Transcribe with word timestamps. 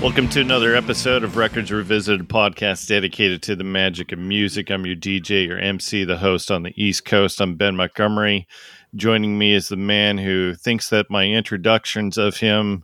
Welcome 0.00 0.30
to 0.30 0.40
another 0.40 0.74
episode 0.74 1.24
of 1.24 1.36
Records 1.36 1.70
Revisited, 1.70 2.26
podcast 2.26 2.88
dedicated 2.88 3.42
to 3.42 3.54
the 3.54 3.64
magic 3.64 4.12
of 4.12 4.18
music. 4.18 4.70
I'm 4.70 4.86
your 4.86 4.96
DJ, 4.96 5.46
your 5.46 5.58
MC, 5.58 6.04
the 6.04 6.16
host 6.16 6.50
on 6.50 6.62
the 6.62 6.72
East 6.82 7.04
Coast. 7.04 7.38
I'm 7.38 7.54
Ben 7.54 7.76
Montgomery. 7.76 8.48
Joining 8.94 9.36
me 9.36 9.52
is 9.52 9.68
the 9.68 9.76
man 9.76 10.16
who 10.16 10.54
thinks 10.54 10.88
that 10.88 11.10
my 11.10 11.26
introductions 11.26 12.16
of 12.16 12.38
him 12.38 12.82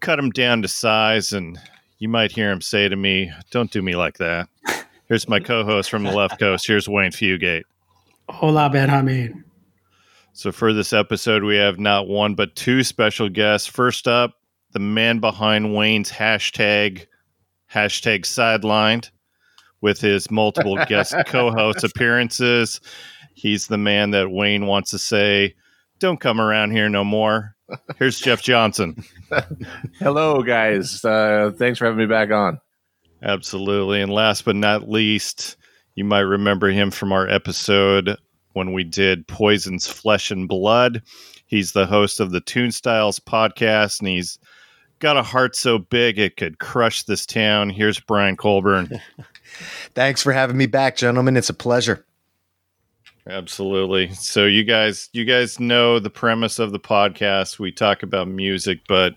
cut 0.00 0.18
him 0.18 0.28
down 0.28 0.60
to 0.60 0.68
size, 0.68 1.32
and 1.32 1.58
you 1.98 2.10
might 2.10 2.32
hear 2.32 2.50
him 2.50 2.60
say 2.60 2.86
to 2.86 2.96
me, 2.96 3.32
Don't 3.50 3.70
do 3.70 3.80
me 3.80 3.96
like 3.96 4.18
that. 4.18 4.46
Here's 5.08 5.26
my 5.30 5.40
co 5.40 5.64
host 5.64 5.88
from 5.88 6.02
the 6.02 6.12
left 6.12 6.38
coast. 6.38 6.66
Here's 6.66 6.86
Wayne 6.86 7.12
Fugate. 7.12 7.62
Hola, 8.28 8.68
Benjamin. 8.68 9.42
So, 10.34 10.52
for 10.52 10.74
this 10.74 10.92
episode, 10.92 11.44
we 11.44 11.56
have 11.56 11.78
not 11.78 12.08
one 12.08 12.34
but 12.34 12.54
two 12.54 12.84
special 12.84 13.30
guests. 13.30 13.66
First 13.66 14.06
up, 14.06 14.34
the 14.72 14.80
man 14.80 15.18
behind 15.18 15.74
Wayne's 15.74 16.10
hashtag, 16.10 17.06
hashtag 17.72 18.22
sidelined 18.22 19.10
with 19.80 20.00
his 20.00 20.30
multiple 20.30 20.76
guest 20.88 21.14
co 21.26 21.50
host 21.50 21.84
appearances. 21.84 22.80
He's 23.34 23.66
the 23.66 23.78
man 23.78 24.10
that 24.10 24.30
Wayne 24.30 24.66
wants 24.66 24.90
to 24.90 24.98
say, 24.98 25.54
Don't 25.98 26.20
come 26.20 26.40
around 26.40 26.72
here 26.72 26.88
no 26.88 27.04
more. 27.04 27.54
Here's 27.96 28.20
Jeff 28.20 28.42
Johnson. 28.42 29.02
Hello, 29.98 30.42
guys. 30.42 31.04
Uh, 31.04 31.52
thanks 31.56 31.78
for 31.78 31.86
having 31.86 31.98
me 31.98 32.06
back 32.06 32.30
on. 32.30 32.60
Absolutely. 33.22 34.02
And 34.02 34.12
last 34.12 34.44
but 34.44 34.56
not 34.56 34.88
least, 34.88 35.56
you 35.94 36.04
might 36.04 36.20
remember 36.20 36.68
him 36.68 36.90
from 36.90 37.12
our 37.12 37.28
episode 37.28 38.16
when 38.52 38.72
we 38.72 38.84
did 38.84 39.26
Poison's 39.26 39.86
Flesh 39.86 40.30
and 40.30 40.48
Blood. 40.48 41.02
He's 41.46 41.72
the 41.72 41.86
host 41.86 42.20
of 42.20 42.30
the 42.30 42.40
Tune 42.40 42.72
Styles 42.72 43.18
podcast, 43.20 44.00
and 44.00 44.08
he's 44.08 44.38
got 45.02 45.16
a 45.16 45.22
heart 45.22 45.56
so 45.56 45.78
big 45.78 46.18
it 46.18 46.36
could 46.36 46.60
crush 46.60 47.02
this 47.02 47.26
town. 47.26 47.68
Here's 47.68 47.98
Brian 47.98 48.36
Colburn. 48.36 48.88
Thanks 49.94 50.22
for 50.22 50.32
having 50.32 50.56
me 50.56 50.66
back, 50.66 50.96
gentlemen. 50.96 51.36
It's 51.36 51.50
a 51.50 51.54
pleasure. 51.54 52.06
Absolutely. 53.26 54.14
So 54.14 54.46
you 54.46 54.64
guys 54.64 55.10
you 55.12 55.24
guys 55.24 55.60
know 55.60 55.98
the 55.98 56.10
premise 56.10 56.58
of 56.58 56.72
the 56.72 56.80
podcast. 56.80 57.58
We 57.58 57.72
talk 57.72 58.02
about 58.02 58.28
music, 58.28 58.80
but 58.88 59.14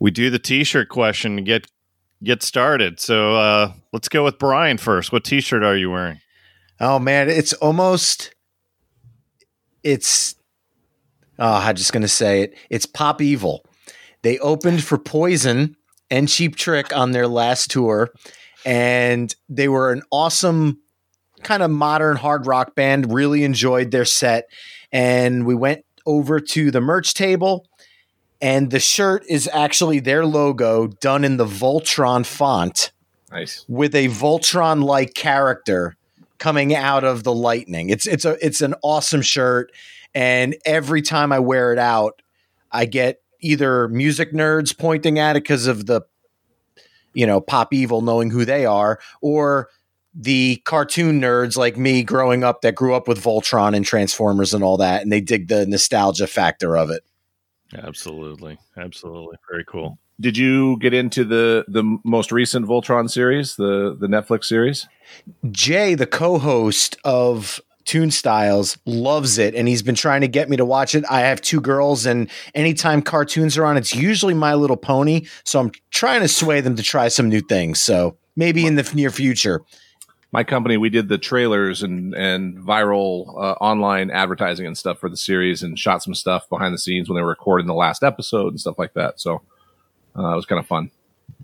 we 0.00 0.10
do 0.10 0.28
the 0.28 0.38
t-shirt 0.38 0.88
question 0.88 1.36
to 1.36 1.42
get 1.42 1.68
get 2.22 2.42
started. 2.42 3.00
So 3.00 3.34
uh 3.36 3.72
let's 3.92 4.08
go 4.08 4.24
with 4.24 4.38
Brian 4.38 4.76
first. 4.76 5.12
What 5.12 5.24
t-shirt 5.24 5.62
are 5.62 5.76
you 5.76 5.90
wearing? 5.90 6.20
Oh 6.80 6.98
man, 6.98 7.28
it's 7.28 7.52
almost 7.54 8.34
it's 9.82 10.36
oh, 11.38 11.54
I'm 11.54 11.76
just 11.76 11.92
gonna 11.92 12.08
say 12.08 12.42
it. 12.42 12.54
It's 12.70 12.86
Pop 12.86 13.20
Evil. 13.20 13.65
They 14.26 14.40
opened 14.40 14.82
for 14.82 14.98
Poison 14.98 15.76
and 16.10 16.28
Cheap 16.28 16.56
Trick 16.56 16.92
on 16.92 17.12
their 17.12 17.28
last 17.28 17.70
tour, 17.70 18.10
and 18.64 19.32
they 19.48 19.68
were 19.68 19.92
an 19.92 20.02
awesome 20.10 20.80
kind 21.44 21.62
of 21.62 21.70
modern 21.70 22.16
hard 22.16 22.44
rock 22.44 22.74
band. 22.74 23.12
Really 23.14 23.44
enjoyed 23.44 23.92
their 23.92 24.04
set, 24.04 24.48
and 24.90 25.46
we 25.46 25.54
went 25.54 25.84
over 26.06 26.40
to 26.40 26.72
the 26.72 26.80
merch 26.80 27.14
table, 27.14 27.68
and 28.42 28.72
the 28.72 28.80
shirt 28.80 29.24
is 29.28 29.48
actually 29.52 30.00
their 30.00 30.26
logo 30.26 30.88
done 30.88 31.22
in 31.22 31.36
the 31.36 31.46
Voltron 31.46 32.26
font. 32.26 32.90
Nice. 33.30 33.64
With 33.68 33.94
a 33.94 34.08
Voltron 34.08 34.82
like 34.82 35.14
character 35.14 35.96
coming 36.38 36.74
out 36.74 37.04
of 37.04 37.22
the 37.22 37.32
lightning. 37.32 37.90
It's 37.90 38.08
it's 38.08 38.24
a 38.24 38.44
it's 38.44 38.60
an 38.60 38.74
awesome 38.82 39.22
shirt 39.22 39.70
and 40.16 40.56
every 40.64 41.02
time 41.02 41.30
I 41.30 41.38
wear 41.38 41.72
it 41.72 41.78
out, 41.78 42.22
I 42.72 42.86
get 42.86 43.20
either 43.40 43.88
music 43.88 44.32
nerds 44.32 44.76
pointing 44.76 45.18
at 45.18 45.36
it 45.36 45.42
because 45.42 45.66
of 45.66 45.86
the 45.86 46.02
you 47.14 47.26
know 47.26 47.40
pop 47.40 47.72
evil 47.72 48.02
knowing 48.02 48.30
who 48.30 48.44
they 48.44 48.66
are 48.66 48.98
or 49.20 49.68
the 50.14 50.62
cartoon 50.64 51.20
nerds 51.20 51.56
like 51.56 51.76
me 51.76 52.02
growing 52.02 52.42
up 52.42 52.62
that 52.62 52.74
grew 52.74 52.94
up 52.94 53.06
with 53.06 53.22
Voltron 53.22 53.76
and 53.76 53.84
Transformers 53.84 54.54
and 54.54 54.64
all 54.64 54.78
that 54.78 55.02
and 55.02 55.12
they 55.12 55.20
dig 55.20 55.48
the 55.48 55.66
nostalgia 55.66 56.26
factor 56.26 56.76
of 56.76 56.90
it. 56.90 57.02
Absolutely. 57.74 58.58
Absolutely. 58.76 59.36
Very 59.50 59.64
cool. 59.64 59.98
Did 60.18 60.38
you 60.38 60.78
get 60.78 60.94
into 60.94 61.24
the 61.24 61.64
the 61.68 61.98
most 62.02 62.32
recent 62.32 62.66
Voltron 62.66 63.10
series, 63.10 63.56
the 63.56 63.96
the 63.98 64.06
Netflix 64.06 64.44
series? 64.44 64.88
Jay, 65.50 65.94
the 65.94 66.06
co-host 66.06 66.96
of 67.04 67.60
Tune 67.86 68.10
Styles 68.10 68.76
loves 68.84 69.38
it, 69.38 69.54
and 69.54 69.66
he's 69.66 69.82
been 69.82 69.94
trying 69.94 70.20
to 70.20 70.28
get 70.28 70.50
me 70.50 70.56
to 70.56 70.64
watch 70.64 70.94
it. 70.94 71.04
I 71.08 71.20
have 71.20 71.40
two 71.40 71.60
girls, 71.60 72.04
and 72.04 72.28
anytime 72.54 73.00
cartoons 73.00 73.56
are 73.56 73.64
on, 73.64 73.76
it's 73.76 73.94
usually 73.94 74.34
My 74.34 74.54
Little 74.54 74.76
Pony. 74.76 75.26
So 75.44 75.60
I'm 75.60 75.70
trying 75.90 76.20
to 76.20 76.28
sway 76.28 76.60
them 76.60 76.76
to 76.76 76.82
try 76.82 77.08
some 77.08 77.28
new 77.28 77.40
things. 77.40 77.80
So 77.80 78.18
maybe 78.34 78.66
in 78.66 78.74
the 78.74 78.90
near 78.94 79.10
future. 79.10 79.62
My 80.32 80.42
company, 80.42 80.76
we 80.76 80.90
did 80.90 81.08
the 81.08 81.16
trailers 81.16 81.82
and 81.82 82.12
and 82.14 82.58
viral 82.58 83.28
uh, 83.28 83.52
online 83.60 84.10
advertising 84.10 84.66
and 84.66 84.76
stuff 84.76 84.98
for 84.98 85.08
the 85.08 85.16
series, 85.16 85.62
and 85.62 85.78
shot 85.78 86.02
some 86.02 86.14
stuff 86.14 86.48
behind 86.48 86.74
the 86.74 86.78
scenes 86.78 87.08
when 87.08 87.16
they 87.16 87.22
were 87.22 87.28
recording 87.28 87.68
the 87.68 87.74
last 87.74 88.02
episode 88.02 88.48
and 88.48 88.60
stuff 88.60 88.78
like 88.78 88.94
that. 88.94 89.20
So 89.20 89.42
uh, 90.18 90.32
it 90.32 90.36
was 90.36 90.44
kind 90.44 90.58
of 90.58 90.66
fun. 90.66 90.90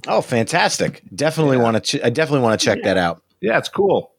Oh, 0.08 0.20
fantastic! 0.20 1.02
Definitely 1.14 1.58
yeah. 1.58 1.62
want 1.62 1.76
to. 1.76 1.98
Ch- 1.98 2.04
I 2.04 2.10
definitely 2.10 2.42
want 2.42 2.60
to 2.60 2.64
check 2.64 2.78
yeah. 2.78 2.84
that 2.84 2.96
out. 2.98 3.22
Yeah, 3.40 3.58
it's 3.58 3.68
cool. 3.68 4.12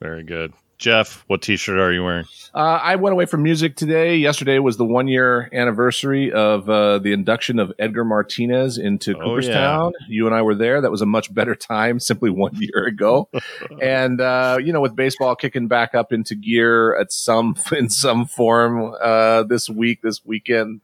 Very 0.00 0.22
good. 0.22 0.52
Jeff, 0.78 1.24
what 1.26 1.42
T-shirt 1.42 1.76
are 1.76 1.92
you 1.92 2.04
wearing? 2.04 2.24
Uh, 2.54 2.78
I 2.82 2.94
went 2.96 3.12
away 3.12 3.26
from 3.26 3.42
music 3.42 3.74
today. 3.74 4.16
Yesterday 4.16 4.60
was 4.60 4.76
the 4.76 4.84
one-year 4.84 5.50
anniversary 5.52 6.32
of 6.32 6.70
uh, 6.70 7.00
the 7.00 7.12
induction 7.12 7.58
of 7.58 7.72
Edgar 7.80 8.04
Martinez 8.04 8.78
into 8.78 9.16
oh, 9.16 9.20
Cooperstown. 9.20 9.92
Yeah. 10.00 10.06
You 10.08 10.26
and 10.26 10.34
I 10.36 10.42
were 10.42 10.54
there. 10.54 10.80
That 10.80 10.92
was 10.92 11.02
a 11.02 11.06
much 11.06 11.34
better 11.34 11.56
time, 11.56 11.98
simply 12.00 12.30
one 12.30 12.52
year 12.54 12.84
ago. 12.86 13.28
and 13.82 14.20
uh, 14.20 14.58
you 14.62 14.72
know, 14.72 14.80
with 14.80 14.94
baseball 14.94 15.34
kicking 15.34 15.66
back 15.66 15.96
up 15.96 16.12
into 16.12 16.36
gear 16.36 16.96
at 16.98 17.12
some 17.12 17.56
in 17.76 17.90
some 17.90 18.24
form 18.24 18.94
uh, 19.00 19.42
this 19.42 19.68
week, 19.68 20.02
this 20.02 20.24
weekend, 20.24 20.80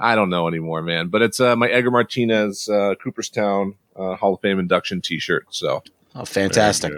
I 0.00 0.16
don't 0.16 0.30
know 0.30 0.48
anymore, 0.48 0.82
man. 0.82 1.08
But 1.08 1.22
it's 1.22 1.38
uh, 1.38 1.54
my 1.54 1.68
Edgar 1.68 1.92
Martinez 1.92 2.68
uh, 2.68 2.96
Cooperstown 3.02 3.76
Hall 3.96 4.34
of 4.34 4.40
Fame 4.40 4.58
induction 4.58 5.00
T-shirt. 5.00 5.46
So, 5.50 5.82
oh, 6.16 6.24
fantastic. 6.24 6.92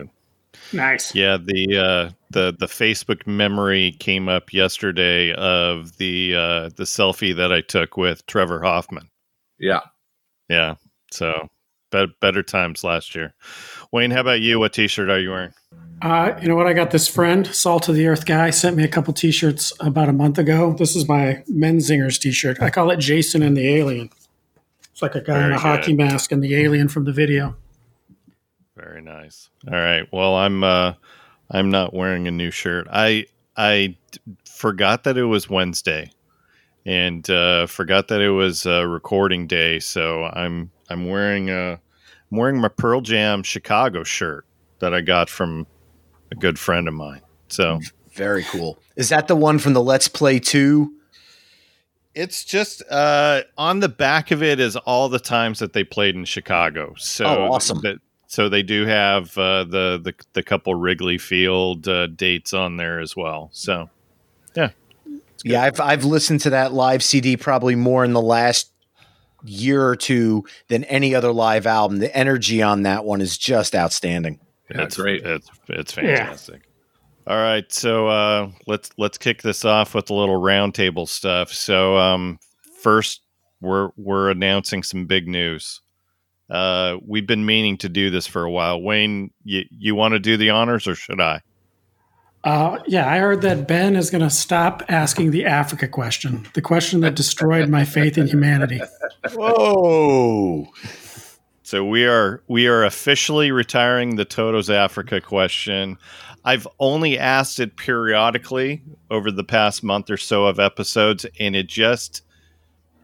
Nice. 0.73 1.15
Yeah, 1.15 1.37
the 1.37 1.77
uh, 1.77 2.11
the 2.31 2.55
the 2.59 2.67
Facebook 2.67 3.27
memory 3.27 3.93
came 3.99 4.29
up 4.29 4.53
yesterday 4.53 5.33
of 5.33 5.97
the 5.99 6.35
uh, 6.35 6.69
the 6.77 6.85
selfie 6.85 7.35
that 7.37 7.53
I 7.53 7.61
took 7.61 7.97
with 7.97 8.25
Trevor 8.27 8.63
Hoffman. 8.63 9.11
Yeah, 9.59 9.81
yeah. 10.49 10.75
So 11.11 11.49
be- 11.91 12.15
better 12.21 12.43
times 12.43 12.85
last 12.85 13.15
year. 13.15 13.35
Wayne, 13.93 14.11
how 14.11 14.21
about 14.21 14.41
you? 14.41 14.59
What 14.61 14.73
T-shirt 14.73 15.11
are 15.11 15.19
you 15.19 15.31
wearing? 15.31 15.53
Uh, 16.03 16.33
you 16.41 16.49
know 16.49 16.57
what? 16.57 16.67
I 16.67 16.73
got 16.73 16.93
this 16.93 17.09
friend, 17.09 17.47
Salt 17.47 17.89
of 17.89 17.95
the 17.95 18.07
Earth 18.07 18.25
guy, 18.25 18.51
sent 18.51 18.77
me 18.77 18.85
a 18.85 18.89
couple 18.89 19.13
T-shirts 19.13 19.73
about 19.81 20.09
a 20.09 20.13
month 20.15 20.39
ago. 20.39 20.73
This 20.73 20.97
is 20.97 21.07
my 21.09 21.43
Menzingers 21.51 22.19
T-shirt. 22.19 22.63
I 22.63 22.71
call 22.71 22.91
it 22.91 22.99
Jason 23.01 23.43
and 23.43 23.57
the 23.57 23.69
Alien. 23.69 24.09
It's 24.93 25.03
like 25.03 25.15
a 25.15 25.21
guy 25.21 25.35
Very 25.35 25.45
in 25.47 25.53
a 25.53 25.55
good. 25.57 25.61
hockey 25.63 25.93
mask 25.95 26.33
and 26.33 26.43
the 26.43 26.55
alien 26.55 26.89
from 26.89 27.05
the 27.05 27.13
video. 27.13 27.57
Very 28.81 29.03
nice. 29.03 29.51
All 29.71 29.79
right. 29.79 30.09
Well, 30.13 30.35
I'm 30.37 30.65
uh 30.65 30.95
I'm 31.51 31.71
not 31.71 31.93
wearing 31.93 32.27
a 32.29 32.31
new 32.31 32.51
shirt. 32.51 32.87
I 32.91 33.27
I 33.57 33.97
forgot 34.45 35.05
that 35.05 35.17
it 35.17 35.25
was 35.25 35.51
Wednesday 35.51 36.11
and 36.87 37.29
uh 37.29 37.67
forgot 37.67 38.09
that 38.09 38.21
it 38.21 38.31
was 38.31 38.65
a 38.67 38.87
recording 38.87 39.47
day, 39.47 39.81
so 39.81 40.25
I'm 40.25 40.71
I'm 40.89 41.09
wearing 41.09 41.51
a 41.51 41.73
I'm 42.31 42.39
wearing 42.39 42.61
my 42.61 42.69
Pearl 42.69 43.01
Jam 43.01 43.43
Chicago 43.43 44.03
shirt 44.03 44.47
that 44.79 44.95
I 44.95 45.03
got 45.03 45.29
from 45.29 45.67
a 46.33 46.35
good 46.35 46.59
friend 46.59 46.89
of 46.89 46.95
mine. 46.95 47.21
So 47.49 47.81
very 48.13 48.45
cool. 48.45 48.79
Is 48.97 49.09
that 49.11 49.29
the 49.29 49.37
one 49.37 49.59
from 49.59 49.73
the 49.75 49.83
Let's 49.83 50.09
Play 50.09 50.39
2? 50.39 50.93
It's 52.15 52.45
just 52.45 52.83
uh, 52.91 53.43
on 53.57 53.81
the 53.81 53.89
back 53.89 54.31
of 54.31 54.43
it 54.43 54.59
is 54.59 54.77
all 54.77 55.09
the 55.09 55.21
times 55.21 55.61
that 55.61 55.73
they 55.73 55.85
played 55.85 56.17
in 56.17 56.25
Chicago. 56.25 56.95
So 56.99 57.25
oh, 57.25 57.53
awesome. 57.53 57.81
That, 57.83 57.99
so 58.31 58.49
they 58.49 58.63
do 58.63 58.87
have 58.87 59.37
uh, 59.37 59.65
the, 59.65 60.01
the 60.01 60.15
the 60.35 60.43
couple 60.45 60.77
Wrigley 60.77 61.19
Field 61.19 61.89
uh, 61.89 62.07
dates 62.07 62.55
on 62.55 62.77
there 62.77 63.01
as 63.01 63.17
well. 63.17 63.51
So 63.53 63.91
yeah, 64.55 64.71
yeah, 65.43 65.65
I've 65.65 65.81
I've 65.81 66.05
listened 66.05 66.41
to 66.43 66.51
that 66.51 66.73
live 66.73 67.03
CD 67.03 67.37
probably 67.37 67.75
more 67.75 68.05
in 68.05 68.13
the 68.13 68.21
last 68.21 68.71
year 69.43 69.85
or 69.85 69.97
two 69.97 70.45
than 70.69 70.85
any 70.85 71.13
other 71.13 71.33
live 71.33 71.67
album. 71.67 71.99
The 71.99 72.17
energy 72.17 72.63
on 72.63 72.85
that 72.85 73.05
one 73.05 73.21
is 73.21 73.37
just 73.37 73.75
outstanding. 73.75 74.39
Yeah, 74.73 74.83
it's 74.83 74.97
great. 74.97 75.27
It's 75.27 75.51
it's 75.69 75.93
fantastic. 75.93 76.63
Yeah. 77.27 77.35
All 77.35 77.37
right, 77.37 77.71
so 77.73 78.07
uh, 78.07 78.51
let's 78.69 78.91
let's 78.97 79.19
kick 79.19 79.43
this 79.43 79.65
off 79.65 79.93
with 79.93 80.09
a 80.09 80.15
little 80.15 80.41
roundtable 80.41 81.09
stuff. 81.09 81.53
So 81.53 81.97
um, 81.97 82.39
first, 82.81 83.23
we're 83.61 83.91
we're 83.97 84.31
announcing 84.31 84.85
some 84.85 85.07
big 85.07 85.27
news. 85.27 85.81
Uh, 86.51 86.99
we've 87.07 87.27
been 87.27 87.47
meaning 87.47 87.77
to 87.79 87.89
do 87.89 88.11
this 88.11 88.27
for 88.27 88.45
a 88.45 88.51
while. 88.51 88.83
Wayne, 88.83 89.31
you, 89.45 89.65
you 89.71 89.95
want 89.95 90.13
to 90.13 90.19
do 90.19 90.37
the 90.37 90.51
honors 90.51 90.89
or 90.89 90.95
should 90.95 91.21
I? 91.21 91.41
Uh, 92.43 92.79
yeah, 92.87 93.11
I 93.11 93.19
heard 93.19 93.43
that 93.43 93.69
Ben 93.69 93.97
is 93.97 94.11
going 94.11 94.23
to 94.23 94.31
stop 94.31 94.83
asking 94.89 95.31
the 95.31 95.45
Africa 95.45 95.87
question, 95.87 96.49
the 96.55 96.63
question 96.63 97.01
that 97.01 97.15
destroyed 97.15 97.69
my 97.69 97.85
faith 97.85 98.17
in 98.17 98.27
humanity. 98.27 98.81
Whoa. 99.35 100.67
So 101.63 101.85
we 101.85 102.05
are 102.07 102.43
we 102.49 102.67
are 102.67 102.83
officially 102.85 103.53
retiring 103.53 104.17
the 104.17 104.25
Toto's 104.25 104.71
Africa 104.71 105.21
question. 105.21 105.99
I've 106.45 106.67
only 106.79 107.19
asked 107.19 107.61
it 107.61 107.77
periodically 107.77 108.83
over 109.11 109.31
the 109.31 109.45
past 109.45 109.85
month 109.85 110.11
or 110.11 110.17
so 110.17 110.47
of 110.47 110.59
episodes, 110.59 111.27
and 111.39 111.55
it 111.55 111.69
just 111.69 112.23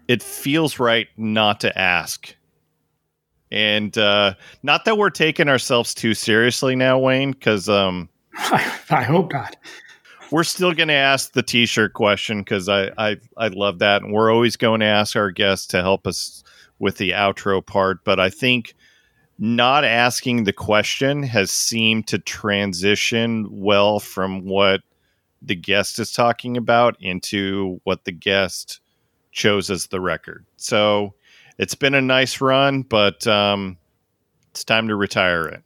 it 0.09 0.23
feels 0.23 0.79
right 0.79 1.09
not 1.17 1.61
to 1.61 1.79
ask. 1.79 2.35
And 3.53 3.97
uh, 3.97 4.35
not 4.63 4.85
that 4.85 4.99
we're 4.99 5.11
taking 5.11 5.49
ourselves 5.49 5.95
too 5.95 6.15
seriously 6.15 6.75
now, 6.75 6.99
Wayne, 6.99 7.33
because 7.33 7.69
um, 7.69 8.09
I, 8.35 8.73
I 8.91 9.03
hope 9.03 9.33
not. 9.33 9.57
We're 10.33 10.45
still 10.45 10.73
going 10.73 10.89
to 10.89 10.95
ask 10.95 11.33
the 11.33 11.43
T-shirt 11.43 11.93
question 11.93 12.41
because 12.41 12.69
I, 12.69 12.91
I 12.99 13.17
I 13.37 13.49
love 13.49 13.79
that, 13.79 14.03
and 14.03 14.13
we're 14.13 14.33
always 14.33 14.57
going 14.57 14.81
to 14.81 14.87
ask 14.87 15.15
our 15.15 15.31
guests 15.31 15.69
to 15.69 15.83
help 15.83 16.07
us 16.07 16.43
with 16.81 16.97
the 16.97 17.13
outro 17.13 17.65
part. 17.65 18.05
But 18.05 18.19
I 18.19 18.29
think 18.29 18.75
not 19.39 19.85
asking 19.85 20.45
the 20.45 20.53
question 20.53 21.23
has 21.23 21.51
seemed 21.51 22.09
to 22.09 22.19
transition 22.19 23.47
well 23.51 24.01
from 24.01 24.45
what 24.45 24.81
the 25.43 25.55
guest 25.55 25.99
is 25.99 26.11
talking 26.11 26.57
about 26.57 26.97
into 27.01 27.81
what 27.85 28.05
the 28.05 28.13
guest 28.13 28.81
chose 29.33 29.71
as 29.71 29.89
the 29.89 30.01
record. 30.01 30.45
So 30.57 31.15
it's 31.59 31.75
been 31.75 31.95
a 31.95 32.01
nice 32.01 32.41
run, 32.41 32.83
but 32.83 33.27
um, 33.27 33.79
it's 34.51 34.65
time 34.65 34.89
to 34.89 34.97
retire 34.97 35.47
it. 35.49 35.63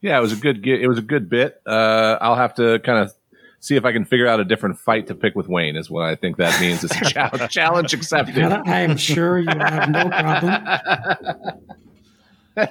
Yeah, 0.00 0.18
it 0.18 0.20
was 0.20 0.32
a 0.32 0.36
good. 0.36 0.66
It 0.66 0.86
was 0.86 0.98
a 0.98 1.02
good 1.02 1.30
bit. 1.30 1.62
Uh, 1.66 2.18
I'll 2.20 2.36
have 2.36 2.54
to 2.56 2.78
kind 2.80 2.98
of 2.98 3.12
see 3.60 3.76
if 3.76 3.86
I 3.86 3.92
can 3.92 4.04
figure 4.04 4.26
out 4.26 4.38
a 4.38 4.44
different 4.44 4.78
fight 4.78 5.06
to 5.06 5.14
pick 5.14 5.34
with 5.34 5.48
Wayne. 5.48 5.76
Is 5.76 5.88
what 5.88 6.02
I 6.02 6.14
think 6.14 6.36
that 6.36 6.60
means. 6.60 6.84
It's 6.84 6.94
a 6.94 7.04
challenge, 7.10 7.50
challenge 7.50 7.94
accepted. 7.94 8.38
I 8.44 8.80
am 8.80 8.98
sure 8.98 9.38
you 9.38 9.48
have 9.48 9.88
no 9.88 10.08
problem. 10.10 11.60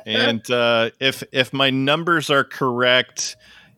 and 0.06 0.52
uh, 0.52 0.92
if 1.00 1.24
if 1.32 1.54
my 1.54 1.72
numbers 1.72 2.30
are 2.30 2.44
correct, 2.44 3.36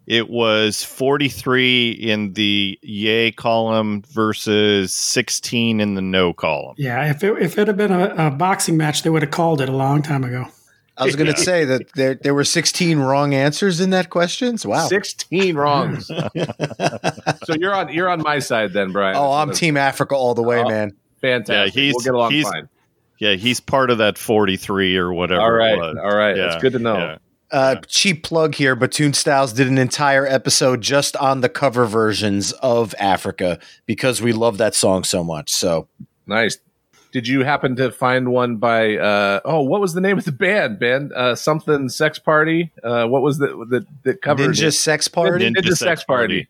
it 0.07 0.29
was 0.29 0.83
43 0.83 1.91
in 1.91 2.33
the 2.33 2.77
yay 2.81 3.31
column 3.31 4.03
versus 4.11 4.93
16 4.93 5.79
in 5.79 5.95
the 5.95 6.01
no 6.01 6.33
column. 6.33 6.75
Yeah, 6.77 7.09
if 7.09 7.23
it, 7.23 7.41
if 7.41 7.57
it 7.57 7.67
had 7.67 7.77
been 7.77 7.91
a, 7.91 8.27
a 8.27 8.31
boxing 8.31 8.77
match, 8.77 9.03
they 9.03 9.09
would 9.09 9.23
have 9.23 9.31
called 9.31 9.61
it 9.61 9.69
a 9.69 9.75
long 9.75 10.01
time 10.01 10.23
ago. 10.23 10.47
I 10.97 11.03
was 11.03 11.15
going 11.15 11.31
to 11.31 11.37
yeah. 11.37 11.43
say 11.43 11.65
that 11.65 11.91
there 11.95 12.15
there 12.15 12.33
were 12.33 12.45
16 12.45 12.99
wrong 12.99 13.33
answers 13.33 13.81
in 13.81 13.89
that 13.89 14.09
question. 14.09 14.57
So, 14.57 14.69
wow, 14.69 14.87
16 14.87 15.55
wrongs. 15.55 16.07
so 16.07 17.53
you're 17.59 17.75
on 17.75 17.91
you're 17.91 18.09
on 18.09 18.21
my 18.21 18.39
side 18.39 18.71
then, 18.71 18.93
Brian. 18.93 19.17
Oh, 19.17 19.33
I'm 19.33 19.51
Team 19.51 19.75
Africa 19.75 20.15
all 20.15 20.33
the 20.33 20.43
way, 20.43 20.59
oh, 20.59 20.69
man. 20.69 20.95
Fantastic. 21.19 21.75
Yeah, 21.75 21.81
he's, 21.81 21.93
we'll 21.95 22.03
get 22.03 22.13
along 22.13 22.31
he's, 22.31 22.47
fine. 22.47 22.69
Yeah, 23.19 23.33
he's 23.33 23.59
part 23.59 23.89
of 23.89 23.97
that 23.97 24.17
43 24.17 24.97
or 24.97 25.11
whatever. 25.13 25.41
All 25.41 25.51
right, 25.51 25.77
all 25.77 26.15
right. 26.15 26.37
Yeah. 26.37 26.47
That's 26.47 26.61
good 26.61 26.73
to 26.73 26.79
know. 26.79 26.97
Yeah. 26.97 27.17
Uh, 27.51 27.75
cheap 27.87 28.23
plug 28.23 28.55
here, 28.55 28.75
but 28.75 28.91
Tune 28.91 29.13
Styles 29.13 29.53
did 29.53 29.67
an 29.67 29.77
entire 29.77 30.25
episode 30.25 30.81
just 30.81 31.15
on 31.17 31.41
the 31.41 31.49
cover 31.49 31.85
versions 31.85 32.51
of 32.53 32.95
Africa 32.99 33.59
because 33.85 34.21
we 34.21 34.33
love 34.33 34.57
that 34.57 34.73
song 34.73 35.03
so 35.03 35.23
much. 35.23 35.51
So 35.51 35.87
nice. 36.25 36.57
Did 37.11 37.29
you 37.29 37.45
happen 37.45 37.77
to 37.77 37.91
find 37.91 38.29
one 38.29 38.57
by 38.57 38.97
uh, 38.97 39.39
oh 39.45 39.61
what 39.61 39.79
was 39.79 39.93
the 39.93 40.01
name 40.01 40.17
of 40.17 40.25
the 40.25 40.33
band 40.33 40.79
band 40.79 41.13
uh, 41.13 41.35
something 41.35 41.87
sex 41.87 42.19
party 42.19 42.73
uh, 42.83 43.05
what 43.07 43.21
was 43.21 43.37
the 43.37 43.47
the, 43.69 43.85
the 44.03 44.15
cover 44.15 44.43
Ninja 44.43 44.75
Sex 44.75 45.07
Party 45.07 45.45
Ninja, 45.45 45.61
Ninja 45.61 45.67
Sex, 45.67 45.79
Sex 45.79 46.03
party. 46.03 46.43
party. 46.43 46.49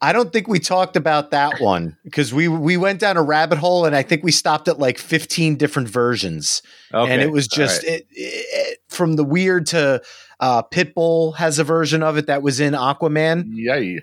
I 0.00 0.12
don't 0.12 0.32
think 0.32 0.46
we 0.46 0.60
talked 0.60 0.96
about 0.96 1.32
that 1.32 1.60
one 1.60 1.96
because 2.04 2.32
we 2.32 2.46
we 2.46 2.76
went 2.76 3.00
down 3.00 3.16
a 3.16 3.22
rabbit 3.22 3.58
hole 3.58 3.84
and 3.84 3.96
I 3.96 4.02
think 4.02 4.22
we 4.22 4.30
stopped 4.30 4.68
at 4.68 4.78
like 4.78 4.96
15 4.96 5.56
different 5.56 5.88
versions. 5.88 6.62
Okay. 6.94 7.12
And 7.12 7.20
it 7.20 7.32
was 7.32 7.48
just 7.48 7.82
right. 7.82 7.94
it, 7.94 8.06
it, 8.10 8.78
from 8.88 9.16
the 9.16 9.24
weird 9.24 9.66
to 9.66 10.00
uh, 10.38 10.62
Pitbull 10.62 11.34
has 11.36 11.58
a 11.58 11.64
version 11.64 12.02
of 12.02 12.16
it 12.16 12.26
that 12.28 12.42
was 12.42 12.60
in 12.60 12.74
Aquaman. 12.74 13.44
Yay. 13.48 14.00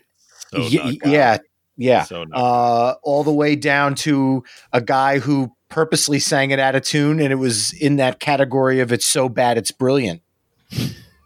So 0.51 0.59
y- 0.59 0.97
yeah. 1.05 1.37
Yeah. 1.77 2.03
So 2.03 2.25
uh, 2.33 2.95
all 3.01 3.23
the 3.23 3.33
way 3.33 3.55
down 3.55 3.95
to 3.95 4.43
a 4.73 4.81
guy 4.81 5.19
who 5.19 5.53
purposely 5.69 6.19
sang 6.19 6.51
it 6.51 6.59
out 6.59 6.75
of 6.75 6.83
tune 6.83 7.21
and 7.21 7.31
it 7.31 7.37
was 7.37 7.73
in 7.73 7.95
that 7.97 8.19
category 8.19 8.81
of 8.81 8.91
it's 8.91 9.05
so 9.05 9.29
bad 9.29 9.57
it's 9.57 9.71
brilliant. 9.71 10.21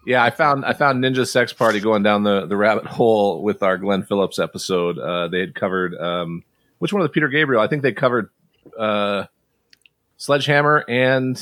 Yeah, 0.09 0.23
I 0.23 0.31
found 0.31 0.65
I 0.65 0.73
found 0.73 1.03
Ninja 1.03 1.27
Sex 1.27 1.53
Party 1.53 1.79
going 1.79 2.01
down 2.01 2.23
the, 2.23 2.47
the 2.47 2.57
rabbit 2.57 2.87
hole 2.87 3.43
with 3.43 3.61
our 3.61 3.77
Glenn 3.77 4.01
Phillips 4.01 4.39
episode. 4.39 4.97
Uh, 4.97 5.27
they 5.27 5.39
had 5.39 5.53
covered 5.53 5.95
um, 5.95 6.43
which 6.79 6.91
one 6.91 7.03
of 7.03 7.07
the 7.07 7.11
Peter 7.11 7.27
Gabriel? 7.27 7.61
I 7.61 7.67
think 7.67 7.83
they 7.83 7.91
covered 7.91 8.31
uh, 8.75 9.25
Sledgehammer 10.17 10.83
and 10.89 11.39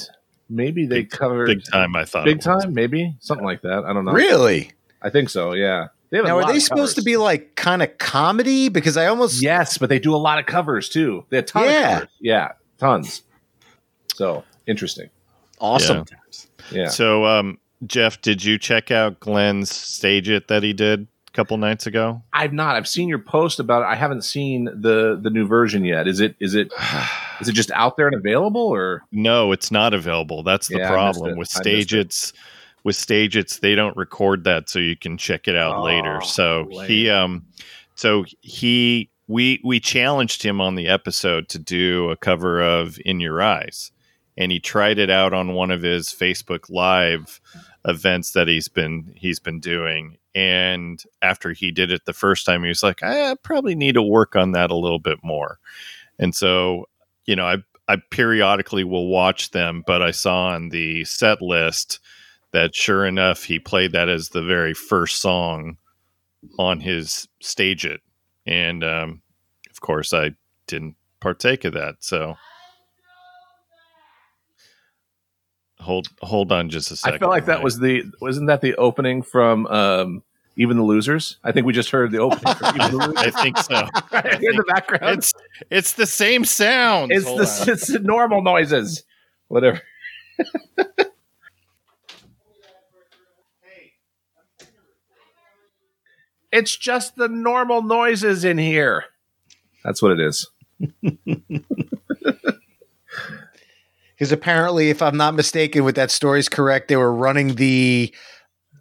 maybe 0.49 0.85
they 0.85 1.03
big, 1.03 1.11
covered 1.11 1.45
Big 1.47 1.63
Time. 1.63 1.95
I 1.95 2.03
thought 2.03 2.25
Big 2.25 2.41
Time, 2.41 2.73
maybe 2.73 3.15
something 3.21 3.45
like 3.45 3.61
that. 3.61 3.85
I 3.85 3.93
don't 3.93 4.03
know. 4.03 4.11
Really? 4.11 4.73
I 5.01 5.11
think 5.11 5.29
so. 5.29 5.53
Yeah. 5.53 5.87
now, 6.11 6.37
are 6.37 6.51
they 6.51 6.59
supposed 6.59 6.97
to 6.97 7.03
be 7.03 7.15
like 7.15 7.55
kind 7.55 7.81
of 7.81 7.97
comedy? 7.97 8.67
Because 8.67 8.97
I 8.97 9.05
almost 9.05 9.41
yes, 9.41 9.77
but 9.77 9.87
they 9.87 9.99
do 9.99 10.13
a 10.13 10.17
lot 10.17 10.39
of 10.39 10.45
covers 10.45 10.89
too. 10.89 11.23
They 11.29 11.37
have 11.37 11.45
tons 11.45 11.71
yeah, 11.71 12.03
yeah, 12.19 12.51
tons. 12.79 13.23
So 14.13 14.43
interesting. 14.67 15.09
Awesome. 15.57 16.03
Yeah. 16.69 16.81
yeah. 16.81 16.87
So, 16.89 17.23
um, 17.25 17.59
Jeff, 17.85 18.21
did 18.21 18.43
you 18.43 18.57
check 18.57 18.91
out 18.91 19.19
Glenn's 19.19 19.71
StageIt 19.71 20.47
that 20.47 20.63
he 20.63 20.73
did 20.73 21.07
a 21.27 21.31
couple 21.31 21.57
nights 21.57 21.85
ago? 21.85 22.23
I've 22.33 22.53
not. 22.53 22.75
I've 22.75 22.87
seen 22.87 23.07
your 23.07 23.19
post 23.19 23.59
about 23.59 23.83
it. 23.83 23.85
I 23.85 23.95
haven't 23.95 24.23
seen 24.23 24.65
the 24.65 25.19
the 25.21 25.29
new 25.29 25.45
version 25.45 25.85
yet. 25.85 26.07
Is 26.07 26.19
it 26.19 26.35
is 26.39 26.55
it 26.55 26.71
is 27.41 27.49
it 27.49 27.53
just 27.53 27.71
out 27.71 27.97
there 27.97 28.07
and 28.07 28.15
available 28.15 28.67
or 28.67 29.03
No, 29.11 29.51
it's 29.51 29.71
not 29.71 29.93
available. 29.93 30.43
That's 30.43 30.67
the 30.67 30.79
yeah, 30.79 30.89
problem 30.89 31.37
with 31.37 31.49
StageIt's 31.49 32.33
with 32.83 32.95
StageIt's 32.95 33.59
they 33.59 33.75
don't 33.75 33.95
record 33.95 34.43
that 34.45 34.69
so 34.69 34.79
you 34.79 34.95
can 34.95 35.17
check 35.17 35.47
it 35.47 35.55
out 35.55 35.77
oh, 35.77 35.83
later. 35.83 36.21
So 36.21 36.67
lame. 36.71 36.87
he 36.87 37.09
um 37.09 37.45
so 37.93 38.25
he 38.41 39.11
we 39.27 39.61
we 39.63 39.79
challenged 39.79 40.41
him 40.41 40.59
on 40.59 40.75
the 40.75 40.87
episode 40.87 41.49
to 41.49 41.59
do 41.59 42.09
a 42.09 42.15
cover 42.15 42.61
of 42.61 42.97
In 43.05 43.19
Your 43.19 43.41
Eyes 43.41 43.91
and 44.37 44.51
he 44.51 44.59
tried 44.59 44.99
it 44.99 45.09
out 45.09 45.33
on 45.33 45.53
one 45.53 45.71
of 45.71 45.81
his 45.81 46.09
Facebook 46.09 46.69
live 46.69 47.41
events 47.85 48.31
that 48.31 48.47
he's 48.47 48.67
been 48.67 49.13
he's 49.15 49.39
been 49.39 49.59
doing. 49.59 50.17
And 50.35 51.01
after 51.21 51.51
he 51.53 51.71
did 51.71 51.91
it 51.91 52.05
the 52.05 52.13
first 52.13 52.45
time 52.45 52.61
he 52.61 52.69
was 52.69 52.83
like 52.83 53.01
I 53.01 53.35
probably 53.41 53.75
need 53.75 53.95
to 53.95 54.03
work 54.03 54.35
on 54.35 54.51
that 54.51 54.69
a 54.71 54.75
little 54.75 54.99
bit 54.99 55.19
more. 55.23 55.57
And 56.19 56.35
so 56.35 56.87
you 57.25 57.35
know 57.35 57.45
I 57.45 57.57
I 57.87 57.97
periodically 58.11 58.83
will 58.83 59.07
watch 59.07 59.51
them 59.51 59.83
but 59.87 60.01
I 60.01 60.11
saw 60.11 60.49
on 60.49 60.69
the 60.69 61.03
set 61.05 61.41
list 61.41 61.99
that 62.51 62.75
sure 62.75 63.05
enough 63.05 63.43
he 63.43 63.59
played 63.59 63.91
that 63.93 64.09
as 64.09 64.29
the 64.29 64.43
very 64.43 64.73
first 64.73 65.21
song 65.21 65.77
on 66.59 66.79
his 66.79 67.27
StageIt. 67.41 67.99
And 68.45 68.83
um, 68.83 69.21
of 69.69 69.81
course 69.81 70.13
I 70.13 70.31
didn't 70.67 70.95
partake 71.19 71.65
of 71.65 71.73
that 71.73 71.95
so 71.99 72.35
hold 75.79 76.07
hold 76.21 76.51
on 76.51 76.69
just 76.69 76.91
a 76.91 76.95
second. 76.95 77.15
I 77.15 77.19
felt 77.19 77.31
like 77.31 77.45
that 77.45 77.63
was 77.63 77.79
the 77.79 78.03
wasn't 78.21 78.47
that 78.47 78.61
the 78.61 78.75
opening 78.75 79.21
from 79.21 79.67
um, 79.67 80.23
even 80.55 80.77
the 80.77 80.83
losers. 80.83 81.37
I 81.43 81.51
think 81.51 81.65
we 81.65 81.73
just 81.73 81.89
heard 81.91 82.11
the 82.11 82.19
opening. 82.19 82.43
I 83.17 83.31
think 83.31 83.57
so. 83.57 83.75
I 84.11 84.37
in 84.41 84.55
the 84.55 84.63
background, 84.67 85.19
it's 85.19 85.33
it's 85.69 85.93
the 85.93 86.05
same 86.05 86.45
sound. 86.45 87.11
It's 87.11 87.25
Hold 87.25 87.39
the 87.39 87.61
on. 87.61 87.69
it's 87.69 87.87
the 87.87 87.99
normal 87.99 88.41
noises. 88.41 89.03
Whatever. 89.47 89.81
it's 96.51 96.75
just 96.75 97.15
the 97.15 97.29
normal 97.29 97.81
noises 97.81 98.43
in 98.43 98.57
here. 98.57 99.05
That's 99.83 100.01
what 100.01 100.11
it 100.11 100.19
is. 100.19 100.49
Because 104.17 104.31
apparently, 104.31 104.89
if 104.89 105.01
I'm 105.01 105.17
not 105.17 105.35
mistaken, 105.35 105.83
with 105.83 105.95
that 105.95 106.09
story 106.09 106.39
is 106.39 106.49
correct, 106.49 106.87
they 106.87 106.95
were 106.95 107.13
running 107.13 107.55
the 107.55 108.13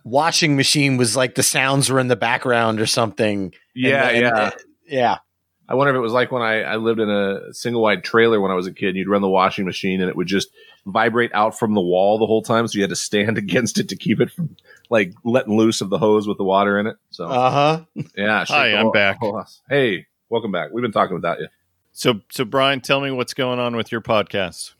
washing 0.03 0.57
machine 0.57 0.97
was 0.97 1.17
like 1.17 1.35
the 1.35 1.43
sounds 1.43 1.91
were 1.91 2.01
in 2.01 2.09
the 2.09 2.17
background 2.17 2.81
or 2.81 2.87
something. 2.87 3.53
Yeah, 3.75 4.09
and, 4.09 4.21
yeah, 4.21 4.45
and, 4.45 4.55
yeah. 4.87 5.19
I 5.69 5.75
wonder 5.75 5.93
if 5.93 5.97
it 5.97 6.01
was 6.01 6.13
like 6.13 6.31
when 6.31 6.43
I, 6.43 6.63
I 6.63 6.77
lived 6.77 7.01
in 7.01 7.11
a 7.11 7.53
single 7.53 7.83
wide 7.83 8.05
trailer 8.05 8.41
when 8.41 8.53
I 8.53 8.55
was 8.55 8.69
a 8.69 8.73
kid. 8.73 8.95
You'd 8.95 9.09
run 9.09 9.21
the 9.21 9.29
washing 9.29 9.65
machine 9.65 10.01
and 10.01 10.09
it 10.09 10.17
would 10.17 10.29
just 10.29 10.49
vibrate 10.87 11.33
out 11.35 11.59
from 11.59 11.75
the 11.75 11.81
wall 11.81 12.19
the 12.19 12.27
whole 12.27 12.43
time, 12.43 12.67
so 12.69 12.77
you 12.77 12.83
had 12.83 12.91
to 12.91 12.97
stand 12.97 13.37
against 13.39 13.79
it 13.79 13.91
to 13.91 13.97
keep 13.97 14.21
it 14.21 14.31
from 14.31 14.57
like 14.89 15.13
letting 15.23 15.57
loose 15.57 15.83
of 15.83 15.91
the 15.91 15.99
hose 15.99 16.27
with 16.27 16.39
the 16.39 16.45
water 16.45 16.79
in 16.79 16.87
it. 16.87 16.97
So, 17.11 17.27
uh 17.27 17.51
huh. 17.51 18.05
Yeah. 18.17 18.45
Hi, 18.47 18.75
I'm 18.75 18.91
back. 18.91 19.19
Hey, 19.69 20.07
welcome 20.31 20.53
back. 20.53 20.71
We've 20.73 20.83
been 20.83 20.93
talking 20.93 21.17
about 21.19 21.41
you. 21.41 21.49
So, 21.93 22.21
so 22.31 22.47
Brian, 22.47 22.81
tell 22.81 23.01
me 23.01 23.11
what's 23.11 23.35
going 23.35 23.59
on 23.59 23.75
with 23.75 23.91
your 23.91 24.01
podcast. 24.01 24.76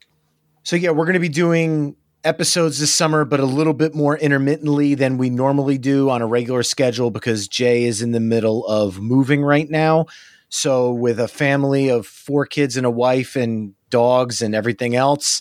So 0.67 0.75
yeah, 0.75 0.91
we're 0.91 1.05
going 1.05 1.15
to 1.15 1.21
be 1.21 1.29
doing 1.29 1.95
episodes 2.25 2.81
this 2.81 2.93
summer, 2.93 3.25
but 3.25 3.39
a 3.39 3.45
little 3.45 3.73
bit 3.73 3.95
more 3.95 4.19
intermittently 4.19 4.97
than 4.97 5.17
we 5.17 5.31
normally 5.31 5.79
do 5.79 6.11
on 6.11 6.23
a 6.23 6.27
regular 6.27 6.65
schedule 6.65 7.13
because 7.13 7.47
Jay 7.47 7.85
is 7.85 8.03
in 8.03 8.11
the 8.11 8.19
middle 8.19 8.67
of 8.67 9.01
moving 9.01 9.45
right 9.45 9.71
now. 9.71 10.07
So 10.49 10.91
with 10.91 11.21
a 11.21 11.29
family 11.29 11.89
of 11.89 12.05
four 12.05 12.47
kids 12.47 12.77
and 12.77 12.85
a 12.85 12.91
wife 12.91 13.37
and 13.37 13.75
dogs 13.91 14.43
and 14.43 14.57
everything 14.57 14.97
else, 14.97 15.41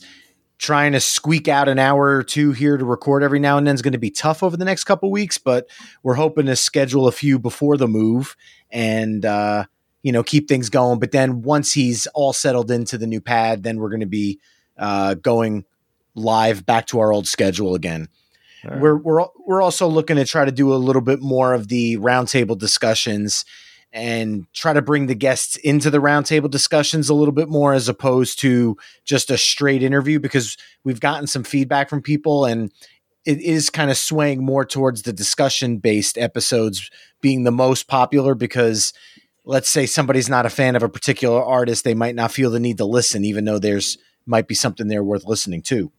trying 0.60 0.91
to 0.91 1.00
squeak 1.00 1.48
out 1.48 1.67
an 1.67 1.79
hour 1.79 2.17
or 2.17 2.24
two 2.24 2.51
here 2.51 2.77
to 2.77 2.86
record 2.86 3.24
every 3.24 3.39
now 3.39 3.58
and 3.58 3.65
then 3.65 3.74
is 3.74 3.82
going 3.82 3.94
to 3.94 3.98
be 3.98 4.12
tough 4.12 4.44
over 4.44 4.55
the 4.55 4.63
next 4.63 4.84
couple 4.84 5.10
weeks, 5.10 5.39
but 5.39 5.67
we're 6.03 6.13
hoping 6.13 6.46
to 6.46 6.55
schedule 6.55 7.08
a 7.08 7.12
few 7.12 7.39
before 7.39 7.77
the 7.77 7.88
move 7.88 8.36
and 8.70 9.25
uh, 9.25 9.65
you 10.03 10.12
know 10.12 10.22
keep 10.22 10.48
things 10.48 10.70
going. 10.70 11.00
But 11.00 11.13
then 11.13 11.41
once 11.41 11.74
he's 11.74 12.05
all 12.13 12.32
settled 12.32 12.70
into 12.70 13.00
the 13.00 13.08
new 13.08 13.22
pad, 13.22 13.63
then 13.63 13.77
we're 13.77 13.89
going 13.89 14.01
to 14.01 14.05
be 14.05 14.39
uh, 14.77 15.15
going 15.15 15.65
live 16.15 16.65
back 16.65 16.88
to 16.88 17.00
our 17.00 17.12
old 17.12 17.27
schedule 17.27 17.75
again. 17.75 18.08
Right. 18.63 18.79
We're 18.79 18.98
we're 18.98 19.25
we're 19.46 19.62
also 19.62 19.88
looking 19.88 20.15
to 20.15 20.25
try 20.25 20.46
to 20.46 20.51
do 20.51 20.74
a 20.74 20.75
little 20.75 21.01
bit 21.01 21.22
more 21.22 21.53
of 21.53 21.67
the 21.67 21.98
roundtable 21.98 22.58
discussions 22.58 23.46
and 23.96 24.46
try 24.53 24.74
to 24.74 24.82
bring 24.82 25.05
the 25.05 25.15
guests 25.15 25.55
into 25.58 25.89
the 25.89 26.00
roundtable 26.00 26.50
discussions 26.50 27.08
a 27.08 27.13
little 27.13 27.32
bit 27.32 27.48
more 27.48 27.74
as 27.74 27.88
opposed 27.88 28.39
to 28.39 28.75
just 29.05 29.32
a 29.32 29.38
straight 29.38 29.82
interview 29.82 30.20
because 30.20 30.58
we've 30.84 31.00
gotten 31.00 31.27
some 31.27 31.44
feedback 31.44 31.89
from 31.89 32.01
people 32.01 32.44
and 32.44 32.72
it 33.25 33.39
is 33.39 33.70
kind 33.70 33.89
of 33.89 33.98
swaying 33.98 34.44
more 34.44 34.65
towards 34.65 35.03
the 35.03 35.13
discussion 35.13 35.77
based 35.77 36.17
episodes 36.17 36.89
being 37.22 37.44
the 37.44 37.51
most 37.51 37.88
popular 37.88 38.36
because 38.36 38.94
let's 39.46 39.70
say 39.70 39.86
somebody's 39.86 40.29
not 40.29 40.46
a 40.46 40.50
fan 40.50 40.75
of 40.75 40.84
a 40.84 40.89
particular 40.89 41.41
artist 41.41 41.84
they 41.84 41.94
might 41.94 42.15
not 42.15 42.32
feel 42.32 42.51
the 42.51 42.60
need 42.60 42.77
to 42.77 42.86
listen 42.86 43.24
even 43.24 43.46
though 43.46 43.60
there's 43.60 43.98
might 44.25 44.48
be 44.48 44.55
something 44.55 44.88
there 44.88 45.03
worth 45.03 45.25
listening 45.25 45.62
to 45.62 45.91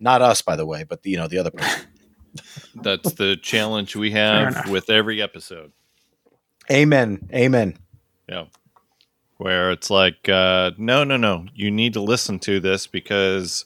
not 0.00 0.22
us 0.22 0.42
by 0.42 0.56
the 0.56 0.66
way 0.66 0.84
but 0.84 1.02
the, 1.02 1.10
you 1.10 1.16
know 1.16 1.28
the 1.28 1.38
other 1.38 1.50
person 1.50 1.86
that's 2.76 3.12
the 3.14 3.36
challenge 3.36 3.94
we 3.94 4.10
have 4.10 4.68
with 4.68 4.90
every 4.90 5.22
episode 5.22 5.72
Amen. 6.70 7.28
Amen. 7.32 7.76
Yeah. 8.28 8.46
Where 9.36 9.70
it's 9.70 9.90
like, 9.90 10.28
uh, 10.28 10.70
no, 10.78 11.04
no, 11.04 11.16
no, 11.16 11.46
you 11.54 11.70
need 11.70 11.92
to 11.94 12.00
listen 12.00 12.38
to 12.40 12.60
this 12.60 12.86
because 12.86 13.64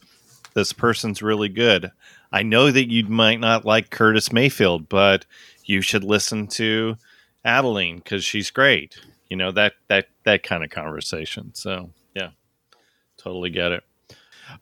this 0.55 0.73
person's 0.73 1.23
really 1.23 1.49
good. 1.49 1.93
I 2.33 2.43
know 2.43 2.71
that 2.71 2.91
you 2.91 3.05
might 3.05 3.41
not 3.41 3.65
like 3.65 3.91
Curtis 3.91 4.33
Mayfield, 4.33 4.89
but 4.89 5.27
you 5.65 5.81
should 5.81 6.05
listen 6.05 6.47
to 6.49 6.97
Adeline 7.45 7.99
because 7.99 8.25
she's 8.25 8.51
great. 8.51 8.99
You 9.31 9.37
know 9.37 9.53
that 9.53 9.75
that 9.89 10.09
that 10.25 10.43
kind 10.43 10.65
of 10.65 10.71
conversation. 10.71 11.55
So 11.55 11.73
yeah, 11.73 11.98
totally 13.19 13.51
get 13.51 13.73
it. 13.73 13.85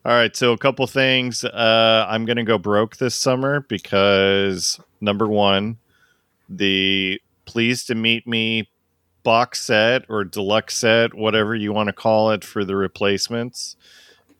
All 0.05 0.11
right, 0.11 0.35
so 0.35 0.51
a 0.51 0.57
couple 0.57 0.85
things. 0.87 1.45
Uh, 1.45 2.05
I'm 2.09 2.25
going 2.25 2.37
to 2.37 2.43
go 2.43 2.57
broke 2.57 2.97
this 2.97 3.15
summer 3.15 3.61
because 3.61 4.79
number 4.99 5.27
one, 5.27 5.77
the 6.49 7.21
pleased 7.45 7.87
to 7.87 7.95
meet 7.95 8.27
me 8.27 8.69
box 9.23 9.61
set 9.61 10.03
or 10.09 10.23
deluxe 10.23 10.77
set, 10.77 11.13
whatever 11.13 11.55
you 11.55 11.71
want 11.71 11.87
to 11.87 11.93
call 11.93 12.31
it, 12.31 12.43
for 12.43 12.65
the 12.65 12.75
replacements 12.75 13.75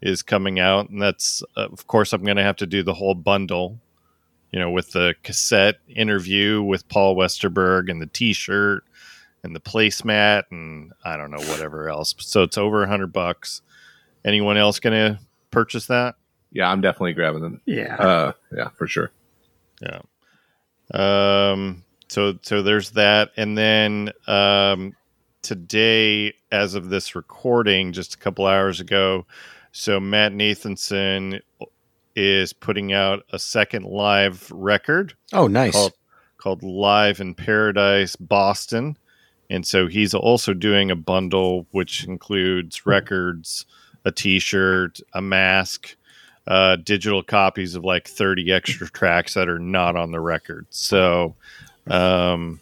is 0.01 0.21
coming 0.21 0.59
out, 0.59 0.89
and 0.89 1.01
that's 1.01 1.43
uh, 1.55 1.67
of 1.71 1.87
course 1.87 2.13
I'm 2.13 2.23
going 2.23 2.37
to 2.37 2.43
have 2.43 2.57
to 2.57 2.67
do 2.67 2.83
the 2.83 2.93
whole 2.93 3.15
bundle, 3.15 3.79
you 4.51 4.59
know, 4.59 4.69
with 4.69 4.91
the 4.91 5.15
cassette 5.23 5.77
interview 5.87 6.61
with 6.61 6.87
Paul 6.89 7.15
Westerberg 7.15 7.89
and 7.89 8.01
the 8.01 8.07
T-shirt 8.07 8.83
and 9.43 9.55
the 9.55 9.59
placemat 9.59 10.43
and 10.51 10.93
I 11.03 11.17
don't 11.17 11.31
know 11.31 11.43
whatever 11.51 11.89
else. 11.89 12.13
So 12.19 12.43
it's 12.43 12.57
over 12.57 12.83
a 12.83 12.87
hundred 12.87 13.13
bucks. 13.13 13.61
Anyone 14.27 14.57
else 14.57 14.79
going 14.79 14.93
to 14.93 15.19
purchase 15.49 15.87
that? 15.87 16.15
Yeah, 16.51 16.69
I'm 16.69 16.81
definitely 16.81 17.13
grabbing 17.13 17.41
them. 17.41 17.61
Yeah, 17.65 17.95
uh, 17.95 18.31
yeah, 18.55 18.69
for 18.69 18.85
sure. 18.85 19.11
Yeah. 19.81 20.01
Um, 20.93 21.83
so 22.07 22.37
so 22.41 22.61
there's 22.61 22.91
that 22.91 23.31
and 23.37 23.57
then 23.57 24.11
um, 24.27 24.93
today 25.41 26.33
as 26.51 26.73
of 26.73 26.89
this 26.89 27.15
recording 27.15 27.91
just 27.91 28.15
a 28.15 28.17
couple 28.17 28.45
hours 28.45 28.79
ago 28.79 29.25
so 29.71 29.99
matt 29.99 30.31
nathanson 30.31 31.39
is 32.15 32.53
putting 32.53 32.93
out 32.93 33.23
a 33.31 33.39
second 33.39 33.85
live 33.85 34.49
record 34.51 35.13
oh 35.33 35.47
nice 35.47 35.73
called, 35.73 35.93
called 36.37 36.63
live 36.63 37.19
in 37.19 37.35
paradise 37.35 38.15
boston 38.15 38.97
and 39.49 39.65
so 39.65 39.87
he's 39.87 40.13
also 40.13 40.53
doing 40.53 40.89
a 40.89 40.95
bundle 40.95 41.67
which 41.71 42.05
includes 42.05 42.85
records 42.85 43.65
a 44.05 44.11
t-shirt 44.11 44.99
a 45.13 45.21
mask 45.21 45.95
uh, 46.47 46.77
digital 46.77 47.21
copies 47.21 47.75
of 47.75 47.83
like 47.83 48.07
30 48.07 48.51
extra 48.51 48.89
tracks 48.91 49.33
that 49.33 49.49
are 49.49 49.59
not 49.59 49.95
on 49.95 50.11
the 50.11 50.19
record 50.19 50.65
so 50.69 51.35
um, 51.89 52.59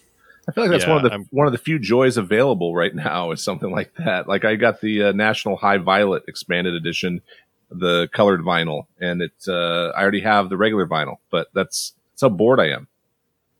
I 0.47 0.51
feel 0.51 0.63
like 0.63 0.71
that's 0.71 0.83
yeah, 0.83 0.89
one 0.89 1.05
of 1.05 1.09
the 1.09 1.15
I'm, 1.15 1.25
one 1.31 1.47
of 1.47 1.53
the 1.53 1.59
few 1.59 1.79
joys 1.79 2.17
available 2.17 2.75
right 2.75 2.93
now 2.95 3.31
is 3.31 3.43
something 3.43 3.71
like 3.71 3.93
that. 3.95 4.27
Like 4.27 4.45
I 4.45 4.55
got 4.55 4.81
the 4.81 5.05
uh, 5.05 5.11
National 5.11 5.55
High 5.55 5.77
Violet 5.77 6.23
expanded 6.27 6.73
edition, 6.73 7.21
the 7.69 8.07
colored 8.13 8.41
vinyl, 8.41 8.85
and 8.99 9.21
it 9.21 9.33
uh, 9.47 9.89
I 9.89 10.01
already 10.01 10.21
have 10.21 10.49
the 10.49 10.57
regular 10.57 10.87
vinyl, 10.87 11.17
but 11.31 11.47
that's 11.53 11.93
that's 12.11 12.21
how 12.21 12.29
bored 12.29 12.59
I 12.59 12.69
am. 12.69 12.87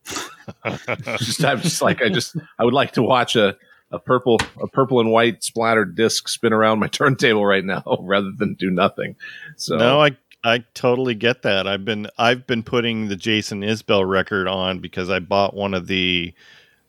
just 1.17 1.43
I'm 1.43 1.61
just 1.61 1.81
like 1.81 2.01
I 2.01 2.09
just 2.09 2.35
I 2.59 2.65
would 2.65 2.73
like 2.73 2.93
to 2.93 3.03
watch 3.03 3.35
a 3.35 3.57
a 3.95 3.99
purple 3.99 4.37
a 4.61 4.67
purple 4.67 4.99
and 4.99 5.11
white 5.11 5.43
splattered 5.43 5.95
disc 5.95 6.27
spin 6.27 6.53
around 6.53 6.79
my 6.79 6.87
turntable 6.99 7.45
right 7.45 7.63
now 7.63 7.83
rather 8.01 8.31
than 8.37 8.53
do 8.55 8.69
nothing. 8.69 9.15
So 9.55 9.77
no, 9.77 10.01
I 10.01 10.17
I 10.43 10.59
totally 10.73 11.15
get 11.15 11.41
that. 11.41 11.67
I've 11.67 11.85
been 11.85 12.07
I've 12.17 12.45
been 12.45 12.63
putting 12.63 13.07
the 13.07 13.15
Jason 13.15 13.61
Isbell 13.61 14.07
record 14.07 14.47
on 14.47 14.79
because 14.79 15.09
I 15.09 15.19
bought 15.19 15.55
one 15.55 15.73
of 15.73 15.87
the 15.87 16.33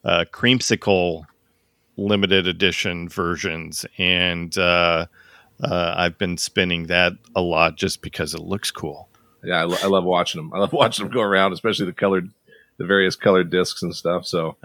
uh, 0.05 0.25
creamsicle 0.31 1.25
limited 1.97 2.47
edition 2.47 3.09
versions, 3.09 3.87
and 3.97 4.57
uh, 4.59 5.07
uh, 5.63 5.95
I've 5.97 6.19
been 6.19 6.37
spinning 6.37 6.89
that 6.89 7.15
a 7.35 7.41
lot 7.41 7.77
just 7.77 8.03
because 8.03 8.35
it 8.35 8.43
looks 8.43 8.71
cool. 8.71 9.09
Yeah, 9.43 9.61
I, 9.61 9.65
lo- 9.65 9.79
I 9.83 9.87
love 9.87 10.05
watching 10.05 10.41
them. 10.41 10.53
I 10.53 10.59
love 10.59 10.73
watching 10.75 11.07
them 11.07 11.15
go 11.15 11.23
around, 11.23 11.53
especially 11.53 11.87
the 11.87 11.93
colored, 11.93 12.31
the 12.79 12.85
various 12.85 13.17
colored 13.17 13.51
discs 13.51 13.83
and 13.83 13.95
stuff. 13.95 14.27
So 14.27 14.57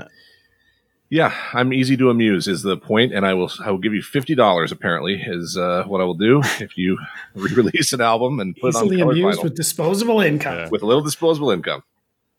yeah, 1.12 1.36
I'm 1.52 1.74
easy 1.74 1.98
to 1.98 2.10
amuse 2.10 2.48
is 2.48 2.62
the 2.62 2.78
point, 2.78 3.14
and 3.14 3.26
I 3.26 3.34
will 3.34 3.52
I 3.64 3.70
will 3.70 3.80
give 3.80 3.94
you 3.94 4.02
fifty 4.02 4.34
dollars. 4.34 4.72
Apparently, 4.72 5.22
is 5.22 5.58
uh, 5.58 5.84
what 5.86 6.00
I 6.00 6.06
will 6.06 6.14
do 6.16 6.40
if 6.62 6.78
you 6.78 6.98
re-release 7.36 7.92
an 7.92 8.00
album 8.00 8.40
and 8.40 8.56
put 8.56 8.70
Easily 8.70 9.00
it 9.00 9.04
on 9.04 9.10
amused 9.12 9.40
vinyl. 9.40 9.44
with 9.44 9.56
disposable 9.56 10.22
income. 10.22 10.56
Yeah. 10.56 10.70
With 10.70 10.82
a 10.82 10.86
little 10.86 11.04
disposable 11.04 11.52
income, 11.52 11.84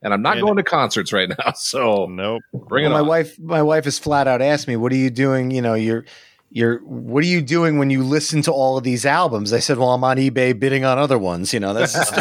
and 0.01 0.15
I'm 0.15 0.23
not 0.23 0.39
and 0.39 0.47
going 0.47 0.57
to 0.57 0.63
concerts 0.63 1.13
right 1.13 1.29
now, 1.29 1.53
so 1.55 2.07
nope. 2.07 2.43
Bring 2.67 2.85
well, 2.85 2.93
it. 2.93 3.03
My 3.03 3.07
wife, 3.07 3.39
my 3.39 3.63
wife 3.63 3.85
has 3.85 3.99
flat 3.99 4.27
out 4.27 4.41
asked 4.41 4.67
me, 4.67 4.77
"What 4.77 4.91
are 4.91 4.97
you 4.97 5.11
doing? 5.11 5.51
You 5.51 5.61
know, 5.61 5.75
you're." 5.75 6.07
You're 6.55 6.79
what 6.81 7.25
are 7.25 7.29
you 7.29 7.41
doing 7.41 7.79
when 7.79 7.89
you 7.89 8.03
listen 8.03 8.43
to 8.43 8.53
all 8.53 8.77
of 8.77 8.85
these 8.85 9.07
albums? 9.07 9.53
I 9.53 9.59
said, 9.59 9.79
well, 9.79 9.95
I'm 9.95 10.05
on 10.05 10.19
eBay 10.19 10.59
bidding 10.59 10.85
on 10.85 10.99
other 10.99 11.19
ones. 11.19 11.55
You 11.55 11.61
know, 11.61 11.73
that's 11.73 11.97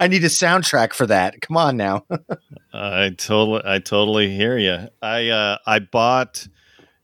I 0.00 0.06
need 0.08 0.22
a 0.22 0.28
soundtrack 0.28 0.92
for 0.92 1.06
that. 1.06 1.40
Come 1.40 1.56
on 1.56 1.76
now. 1.76 2.06
I 2.72 3.10
totally, 3.16 3.62
I 3.64 3.80
totally 3.80 4.34
hear 4.34 4.56
you. 4.56 4.88
I, 5.02 5.28
uh, 5.28 5.58
I 5.66 5.80
bought. 5.80 6.46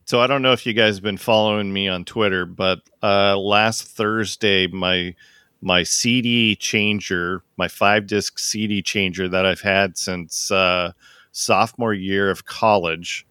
So 0.05 0.21
I 0.21 0.27
don't 0.27 0.43
know 0.43 0.53
if 0.53 0.65
you 0.65 0.73
guys 0.73 0.95
have 0.95 1.03
been 1.03 1.19
following 1.19 1.73
me 1.73 1.89
on 1.89 2.05
Twitter, 2.05 2.47
but 2.47 2.79
uh, 3.03 3.37
last 3.37 3.83
Thursday, 3.83 4.67
my 4.69 5.15
my 5.61 5.83
CD 5.83 6.55
changer, 6.55 7.43
my 7.57 7.67
five 7.67 8.07
disc 8.07 8.39
CD 8.39 8.81
changer 8.81 9.29
that 9.29 9.45
I've 9.45 9.61
had 9.61 9.99
since 9.99 10.53
uh, 10.53 10.93
sophomore 11.33 11.93
year 11.93 12.31
of 12.31 12.47
college, 12.47 13.27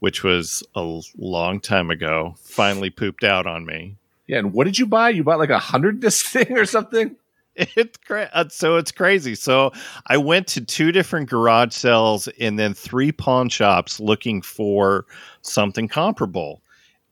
which 0.00 0.22
was 0.22 0.62
a 0.74 1.00
long 1.16 1.60
time 1.60 1.90
ago, 1.90 2.34
finally 2.40 2.90
pooped 2.90 3.24
out 3.24 3.46
on 3.46 3.66
me. 3.66 3.96
Yeah, 4.26 4.38
and 4.38 4.52
what 4.52 4.64
did 4.64 4.78
you 4.78 4.86
buy? 4.86 5.10
You 5.10 5.24
bought 5.24 5.38
like 5.38 5.50
a 5.50 5.58
hundred 5.58 6.00
disc 6.00 6.26
thing 6.32 6.56
or 6.56 6.66
something? 6.66 7.16
It's 7.56 7.96
cra- 7.98 8.30
uh, 8.32 8.48
so 8.50 8.76
it's 8.76 8.92
crazy. 8.92 9.34
So 9.34 9.72
I 10.06 10.16
went 10.16 10.46
to 10.48 10.60
two 10.60 10.92
different 10.92 11.28
garage 11.28 11.74
sales 11.74 12.28
and 12.38 12.56
then 12.56 12.72
three 12.72 13.10
pawn 13.10 13.48
shops 13.48 13.98
looking 13.98 14.42
for 14.42 15.06
something 15.42 15.88
comparable, 15.88 16.62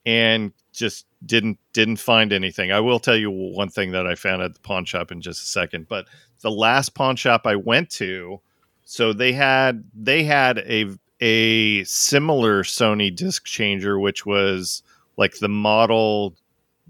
and 0.05 0.53
just 0.73 1.07
didn't 1.25 1.59
didn't 1.73 1.97
find 1.97 2.33
anything. 2.33 2.71
I 2.71 2.79
will 2.79 3.01
tell 3.01 3.17
you 3.17 3.31
one 3.31 3.71
thing 3.71 3.91
that 3.93 4.07
I 4.07 4.15
found 4.15 4.43
at 4.43 4.55
the 4.55 4.61
pawn 4.61 4.85
shop 4.85 5.11
in 5.11 5.21
just 5.21 5.43
a 5.43 5.47
second. 5.47 5.89
But 5.89 6.07
the 6.43 6.51
last 6.51 6.95
pawn 6.95 7.17
shop 7.17 7.47
I 7.47 7.57
went 7.57 7.91
to, 7.93 8.41
so 8.85 9.13
they 9.13 9.33
had 9.33 9.83
they 9.95 10.23
had 10.23 10.59
a 10.59 10.95
a 11.21 11.85
similar 11.85 12.63
Sony 12.63 13.15
disc 13.15 13.45
changer, 13.45 13.99
which 13.99 14.27
was 14.27 14.83
like 15.17 15.39
the 15.39 15.49
model 15.49 16.35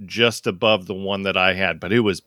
just 0.04 0.46
above 0.46 0.86
the 0.86 0.94
one 0.94 1.22
that 1.22 1.36
I 1.36 1.54
had, 1.54 1.80
but 1.80 1.92
it 1.92 2.00
was 2.00 2.22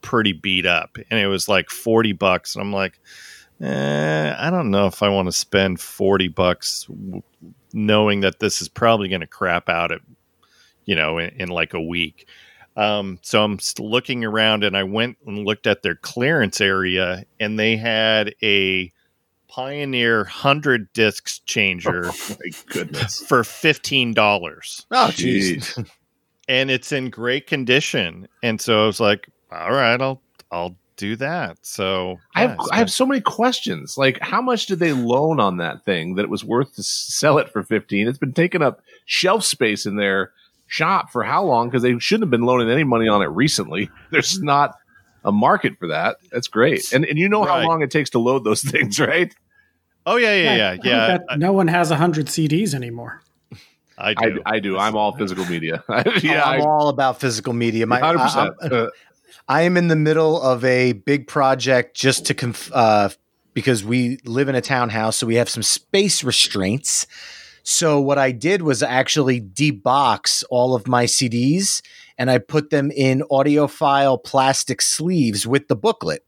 pretty 0.00 0.32
beat 0.32 0.66
up, 0.66 0.96
and 1.10 1.20
it 1.20 1.26
was 1.26 1.48
like 1.48 1.68
forty 1.68 2.12
bucks. 2.12 2.54
And 2.54 2.62
I'm 2.62 2.72
like, 2.72 2.98
eh, 3.60 4.34
I 4.38 4.50
don't 4.50 4.70
know 4.70 4.86
if 4.86 5.02
I 5.02 5.08
want 5.08 5.26
to 5.28 5.32
spend 5.32 5.80
forty 5.80 6.28
bucks, 6.28 6.86
knowing 7.72 8.20
that 8.20 8.38
this 8.40 8.62
is 8.62 8.68
probably 8.68 9.08
going 9.08 9.20
to 9.20 9.26
crap 9.26 9.68
out 9.68 9.92
at, 9.92 10.00
you 10.84 10.94
know, 10.94 11.18
in, 11.18 11.30
in 11.30 11.48
like 11.48 11.74
a 11.74 11.80
week. 11.80 12.28
Um, 12.76 13.18
so 13.22 13.44
I'm 13.44 13.58
looking 13.78 14.24
around, 14.24 14.64
and 14.64 14.76
I 14.76 14.84
went 14.84 15.18
and 15.26 15.44
looked 15.44 15.66
at 15.66 15.82
their 15.82 15.96
clearance 15.96 16.60
area, 16.60 17.24
and 17.38 17.58
they 17.58 17.76
had 17.76 18.34
a 18.42 18.92
Pioneer 19.52 20.24
hundred 20.24 20.90
discs 20.94 21.40
changer. 21.40 22.06
Oh 22.06 22.14
my 22.30 22.50
goodness! 22.68 23.22
For 23.26 23.44
fifteen 23.44 24.14
dollars. 24.14 24.86
Oh 24.90 25.10
jeez. 25.12 25.86
and 26.48 26.70
it's 26.70 26.90
in 26.90 27.10
great 27.10 27.46
condition. 27.46 28.28
And 28.42 28.60
so 28.62 28.84
I 28.84 28.86
was 28.86 28.98
like, 28.98 29.28
all 29.50 29.72
right, 29.72 30.00
I'll 30.00 30.22
I'll 30.50 30.74
do 30.96 31.16
that. 31.16 31.58
So 31.60 32.18
I 32.34 32.42
have 32.42 32.58
I 32.70 32.78
have 32.78 32.90
so 32.90 33.04
many 33.04 33.20
questions. 33.20 33.98
Like, 33.98 34.20
how 34.20 34.40
much 34.40 34.66
did 34.66 34.78
they 34.78 34.92
loan 34.92 35.38
on 35.38 35.58
that 35.58 35.84
thing 35.84 36.14
that 36.14 36.22
it 36.22 36.30
was 36.30 36.44
worth 36.44 36.74
to 36.76 36.82
sell 36.82 37.38
it 37.38 37.50
for 37.50 37.62
fifteen? 37.62 38.08
It's 38.08 38.18
been 38.18 38.32
taking 38.32 38.62
up 38.62 38.80
shelf 39.04 39.44
space 39.44 39.84
in 39.84 39.96
their 39.96 40.32
shop 40.66 41.10
for 41.10 41.24
how 41.24 41.44
long? 41.44 41.68
Because 41.68 41.82
they 41.82 41.98
shouldn't 41.98 42.24
have 42.24 42.30
been 42.30 42.46
loaning 42.46 42.70
any 42.70 42.84
money 42.84 43.08
on 43.08 43.20
it 43.20 43.26
recently. 43.26 43.90
There's 44.10 44.40
not 44.40 44.76
a 45.24 45.32
market 45.32 45.78
for 45.78 45.88
that. 45.88 46.16
That's 46.30 46.48
great. 46.48 46.92
And 46.92 47.04
and 47.04 47.18
you 47.18 47.28
know 47.28 47.44
right. 47.44 47.62
how 47.62 47.68
long 47.68 47.82
it 47.82 47.90
takes 47.90 48.10
to 48.10 48.18
load 48.18 48.44
those 48.44 48.62
things, 48.70 48.98
right? 49.00 49.34
Oh 50.04 50.16
yeah, 50.16 50.34
yeah, 50.34 50.54
yeah, 50.54 50.76
yeah. 50.82 51.18
yeah. 51.28 51.36
no 51.36 51.52
one 51.52 51.68
has 51.68 51.90
hundred 51.90 52.26
CDs 52.26 52.74
anymore. 52.74 53.22
I 53.98 54.14
do. 54.14 54.42
I, 54.44 54.56
I 54.56 54.58
do. 54.58 54.78
I'm 54.78 54.96
all 54.96 55.12
physical 55.16 55.44
media. 55.46 55.84
yeah, 56.22 56.42
I'm 56.44 56.62
I, 56.62 56.64
all 56.64 56.88
about 56.88 57.20
physical 57.20 57.52
media. 57.52 57.86
My, 57.86 58.00
100%. 58.00 58.54
I, 58.62 58.66
uh, 58.66 58.88
I, 59.48 59.62
am 59.62 59.76
in 59.76 59.88
the 59.88 59.96
middle 59.96 60.40
of 60.40 60.64
a 60.64 60.92
big 60.92 61.28
project 61.28 61.94
just 61.94 62.26
to 62.26 62.34
conf- 62.34 62.72
uh, 62.72 63.10
because 63.54 63.84
we 63.84 64.18
live 64.24 64.48
in 64.48 64.54
a 64.54 64.60
townhouse, 64.60 65.16
so 65.18 65.26
we 65.26 65.36
have 65.36 65.48
some 65.48 65.62
space 65.62 66.24
restraints. 66.24 67.06
So 67.62 68.00
what 68.00 68.18
I 68.18 68.32
did 68.32 68.62
was 68.62 68.82
actually 68.82 69.40
debox 69.40 70.42
all 70.50 70.74
of 70.74 70.88
my 70.88 71.04
CDs 71.04 71.80
and 72.18 72.30
I 72.30 72.38
put 72.38 72.70
them 72.70 72.90
in 72.90 73.22
audiophile 73.30 74.22
plastic 74.22 74.82
sleeves 74.82 75.46
with 75.46 75.68
the 75.68 75.76
booklet. 75.76 76.24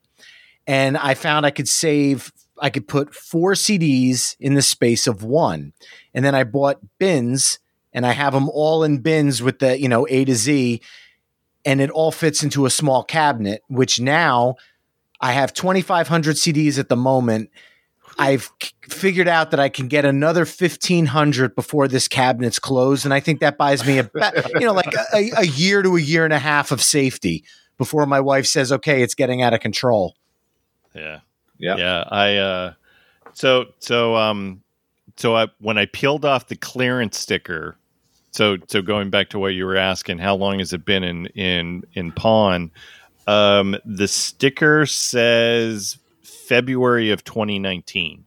And 0.66 0.96
I 0.96 1.14
found 1.14 1.44
I 1.44 1.50
could 1.50 1.68
save 1.68 2.32
I 2.60 2.70
could 2.70 2.86
put 2.86 3.14
four 3.14 3.52
CDs 3.52 4.36
in 4.38 4.54
the 4.54 4.62
space 4.62 5.06
of 5.06 5.22
one. 5.22 5.72
And 6.12 6.24
then 6.24 6.34
I 6.34 6.44
bought 6.44 6.78
bins 6.98 7.58
and 7.92 8.06
I 8.06 8.12
have 8.12 8.32
them 8.32 8.48
all 8.48 8.84
in 8.84 8.98
bins 8.98 9.42
with 9.42 9.58
the, 9.58 9.78
you 9.78 9.88
know, 9.88 10.06
A 10.08 10.24
to 10.24 10.34
Z. 10.34 10.80
And 11.64 11.80
it 11.80 11.90
all 11.90 12.12
fits 12.12 12.42
into 12.42 12.66
a 12.66 12.70
small 12.70 13.02
cabinet, 13.02 13.62
which 13.68 14.00
now 14.00 14.56
I 15.20 15.32
have 15.32 15.54
2,500 15.54 16.36
CDs 16.36 16.78
at 16.78 16.88
the 16.88 16.96
moment. 16.96 17.50
I've 18.18 18.50
figured 18.82 19.26
out 19.26 19.50
that 19.50 19.60
I 19.60 19.68
can 19.68 19.88
get 19.88 20.04
another 20.04 20.40
1,500 20.40 21.54
before 21.54 21.88
this 21.88 22.06
cabinet's 22.06 22.58
closed. 22.58 23.04
And 23.04 23.14
I 23.14 23.20
think 23.20 23.40
that 23.40 23.58
buys 23.58 23.84
me 23.86 23.98
a, 23.98 24.10
you 24.54 24.66
know, 24.66 24.72
like 24.72 24.94
a, 25.12 25.30
a 25.38 25.46
year 25.46 25.82
to 25.82 25.96
a 25.96 26.00
year 26.00 26.24
and 26.24 26.32
a 26.32 26.38
half 26.38 26.70
of 26.70 26.82
safety 26.82 27.44
before 27.78 28.06
my 28.06 28.20
wife 28.20 28.46
says, 28.46 28.70
okay, 28.70 29.02
it's 29.02 29.14
getting 29.14 29.42
out 29.42 29.54
of 29.54 29.60
control. 29.60 30.14
Yeah. 30.94 31.20
Yeah. 31.58 31.76
Yeah. 31.76 32.04
I, 32.08 32.36
uh, 32.36 32.72
so, 33.32 33.66
so, 33.78 34.16
um, 34.16 34.62
so 35.16 35.36
I, 35.36 35.48
when 35.60 35.78
I 35.78 35.86
peeled 35.86 36.24
off 36.24 36.48
the 36.48 36.56
clearance 36.56 37.18
sticker, 37.18 37.76
so, 38.30 38.56
so 38.66 38.82
going 38.82 39.10
back 39.10 39.30
to 39.30 39.38
what 39.38 39.48
you 39.48 39.64
were 39.64 39.76
asking, 39.76 40.18
how 40.18 40.34
long 40.34 40.58
has 40.58 40.72
it 40.72 40.84
been 40.84 41.04
in, 41.04 41.26
in, 41.26 41.84
in 41.94 42.12
pawn? 42.12 42.70
Um, 43.26 43.76
the 43.84 44.08
sticker 44.08 44.86
says 44.86 45.98
February 46.22 47.10
of 47.10 47.24
2019. 47.24 48.24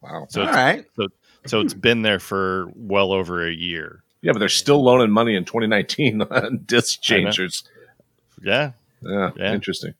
Wow. 0.00 0.26
So, 0.30 0.42
All 0.42 0.48
right. 0.48 0.84
so, 0.96 1.08
so 1.46 1.60
it's 1.60 1.74
been 1.74 2.02
there 2.02 2.18
for 2.18 2.68
well 2.74 3.12
over 3.12 3.46
a 3.46 3.52
year. 3.52 4.02
Yeah, 4.22 4.32
but 4.32 4.38
they're 4.38 4.48
still 4.48 4.82
loaning 4.82 5.10
money 5.10 5.34
in 5.34 5.44
2019 5.44 6.22
on 6.30 6.62
disc 6.64 7.02
changers. 7.02 7.64
Yeah. 8.42 8.72
yeah. 9.02 9.30
Yeah. 9.36 9.52
Interesting. 9.52 9.94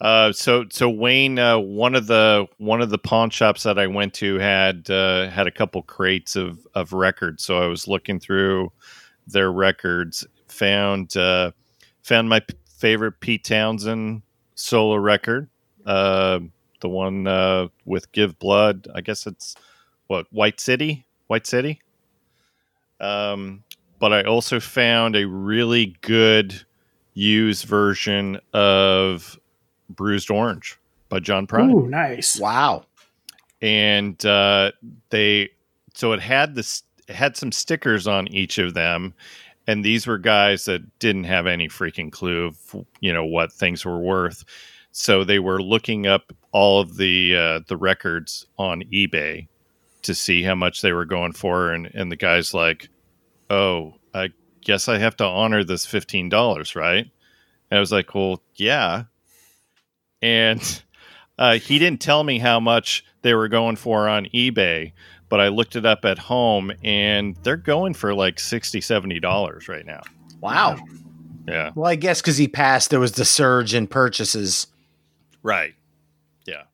Uh, 0.00 0.30
so 0.30 0.66
so 0.70 0.90
Wayne, 0.90 1.38
uh, 1.38 1.58
one 1.58 1.94
of 1.94 2.06
the 2.06 2.46
one 2.58 2.82
of 2.82 2.90
the 2.90 2.98
pawn 2.98 3.30
shops 3.30 3.62
that 3.62 3.78
I 3.78 3.86
went 3.86 4.12
to 4.14 4.38
had 4.38 4.90
uh, 4.90 5.30
had 5.30 5.46
a 5.46 5.50
couple 5.50 5.82
crates 5.82 6.36
of 6.36 6.66
of 6.74 6.92
records. 6.92 7.44
So 7.44 7.62
I 7.62 7.66
was 7.66 7.88
looking 7.88 8.20
through 8.20 8.72
their 9.26 9.50
records, 9.50 10.26
found 10.48 11.16
uh, 11.16 11.52
found 12.02 12.28
my 12.28 12.40
p- 12.40 12.54
favorite 12.66 13.20
Pete 13.20 13.44
Townshend 13.44 14.22
solo 14.54 14.96
record, 14.96 15.48
uh, 15.86 16.40
the 16.82 16.90
one 16.90 17.26
uh, 17.26 17.68
with 17.86 18.12
"Give 18.12 18.38
Blood." 18.38 18.88
I 18.94 19.00
guess 19.00 19.26
it's 19.26 19.56
what 20.08 20.26
White 20.30 20.60
City, 20.60 21.06
White 21.28 21.46
City. 21.46 21.80
Um, 23.00 23.64
but 23.98 24.12
I 24.12 24.24
also 24.24 24.60
found 24.60 25.16
a 25.16 25.26
really 25.26 25.96
good 26.02 26.66
used 27.14 27.64
version 27.64 28.38
of 28.52 29.38
Bruised 29.90 30.30
Orange 30.30 30.78
by 31.08 31.20
John 31.20 31.46
Prine. 31.46 31.72
Ooh, 31.72 31.86
nice. 31.86 32.38
Wow. 32.38 32.84
And 33.62 34.24
uh, 34.26 34.72
they, 35.10 35.50
so 35.94 36.12
it 36.12 36.20
had 36.20 36.54
this, 36.54 36.82
it 37.08 37.14
had 37.14 37.36
some 37.36 37.52
stickers 37.52 38.06
on 38.06 38.28
each 38.28 38.58
of 38.58 38.74
them. 38.74 39.14
And 39.66 39.84
these 39.84 40.06
were 40.06 40.18
guys 40.18 40.64
that 40.66 40.98
didn't 40.98 41.24
have 41.24 41.46
any 41.46 41.68
freaking 41.68 42.12
clue 42.12 42.46
of, 42.46 42.86
you 43.00 43.12
know, 43.12 43.24
what 43.24 43.52
things 43.52 43.84
were 43.84 43.98
worth. 43.98 44.44
So 44.92 45.24
they 45.24 45.40
were 45.40 45.60
looking 45.60 46.06
up 46.06 46.32
all 46.52 46.80
of 46.80 46.96
the 46.96 47.36
uh, 47.36 47.60
the 47.68 47.76
records 47.76 48.46
on 48.58 48.82
eBay 48.94 49.46
to 50.02 50.14
see 50.14 50.42
how 50.42 50.54
much 50.54 50.80
they 50.80 50.92
were 50.92 51.04
going 51.04 51.32
for, 51.32 51.70
and 51.70 51.86
and 51.94 52.10
the 52.10 52.16
guy's 52.16 52.54
like, 52.54 52.88
"Oh, 53.50 53.96
I 54.14 54.30
guess 54.62 54.88
I 54.88 54.96
have 54.96 55.14
to 55.16 55.24
honor 55.24 55.64
this 55.64 55.84
fifteen 55.84 56.30
dollars, 56.30 56.74
right?" 56.74 57.04
And 57.70 57.76
I 57.76 57.80
was 57.80 57.92
like, 57.92 58.14
"Well, 58.14 58.40
yeah." 58.54 59.04
And 60.26 60.82
uh, 61.38 61.58
he 61.58 61.78
didn't 61.78 62.00
tell 62.00 62.24
me 62.24 62.38
how 62.38 62.58
much 62.58 63.04
they 63.22 63.32
were 63.34 63.46
going 63.46 63.76
for 63.76 64.08
on 64.08 64.26
eBay, 64.34 64.92
but 65.28 65.40
I 65.40 65.48
looked 65.48 65.76
it 65.76 65.86
up 65.86 66.04
at 66.04 66.18
home 66.18 66.72
and 66.82 67.36
they're 67.44 67.56
going 67.56 67.94
for 67.94 68.12
like 68.12 68.40
60 68.40 68.80
$70 68.80 69.68
right 69.68 69.86
now. 69.86 70.02
Wow. 70.40 70.78
Yeah. 71.46 71.70
Well, 71.76 71.88
I 71.88 71.94
guess 71.94 72.20
because 72.20 72.36
he 72.36 72.48
passed, 72.48 72.90
there 72.90 72.98
was 72.98 73.12
the 73.12 73.24
surge 73.24 73.72
in 73.72 73.86
purchases. 73.86 74.66
Right. 75.44 75.74
Yeah. 76.44 76.64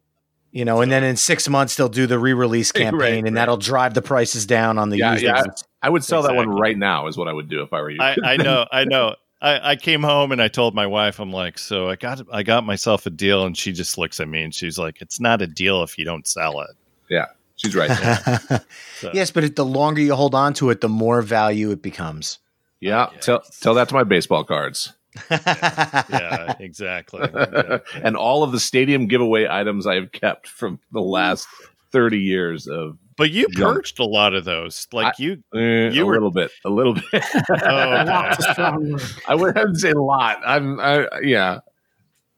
You 0.51 0.65
know, 0.65 0.77
so. 0.77 0.83
and 0.83 0.91
then 0.91 1.05
in 1.05 1.17
six 1.17 1.47
months 1.47 1.77
they'll 1.77 1.91
do 1.91 2.07
the 2.07 2.19
re-release 2.19 2.73
campaign, 2.73 3.01
right, 3.01 3.13
and 3.15 3.25
right. 3.25 3.35
that'll 3.35 3.59
drive 3.59 3.93
the 3.93 4.03
prices 4.03 4.47
down 4.47 4.79
on 4.79 4.89
the 4.89 4.97
yeah, 4.97 5.13
used. 5.13 5.25
Yeah, 5.25 5.43
I 5.83 5.91
would 5.91 6.05
sell 6.05 6.21
exactly. 6.21 6.43
that 6.43 6.49
one 6.49 6.59
right 6.59 6.79
now. 6.79 7.07
Is 7.07 7.19
what 7.19 7.29
I 7.29 7.35
would 7.35 7.51
do 7.51 7.63
if 7.63 7.73
I 7.75 7.83
were 7.83 7.91
you. 7.91 8.01
I, 8.01 8.17
I 8.25 8.37
know, 8.39 8.67
I 8.73 8.85
know. 8.85 9.17
I, 9.43 9.73
I 9.73 9.77
came 9.77 10.05
home 10.05 10.31
and 10.31 10.41
I 10.41 10.47
told 10.47 10.73
my 10.73 10.87
wife, 10.87 11.19
I'm 11.19 11.33
like, 11.33 11.59
so 11.59 11.89
I 11.89 11.97
got 11.97 12.23
I 12.33 12.45
got 12.45 12.65
myself 12.65 13.07
a 13.07 13.11
deal, 13.11 13.45
and 13.45 13.59
she 13.59 13.73
just 13.73 13.99
looks 13.99 14.21
at 14.21 14.29
me 14.29 14.43
and 14.43 14.55
she's 14.55 14.79
like, 14.79 15.03
it's 15.03 15.19
not 15.19 15.43
a 15.43 15.49
deal 15.49 15.83
if 15.83 15.99
you 15.99 16.05
don't 16.05 16.27
sell 16.27 16.61
it. 16.61 16.71
Yeah, 17.11 17.27
she's 17.57 17.75
right. 17.75 17.91
so. 19.01 19.11
Yes, 19.13 19.33
but 19.33 19.57
the 19.57 19.65
longer 19.65 20.01
you 20.01 20.15
hold 20.15 20.37
on 20.37 20.55
to 20.55 20.71
it, 20.71 20.81
the 20.81 20.89
more 20.89 21.23
value 21.23 21.73
it 21.73 21.83
becomes. 21.83 22.39
Yeah, 22.81 23.09
yeah. 23.13 23.21
tell 23.21 23.41
tell 23.61 23.75
that 23.75 23.89
to 23.89 23.95
my 23.95 24.05
baseball 24.05 24.45
cards. 24.45 24.93
yeah, 25.29 26.05
yeah, 26.09 26.55
exactly. 26.61 27.29
Yeah, 27.35 27.79
and 28.03 28.17
all 28.17 28.45
of 28.45 28.53
the 28.53 28.61
stadium 28.61 29.09
giveaway 29.09 29.49
items 29.51 29.89
I 29.89 29.97
have 29.97 30.13
kept 30.13 30.47
from 30.47 30.79
the 30.93 31.03
last 31.03 31.49
30 31.91 32.19
years 32.19 32.69
of 32.69 32.97
but 33.17 33.31
you 33.31 33.47
junk. 33.49 33.77
purged 33.77 33.99
a 33.99 34.05
lot 34.05 34.35
of 34.35 34.45
those. 34.45 34.87
Like 34.93 35.15
I, 35.19 35.23
you, 35.23 35.43
uh, 35.55 35.59
you 35.59 36.03
a 36.03 36.07
were, 36.07 36.15
little 36.15 36.31
bit, 36.31 36.51
a 36.65 36.71
little 36.71 36.95
bit. 36.95 37.05
oh, 37.15 38.99
I 39.29 39.35
wouldn't 39.35 39.79
say 39.79 39.91
a 39.91 40.01
lot. 40.01 40.41
I'm, 40.45 40.81
I, 40.81 41.07
yeah. 41.23 41.61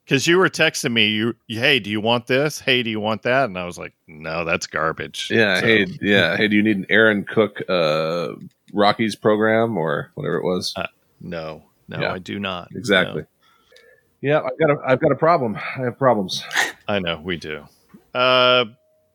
Because 0.04 0.26
you 0.26 0.36
were 0.36 0.50
texting 0.50 0.92
me, 0.92 1.08
you, 1.08 1.34
hey, 1.48 1.80
do 1.80 1.88
you 1.88 2.00
want 2.00 2.26
this? 2.26 2.60
Hey, 2.60 2.82
do 2.82 2.90
you 2.90 3.00
want 3.00 3.22
that? 3.22 3.46
And 3.46 3.58
I 3.58 3.64
was 3.64 3.78
like, 3.78 3.94
no, 4.06 4.44
that's 4.44 4.66
garbage. 4.66 5.30
Yeah. 5.30 5.60
So. 5.60 5.66
Hey, 5.66 5.86
yeah. 6.02 6.36
Hey, 6.36 6.48
do 6.48 6.56
you 6.56 6.62
need 6.62 6.76
an 6.76 6.86
Aaron 6.90 7.24
Cook, 7.24 7.62
uh, 7.70 8.34
Rockies 8.74 9.16
program 9.16 9.78
or 9.78 10.10
whatever 10.14 10.36
it 10.36 10.44
was? 10.44 10.74
Uh, 10.76 10.88
no, 11.20 11.62
no, 11.88 12.00
yeah. 12.00 12.12
I 12.12 12.18
do 12.18 12.38
not. 12.38 12.68
Exactly. 12.74 13.22
No. 13.22 13.26
Yeah, 14.20 14.40
I've 14.40 14.58
got 14.58 14.70
a, 14.70 14.76
I've 14.86 15.00
got 15.00 15.12
a 15.12 15.16
problem. 15.16 15.56
I 15.56 15.82
have 15.82 15.98
problems. 15.98 16.44
I 16.88 16.98
know 16.98 17.20
we 17.22 17.36
do. 17.36 17.64
Uh, 18.14 18.64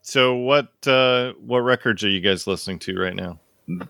so 0.10 0.36
what 0.36 0.88
uh, 0.88 1.34
what 1.34 1.60
records 1.60 2.04
are 2.04 2.10
you 2.10 2.20
guys 2.20 2.48
listening 2.48 2.80
to 2.80 3.00
right 3.00 3.16
now? 3.16 3.40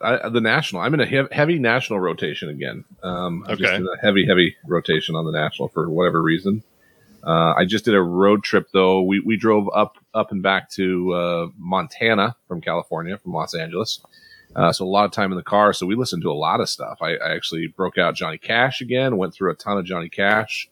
I, 0.02 0.28
the 0.28 0.42
national. 0.42 0.82
I'm 0.82 0.94
in 0.94 1.00
a 1.00 1.06
hev- 1.06 1.32
heavy 1.32 1.58
national 1.60 2.02
rotation 2.02 2.50
again. 2.50 2.84
Um, 3.02 3.46
I'm 3.48 3.54
okay. 3.54 3.78
a 3.78 4.02
heavy 4.02 4.26
heavy 4.28 4.58
rotation 4.68 5.16
on 5.16 5.24
the 5.24 5.32
national 5.32 5.70
for 5.70 5.90
whatever 5.90 6.22
reason. 6.22 6.64
Uh, 7.26 7.54
I 7.58 7.64
just 7.66 7.86
did 7.86 7.96
a 7.96 8.02
road 8.02 8.44
trip 8.44 8.68
though. 8.74 9.02
We 9.02 9.22
we 9.22 9.38
drove 9.38 9.70
up 9.74 9.98
up 10.14 10.32
and 10.32 10.44
back 10.44 10.70
to 10.72 11.14
uh, 11.14 11.48
Montana 11.58 12.36
from 12.50 12.60
California 12.60 13.18
from 13.18 13.32
Los 13.32 13.56
Angeles. 13.56 14.02
Uh, 14.56 14.74
so 14.74 14.84
a 14.84 14.88
lot 14.88 15.06
of 15.06 15.12
time 15.12 15.32
in 15.32 15.38
the 15.38 15.44
car. 15.44 15.72
So 15.72 15.86
we 15.86 15.96
listened 15.96 16.24
to 16.24 16.32
a 16.32 16.34
lot 16.34 16.60
of 16.60 16.68
stuff. 16.68 16.98
I, 17.02 17.16
I, 17.16 17.36
actually 17.36 17.68
broke 17.68 18.00
out 18.00 18.16
Johnny 18.16 18.40
Cash 18.40 18.82
again. 18.82 19.16
Went 19.16 19.34
through 19.34 19.52
a 19.52 19.56
ton 19.56 19.78
of 19.78 19.86
Johnny 19.86 20.10
Cash, 20.10 20.70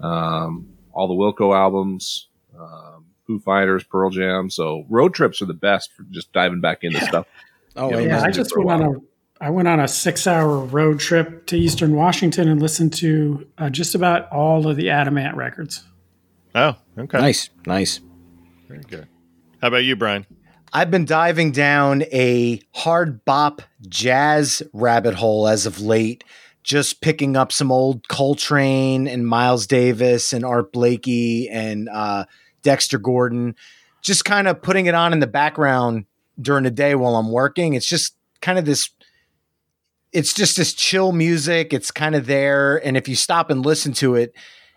um, 0.00 0.68
all 0.92 1.08
the 1.08 1.14
Wilco 1.14 1.54
albums. 1.54 2.28
Um, 2.58 3.07
Foo 3.28 3.38
Fighters, 3.38 3.84
Pearl 3.84 4.10
Jam. 4.10 4.50
So 4.50 4.84
road 4.88 5.14
trips 5.14 5.40
are 5.40 5.46
the 5.46 5.54
best 5.54 5.92
for 5.92 6.02
just 6.10 6.32
diving 6.32 6.60
back 6.60 6.82
into 6.82 7.00
stuff. 7.04 7.28
Oh, 7.76 7.96
yeah. 7.96 8.22
I 8.22 8.32
just 8.32 8.56
went 8.56 8.82
on 8.82 8.96
a 8.96 8.98
I 9.40 9.50
went 9.50 9.68
on 9.68 9.78
a 9.78 9.86
six 9.86 10.26
hour 10.26 10.58
road 10.58 10.98
trip 10.98 11.46
to 11.46 11.56
Eastern 11.56 11.94
Washington 11.94 12.48
and 12.48 12.60
listened 12.60 12.92
to 12.94 13.46
uh, 13.56 13.70
just 13.70 13.94
about 13.94 14.28
all 14.32 14.66
of 14.66 14.76
the 14.76 14.90
Adam 14.90 15.16
Ant 15.16 15.36
records. 15.36 15.84
Oh, 16.56 16.74
okay. 16.98 17.18
Nice, 17.18 17.50
nice. 17.64 18.00
Very 18.66 18.82
good. 18.82 19.06
How 19.62 19.68
about 19.68 19.84
you, 19.84 19.94
Brian? 19.94 20.26
I've 20.72 20.90
been 20.90 21.04
diving 21.04 21.52
down 21.52 22.02
a 22.12 22.60
hard 22.74 23.24
bop 23.24 23.62
jazz 23.88 24.62
rabbit 24.72 25.14
hole 25.14 25.46
as 25.46 25.66
of 25.66 25.80
late 25.80 26.24
just 26.64 27.00
picking 27.00 27.36
up 27.36 27.52
some 27.52 27.72
old 27.72 28.08
Coltrane 28.08 29.08
and 29.08 29.26
Miles 29.26 29.66
Davis 29.66 30.32
and 30.32 30.44
Art 30.44 30.72
Blakey 30.72 31.48
and 31.48 31.88
uh, 31.88 32.26
Dexter 32.68 32.98
Gordon, 32.98 33.54
just 34.02 34.26
kind 34.26 34.46
of 34.46 34.60
putting 34.60 34.84
it 34.84 34.94
on 34.94 35.14
in 35.14 35.20
the 35.20 35.26
background 35.26 36.04
during 36.38 36.64
the 36.64 36.70
day 36.70 36.94
while 36.94 37.16
I'm 37.16 37.32
working. 37.32 37.72
It's 37.72 37.88
just 37.88 38.14
kind 38.42 38.58
of 38.58 38.66
this 38.66 38.90
it's 40.12 40.34
just 40.34 40.58
this 40.58 40.74
chill 40.74 41.12
music. 41.12 41.72
It's 41.72 41.90
kind 41.90 42.14
of 42.14 42.26
there. 42.26 42.76
And 42.84 42.94
if 42.94 43.08
you 43.08 43.16
stop 43.16 43.48
and 43.48 43.64
listen 43.64 43.94
to 43.94 44.16
it, 44.16 44.34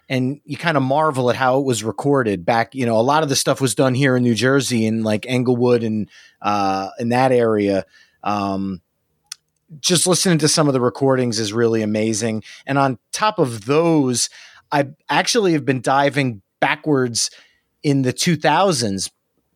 and 0.07 0.39
you 0.45 0.55
kind 0.55 0.77
of 0.77 0.83
marvel 0.83 1.29
at 1.29 1.35
how 1.35 1.59
it 1.59 1.65
was 1.65 1.83
recorded 1.83 2.45
back. 2.45 2.73
You 2.73 2.85
know, 2.85 2.97
a 2.97 3.01
lot 3.01 3.23
of 3.23 3.29
the 3.29 3.35
stuff 3.35 3.59
was 3.59 3.75
done 3.75 3.93
here 3.93 4.15
in 4.15 4.23
New 4.23 4.35
Jersey 4.35 4.85
in 4.85 5.03
like 5.03 5.25
Englewood 5.27 5.83
and 5.83 6.09
uh, 6.41 6.91
in 6.97 7.09
that 7.09 7.33
area. 7.33 7.85
Um, 8.23 8.81
just 9.81 10.07
listening 10.07 10.37
to 10.37 10.47
some 10.47 10.67
of 10.67 10.73
the 10.73 10.81
recordings 10.81 11.39
is 11.39 11.51
really 11.51 11.81
amazing. 11.81 12.43
And 12.65 12.77
on 12.77 12.99
top 13.11 13.37
of 13.37 13.65
those, 13.65 14.29
I 14.71 14.87
actually 15.09 15.53
have 15.53 15.65
been 15.65 15.81
diving 15.81 16.41
backwards 16.61 17.29
in 17.83 18.01
the 18.03 18.13
2000s. 18.13 19.09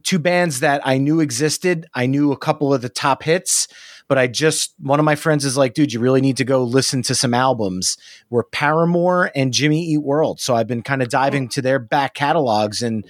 Two 0.03 0.19
bands 0.19 0.59
that 0.59 0.81
I 0.85 0.99
knew 0.99 1.19
existed. 1.19 1.87
I 1.93 2.05
knew 2.05 2.31
a 2.31 2.37
couple 2.37 2.73
of 2.73 2.81
the 2.81 2.89
top 2.89 3.23
hits 3.23 3.67
but 4.07 4.17
I 4.17 4.27
just 4.27 4.73
one 4.79 4.99
of 4.99 5.05
my 5.05 5.15
friends 5.15 5.45
is 5.45 5.57
like, 5.57 5.73
dude, 5.73 5.91
you 5.91 5.99
really 5.99 6.21
need 6.21 6.37
to 6.37 6.43
go 6.43 6.63
listen 6.63 7.01
to 7.03 7.15
some 7.15 7.33
albums. 7.33 7.97
Were 8.29 8.43
Paramore 8.43 9.31
and 9.35 9.51
Jimmy 9.51 9.83
Eat 9.83 10.03
World. 10.03 10.39
So 10.39 10.55
I've 10.55 10.67
been 10.67 10.83
kind 10.83 11.01
of 11.01 11.09
diving 11.09 11.49
to 11.49 11.61
their 11.61 11.79
back 11.79 12.13
catalogs 12.13 12.81
and 12.81 13.05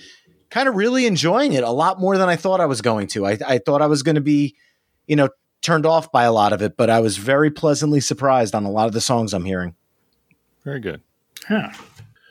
kind 0.50 0.70
of 0.70 0.76
really 0.76 1.06
enjoying 1.06 1.54
it 1.54 1.64
a 1.64 1.72
lot 1.72 2.00
more 2.00 2.18
than 2.18 2.30
I 2.30 2.36
thought 2.36 2.62
I 2.62 2.66
was 2.66 2.82
going 2.82 3.08
to. 3.08 3.26
I, 3.26 3.38
I 3.46 3.58
thought 3.58 3.82
I 3.82 3.88
was 3.88 4.04
going 4.04 4.16
to 4.16 4.22
be, 4.22 4.56
you 5.08 5.16
know, 5.16 5.30
turned 5.62 5.86
off 5.86 6.12
by 6.12 6.24
a 6.24 6.32
lot 6.32 6.54
of 6.54 6.62
it, 6.62 6.78
but 6.78 6.90
I 6.90 7.00
was 7.00 7.18
very 7.18 7.52
pleasantly 7.52 8.00
surprised 8.00 8.56
on 8.56 8.64
a 8.64 8.72
lot 8.72 8.88
of 8.88 8.94
the 8.94 9.02
songs 9.02 9.34
I'm 9.34 9.46
hearing. 9.46 9.76
Very 10.64 10.80
good. 10.80 11.02
Yeah. 11.50 11.74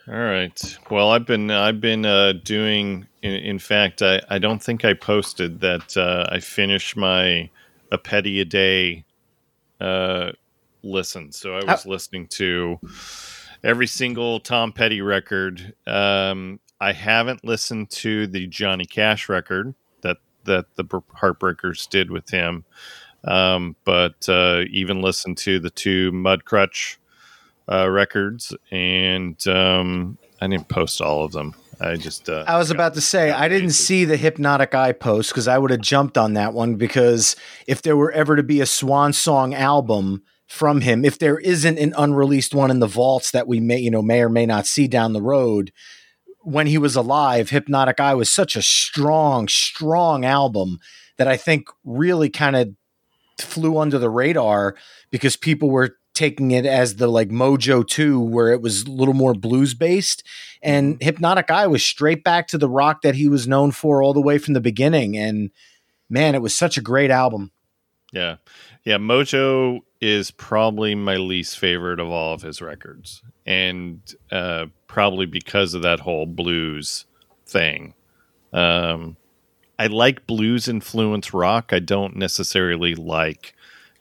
All 0.07 0.13
right. 0.13 0.77
Well, 0.91 1.09
I've 1.09 1.25
been 1.25 1.49
I've 1.49 1.81
been 1.81 2.05
uh, 2.05 2.33
doing. 2.43 3.07
In, 3.23 3.33
in, 3.33 3.59
fact, 3.59 4.03
I, 4.03 4.21
I 4.29 4.37
don't 4.37 4.61
think 4.61 4.85
I 4.85 4.93
posted 4.93 5.61
that 5.61 5.97
uh, 5.97 6.27
I 6.31 6.39
finished 6.39 6.95
my 6.95 7.49
a 7.91 7.97
petty 7.97 8.39
a 8.39 8.45
day 8.45 9.03
uh, 9.81 10.31
listen. 10.83 11.31
So 11.31 11.55
I 11.55 11.63
was 11.65 11.85
listening 11.85 12.27
to 12.27 12.79
every 13.63 13.87
single 13.87 14.39
Tom 14.39 14.71
Petty 14.71 15.01
record. 15.01 15.73
Um, 15.87 16.59
I 16.79 16.91
haven't 16.93 17.43
listened 17.43 17.89
to 17.91 18.27
the 18.27 18.47
Johnny 18.47 18.85
Cash 18.85 19.27
record 19.27 19.73
that 20.01 20.17
that 20.43 20.65
the 20.75 20.83
Heartbreakers 20.83 21.89
did 21.89 22.11
with 22.11 22.29
him, 22.29 22.63
um, 23.23 23.75
but 23.85 24.29
uh, 24.29 24.61
even 24.69 25.01
listened 25.01 25.37
to 25.39 25.59
the 25.59 25.71
two 25.71 26.11
Mudcrutch 26.11 26.97
uh, 27.71 27.89
records, 27.89 28.53
and 28.71 29.45
um, 29.47 30.17
I 30.41 30.47
didn't 30.47 30.67
post 30.67 31.01
all 31.01 31.23
of 31.23 31.31
them. 31.31 31.55
I 31.79 31.95
just. 31.95 32.29
Uh, 32.29 32.45
I 32.47 32.57
was 32.57 32.71
about 32.71 32.93
to 32.93 33.01
say 33.01 33.31
I 33.31 33.47
didn't 33.47 33.71
see 33.71 34.05
the 34.05 34.17
hypnotic 34.17 34.73
eye 34.73 34.93
post 34.93 35.31
because 35.31 35.47
I 35.47 35.57
would 35.57 35.71
have 35.71 35.81
jumped 35.81 36.17
on 36.17 36.33
that 36.33 36.53
one 36.53 36.75
because 36.75 37.35
if 37.67 37.81
there 37.81 37.97
were 37.97 38.11
ever 38.11 38.35
to 38.35 38.43
be 38.43 38.61
a 38.61 38.65
swan 38.65 39.13
song 39.13 39.53
album 39.53 40.23
from 40.47 40.81
him, 40.81 41.03
if 41.03 41.19
there 41.19 41.39
isn't 41.39 41.77
an 41.77 41.93
unreleased 41.97 42.53
one 42.53 42.71
in 42.71 42.79
the 42.79 42.87
vaults 42.87 43.31
that 43.31 43.47
we 43.47 43.59
may 43.59 43.79
you 43.79 43.91
know 43.91 44.01
may 44.01 44.21
or 44.21 44.29
may 44.29 44.45
not 44.45 44.67
see 44.67 44.87
down 44.87 45.13
the 45.13 45.21
road, 45.21 45.71
when 46.45 46.67
he 46.67 46.77
was 46.77 46.95
alive, 46.95 47.49
Hypnotic 47.49 47.99
Eye 47.99 48.13
was 48.13 48.29
such 48.29 48.55
a 48.55 48.61
strong, 48.61 49.47
strong 49.47 50.23
album 50.23 50.79
that 51.17 51.27
I 51.27 51.37
think 51.37 51.67
really 51.83 52.29
kind 52.29 52.55
of 52.55 52.75
flew 53.39 53.79
under 53.79 53.97
the 53.97 54.09
radar 54.09 54.75
because 55.09 55.35
people 55.35 55.69
were 55.69 55.97
taking 56.15 56.51
it 56.51 56.65
as 56.65 56.95
the 56.95 57.07
like 57.07 57.29
Mojo 57.29 57.85
2 57.85 58.19
where 58.19 58.51
it 58.51 58.61
was 58.61 58.83
a 58.83 58.91
little 58.91 59.13
more 59.13 59.33
blues 59.33 59.73
based 59.73 60.23
and 60.61 60.95
mm-hmm. 60.95 61.05
Hypnotic 61.05 61.51
Eye 61.51 61.67
was 61.67 61.83
straight 61.83 62.23
back 62.23 62.47
to 62.47 62.57
the 62.57 62.69
rock 62.69 63.01
that 63.01 63.15
he 63.15 63.27
was 63.27 63.47
known 63.47 63.71
for 63.71 64.01
all 64.01 64.13
the 64.13 64.21
way 64.21 64.37
from 64.37 64.53
the 64.53 64.61
beginning 64.61 65.17
and 65.17 65.51
man 66.09 66.35
it 66.35 66.41
was 66.41 66.57
such 66.57 66.77
a 66.77 66.81
great 66.81 67.11
album. 67.11 67.51
Yeah. 68.11 68.37
Yeah, 68.85 68.97
Mojo 68.97 69.81
is 69.99 70.31
probably 70.31 70.95
my 70.95 71.17
least 71.17 71.57
favorite 71.59 71.99
of 71.99 72.09
all 72.09 72.33
of 72.33 72.41
his 72.41 72.61
records 72.61 73.21
and 73.45 74.01
uh, 74.31 74.67
probably 74.87 75.25
because 75.25 75.73
of 75.73 75.81
that 75.81 75.99
whole 75.99 76.25
blues 76.25 77.05
thing. 77.45 77.93
Um 78.53 79.17
I 79.77 79.87
like 79.87 80.25
blues 80.25 80.69
influence 80.69 81.33
rock. 81.33 81.73
I 81.73 81.79
don't 81.79 82.15
necessarily 82.15 82.95
like 82.95 83.53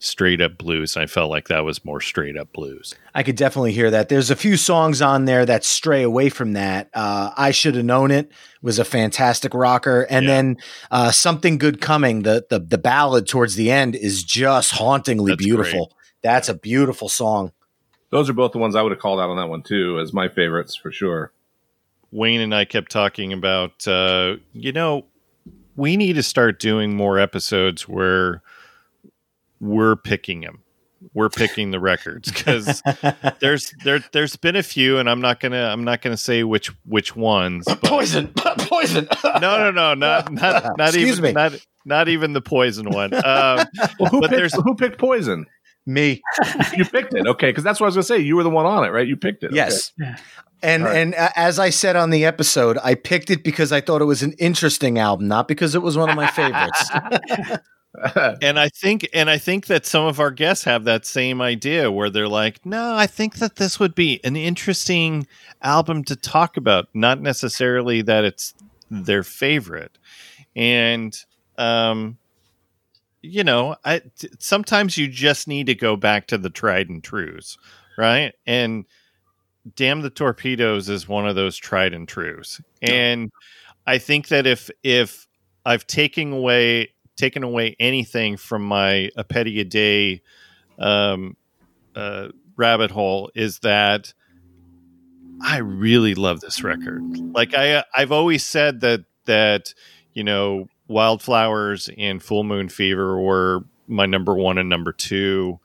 straight 0.04 0.40
up 0.40 0.58
blues. 0.58 0.96
I 0.96 1.06
felt 1.06 1.30
like 1.30 1.48
that 1.48 1.64
was 1.64 1.84
more 1.84 2.00
straight 2.00 2.36
up 2.36 2.52
blues. 2.52 2.94
I 3.14 3.22
could 3.22 3.36
definitely 3.36 3.72
hear 3.72 3.90
that. 3.90 4.08
There's 4.08 4.30
a 4.30 4.36
few 4.36 4.56
songs 4.56 5.00
on 5.00 5.24
there 5.24 5.46
that 5.46 5.64
stray 5.64 6.02
away 6.02 6.28
from 6.28 6.52
that. 6.52 6.90
Uh, 6.94 7.30
I 7.36 7.50
should 7.50 7.74
have 7.74 7.84
known 7.84 8.10
it 8.10 8.30
was 8.62 8.78
a 8.78 8.84
fantastic 8.84 9.54
rocker, 9.54 10.02
and 10.10 10.24
yeah. 10.24 10.30
then 10.30 10.56
uh, 10.90 11.10
something 11.10 11.58
good 11.58 11.80
coming. 11.80 12.22
The, 12.22 12.46
the 12.50 12.58
the 12.58 12.78
ballad 12.78 13.26
towards 13.26 13.56
the 13.56 13.70
end 13.70 13.94
is 13.96 14.22
just 14.22 14.72
hauntingly 14.72 15.32
That's 15.32 15.44
beautiful. 15.44 15.86
Great. 15.86 16.22
That's 16.22 16.48
a 16.48 16.54
beautiful 16.54 17.08
song. 17.08 17.52
Those 18.10 18.30
are 18.30 18.34
both 18.34 18.52
the 18.52 18.58
ones 18.58 18.76
I 18.76 18.82
would 18.82 18.92
have 18.92 19.00
called 19.00 19.20
out 19.20 19.28
on 19.28 19.36
that 19.36 19.48
one 19.48 19.62
too 19.62 19.98
as 20.00 20.12
my 20.12 20.28
favorites 20.28 20.76
for 20.76 20.92
sure. 20.92 21.32
Wayne 22.12 22.40
and 22.40 22.54
I 22.54 22.64
kept 22.64 22.92
talking 22.92 23.32
about, 23.32 23.88
uh, 23.88 24.36
you 24.52 24.70
know, 24.70 25.06
we 25.74 25.96
need 25.96 26.12
to 26.12 26.22
start 26.22 26.60
doing 26.60 26.94
more 26.94 27.18
episodes 27.18 27.88
where 27.88 28.40
we're 29.60 29.96
picking 29.96 30.42
him. 30.42 30.60
We're 31.12 31.28
picking 31.28 31.70
the 31.70 31.80
records 31.80 32.32
because 32.32 32.82
there's 33.40 33.74
there 33.84 34.02
there's 34.12 34.36
been 34.36 34.56
a 34.56 34.62
few, 34.62 34.98
and 34.98 35.10
I'm 35.10 35.20
not 35.20 35.38
gonna 35.38 35.66
I'm 35.66 35.84
not 35.84 36.00
gonna 36.00 36.16
say 36.16 36.44
which 36.44 36.72
which 36.86 37.14
ones. 37.14 37.66
But, 37.68 37.82
poison, 37.82 38.28
poison. 38.36 39.08
no, 39.24 39.70
no, 39.70 39.70
no, 39.70 39.94
not 39.94 40.32
not 40.32 40.78
not 40.78 40.88
Excuse 40.88 41.18
even 41.18 41.22
me. 41.22 41.32
not 41.32 41.52
not 41.84 42.08
even 42.08 42.32
the 42.32 42.40
poison 42.40 42.90
one. 42.90 43.12
Um, 43.12 43.20
well, 44.00 44.10
who 44.10 44.26
picked, 44.26 44.54
who 44.54 44.74
picked 44.74 44.98
poison? 44.98 45.46
Me. 45.86 46.22
you 46.74 46.86
picked 46.86 47.12
it, 47.12 47.26
okay? 47.26 47.50
Because 47.50 47.62
that's 47.62 47.78
what 47.78 47.84
I 47.84 47.88
was 47.88 47.96
gonna 47.96 48.04
say. 48.04 48.18
You 48.18 48.36
were 48.36 48.42
the 48.42 48.48
one 48.48 48.64
on 48.64 48.84
it, 48.84 48.88
right? 48.88 49.06
You 49.06 49.18
picked 49.18 49.44
it. 49.44 49.52
Yes. 49.52 49.92
Okay. 50.00 50.14
And 50.62 50.84
right. 50.84 50.96
and 50.96 51.14
as 51.14 51.58
I 51.58 51.68
said 51.68 51.94
on 51.94 52.08
the 52.08 52.24
episode, 52.24 52.78
I 52.82 52.94
picked 52.94 53.30
it 53.30 53.44
because 53.44 53.70
I 53.70 53.82
thought 53.82 54.00
it 54.00 54.06
was 54.06 54.22
an 54.22 54.32
interesting 54.38 54.98
album, 54.98 55.28
not 55.28 55.46
because 55.46 55.74
it 55.74 55.82
was 55.82 55.98
one 55.98 56.08
of 56.08 56.16
my 56.16 56.26
favorites. 56.28 56.90
and 58.42 58.58
I 58.58 58.68
think 58.68 59.08
and 59.14 59.30
I 59.30 59.38
think 59.38 59.66
that 59.66 59.86
some 59.86 60.04
of 60.06 60.18
our 60.18 60.30
guests 60.30 60.64
have 60.64 60.84
that 60.84 61.06
same 61.06 61.40
idea 61.40 61.90
where 61.92 62.10
they're 62.10 62.28
like, 62.28 62.64
"No, 62.66 62.94
I 62.96 63.06
think 63.06 63.36
that 63.36 63.56
this 63.56 63.78
would 63.78 63.94
be 63.94 64.20
an 64.24 64.36
interesting 64.36 65.26
album 65.62 66.02
to 66.04 66.16
talk 66.16 66.56
about, 66.56 66.88
not 66.94 67.20
necessarily 67.20 68.02
that 68.02 68.24
it's 68.24 68.54
their 68.90 69.22
favorite." 69.22 69.96
And 70.56 71.16
um 71.58 72.18
you 73.22 73.42
know, 73.42 73.76
I 73.84 74.00
t- 74.18 74.28
sometimes 74.38 74.98
you 74.98 75.08
just 75.08 75.48
need 75.48 75.66
to 75.66 75.74
go 75.74 75.96
back 75.96 76.26
to 76.28 76.38
the 76.38 76.50
tried 76.50 76.90
and 76.90 77.02
trues, 77.02 77.56
right? 77.96 78.34
And 78.46 78.84
Damn 79.76 80.02
the 80.02 80.10
Torpedoes 80.10 80.88
is 80.90 81.08
one 81.08 81.26
of 81.26 81.36
those 81.36 81.56
tried 81.56 81.94
and 81.94 82.06
trues. 82.08 82.60
And 82.82 83.32
I 83.86 83.98
think 83.98 84.28
that 84.28 84.46
if 84.46 84.70
if 84.82 85.26
I've 85.66 85.86
taken 85.86 86.32
away 86.32 86.93
taken 87.16 87.42
away 87.42 87.76
anything 87.78 88.36
from 88.36 88.62
my 88.62 89.10
a 89.16 89.24
petty 89.24 89.60
a 89.60 89.64
day 89.64 90.22
um, 90.78 91.36
uh, 91.94 92.28
rabbit 92.56 92.90
hole 92.90 93.30
is 93.34 93.60
that 93.60 94.12
I 95.42 95.58
really 95.58 96.14
love 96.14 96.40
this 96.40 96.62
record. 96.62 97.02
Like 97.34 97.54
I 97.54 97.84
I've 97.94 98.12
always 98.12 98.44
said 98.44 98.80
that 98.80 99.04
that 99.26 99.74
you 100.12 100.24
know 100.24 100.68
Wildflowers 100.88 101.90
and 101.96 102.22
Full 102.22 102.44
Moon 102.44 102.68
Fever 102.68 103.20
were 103.20 103.64
my 103.86 104.06
number 104.06 104.34
one 104.34 104.58
and 104.58 104.68
number 104.68 104.92
two, 104.92 105.60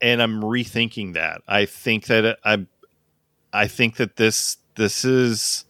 and 0.00 0.22
I'm 0.22 0.42
rethinking 0.42 1.14
that. 1.14 1.42
I 1.46 1.66
think 1.66 2.06
that 2.06 2.38
I 2.44 2.66
I 3.52 3.66
think 3.68 3.96
that 3.96 4.16
this 4.16 4.56
this 4.76 5.04
is 5.04 5.64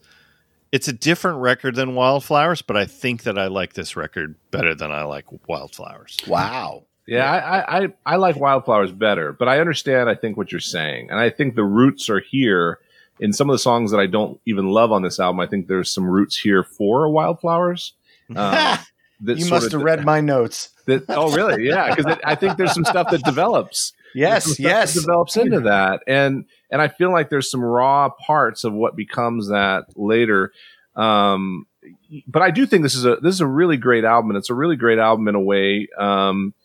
it's 0.73 0.87
a 0.87 0.93
different 0.93 1.37
record 1.37 1.75
than 1.75 1.93
Wildflowers, 1.93 2.63
but 2.63 2.75
I 2.75 2.85
think 2.85 3.23
that 3.23 3.37
I 3.37 3.45
like 3.45 3.73
this 3.73 3.95
record 3.95 4.33
better 4.49 4.73
than 4.73 4.91
I 4.91 5.03
like 5.03 5.25
Wildflowers. 5.47 6.17
Wow. 6.27 6.85
Yeah, 7.05 7.31
I, 7.31 7.83
I, 7.83 7.87
I 8.07 8.15
like 8.15 8.37
Wildflowers 8.37 8.91
better, 8.91 9.33
but 9.33 9.47
I 9.47 9.59
understand. 9.59 10.09
I 10.09 10.15
think 10.15 10.35
what 10.35 10.51
you're 10.51 10.59
saying, 10.59 11.11
and 11.11 11.19
I 11.19 11.29
think 11.29 11.53
the 11.53 11.63
roots 11.63 12.09
are 12.09 12.21
here 12.21 12.79
in 13.19 13.33
some 13.33 13.51
of 13.51 13.53
the 13.53 13.59
songs 13.59 13.91
that 13.91 13.99
I 13.99 14.07
don't 14.07 14.41
even 14.47 14.69
love 14.69 14.91
on 14.91 15.03
this 15.03 15.19
album. 15.19 15.39
I 15.41 15.45
think 15.45 15.67
there's 15.67 15.91
some 15.91 16.05
roots 16.05 16.39
here 16.39 16.63
for 16.63 17.07
Wildflowers. 17.07 17.93
Um, 18.35 18.79
you 19.21 19.49
must 19.49 19.71
have 19.73 19.81
read 19.83 20.03
my 20.05 20.19
notes. 20.19 20.69
That, 20.85 21.05
oh, 21.09 21.31
really? 21.31 21.67
Yeah, 21.67 21.93
because 21.93 22.17
I 22.25 22.35
think 22.35 22.57
there's 22.57 22.73
some 22.73 22.85
stuff 22.85 23.11
that 23.11 23.23
develops. 23.23 23.93
Yes, 24.15 24.59
yes, 24.59 24.93
develops 24.93 25.35
into 25.37 25.59
that, 25.61 26.01
and 26.05 26.45
and 26.73 26.81
I 26.81 26.87
feel 26.87 27.11
like 27.11 27.29
there's 27.29 27.51
some 27.51 27.63
raw 27.63 28.09
parts 28.09 28.63
of 28.63 28.73
what 28.73 28.95
becomes 28.95 29.49
that 29.49 29.85
later. 29.95 30.51
Um, 30.95 31.67
but 32.27 32.41
I 32.41 32.49
do 32.49 32.65
think 32.65 32.81
this 32.81 32.95
is 32.95 33.05
a 33.05 33.17
this 33.17 33.35
is 33.35 33.41
a 33.41 33.47
really 33.47 33.77
great 33.77 34.03
album, 34.03 34.31
and 34.31 34.37
it's 34.37 34.49
a 34.49 34.55
really 34.55 34.75
great 34.75 34.97
album 34.97 35.27
in 35.27 35.35
a 35.35 35.39
way. 35.39 35.87
Um, 35.97 36.55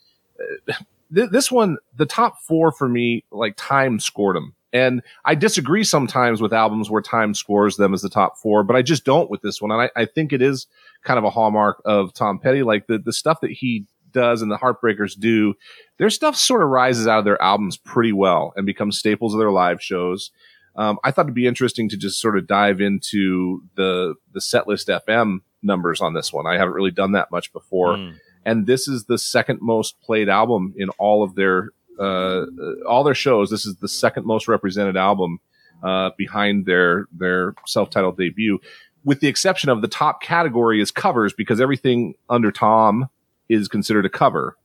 th- 1.15 1.31
this 1.31 1.53
one, 1.53 1.77
the 1.95 2.07
top 2.07 2.41
four 2.41 2.73
for 2.73 2.89
me, 2.89 3.25
like 3.31 3.55
time 3.57 4.01
scored 4.01 4.37
them. 4.37 4.55
And 4.73 5.03
I 5.25 5.35
disagree 5.35 5.85
sometimes 5.85 6.43
with 6.43 6.53
albums 6.53 6.91
where 6.91 7.01
time 7.01 7.35
scores 7.35 7.77
them 7.77 7.95
as 7.95 8.03
the 8.03 8.11
top 8.11 8.37
four, 8.39 8.63
but 8.63 8.77
I 8.77 8.83
just 8.83 9.05
don't 9.05 9.31
with 9.31 9.41
this 9.41 9.63
one. 9.63 9.71
And 9.71 9.81
I, 9.81 9.91
I 10.03 10.05
think 10.05 10.33
it 10.33 10.43
is 10.43 10.67
kind 11.05 11.17
of 11.17 11.25
a 11.25 11.31
hallmark 11.31 11.81
of 11.87 12.13
Tom 12.13 12.39
Petty. 12.39 12.63
Like 12.63 12.87
the, 12.87 12.99
the 12.99 13.13
stuff 13.13 13.41
that 13.41 13.51
he 13.51 13.87
does 14.13 14.43
and 14.43 14.51
the 14.51 14.59
Heartbreakers 14.59 15.19
do, 15.19 15.55
their 15.99 16.11
stuff 16.11 16.37
sort 16.37 16.63
of 16.63 16.69
rises 16.69 17.07
out 17.07 17.19
of 17.19 17.25
their 17.25 17.41
albums 17.43 17.77
pretty 17.77 18.13
well 18.13 18.53
and 18.57 18.67
becomes 18.67 18.99
staples 18.99 19.35
of 19.35 19.41
their 19.41 19.51
live 19.51 19.83
shows. 19.83 20.31
Um, 20.77 20.99
I 21.03 21.11
thought 21.11 21.27
it'd 21.27 21.35
be 21.35 21.47
interesting 21.47 21.89
to 21.89 21.97
just 21.97 22.21
sort 22.21 22.39
of 22.39 22.47
dive 22.47 22.81
into 22.81 23.63
the 23.75 24.15
the 24.33 24.41
setlist 24.41 24.89
FM 25.07 25.41
numbers 25.63 26.01
on 26.01 26.15
this 26.15 26.33
one. 26.33 26.47
I 26.47 26.57
haven't 26.57 26.75
really 26.75 26.93
done 26.93 27.13
that 27.13 27.31
much 27.33 27.53
before, 27.53 27.97
mm. 27.97 28.15
and 28.45 28.67
this 28.67 28.87
is 28.87 29.05
the 29.05 29.19
second 29.19 29.59
most 29.61 30.01
played 30.01 30.29
album 30.29 30.75
in 30.77 30.89
all 30.91 31.25
of 31.25 31.35
their 31.35 31.71
uh, 31.99 32.45
all 32.87 33.03
their 33.03 33.15
shows. 33.15 33.51
This 33.51 33.67
is 33.67 33.77
the 33.77 33.89
second 33.89 34.25
most 34.25 34.47
represented 34.47 34.97
album 34.97 35.41
uh, 35.83 36.11
behind 36.17 36.67
their 36.67 37.07
their 37.11 37.55
self 37.67 37.91
titled 37.91 38.17
debut, 38.17 38.61
with 39.05 39.19
the 39.19 39.29
exception 39.29 39.71
of 39.71 39.83
the 39.83 39.89
top 39.89 40.23
category 40.23 40.81
is 40.81 40.91
covers 40.93 41.33
because 41.33 41.61
everything 41.61 42.15
under 42.31 42.53
Tom 42.53 43.09
is 43.49 43.69
considered 43.69 44.07
a 44.07 44.11
cover. 44.11 44.57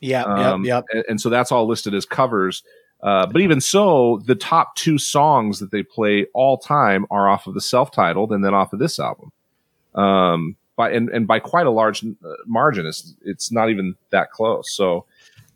Yeah, 0.00 0.24
um, 0.24 0.64
yep, 0.64 0.84
yep. 0.84 0.84
And, 0.92 1.04
and 1.08 1.20
so 1.20 1.30
that's 1.30 1.50
all 1.50 1.66
listed 1.66 1.94
as 1.94 2.04
covers. 2.04 2.62
Uh, 3.02 3.26
but 3.26 3.40
even 3.40 3.60
so, 3.60 4.22
the 4.26 4.34
top 4.34 4.74
two 4.74 4.98
songs 4.98 5.58
that 5.58 5.70
they 5.70 5.82
play 5.82 6.26
all 6.34 6.56
time 6.58 7.06
are 7.10 7.28
off 7.28 7.46
of 7.46 7.54
the 7.54 7.60
self-titled 7.60 8.32
and 8.32 8.44
then 8.44 8.54
off 8.54 8.72
of 8.72 8.78
this 8.78 8.98
album. 8.98 9.32
Um, 9.94 10.56
by 10.76 10.90
and, 10.90 11.08
and 11.10 11.26
by 11.26 11.38
quite 11.38 11.66
a 11.66 11.70
large 11.70 12.04
uh, 12.04 12.34
margin, 12.46 12.86
it's 12.86 13.14
it's 13.22 13.50
not 13.50 13.70
even 13.70 13.94
that 14.10 14.30
close. 14.30 14.74
So, 14.74 15.06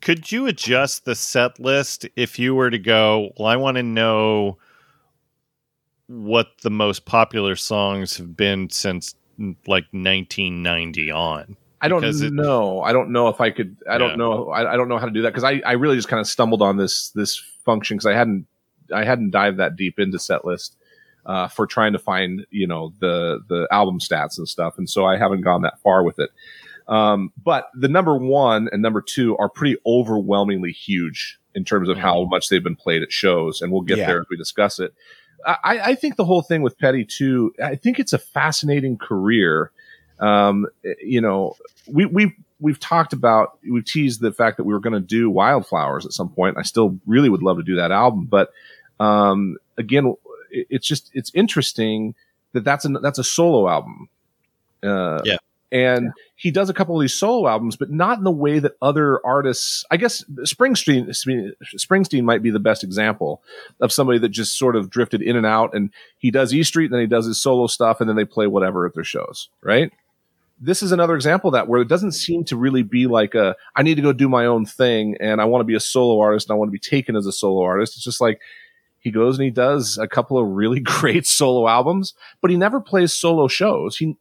could 0.01 0.31
you 0.31 0.47
adjust 0.47 1.05
the 1.05 1.15
set 1.15 1.59
list 1.59 2.07
if 2.15 2.39
you 2.39 2.55
were 2.55 2.69
to 2.69 2.79
go? 2.79 3.31
Well, 3.37 3.47
I 3.47 3.55
want 3.55 3.77
to 3.77 3.83
know 3.83 4.57
what 6.07 6.47
the 6.61 6.71
most 6.71 7.05
popular 7.05 7.55
songs 7.55 8.17
have 8.17 8.35
been 8.35 8.69
since 8.69 9.15
like 9.67 9.85
1990 9.91 11.11
on. 11.11 11.55
I 11.81 11.87
don't 11.87 12.03
it, 12.03 12.31
know. 12.31 12.81
I 12.81 12.93
don't 12.93 13.11
know 13.11 13.27
if 13.27 13.41
I 13.41 13.49
could. 13.49 13.75
I 13.89 13.93
yeah. 13.93 13.97
don't 13.97 14.17
know. 14.17 14.49
I, 14.49 14.73
I, 14.73 14.77
don't 14.77 14.87
know 14.87 14.99
how 14.99 15.05
to 15.05 15.11
do 15.11 15.23
that 15.23 15.29
because 15.29 15.43
I, 15.43 15.61
I 15.65 15.73
really 15.73 15.95
just 15.95 16.07
kind 16.07 16.19
of 16.19 16.27
stumbled 16.27 16.61
on 16.61 16.77
this 16.77 17.09
this 17.09 17.37
function 17.65 17.97
because 17.97 18.05
I 18.05 18.13
hadn't 18.13 18.45
I 18.93 19.03
hadn't 19.03 19.31
dived 19.31 19.57
that 19.57 19.75
deep 19.75 19.99
into 19.99 20.19
set 20.19 20.45
list 20.45 20.77
uh, 21.25 21.47
for 21.47 21.65
trying 21.65 21.93
to 21.93 21.99
find 21.99 22.45
you 22.51 22.67
know 22.67 22.93
the 22.99 23.39
the 23.47 23.67
album 23.71 23.99
stats 23.99 24.37
and 24.37 24.47
stuff, 24.47 24.77
and 24.77 24.89
so 24.89 25.05
I 25.05 25.17
haven't 25.17 25.41
gone 25.41 25.63
that 25.63 25.79
far 25.81 26.03
with 26.03 26.19
it. 26.19 26.29
Um, 26.87 27.31
but 27.41 27.69
the 27.73 27.87
number 27.87 28.15
one 28.15 28.69
and 28.71 28.81
number 28.81 29.01
two 29.01 29.37
are 29.37 29.49
pretty 29.49 29.77
overwhelmingly 29.85 30.71
huge 30.71 31.39
in 31.55 31.63
terms 31.63 31.89
of 31.89 31.97
how 31.97 32.21
mm-hmm. 32.21 32.29
much 32.29 32.49
they've 32.49 32.63
been 32.63 32.75
played 32.75 33.01
at 33.01 33.11
shows, 33.11 33.61
and 33.61 33.71
we'll 33.71 33.81
get 33.81 33.97
yeah. 33.97 34.07
there 34.07 34.19
as 34.21 34.27
we 34.29 34.37
discuss 34.37 34.79
it. 34.79 34.93
I, 35.43 35.79
I 35.79 35.95
think 35.95 36.17
the 36.17 36.25
whole 36.25 36.43
thing 36.43 36.61
with 36.61 36.77
Petty 36.77 37.05
too. 37.05 37.53
I 37.63 37.75
think 37.75 37.99
it's 37.99 38.13
a 38.13 38.19
fascinating 38.19 38.97
career 38.97 39.71
um, 40.21 40.67
you 41.01 41.19
know, 41.19 41.55
we 41.87 42.05
we 42.05 42.35
we've 42.59 42.79
talked 42.79 43.11
about 43.11 43.57
we've 43.69 43.83
teased 43.83 44.21
the 44.21 44.31
fact 44.31 44.57
that 44.57 44.63
we 44.63 44.73
were 44.73 44.79
going 44.79 44.93
to 44.93 44.99
do 44.99 45.29
Wildflowers 45.29 46.05
at 46.05 46.13
some 46.13 46.29
point. 46.29 46.57
I 46.57 46.61
still 46.61 46.99
really 47.05 47.29
would 47.29 47.43
love 47.43 47.57
to 47.57 47.63
do 47.63 47.75
that 47.75 47.91
album, 47.91 48.25
but 48.25 48.53
um, 48.99 49.57
again, 49.77 50.15
it's 50.51 50.87
just 50.87 51.11
it's 51.13 51.31
interesting 51.33 52.15
that 52.53 52.63
that's 52.63 52.85
a 52.85 52.89
that's 52.89 53.19
a 53.19 53.23
solo 53.23 53.67
album. 53.67 54.09
Uh, 54.83 55.21
yeah. 55.25 55.37
And 55.73 56.07
yeah. 56.07 56.23
he 56.35 56.51
does 56.51 56.69
a 56.69 56.73
couple 56.73 56.97
of 56.97 57.01
these 57.01 57.13
solo 57.13 57.47
albums, 57.47 57.77
but 57.77 57.89
not 57.89 58.17
in 58.17 58.25
the 58.25 58.31
way 58.31 58.59
that 58.59 58.73
other 58.81 59.25
artists. 59.25 59.85
I 59.89 59.95
guess 59.95 60.21
Springsteen, 60.41 61.07
Springsteen 61.77 62.23
might 62.23 62.43
be 62.43 62.51
the 62.51 62.59
best 62.59 62.83
example 62.83 63.41
of 63.79 63.93
somebody 63.93 64.19
that 64.19 64.29
just 64.29 64.57
sort 64.57 64.75
of 64.75 64.89
drifted 64.89 65.21
in 65.21 65.37
and 65.37 65.45
out. 65.45 65.73
And 65.73 65.91
he 66.17 66.29
does 66.29 66.53
E 66.53 66.63
Street, 66.63 66.85
and 66.85 66.93
then 66.93 66.99
he 66.99 67.07
does 67.07 67.25
his 67.25 67.41
solo 67.41 67.67
stuff, 67.67 68.01
and 68.01 68.09
then 68.09 68.17
they 68.17 68.25
play 68.25 68.47
whatever 68.47 68.85
at 68.85 68.95
their 68.95 69.05
shows, 69.05 69.47
right? 69.63 69.93
This 70.61 70.83
is 70.83 70.91
another 70.91 71.15
example 71.15 71.51
that 71.51 71.67
where 71.67 71.81
it 71.81 71.87
doesn't 71.87 72.11
seem 72.11 72.43
to 72.45 72.55
really 72.55 72.83
be 72.83 73.07
like 73.07 73.33
a 73.33 73.55
I 73.75 73.81
need 73.81 73.95
to 73.95 74.01
go 74.01 74.13
do 74.13 74.29
my 74.29 74.45
own 74.45 74.65
thing 74.65 75.17
and 75.19 75.41
I 75.41 75.45
want 75.45 75.61
to 75.61 75.65
be 75.65 75.75
a 75.75 75.79
solo 75.79 76.21
artist 76.21 76.47
and 76.47 76.55
I 76.55 76.57
want 76.57 76.69
to 76.69 76.71
be 76.71 76.79
taken 76.79 77.15
as 77.15 77.25
a 77.25 77.31
solo 77.31 77.63
artist. 77.63 77.95
It's 77.95 78.05
just 78.05 78.21
like 78.21 78.39
he 78.99 79.09
goes 79.09 79.39
and 79.39 79.43
he 79.45 79.51
does 79.51 79.97
a 79.97 80.07
couple 80.07 80.37
of 80.37 80.47
really 80.47 80.79
great 80.83 81.25
solo 81.25 81.67
albums, 81.67 82.13
but 82.41 82.51
he 82.51 82.57
never 82.57 82.79
plays 82.79 83.11
solo 83.11 83.47
shows. 83.47 83.97
He 83.97 84.15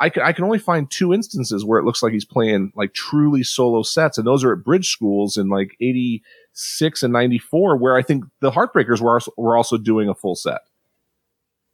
I 0.00 0.08
can, 0.08 0.22
I 0.24 0.32
can 0.32 0.44
only 0.44 0.58
find 0.58 0.90
two 0.90 1.12
instances 1.12 1.64
where 1.64 1.78
it 1.78 1.84
looks 1.84 2.02
like 2.02 2.12
he's 2.12 2.24
playing 2.24 2.72
like 2.74 2.92
truly 2.92 3.44
solo 3.44 3.82
sets, 3.82 4.18
and 4.18 4.26
those 4.26 4.42
are 4.42 4.52
at 4.52 4.64
bridge 4.64 4.88
schools 4.88 5.36
in 5.36 5.48
like 5.48 5.76
'86 5.80 7.04
and 7.04 7.12
'94, 7.12 7.76
where 7.76 7.96
I 7.96 8.02
think 8.02 8.24
the 8.40 8.50
Heartbreakers 8.50 9.00
were 9.00 9.14
also, 9.14 9.32
were 9.36 9.56
also 9.56 9.76
doing 9.76 10.08
a 10.08 10.14
full 10.14 10.34
set. 10.34 10.62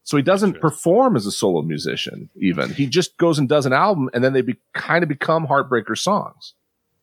So 0.08 0.16
he 0.16 0.22
doesn't 0.22 0.54
sure. 0.54 0.60
perform 0.62 1.16
as 1.16 1.26
a 1.26 1.30
solo 1.30 1.60
musician, 1.60 2.30
even. 2.34 2.70
He 2.70 2.86
just 2.86 3.18
goes 3.18 3.38
and 3.38 3.46
does 3.46 3.66
an 3.66 3.74
album, 3.74 4.08
and 4.14 4.24
then 4.24 4.32
they 4.32 4.40
be, 4.40 4.56
kind 4.72 5.02
of 5.02 5.08
become 5.10 5.46
Heartbreaker 5.46 5.98
songs. 5.98 6.54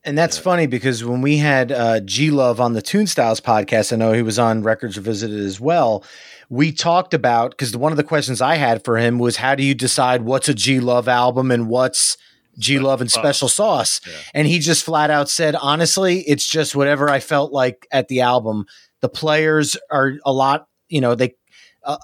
And 0.04 0.18
that's 0.18 0.38
yeah. 0.38 0.44
funny 0.44 0.66
because 0.66 1.06
when 1.06 1.22
we 1.22 1.38
had 1.38 1.72
uh, 1.72 2.00
G 2.00 2.32
Love 2.32 2.60
on 2.60 2.74
the 2.74 2.82
Tune 2.82 3.06
Styles 3.06 3.40
podcast, 3.40 3.94
I 3.94 3.98
know 3.98 4.14
he 4.14 4.24
was 4.24 4.40
on 4.40 4.64
Records 4.64 4.98
Revisited 4.98 5.40
as 5.40 5.60
well. 5.60 6.04
We 6.50 6.72
talked 6.72 7.14
about 7.14 7.52
because 7.52 7.78
one 7.78 7.94
of 7.94 7.98
the 7.98 8.04
questions 8.04 8.42
I 8.42 8.56
had 8.56 8.84
for 8.84 8.98
him 8.98 9.20
was 9.20 9.36
how 9.36 9.54
do 9.54 9.62
you 9.62 9.76
decide 9.76 10.24
what's 10.24 10.50
a 10.50 10.56
G 10.56 10.80
Love 10.80 11.08
album 11.08 11.52
and 11.52 11.70
what's 11.70 12.18
G 12.58 12.80
Love 12.80 13.02
and 13.02 13.12
Special 13.12 13.48
Sauce? 13.48 14.02
Yeah. 14.08 14.14
And 14.34 14.48
he 14.48 14.58
just 14.58 14.84
flat 14.84 15.12
out 15.12 15.30
said, 15.30 15.54
honestly, 15.54 16.22
it's 16.22 16.48
just 16.48 16.76
whatever 16.76 17.08
I 17.08 17.20
felt 17.20 17.54
like 17.54 17.88
at 17.92 18.08
the 18.08 18.22
album. 18.22 18.66
The 19.02 19.10
players 19.10 19.78
are 19.92 20.14
a 20.26 20.34
lot, 20.34 20.68
you 20.90 21.02
know, 21.02 21.14
they 21.14 21.36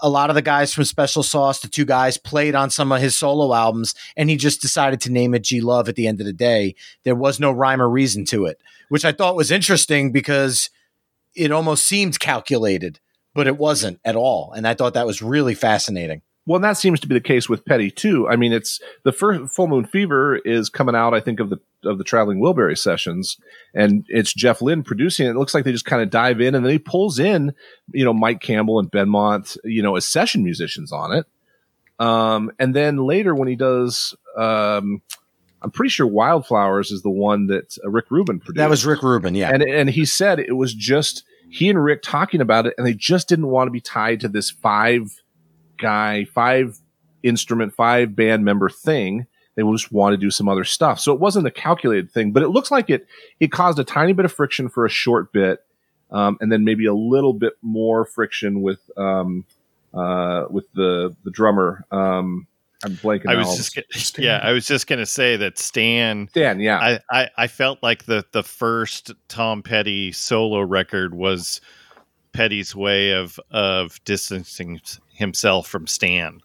a, 0.02 0.10
lot 0.10 0.30
of 0.30 0.36
the 0.36 0.42
guys 0.42 0.74
from 0.74 0.86
Special 0.86 1.24
Sauce, 1.24 1.60
the 1.60 1.68
two 1.68 1.86
guys, 1.86 2.18
played 2.18 2.56
on 2.56 2.70
some 2.70 2.92
of 2.92 3.02
his 3.02 3.18
solo 3.18 3.54
albums, 3.54 3.96
and 4.16 4.30
he 4.30 4.38
just 4.38 4.62
decided 4.62 5.02
to 5.02 5.12
name 5.12 5.34
it 5.34 5.44
G 5.44 5.62
Love 5.62 5.90
at 5.90 5.96
the 5.96 6.08
end 6.08 6.20
of 6.20 6.26
the 6.26 6.34
day. 6.34 6.76
There 7.04 7.16
was 7.16 7.40
no 7.40 7.52
rhyme 7.52 7.82
or 7.82 7.90
reason 7.90 8.26
to 8.26 8.46
it, 8.46 8.60
which 8.90 9.06
I 9.06 9.12
thought 9.12 9.36
was 9.36 9.52
interesting 9.52 10.12
because 10.12 10.70
it 11.36 11.52
almost 11.52 11.86
seemed 11.86 12.20
calculated, 12.20 13.00
but 13.34 13.48
it 13.48 13.58
wasn't 13.58 14.00
at 14.06 14.16
all. 14.16 14.54
And 14.56 14.68
I 14.68 14.74
thought 14.74 14.94
that 14.94 15.08
was 15.08 15.22
really 15.22 15.56
fascinating. 15.56 16.22
Well, 16.46 16.60
that 16.60 16.78
seems 16.78 17.00
to 17.02 17.08
be 17.08 17.14
the 17.14 17.22
case 17.22 17.48
with 17.48 17.66
Petty 17.66 17.92
too. 17.92 18.28
I 18.28 18.36
mean, 18.36 18.52
it's 18.52 18.80
the 19.04 19.12
first 19.12 19.54
Full 19.54 19.68
Moon 19.68 19.86
Fever 19.86 20.38
is 20.38 20.70
coming 20.70 20.96
out. 20.96 21.14
I 21.14 21.20
think 21.20 21.40
of 21.40 21.50
the 21.50 21.60
of 21.84 21.98
the 21.98 22.04
Traveling 22.04 22.40
Wilbury 22.40 22.78
sessions, 22.78 23.38
and 23.74 24.06
it's 24.08 24.34
Jeff 24.34 24.62
Lynne 24.62 24.84
producing 24.84 25.28
it. 25.28 25.32
It 25.32 25.38
looks 25.38 25.54
like 25.54 25.64
they 25.64 25.72
just 25.72 25.86
kind 25.86 26.02
of 26.02 26.10
dive 26.10 26.42
in, 26.42 26.56
and 26.56 26.66
then 26.66 26.72
he 26.72 26.80
pulls 26.80 27.20
in, 27.20 27.54
you 27.94 28.06
know, 28.06 28.14
Mike 28.14 28.42
Campbell 28.42 28.80
and 28.80 28.92
Benmont, 28.92 29.58
you 29.64 29.82
know, 29.82 29.96
as 29.96 30.06
session 30.06 30.44
musicians 30.44 30.92
on 30.92 31.14
it. 31.14 31.26
Um, 32.00 32.52
and 32.58 32.76
then 32.76 32.98
later 32.98 33.36
when 33.36 33.48
he 33.48 33.56
does, 33.56 34.16
um, 34.38 35.02
I'm 35.62 35.72
pretty 35.72 35.90
sure 35.90 36.08
Wildflowers 36.08 36.92
is 36.92 37.04
the 37.04 37.12
one 37.12 37.48
that 37.48 37.78
uh, 37.86 37.90
Rick 37.90 38.10
Rubin 38.10 38.40
produced. 38.40 38.58
That 38.58 38.70
was 38.70 38.86
Rick 38.86 39.04
Rubin, 39.04 39.36
yeah. 39.36 39.52
And 39.54 39.62
and 39.62 39.90
he 39.90 40.06
said 40.06 40.40
it 40.40 40.58
was 40.58 40.74
just 40.74 41.24
he 41.50 41.70
and 41.70 41.84
Rick 41.84 42.02
talking 42.02 42.42
about 42.42 42.66
it, 42.66 42.74
and 42.78 42.88
they 42.88 42.94
just 42.94 43.30
didn't 43.30 43.48
want 43.48 43.68
to 43.68 43.72
be 43.72 43.82
tied 43.82 44.22
to 44.22 44.28
this 44.28 44.50
five 44.50 45.22
guy, 45.78 46.26
five 46.26 46.80
instrument, 47.24 47.76
five 47.76 48.16
band 48.16 48.44
member 48.44 48.70
thing. 48.70 49.28
They 49.62 49.72
just 49.72 49.92
want 49.92 50.14
to 50.14 50.18
do 50.18 50.32
some 50.32 50.48
other 50.48 50.64
stuff. 50.64 51.00
So 51.00 51.14
it 51.14 51.20
wasn't 51.20 51.48
a 51.48 51.52
calculated 51.52 52.12
thing, 52.12 52.32
but 52.32 52.44
it 52.44 52.50
looks 52.50 52.72
like 52.72 52.90
it 52.90 53.08
it 53.40 53.52
caused 53.52 53.80
a 53.80 53.84
tiny 53.84 54.14
bit 54.14 54.26
of 54.26 54.32
friction 54.32 54.70
for 54.70 54.86
a 54.86 54.90
short 54.90 55.32
bit, 55.32 55.64
um, 56.12 56.38
and 56.42 56.52
then 56.52 56.64
maybe 56.64 56.86
a 56.86 56.94
little 56.94 57.34
bit 57.34 57.54
more 57.62 58.06
friction 58.06 58.62
with 58.62 58.80
um, 58.98 59.46
uh, 59.94 60.46
with 60.50 60.72
the 60.74 61.16
the 61.24 61.32
drummer. 61.32 61.86
Um, 61.92 62.48
I'm 62.84 62.96
blanking. 62.96 63.28
I 63.28 63.36
was 63.36 63.56
just 63.56 63.76
gonna, 63.76 63.86
yeah, 64.26 64.40
I 64.44 64.52
was 64.52 64.66
just 64.66 64.88
gonna 64.88 65.06
say 65.06 65.38
that 65.38 65.58
Stan. 65.58 66.28
Stan, 66.30 66.60
yeah. 66.60 66.78
I, 66.80 67.00
I, 67.12 67.30
I 67.38 67.48
felt 67.48 67.82
like 67.84 68.06
the 68.06 68.26
the 68.32 68.44
first 68.44 69.12
Tom 69.28 69.62
Petty 69.62 70.12
solo 70.12 70.62
record 70.62 71.14
was 71.14 71.62
Petty's 72.34 72.76
way 72.76 73.12
of 73.12 73.40
of 73.52 74.04
distancing 74.04 74.82
himself 75.14 75.68
from 75.68 75.88
Stan. 75.88 76.42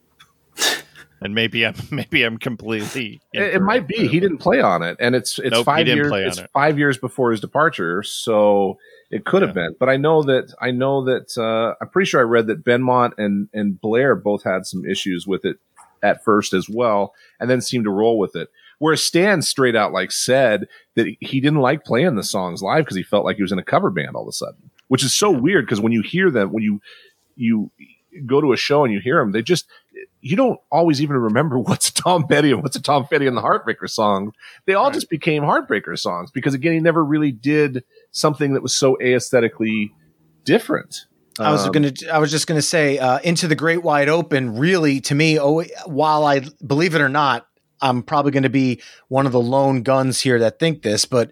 and 1.26 1.34
maybe 1.34 1.66
I'm 1.66 1.74
maybe 1.90 2.22
I'm 2.22 2.38
completely. 2.38 3.20
It, 3.34 3.56
it, 3.56 3.62
might 3.62 3.86
be 3.86 4.08
he 4.08 4.18
didn't 4.18 4.38
play 4.38 4.60
on 4.62 4.82
it, 4.82 4.96
and 4.98 5.14
it's 5.14 5.38
it's 5.38 5.50
nope, 5.50 5.66
five 5.66 5.86
years. 5.86 6.10
It's 6.10 6.38
it. 6.38 6.50
five 6.54 6.78
years 6.78 6.96
before 6.96 7.32
his 7.32 7.40
departure, 7.40 8.02
so 8.02 8.78
it 9.10 9.26
could 9.26 9.42
yeah. 9.42 9.48
have 9.48 9.54
been. 9.54 9.76
But 9.78 9.90
I 9.90 9.98
know 9.98 10.22
that 10.22 10.54
I 10.60 10.70
know 10.70 11.04
that 11.04 11.36
uh, 11.36 11.74
I'm 11.80 11.90
pretty 11.90 12.08
sure 12.08 12.20
I 12.20 12.24
read 12.24 12.46
that 12.46 12.64
Benmont 12.64 13.12
and 13.18 13.48
and 13.52 13.78
Blair 13.78 14.14
both 14.14 14.44
had 14.44 14.64
some 14.64 14.86
issues 14.86 15.26
with 15.26 15.44
it 15.44 15.58
at 16.02 16.24
first 16.24 16.54
as 16.54 16.68
well, 16.68 17.12
and 17.38 17.50
then 17.50 17.60
seemed 17.60 17.84
to 17.84 17.90
roll 17.90 18.18
with 18.18 18.34
it. 18.34 18.48
Whereas 18.78 19.02
Stan 19.02 19.42
straight 19.42 19.74
out 19.74 19.92
like 19.92 20.12
said 20.12 20.66
that 20.94 21.06
he 21.20 21.40
didn't 21.40 21.60
like 21.60 21.84
playing 21.84 22.14
the 22.16 22.22
songs 22.22 22.62
live 22.62 22.84
because 22.84 22.96
he 22.96 23.02
felt 23.02 23.24
like 23.24 23.36
he 23.36 23.42
was 23.42 23.52
in 23.52 23.58
a 23.58 23.64
cover 23.64 23.90
band 23.90 24.14
all 24.14 24.22
of 24.22 24.28
a 24.28 24.32
sudden, 24.32 24.70
which 24.88 25.02
is 25.04 25.14
so 25.14 25.30
weird 25.30 25.66
because 25.66 25.80
when 25.80 25.92
you 25.92 26.02
hear 26.02 26.30
them, 26.30 26.52
when 26.52 26.62
you 26.62 26.80
you 27.36 27.70
go 28.24 28.40
to 28.40 28.52
a 28.52 28.56
show 28.56 28.84
and 28.84 28.92
you 28.92 29.00
hear 29.00 29.18
them, 29.18 29.32
they 29.32 29.42
just 29.42 29.66
you 30.20 30.36
don't 30.36 30.58
always 30.70 31.00
even 31.00 31.16
remember 31.16 31.58
what's 31.58 31.90
Tom 31.90 32.26
Petty 32.26 32.52
and 32.52 32.62
what's 32.62 32.76
a 32.76 32.82
Tom 32.82 33.06
Petty 33.06 33.26
and 33.26 33.36
the 33.36 33.42
Heartbreaker 33.42 33.88
song. 33.88 34.32
They 34.66 34.74
all 34.74 34.86
right. 34.86 34.94
just 34.94 35.10
became 35.10 35.42
Heartbreaker 35.42 35.98
songs 35.98 36.30
because 36.30 36.54
again, 36.54 36.74
he 36.74 36.80
never 36.80 37.04
really 37.04 37.32
did 37.32 37.84
something 38.10 38.54
that 38.54 38.62
was 38.62 38.76
so 38.76 38.98
aesthetically 39.00 39.92
different. 40.44 41.06
I 41.38 41.52
was 41.52 41.66
um, 41.66 41.72
going 41.72 41.92
to. 41.92 42.08
I 42.08 42.18
was 42.18 42.30
just 42.30 42.46
going 42.46 42.56
to 42.58 42.62
say, 42.62 42.98
uh, 42.98 43.18
"Into 43.18 43.46
the 43.46 43.54
Great 43.54 43.82
Wide 43.82 44.08
Open." 44.08 44.56
Really, 44.56 45.00
to 45.02 45.14
me, 45.14 45.38
oh, 45.38 45.62
while 45.84 46.24
I 46.24 46.40
believe 46.66 46.94
it 46.94 47.02
or 47.02 47.10
not, 47.10 47.46
I'm 47.80 48.02
probably 48.02 48.32
going 48.32 48.44
to 48.44 48.48
be 48.48 48.80
one 49.08 49.26
of 49.26 49.32
the 49.32 49.40
lone 49.40 49.82
guns 49.82 50.20
here 50.20 50.38
that 50.40 50.58
think 50.58 50.82
this, 50.82 51.04
but 51.04 51.30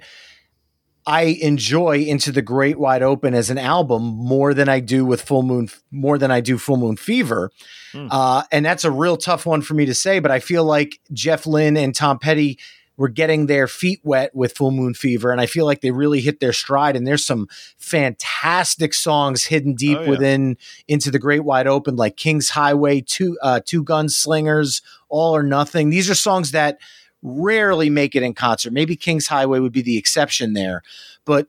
I 1.06 1.38
enjoy 1.42 1.98
Into 1.98 2.32
the 2.32 2.42
Great 2.42 2.78
Wide 2.78 3.02
Open 3.02 3.34
as 3.34 3.50
an 3.50 3.58
album 3.58 4.02
more 4.02 4.54
than 4.54 4.68
I 4.68 4.80
do 4.80 5.04
with 5.04 5.22
Full 5.22 5.42
Moon, 5.42 5.68
more 5.90 6.16
than 6.18 6.30
I 6.30 6.40
do 6.40 6.56
Full 6.56 6.78
Moon 6.78 6.96
Fever. 6.96 7.50
Mm. 7.92 8.08
Uh, 8.10 8.44
and 8.50 8.64
that's 8.64 8.84
a 8.84 8.90
real 8.90 9.16
tough 9.16 9.44
one 9.44 9.60
for 9.60 9.74
me 9.74 9.86
to 9.86 9.94
say, 9.94 10.18
but 10.18 10.30
I 10.30 10.40
feel 10.40 10.64
like 10.64 11.00
Jeff 11.12 11.46
Lynne 11.46 11.76
and 11.76 11.94
Tom 11.94 12.18
Petty 12.18 12.58
were 12.96 13.08
getting 13.08 13.46
their 13.46 13.66
feet 13.66 14.00
wet 14.04 14.34
with 14.34 14.56
Full 14.56 14.70
Moon 14.70 14.94
Fever. 14.94 15.32
And 15.32 15.40
I 15.40 15.46
feel 15.46 15.66
like 15.66 15.80
they 15.80 15.90
really 15.90 16.20
hit 16.20 16.40
their 16.40 16.52
stride. 16.52 16.96
And 16.96 17.06
there's 17.06 17.26
some 17.26 17.48
fantastic 17.76 18.94
songs 18.94 19.46
hidden 19.46 19.74
deep 19.74 19.98
oh, 19.98 20.02
yeah. 20.02 20.10
within 20.10 20.56
Into 20.86 21.10
the 21.10 21.18
Great 21.18 21.44
Wide 21.44 21.66
Open, 21.66 21.96
like 21.96 22.16
King's 22.16 22.50
Highway, 22.50 23.00
Two, 23.00 23.36
uh, 23.42 23.60
Two 23.64 23.84
Gunslingers, 23.84 24.80
All 25.08 25.34
or 25.34 25.42
Nothing. 25.42 25.90
These 25.90 26.08
are 26.08 26.14
songs 26.14 26.52
that 26.52 26.78
rarely 27.24 27.90
make 27.90 28.14
it 28.14 28.22
in 28.22 28.34
concert. 28.34 28.72
Maybe 28.72 28.94
King's 28.94 29.26
Highway 29.26 29.58
would 29.58 29.72
be 29.72 29.82
the 29.82 29.98
exception 29.98 30.52
there, 30.52 30.82
but 31.24 31.48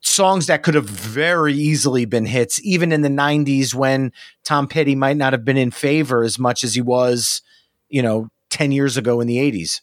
songs 0.00 0.46
that 0.46 0.62
could 0.62 0.74
have 0.74 0.88
very 0.88 1.54
easily 1.54 2.04
been 2.04 2.26
hits, 2.26 2.60
even 2.62 2.92
in 2.92 3.00
the 3.00 3.08
90s 3.08 3.74
when 3.74 4.12
Tom 4.44 4.68
Petty 4.68 4.94
might 4.94 5.16
not 5.16 5.32
have 5.32 5.44
been 5.44 5.56
in 5.56 5.70
favor 5.72 6.22
as 6.22 6.38
much 6.38 6.62
as 6.62 6.74
he 6.74 6.80
was, 6.80 7.42
you 7.88 8.02
know, 8.02 8.28
10 8.50 8.70
years 8.70 8.96
ago 8.96 9.20
in 9.20 9.26
the 9.26 9.38
80s. 9.38 9.80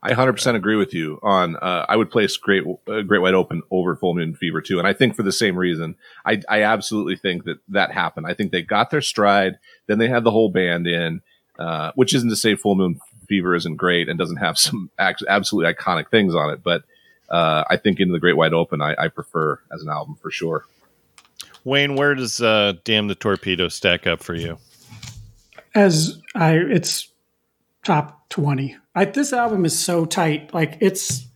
I 0.00 0.12
100% 0.12 0.54
agree 0.54 0.76
with 0.76 0.94
you 0.94 1.18
on. 1.22 1.56
Uh, 1.56 1.84
I 1.88 1.96
would 1.96 2.10
place 2.10 2.36
Great 2.36 2.62
uh, 2.86 3.00
Great 3.00 3.18
Wide 3.18 3.34
Open 3.34 3.62
over 3.72 3.96
Full 3.96 4.14
Moon 4.14 4.32
Fever 4.32 4.60
too, 4.60 4.78
and 4.78 4.86
I 4.86 4.92
think 4.92 5.16
for 5.16 5.24
the 5.24 5.32
same 5.32 5.56
reason. 5.56 5.96
I 6.24 6.40
I 6.48 6.62
absolutely 6.62 7.16
think 7.16 7.44
that 7.46 7.58
that 7.70 7.90
happened. 7.90 8.26
I 8.28 8.34
think 8.34 8.52
they 8.52 8.62
got 8.62 8.90
their 8.90 9.00
stride, 9.00 9.58
then 9.88 9.98
they 9.98 10.06
had 10.06 10.22
the 10.22 10.30
whole 10.30 10.50
band 10.50 10.86
in, 10.86 11.20
uh, 11.58 11.90
which 11.96 12.14
isn't 12.14 12.30
to 12.30 12.36
say 12.36 12.54
Full 12.54 12.76
Moon 12.76 13.00
Fever 13.28 13.54
isn't 13.54 13.76
great 13.76 14.08
and 14.08 14.18
doesn't 14.18 14.38
have 14.38 14.58
some 14.58 14.90
absolutely 14.98 15.72
iconic 15.72 16.10
things 16.10 16.34
on 16.34 16.50
it, 16.50 16.62
but 16.62 16.84
uh, 17.28 17.64
I 17.68 17.76
think 17.76 18.00
Into 18.00 18.12
the 18.12 18.20
Great 18.20 18.36
Wide 18.36 18.54
Open 18.54 18.80
I, 18.80 18.94
I, 18.98 19.08
prefer 19.08 19.60
as 19.72 19.82
an 19.82 19.90
album 19.90 20.16
for 20.16 20.30
sure. 20.30 20.64
Wayne, 21.64 21.94
where 21.94 22.14
does 22.14 22.40
uh, 22.40 22.74
Damn 22.84 23.08
the 23.08 23.14
Torpedo 23.14 23.68
stack 23.68 24.06
up 24.06 24.22
for 24.22 24.34
you? 24.34 24.58
As 25.74 26.18
I, 26.34 26.54
it's 26.54 27.08
top 27.84 28.28
twenty. 28.30 28.76
I, 28.94 29.04
this 29.04 29.32
album 29.32 29.66
is 29.66 29.78
so 29.78 30.06
tight, 30.06 30.54
like 30.54 30.78
it's 30.80 31.26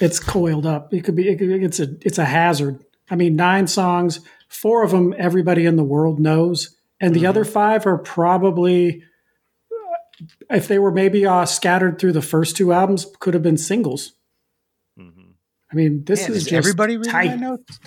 it's 0.00 0.20
coiled 0.20 0.66
up. 0.66 0.94
It 0.94 1.04
could 1.04 1.16
be. 1.16 1.28
It 1.28 1.40
it's 1.40 1.80
a 1.80 1.88
it's 2.00 2.18
a 2.18 2.24
hazard. 2.24 2.84
I 3.10 3.16
mean, 3.16 3.36
nine 3.36 3.66
songs, 3.66 4.20
four 4.48 4.84
of 4.84 4.92
them 4.92 5.14
everybody 5.18 5.66
in 5.66 5.76
the 5.76 5.84
world 5.84 6.20
knows, 6.20 6.76
and 7.00 7.14
the 7.14 7.20
mm-hmm. 7.20 7.28
other 7.28 7.44
five 7.44 7.86
are 7.86 7.98
probably 7.98 9.02
if 10.50 10.68
they 10.68 10.78
were 10.78 10.90
maybe 10.90 11.26
uh, 11.26 11.44
scattered 11.46 11.98
through 11.98 12.12
the 12.12 12.22
first 12.22 12.56
two 12.56 12.72
albums, 12.72 13.06
could 13.20 13.34
have 13.34 13.42
been 13.42 13.56
singles. 13.56 14.12
Mm-hmm. 14.98 15.30
I 15.72 15.74
mean, 15.74 16.04
this 16.04 16.28
Man, 16.28 16.36
is, 16.36 16.46
is 16.46 16.52
everybody 16.52 16.96
reading 16.96 17.12
tight. 17.12 17.38
notes. 17.38 17.80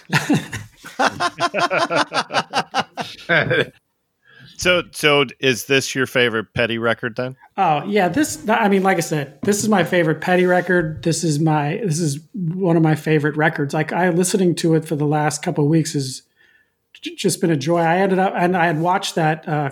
so, 4.57 4.83
so 4.91 5.25
is 5.39 5.65
this 5.65 5.95
your 5.95 6.05
favorite 6.05 6.53
Petty 6.53 6.77
record 6.77 7.15
then? 7.15 7.35
Oh 7.55 7.83
yeah, 7.85 8.09
this. 8.09 8.47
I 8.49 8.67
mean, 8.67 8.83
like 8.83 8.97
I 8.97 9.01
said, 9.01 9.39
this 9.43 9.63
is 9.63 9.69
my 9.69 9.83
favorite 9.83 10.21
Petty 10.21 10.45
record. 10.45 11.03
This 11.03 11.23
is 11.23 11.39
my. 11.39 11.79
This 11.83 11.99
is 11.99 12.19
one 12.33 12.75
of 12.75 12.83
my 12.83 12.95
favorite 12.95 13.37
records. 13.37 13.73
Like 13.73 13.93
I 13.93 14.09
listening 14.09 14.55
to 14.55 14.75
it 14.75 14.85
for 14.85 14.95
the 14.95 15.07
last 15.07 15.41
couple 15.41 15.63
of 15.63 15.69
weeks 15.69 15.93
has 15.93 16.23
just 17.01 17.41
been 17.41 17.51
a 17.51 17.57
joy. 17.57 17.79
I 17.79 17.97
ended 17.97 18.19
up 18.19 18.33
and 18.35 18.57
I 18.57 18.65
had 18.65 18.79
watched 18.79 19.15
that 19.15 19.47
uh, 19.47 19.71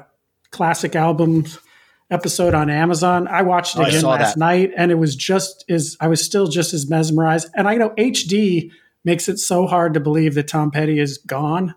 classic 0.52 0.96
album 0.96 1.46
episode 2.12 2.54
on 2.54 2.70
Amazon. 2.70 3.28
I 3.28 3.42
watched 3.42 3.76
it 3.76 3.82
oh, 3.82 3.86
again 3.86 4.04
last 4.04 4.36
that. 4.36 4.40
night 4.40 4.72
and 4.78 4.92
it 4.92 4.96
was 4.96 5.16
just 5.16 5.66
as 5.70 5.98
I 6.00 6.08
was 6.08 6.24
still 6.24 6.48
just 6.48 6.74
as 6.74 6.90
mesmerized. 6.90 7.50
And 7.56 7.68
I 7.68 7.76
know 7.76 7.90
HD 7.92 8.72
makes 9.04 9.28
it 9.28 9.38
so 9.40 9.66
hard 9.68 9.94
to 9.96 10.00
believe 10.00 10.36
that 10.36 10.48
Tom 10.48 10.72
Petty 10.72 11.00
is 11.00 11.18
gone. 11.18 11.74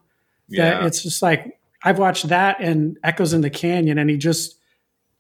Yeah. 0.49 0.71
That 0.71 0.87
it's 0.87 1.03
just 1.03 1.23
like 1.23 1.59
I've 1.83 1.99
watched 1.99 2.29
that 2.29 2.61
and 2.61 2.99
Echoes 3.03 3.33
in 3.33 3.41
the 3.41 3.51
Canyon 3.51 3.99
and 3.99 4.11
he 4.11 4.17
just 4.17 4.57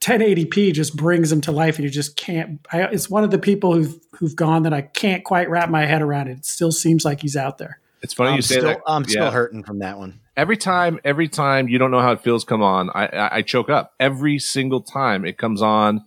1080p 0.00 0.72
just 0.72 0.96
brings 0.96 1.32
him 1.32 1.40
to 1.40 1.52
life 1.52 1.76
and 1.76 1.84
you 1.84 1.90
just 1.90 2.16
can't 2.16 2.60
I, 2.72 2.82
it's 2.82 3.10
one 3.10 3.24
of 3.24 3.30
the 3.30 3.38
people 3.38 3.74
who've 3.74 3.98
who've 4.12 4.36
gone 4.36 4.62
that 4.64 4.72
I 4.72 4.82
can't 4.82 5.24
quite 5.24 5.48
wrap 5.48 5.70
my 5.70 5.86
head 5.86 6.02
around 6.02 6.28
it. 6.28 6.38
It 6.38 6.44
still 6.44 6.72
seems 6.72 7.04
like 7.04 7.20
he's 7.20 7.36
out 7.36 7.58
there. 7.58 7.80
It's 8.02 8.14
funny 8.14 8.30
I'm 8.30 8.36
you 8.36 8.42
say 8.42 8.58
still, 8.58 8.68
that. 8.68 8.80
I'm 8.86 9.04
still 9.04 9.30
hurting 9.30 9.64
from 9.64 9.80
that 9.80 9.98
one 9.98 10.20
every 10.38 10.56
time, 10.56 11.00
every 11.04 11.28
time 11.28 11.68
you 11.68 11.78
don't 11.78 11.90
know 11.90 12.00
how 12.00 12.12
it 12.12 12.22
feels 12.22 12.44
come 12.44 12.62
on, 12.62 12.88
I, 12.94 13.06
I, 13.06 13.36
I 13.36 13.42
choke 13.42 13.68
up 13.68 13.92
every 13.98 14.38
single 14.38 14.80
time 14.80 15.26
it 15.26 15.36
comes 15.36 15.60
on, 15.60 16.04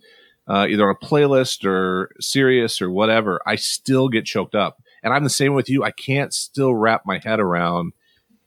uh, 0.48 0.66
either 0.68 0.88
on 0.88 0.96
a 1.00 1.06
playlist 1.06 1.64
or 1.64 2.10
Sirius 2.18 2.80
or 2.82 2.90
whatever. 2.90 3.40
I 3.46 3.56
still 3.56 4.08
get 4.08 4.24
choked 4.24 4.54
up, 4.54 4.82
and 5.02 5.12
I'm 5.12 5.22
the 5.22 5.30
same 5.30 5.52
with 5.52 5.68
you. 5.68 5.84
I 5.84 5.92
can't 5.92 6.32
still 6.32 6.74
wrap 6.74 7.02
my 7.04 7.18
head 7.22 7.38
around, 7.38 7.92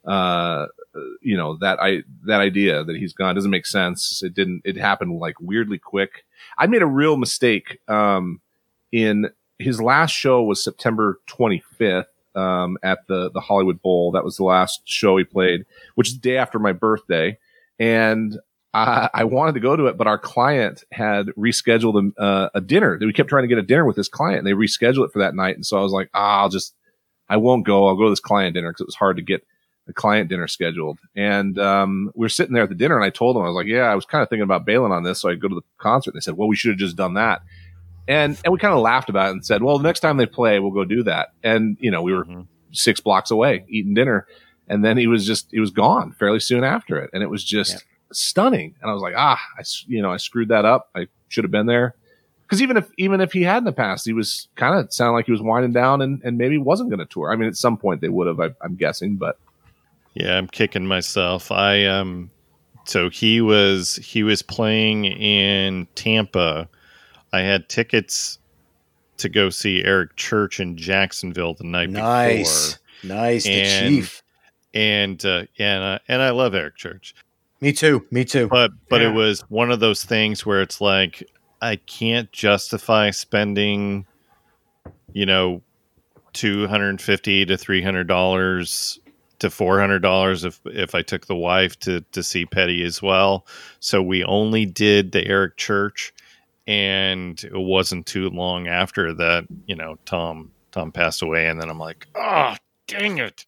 uh, 0.04 0.66
you 1.22 1.36
know 1.36 1.58
that 1.58 1.78
I 1.82 2.04
that 2.26 2.40
idea 2.40 2.84
that 2.84 2.96
he's 2.96 3.12
gone 3.14 3.32
it 3.32 3.34
doesn't 3.36 3.52
make 3.52 3.66
sense. 3.66 4.22
It 4.24 4.34
didn't. 4.34 4.62
It 4.64 4.78
happened 4.78 5.20
like 5.20 5.36
weirdly 5.40 5.78
quick. 5.78 6.26
I 6.58 6.68
made 6.68 6.82
a 6.82 6.88
real 6.88 7.18
mistake. 7.18 7.80
Um, 7.88 8.42
in 8.92 9.30
his 9.60 9.82
last 9.82 10.12
show 10.12 10.42
was 10.42 10.64
September 10.64 11.20
25th 11.28 12.06
um, 12.36 12.78
at 12.84 13.00
the 13.08 13.32
the 13.32 13.42
Hollywood 13.42 13.82
Bowl. 13.82 14.12
That 14.12 14.24
was 14.24 14.38
the 14.38 14.44
last 14.44 14.82
show 14.86 15.18
he 15.18 15.24
played, 15.24 15.66
which 15.96 16.10
is 16.10 16.16
the 16.16 16.22
day 16.22 16.38
after 16.38 16.60
my 16.60 16.74
birthday, 16.74 17.38
and 17.80 18.38
I, 18.76 19.10
I 19.14 19.24
wanted 19.24 19.54
to 19.54 19.62
go 19.62 19.78
to 19.78 19.86
it, 19.88 19.98
but 19.98 20.06
our 20.06 20.18
client 20.18 20.84
had 20.92 21.28
rescheduled 21.38 22.12
a, 22.18 22.22
uh, 22.22 22.50
a 22.56 22.62
dinner. 22.62 22.98
We 23.00 23.14
kept 23.14 23.30
trying 23.30 23.44
to 23.44 23.48
get 23.48 23.58
a 23.58 23.64
dinner 23.64 23.86
with 23.86 23.96
this 23.96 24.10
client, 24.10 24.40
and 24.40 24.48
they 24.48 24.52
rescheduled 24.52 25.06
it 25.06 25.14
for 25.14 25.20
that 25.20 25.34
night. 25.34 25.56
And 25.56 25.66
so 25.66 25.78
I 25.78 25.82
was 25.82 25.94
like, 25.94 26.10
ah, 26.14 26.42
I'll 26.42 26.50
just, 26.50 26.76
I 27.30 27.38
won't 27.38 27.66
go. 27.66 27.88
I'll 27.88 27.96
go 27.96 28.04
to 28.04 28.10
this 28.10 28.20
client 28.20 28.54
dinner 28.54 28.72
because 28.72 28.82
it 28.82 28.88
was 28.88 28.96
hard 28.96 29.16
to 29.16 29.24
get 29.24 29.48
a 29.88 29.94
client 29.94 30.28
dinner 30.28 30.48
scheduled. 30.48 31.00
And 31.16 31.58
um, 31.58 32.12
we 32.16 32.26
were 32.26 32.30
sitting 32.30 32.54
there 32.54 32.64
at 32.64 32.70
the 32.70 32.76
dinner, 32.76 32.98
and 32.98 33.06
I 33.06 33.12
told 33.12 33.38
them, 33.38 33.44
I 33.44 33.48
was 33.48 33.56
like, 33.56 33.68
yeah, 33.68 33.84
I 33.84 33.96
was 33.96 34.06
kind 34.06 34.22
of 34.22 34.28
thinking 34.28 34.44
about 34.44 34.66
bailing 34.66 34.92
on 34.92 35.04
this, 35.04 35.22
so 35.22 35.30
I'd 35.30 35.40
go 35.40 35.48
to 35.48 35.56
the 35.56 35.62
concert. 35.78 36.12
And 36.12 36.20
they 36.20 36.24
said, 36.24 36.36
well, 36.36 36.50
we 36.50 36.58
should 36.58 36.72
have 36.72 36.78
just 36.78 36.98
done 36.98 37.14
that 37.14 37.44
and 38.08 38.38
and 38.44 38.52
we 38.52 38.60
kind 38.60 38.74
of 38.74 38.82
laughed 38.82 39.10
about 39.10 39.30
it 39.30 39.32
and 39.32 39.46
said, 39.46 39.64
well, 39.64 39.78
the 39.78 39.84
next 39.84 40.02
time 40.02 40.18
they 40.18 40.26
play, 40.26 40.60
we'll 40.60 40.72
go 40.72 40.86
do 40.86 41.04
that. 41.04 41.30
And 41.44 41.78
you 41.80 41.92
know, 41.92 42.02
we 42.02 42.14
were 42.14 42.26
mm-hmm 42.26 42.42
six 42.78 43.00
blocks 43.00 43.32
away 43.32 43.66
eating 43.70 43.94
dinner. 43.94 44.28
And 44.68 44.84
then 44.84 44.98
he 44.98 45.08
was 45.08 45.26
just, 45.26 45.52
he 45.52 45.60
was 45.60 45.72
gone 45.72 46.12
fairly 46.14 46.40
soon 46.40 46.64
after 46.64 46.98
it. 46.98 47.12
And 47.14 47.22
it 47.22 47.30
was 47.30 47.44
just 47.44 47.74
yeah. 47.74 47.80
stunning. 48.12 48.76
And 48.82 48.90
I 48.90 48.94
was 48.94 49.02
like, 49.02 49.14
ah, 49.16 49.40
I, 49.58 49.64
you 49.88 50.02
know, 50.02 50.12
I 50.12 50.18
screwed 50.18 50.50
that 50.50 50.66
up. 50.66 50.90
I 50.96 51.08
should 51.30 51.44
have 51.44 51.52
been 51.52 51.68
there. 51.68 51.96
Cause 52.48 52.62
even 52.62 52.78
if, 52.78 52.90
even 52.98 53.22
if 53.22 53.32
he 53.32 53.42
had 53.42 53.58
in 53.58 53.64
the 53.64 53.72
past, 53.72 54.06
he 54.06 54.14
was 54.14 54.48
kind 54.56 54.76
of 54.76 54.94
sounded 54.94 55.14
like 55.14 55.26
he 55.26 55.32
was 55.32 55.42
winding 55.42 55.74
down 55.74 56.02
and, 56.02 56.22
and 56.24 56.38
maybe 56.38 56.58
wasn't 56.58 56.90
going 56.90 57.00
to 57.00 57.06
tour. 57.06 57.32
I 57.32 57.36
mean, 57.36 57.48
at 57.48 57.56
some 57.56 57.78
point 57.78 58.02
they 58.02 58.10
would 58.10 58.28
have, 58.28 58.40
I, 58.40 58.50
I'm 58.62 58.76
guessing, 58.76 59.16
but. 59.16 59.40
Yeah, 60.14 60.38
I'm 60.38 60.48
kicking 60.48 60.86
myself. 60.86 61.52
I, 61.52 61.86
um, 61.86 62.30
so 62.86 63.10
he 63.10 63.42
was, 63.42 63.96
he 63.96 64.24
was 64.24 64.42
playing 64.42 65.06
in 65.06 65.88
Tampa. 65.96 66.70
I 67.36 67.42
had 67.42 67.68
tickets 67.68 68.40
to 69.18 69.30
go 69.30 69.50
see 69.50 69.84
Eric 69.84 70.16
Church 70.16 70.60
in 70.60 70.78
Jacksonville 70.78 71.54
the 71.54 71.66
night 71.66 71.90
nice. 71.90 72.74
before. 72.74 73.18
Nice, 73.18 73.46
nice, 73.46 73.82
the 73.82 73.88
chief. 73.90 74.24
And 74.74 75.24
uh, 75.26 75.46
and 75.60 75.84
uh, 75.84 76.00
and 76.08 76.22
I 76.22 76.32
love 76.32 76.56
Eric 76.56 76.76
Church. 76.76 77.16
Me 77.62 77.72
too. 77.72 78.06
Me 78.12 78.26
too. 78.26 78.48
But 78.48 78.72
but 78.90 79.02
yeah. 79.02 79.10
it 79.10 79.14
was 79.14 79.42
one 79.50 79.72
of 79.72 79.80
those 79.80 80.04
things 80.04 80.46
where 80.46 80.62
it's 80.62 80.82
like 80.82 81.24
I 81.62 81.78
can't 81.78 82.32
justify 82.32 83.12
spending, 83.12 84.06
you 85.14 85.26
know, 85.26 85.62
two 86.34 86.68
hundred 86.68 86.90
and 86.90 87.02
fifty 87.02 87.46
to 87.46 87.58
three 87.58 87.82
hundred 87.82 88.08
dollars 88.08 89.00
to 89.40 89.50
four 89.50 89.80
hundred 89.80 90.00
dollars 90.00 90.44
if 90.44 90.60
if 90.66 90.96
I 90.96 91.02
took 91.02 91.28
the 91.28 91.36
wife 91.36 91.80
to 91.82 92.02
to 92.12 92.24
see 92.24 92.46
Petty 92.46 92.84
as 92.84 93.02
well. 93.02 93.46
So 93.80 94.02
we 94.02 94.24
only 94.24 94.66
did 94.66 95.12
the 95.12 95.26
Eric 95.28 95.58
Church 95.58 96.14
and 96.68 97.44
it 97.44 97.52
wasn't 97.54 98.06
too 98.06 98.30
long 98.30 98.68
after 98.68 99.14
that 99.14 99.46
you 99.68 99.76
know 99.76 99.98
tom 100.06 100.52
tom 100.72 100.92
passed 100.92 101.22
away 101.22 101.48
and 101.48 101.62
then 101.62 101.70
i'm 101.70 101.80
like 101.80 102.08
oh 102.16 102.56
dang 102.88 103.18
it 103.18 103.46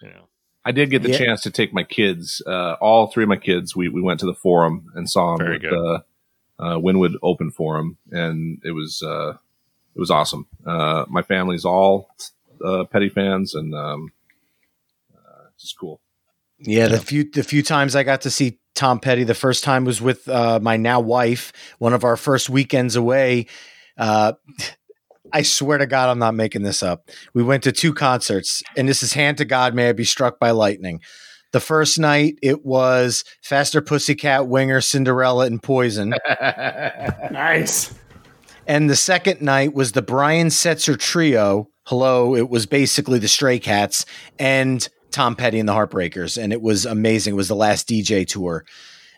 you 0.00 0.08
know 0.08 0.28
i 0.64 0.72
did 0.72 0.90
get 0.90 1.02
the 1.02 1.10
yeah. 1.10 1.18
chance 1.18 1.42
to 1.42 1.50
take 1.50 1.74
my 1.74 1.82
kids 1.82 2.42
uh, 2.46 2.74
all 2.80 3.08
three 3.08 3.24
of 3.24 3.28
my 3.28 3.36
kids 3.36 3.76
we, 3.76 3.88
we 3.88 4.00
went 4.00 4.20
to 4.20 4.26
the 4.26 4.34
forum 4.34 4.90
and 4.94 5.08
saw 5.10 5.36
them 5.36 5.46
Very 5.46 5.56
at 5.56 5.62
the 5.62 6.04
uh, 6.58 6.76
Wynwood 6.76 7.14
Open 7.22 7.50
Forum, 7.50 7.98
and 8.10 8.60
it 8.64 8.72
was 8.72 9.02
uh, 9.02 9.30
it 9.94 9.98
was 9.98 10.10
awesome. 10.10 10.46
Uh, 10.64 11.04
my 11.08 11.22
family's 11.22 11.64
all 11.64 12.10
uh, 12.64 12.84
Petty 12.84 13.08
fans, 13.08 13.54
and 13.54 13.74
um, 13.74 14.12
uh, 15.14 15.48
it's 15.54 15.64
just 15.64 15.78
cool. 15.78 16.00
Yeah, 16.58 16.88
the 16.88 16.98
few 16.98 17.30
the 17.30 17.42
few 17.42 17.62
times 17.62 17.94
I 17.94 18.02
got 18.02 18.22
to 18.22 18.30
see 18.30 18.58
Tom 18.76 19.00
Petty. 19.00 19.24
The 19.24 19.34
first 19.34 19.64
time 19.64 19.84
was 19.84 20.00
with 20.00 20.28
uh, 20.28 20.60
my 20.62 20.76
now 20.76 21.00
wife. 21.00 21.52
One 21.78 21.92
of 21.92 22.04
our 22.04 22.16
first 22.16 22.48
weekends 22.48 22.94
away. 22.94 23.46
Uh, 23.98 24.34
I 25.32 25.42
swear 25.42 25.78
to 25.78 25.86
God, 25.86 26.08
I'm 26.08 26.18
not 26.18 26.34
making 26.34 26.62
this 26.62 26.82
up. 26.82 27.10
We 27.34 27.42
went 27.42 27.64
to 27.64 27.72
two 27.72 27.92
concerts, 27.92 28.62
and 28.76 28.88
this 28.88 29.02
is 29.02 29.14
hand 29.14 29.38
to 29.38 29.44
God, 29.44 29.74
may 29.74 29.88
I 29.88 29.92
be 29.92 30.04
struck 30.04 30.38
by 30.38 30.52
lightning. 30.52 31.00
The 31.52 31.60
first 31.60 31.98
night, 31.98 32.38
it 32.42 32.64
was 32.64 33.24
Faster 33.42 33.80
Pussycat, 33.80 34.46
Winger, 34.46 34.80
Cinderella, 34.80 35.46
and 35.46 35.62
Poison. 35.62 36.14
nice. 37.30 37.94
And 38.66 38.90
the 38.90 38.96
second 38.96 39.40
night 39.40 39.74
was 39.74 39.92
the 39.92 40.02
Brian 40.02 40.48
Setzer 40.48 40.98
Trio. 40.98 41.70
Hello, 41.84 42.34
it 42.34 42.50
was 42.50 42.66
basically 42.66 43.18
the 43.18 43.28
Stray 43.28 43.58
Cats 43.58 44.04
and 44.38 44.88
Tom 45.10 45.36
Petty 45.36 45.58
and 45.58 45.68
the 45.68 45.72
Heartbreakers, 45.72 46.40
and 46.40 46.52
it 46.52 46.60
was 46.60 46.86
amazing. 46.86 47.34
It 47.34 47.36
was 47.36 47.48
the 47.48 47.56
last 47.56 47.88
DJ 47.88 48.26
tour. 48.26 48.64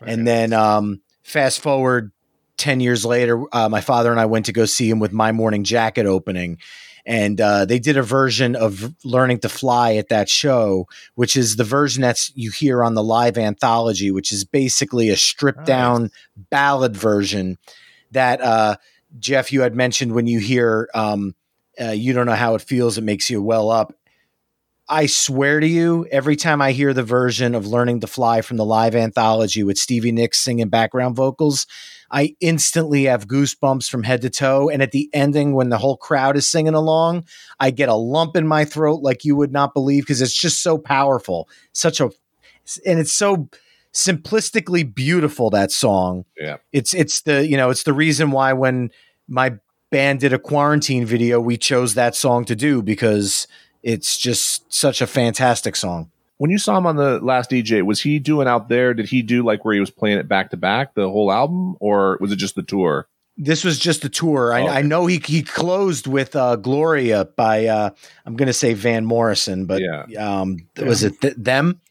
Right. 0.01 0.11
And 0.11 0.27
then 0.27 0.53
um, 0.53 1.01
fast 1.23 1.61
forward 1.61 2.11
10 2.57 2.79
years 2.79 3.05
later, 3.05 3.43
uh, 3.51 3.69
my 3.69 3.81
father 3.81 4.11
and 4.11 4.19
I 4.19 4.25
went 4.25 4.45
to 4.45 4.53
go 4.53 4.65
see 4.65 4.89
him 4.89 4.99
with 4.99 5.11
My 5.11 5.31
Morning 5.31 5.63
Jacket 5.63 6.05
opening. 6.05 6.57
And 7.05 7.39
uh, 7.41 7.65
they 7.65 7.79
did 7.79 7.97
a 7.97 8.03
version 8.03 8.55
of 8.55 8.93
Learning 9.03 9.39
to 9.39 9.49
Fly 9.49 9.95
at 9.95 10.09
that 10.09 10.29
show, 10.29 10.87
which 11.15 11.35
is 11.35 11.55
the 11.55 11.63
version 11.63 12.01
that's 12.01 12.31
you 12.35 12.51
hear 12.51 12.83
on 12.83 12.93
the 12.93 13.03
live 13.03 13.37
anthology, 13.37 14.11
which 14.11 14.31
is 14.31 14.43
basically 14.43 15.09
a 15.09 15.15
stripped 15.15 15.65
down 15.65 16.03
nice. 16.03 16.11
ballad 16.51 16.95
version 16.95 17.57
that 18.11 18.41
uh, 18.41 18.75
Jeff, 19.17 19.51
you 19.51 19.61
had 19.61 19.73
mentioned 19.73 20.13
when 20.13 20.27
you 20.27 20.39
hear 20.39 20.89
um, 20.93 21.33
uh, 21.81 21.91
You 21.91 22.13
Don't 22.13 22.25
Know 22.25 22.35
How 22.35 22.55
It 22.55 22.61
Feels, 22.61 22.97
it 22.97 23.03
makes 23.03 23.29
you 23.29 23.41
well 23.41 23.71
up. 23.71 23.93
I 24.89 25.05
swear 25.05 25.59
to 25.59 25.67
you, 25.67 26.07
every 26.09 26.35
time 26.35 26.63
I 26.63 26.71
hear 26.71 26.93
the 26.95 27.03
version 27.03 27.53
of 27.53 27.67
Learning 27.67 27.99
to 27.99 28.07
Fly 28.07 28.41
from 28.41 28.57
the 28.57 28.65
live 28.65 28.95
anthology 28.95 29.63
with 29.63 29.77
Stevie 29.77 30.11
Nicks 30.11 30.39
singing 30.39 30.69
background 30.69 31.15
vocals, 31.15 31.67
I 32.09 32.35
instantly 32.41 33.03
have 33.03 33.27
goosebumps 33.27 33.87
from 33.87 34.01
head 34.01 34.21
to 34.23 34.31
toe. 34.31 34.67
And 34.67 34.81
at 34.81 34.91
the 34.91 35.07
ending, 35.13 35.53
when 35.53 35.69
the 35.69 35.77
whole 35.77 35.95
crowd 35.95 36.35
is 36.35 36.47
singing 36.47 36.73
along, 36.73 37.25
I 37.59 37.69
get 37.69 37.87
a 37.87 37.93
lump 37.93 38.35
in 38.35 38.47
my 38.47 38.65
throat 38.65 39.03
like 39.03 39.23
you 39.23 39.35
would 39.35 39.51
not 39.51 39.75
believe 39.75 40.03
because 40.03 40.21
it's 40.21 40.33
just 40.33 40.63
so 40.63 40.79
powerful. 40.79 41.47
Such 41.71 41.99
a, 41.99 42.09
and 42.83 42.99
it's 42.99 43.13
so 43.13 43.47
simplistically 43.93 44.91
beautiful 44.91 45.51
that 45.51 45.71
song. 45.71 46.25
Yeah. 46.35 46.57
It's 46.71 46.95
it's 46.95 47.21
the, 47.21 47.47
you 47.47 47.57
know, 47.57 47.69
it's 47.69 47.83
the 47.83 47.93
reason 47.93 48.31
why 48.31 48.53
when 48.53 48.89
my 49.27 49.53
band 49.91 50.21
did 50.21 50.33
a 50.33 50.39
quarantine 50.39 51.05
video, 51.05 51.39
we 51.39 51.57
chose 51.57 51.93
that 51.93 52.15
song 52.15 52.45
to 52.45 52.55
do 52.55 52.81
because 52.81 53.47
it's 53.83 54.17
just 54.17 54.71
such 54.71 55.01
a 55.01 55.07
fantastic 55.07 55.75
song. 55.75 56.11
When 56.37 56.51
you 56.51 56.57
saw 56.57 56.77
him 56.77 56.85
on 56.85 56.95
the 56.95 57.19
last 57.19 57.51
DJ, 57.51 57.81
was 57.85 58.01
he 58.01 58.17
doing 58.17 58.47
out 58.47 58.69
there? 58.69 58.93
Did 58.93 59.09
he 59.09 59.21
do 59.21 59.43
like 59.43 59.65
where 59.65 59.73
he 59.73 59.79
was 59.79 59.89
playing 59.89 60.19
it 60.19 60.27
back 60.27 60.51
to 60.51 60.57
back, 60.57 60.93
the 60.93 61.09
whole 61.09 61.31
album, 61.31 61.75
or 61.81 62.17
was 62.21 62.31
it 62.31 62.37
just 62.37 62.55
the 62.55 62.63
tour? 62.63 63.07
This 63.37 63.63
was 63.63 63.77
just 63.77 64.01
the 64.01 64.09
tour. 64.09 64.53
I, 64.53 64.63
okay. 64.63 64.71
I 64.71 64.81
know 64.81 65.05
he 65.05 65.21
he 65.25 65.43
closed 65.43 66.07
with 66.07 66.35
uh, 66.35 66.55
Gloria 66.57 67.25
by 67.25 67.67
uh, 67.67 67.89
I'm 68.25 68.35
going 68.35 68.47
to 68.47 68.53
say 68.53 68.73
Van 68.73 69.05
Morrison, 69.05 69.65
but 69.65 69.81
yeah. 69.81 70.03
um, 70.17 70.67
yeah. 70.77 70.85
was 70.85 71.03
it 71.03 71.19
th- 71.19 71.35
them? 71.35 71.81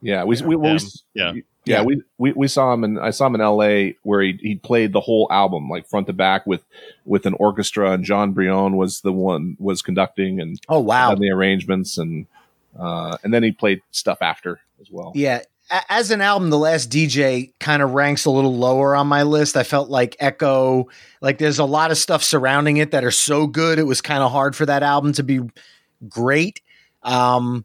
Yeah, 0.00 0.24
we 0.24 0.40
we, 0.42 0.56
we, 0.56 0.78
yeah. 1.14 1.32
Yeah. 1.68 1.80
Yeah, 1.80 1.82
we, 1.84 2.02
we 2.18 2.32
we 2.32 2.48
saw 2.48 2.72
him 2.72 2.84
and 2.84 2.98
I 2.98 3.10
saw 3.10 3.26
him 3.26 3.34
in 3.34 3.40
L.A. 3.40 3.96
where 4.02 4.22
he 4.22 4.38
he 4.40 4.54
played 4.56 4.92
the 4.92 5.00
whole 5.00 5.28
album 5.30 5.68
like 5.68 5.88
front 5.88 6.06
to 6.06 6.12
back 6.12 6.46
with 6.46 6.64
with 7.04 7.26
an 7.26 7.34
orchestra 7.34 7.92
and 7.92 8.04
Jon 8.04 8.32
Brion 8.32 8.76
was 8.76 9.00
the 9.00 9.12
one 9.12 9.56
was 9.58 9.82
conducting 9.82 10.40
and 10.40 10.60
oh 10.68 10.80
wow 10.80 11.14
the 11.14 11.30
arrangements 11.30 11.98
and 11.98 12.26
uh, 12.78 13.16
and 13.22 13.32
then 13.32 13.42
he 13.42 13.52
played 13.52 13.80
stuff 13.90 14.18
after 14.20 14.60
as 14.80 14.88
well. 14.90 15.12
Yeah, 15.14 15.42
as 15.88 16.10
an 16.10 16.20
album, 16.20 16.50
the 16.50 16.58
last 16.58 16.90
DJ 16.90 17.52
kind 17.60 17.82
of 17.82 17.92
ranks 17.92 18.24
a 18.24 18.30
little 18.30 18.56
lower 18.56 18.96
on 18.96 19.06
my 19.06 19.22
list. 19.22 19.56
I 19.56 19.62
felt 19.62 19.90
like 19.90 20.16
Echo, 20.18 20.88
like 21.20 21.38
there's 21.38 21.58
a 21.58 21.64
lot 21.64 21.90
of 21.90 21.98
stuff 21.98 22.22
surrounding 22.22 22.78
it 22.78 22.92
that 22.92 23.04
are 23.04 23.10
so 23.10 23.46
good. 23.46 23.78
It 23.78 23.84
was 23.84 24.00
kind 24.00 24.22
of 24.22 24.32
hard 24.32 24.56
for 24.56 24.66
that 24.66 24.82
album 24.82 25.12
to 25.14 25.22
be 25.22 25.40
great. 26.08 26.62
Um, 27.02 27.64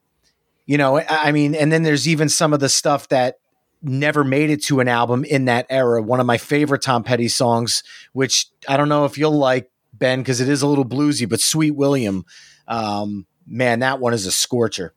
you 0.65 0.77
know, 0.77 0.99
I 0.99 1.31
mean, 1.31 1.55
and 1.55 1.71
then 1.71 1.83
there's 1.83 2.07
even 2.07 2.29
some 2.29 2.53
of 2.53 2.59
the 2.59 2.69
stuff 2.69 3.09
that 3.09 3.39
never 3.83 4.23
made 4.23 4.49
it 4.49 4.63
to 4.63 4.79
an 4.79 4.87
album 4.87 5.25
in 5.25 5.45
that 5.45 5.67
era. 5.69 6.01
One 6.01 6.19
of 6.19 6.25
my 6.25 6.37
favorite 6.37 6.81
Tom 6.81 7.03
Petty 7.03 7.27
songs, 7.27 7.83
which 8.13 8.47
I 8.67 8.77
don't 8.77 8.89
know 8.89 9.05
if 9.05 9.17
you'll 9.17 9.37
like, 9.37 9.69
Ben, 9.93 10.19
because 10.19 10.41
it 10.41 10.49
is 10.49 10.61
a 10.61 10.67
little 10.67 10.85
bluesy, 10.85 11.29
but 11.29 11.39
Sweet 11.39 11.71
William, 11.71 12.25
um, 12.67 13.27
man, 13.45 13.79
that 13.79 13.99
one 13.99 14.13
is 14.13 14.25
a 14.25 14.31
scorcher. 14.31 14.93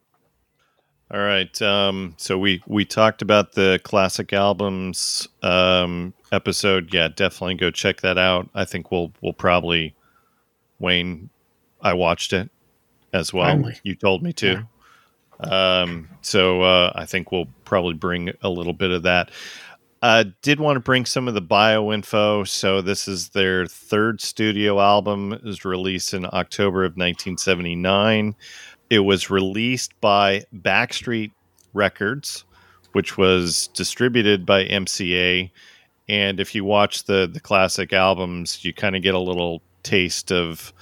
All 1.11 1.20
right. 1.20 1.61
Um, 1.62 2.14
so 2.16 2.39
we 2.39 2.62
we 2.66 2.84
talked 2.84 3.22
about 3.22 3.53
the 3.53 3.80
classic 3.84 4.32
albums 4.32 5.28
um, 5.43 6.14
episode. 6.32 6.93
Yeah, 6.93 7.09
definitely 7.09 7.55
go 7.55 7.70
check 7.70 8.01
that 8.01 8.18
out. 8.18 8.49
I 8.55 8.64
think 8.64 8.91
we'll 8.91 9.12
we'll 9.20 9.32
probably 9.32 9.95
Wayne. 10.78 11.30
I 11.80 11.93
watched 11.95 12.32
it 12.32 12.51
as 13.12 13.32
well. 13.32 13.47
Finally. 13.47 13.78
You 13.84 13.95
told 13.95 14.22
me 14.22 14.32
to. 14.34 14.47
Yeah. 14.47 14.62
Um, 15.41 16.09
so 16.22 16.62
uh, 16.62 16.93
I 16.95 17.07
think 17.07 17.30
we'll 17.30 17.49
probably 17.64 17.95
bring 17.95 18.30
a 18.43 18.49
little 18.49 18.72
bit 18.72 18.91
of 18.91 19.03
that. 19.03 19.30
Uh, 20.03 20.24
did 20.43 20.61
want 20.61 20.76
to 20.76 20.80
bring 20.80 21.05
some 21.05 21.26
of 21.26 21.34
the 21.34 21.41
bio 21.41 21.93
info. 21.93 22.45
So 22.45 22.80
this 22.80 23.09
is 23.09 23.30
their 23.30 23.66
third 23.66 24.20
studio 24.20 24.80
album. 24.80 25.32
It 25.32 25.43
was 25.43 25.64
released 25.64 26.14
in 26.14 26.26
October 26.26 26.84
of 26.84 26.93
1979. 26.93 28.34
It 28.91 29.01
was 29.01 29.30
released 29.30 29.99
by 30.01 30.45
Backstreet 30.55 31.32
Records, 31.72 32.45
which 32.93 33.18
was 33.18 33.68
distributed 33.68 34.47
by 34.47 34.64
MCA. 34.66 35.51
And 36.09 36.39
if 36.39 36.55
you 36.55 36.64
watch 36.64 37.05
the 37.05 37.28
the 37.32 37.41
classic 37.41 37.93
albums, 37.93 38.64
you 38.64 38.72
kind 38.72 38.95
of 38.95 39.03
get 39.03 39.14
a 39.14 39.18
little 39.18 39.61
taste 39.82 40.30
of 40.30 40.72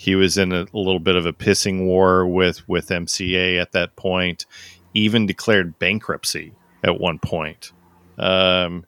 he 0.00 0.14
was 0.14 0.38
in 0.38 0.50
a, 0.50 0.62
a, 0.62 0.78
little 0.78 0.98
bit 0.98 1.14
of 1.14 1.26
a 1.26 1.32
pissing 1.32 1.84
war 1.84 2.26
with 2.26 2.66
with 2.66 2.88
MCA 2.88 3.60
at 3.60 3.72
that 3.72 3.96
point. 3.96 4.46
Even 4.94 5.26
declared 5.26 5.78
bankruptcy 5.78 6.54
at 6.82 6.98
one 6.98 7.18
point, 7.18 7.72
um, 8.16 8.86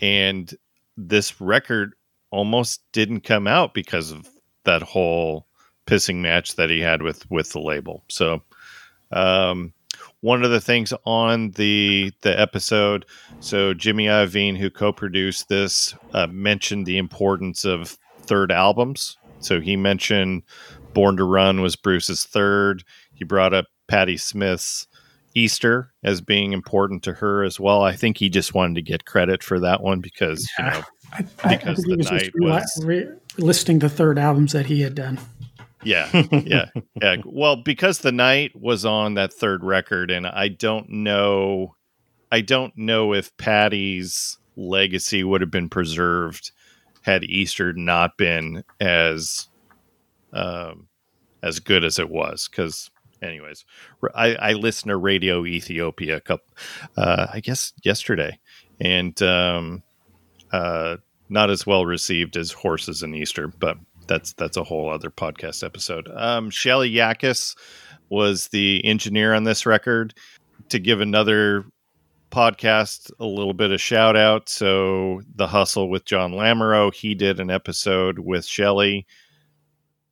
and 0.00 0.52
this 0.96 1.40
record 1.40 1.94
almost 2.32 2.82
didn't 2.90 3.20
come 3.20 3.46
out 3.46 3.72
because 3.72 4.10
of 4.10 4.28
that 4.64 4.82
whole 4.82 5.46
pissing 5.86 6.16
match 6.16 6.56
that 6.56 6.70
he 6.70 6.80
had 6.80 7.02
with 7.02 7.30
with 7.30 7.52
the 7.52 7.60
label. 7.60 8.02
So, 8.08 8.42
um, 9.12 9.72
one 10.22 10.42
of 10.42 10.50
the 10.50 10.60
things 10.60 10.92
on 11.04 11.52
the 11.52 12.12
the 12.22 12.38
episode, 12.38 13.06
so 13.38 13.74
Jimmy 13.74 14.06
Iovine, 14.06 14.58
who 14.58 14.70
co-produced 14.70 15.48
this, 15.48 15.94
uh, 16.14 16.26
mentioned 16.26 16.84
the 16.84 16.98
importance 16.98 17.64
of 17.64 17.96
third 18.22 18.50
albums 18.50 19.16
so 19.40 19.60
he 19.60 19.76
mentioned 19.76 20.42
Born 20.94 21.16
to 21.16 21.24
Run 21.24 21.60
was 21.60 21.76
Bruce's 21.76 22.24
third. 22.24 22.84
He 23.14 23.24
brought 23.24 23.54
up 23.54 23.66
Patti 23.88 24.16
Smith's 24.16 24.86
Easter 25.34 25.92
as 26.02 26.22
being 26.22 26.52
important 26.52 27.02
to 27.02 27.12
her 27.12 27.44
as 27.44 27.60
well. 27.60 27.82
I 27.82 27.94
think 27.94 28.16
he 28.16 28.30
just 28.30 28.54
wanted 28.54 28.76
to 28.76 28.82
get 28.82 29.04
credit 29.04 29.42
for 29.42 29.60
that 29.60 29.82
one 29.82 30.00
because 30.00 30.48
you 30.58 30.64
know 30.64 30.82
I, 31.12 31.22
because 31.22 31.78
I 31.80 31.88
the 31.88 31.96
was 31.98 32.10
night 32.10 32.32
was 32.36 32.82
re- 32.84 33.08
listing 33.36 33.78
the 33.78 33.90
third 33.90 34.18
albums 34.18 34.52
that 34.52 34.66
he 34.66 34.80
had 34.80 34.94
done. 34.94 35.18
Yeah, 35.84 36.08
yeah, 36.32 36.70
yeah. 37.00 37.16
Well, 37.24 37.56
because 37.56 37.98
the 37.98 38.12
night 38.12 38.56
was 38.56 38.84
on 38.84 39.14
that 39.14 39.32
third 39.32 39.62
record, 39.62 40.10
and 40.10 40.26
I 40.26 40.48
don't 40.48 40.88
know, 40.88 41.76
I 42.32 42.40
don't 42.40 42.76
know 42.76 43.12
if 43.12 43.36
Patti's 43.36 44.38
legacy 44.56 45.22
would 45.22 45.42
have 45.42 45.50
been 45.50 45.68
preserved 45.68 46.50
had 47.06 47.22
Easter 47.24 47.72
not 47.72 48.18
been 48.18 48.64
as 48.80 49.48
um, 50.32 50.88
as 51.42 51.60
good 51.60 51.84
as 51.84 51.98
it 52.00 52.10
was. 52.10 52.48
Because, 52.48 52.90
anyways, 53.22 53.64
I, 54.14 54.34
I 54.34 54.52
listened 54.54 54.90
to 54.90 54.96
Radio 54.96 55.46
Ethiopia 55.46 56.16
a 56.16 56.20
couple, 56.20 56.46
uh, 56.96 57.28
I 57.32 57.40
guess 57.40 57.72
yesterday, 57.84 58.38
and 58.80 59.20
um, 59.22 59.82
uh, 60.52 60.96
not 61.28 61.48
as 61.48 61.64
well 61.64 61.86
received 61.86 62.36
as 62.36 62.50
Horses 62.50 63.02
and 63.02 63.14
Easter, 63.14 63.46
but 63.48 63.78
that's 64.08 64.32
that's 64.34 64.56
a 64.56 64.64
whole 64.64 64.90
other 64.90 65.10
podcast 65.10 65.64
episode. 65.64 66.08
Um, 66.14 66.50
Shelly 66.50 66.92
Yakus 66.92 67.56
was 68.08 68.48
the 68.48 68.84
engineer 68.84 69.32
on 69.32 69.44
this 69.44 69.64
record. 69.64 70.12
To 70.70 70.80
give 70.80 71.00
another 71.00 71.64
podcast 72.30 73.10
a 73.20 73.26
little 73.26 73.54
bit 73.54 73.70
of 73.70 73.80
shout 73.80 74.16
out. 74.16 74.48
So 74.48 75.22
the 75.34 75.46
hustle 75.46 75.88
with 75.88 76.04
John 76.04 76.32
Lamoureux, 76.32 76.94
he 76.94 77.14
did 77.14 77.40
an 77.40 77.50
episode 77.50 78.18
with 78.18 78.44
Shelly. 78.44 79.06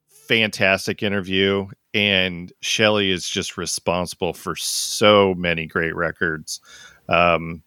Fantastic 0.09 1.03
interview. 1.03 1.67
And 1.93 2.53
Shelly 2.61 3.11
is 3.11 3.29
just 3.29 3.57
responsible 3.57 4.33
for 4.33 4.57
so 4.57 5.35
many 5.35 5.67
great 5.67 5.95
records. 5.95 6.61
Um, 7.09 7.63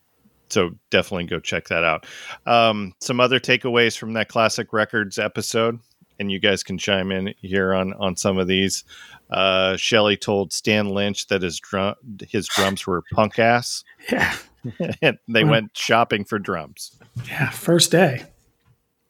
so 0.50 0.72
definitely 0.90 1.26
go 1.26 1.40
check 1.40 1.68
that 1.68 1.84
out. 1.84 2.06
Um, 2.46 2.94
some 3.00 3.20
other 3.20 3.40
takeaways 3.40 3.98
from 3.98 4.14
that 4.14 4.30
classic 4.30 4.74
records 4.74 5.20
episode, 5.20 5.80
and 6.20 6.32
you 6.32 6.40
guys 6.40 6.64
can 6.64 6.78
chime 6.78 7.12
in 7.12 7.34
here 7.42 7.74
on 7.74 7.94
on 7.94 8.16
some 8.16 8.38
of 8.38 8.48
these. 8.48 8.84
Uh, 9.30 9.76
Shelly 9.78 10.16
told 10.18 10.54
Stan 10.54 10.90
Lynch 10.90 11.28
that 11.28 11.42
his 11.42 11.60
drum 11.60 11.96
his 12.30 12.48
drums 12.48 12.88
were 12.88 13.04
punk 13.14 13.40
ass. 13.40 13.84
Yeah. 14.12 14.36
and 15.02 15.18
they 15.28 15.44
went 15.44 15.76
shopping 15.78 16.24
for 16.26 16.40
drums. 16.40 16.98
Yeah, 17.28 17.50
first 17.50 17.92
day. 17.92 18.24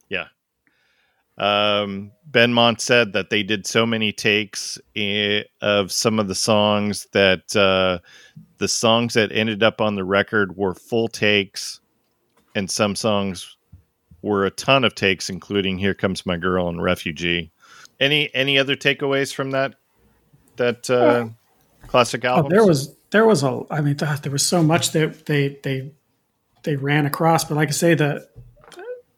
Yeah. 0.09 0.28
Um, 1.38 2.11
Benmont 2.30 2.82
said 2.82 3.13
that 3.13 3.30
they 3.30 3.43
did 3.43 3.68
so 3.68 3.86
many 3.86 4.11
takes 4.11 4.80
i- 4.97 5.45
of 5.61 5.91
some 5.91 6.20
of 6.20 6.28
the 6.28 6.36
songs 6.36 7.07
that 7.13 7.55
uh, 7.55 7.99
the 8.57 8.68
songs 8.68 9.13
that 9.13 9.32
ended 9.32 9.61
up 9.61 9.80
on 9.80 9.95
the 9.95 10.03
record 10.03 10.57
were 10.57 10.74
full 10.74 11.07
takes, 11.07 11.80
and 12.55 12.70
some 12.72 12.95
songs 12.95 13.55
were 14.24 14.45
a 14.45 14.51
ton 14.51 14.84
of 14.84 14.95
takes, 14.95 15.30
including 15.30 15.78
"Here 15.78 15.93
Comes 15.93 16.26
My 16.26 16.38
Girl" 16.38 16.70
and 16.70 16.82
"Refugee." 16.82 17.51
Any 17.99 18.34
any 18.34 18.57
other 18.57 18.76
takeaways 18.76 19.32
from 19.34 19.51
that 19.51 19.76
that 20.58 20.89
uh, 20.89 21.28
classic 21.88 22.26
Oh, 22.26 22.30
album? 22.30 22.51
there 22.51 22.66
was 22.66 22.95
there 23.12 23.26
was 23.26 23.43
a 23.43 23.62
I 23.72 23.82
mean 23.82 23.95
th- 23.95 24.22
there 24.22 24.32
was 24.32 24.45
so 24.45 24.62
much 24.62 24.91
that 24.91 25.26
they 25.26 25.58
they 25.64 25.91
they 26.64 26.76
ran 26.76 27.05
across, 27.05 27.43
but 27.45 27.55
like 27.55 27.70
I 27.70 27.72
say 27.72 27.93
the 27.93 28.28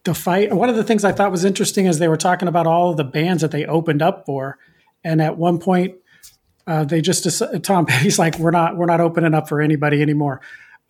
the 0.04 0.14
fight. 0.14 0.52
One 0.52 0.68
of 0.70 0.76
the 0.76 0.84
things 0.84 1.04
I 1.04 1.12
thought 1.12 1.30
was 1.30 1.44
interesting 1.44 1.86
is 1.86 1.98
they 1.98 2.08
were 2.08 2.16
talking 2.16 2.48
about 2.48 2.66
all 2.66 2.90
of 2.90 2.96
the 2.96 3.04
bands 3.04 3.42
that 3.42 3.50
they 3.50 3.66
opened 3.66 4.00
up 4.02 4.24
for, 4.24 4.56
and 5.04 5.20
at 5.20 5.36
one 5.36 5.58
point 5.58 5.96
uh, 6.66 6.84
they 6.84 7.00
just 7.00 7.26
Tom 7.62 7.86
Petty's 7.86 8.18
like 8.18 8.38
we're 8.38 8.50
not 8.50 8.76
we're 8.76 8.86
not 8.86 9.00
opening 9.00 9.34
up 9.34 9.48
for 9.48 9.60
anybody 9.60 10.00
anymore. 10.00 10.40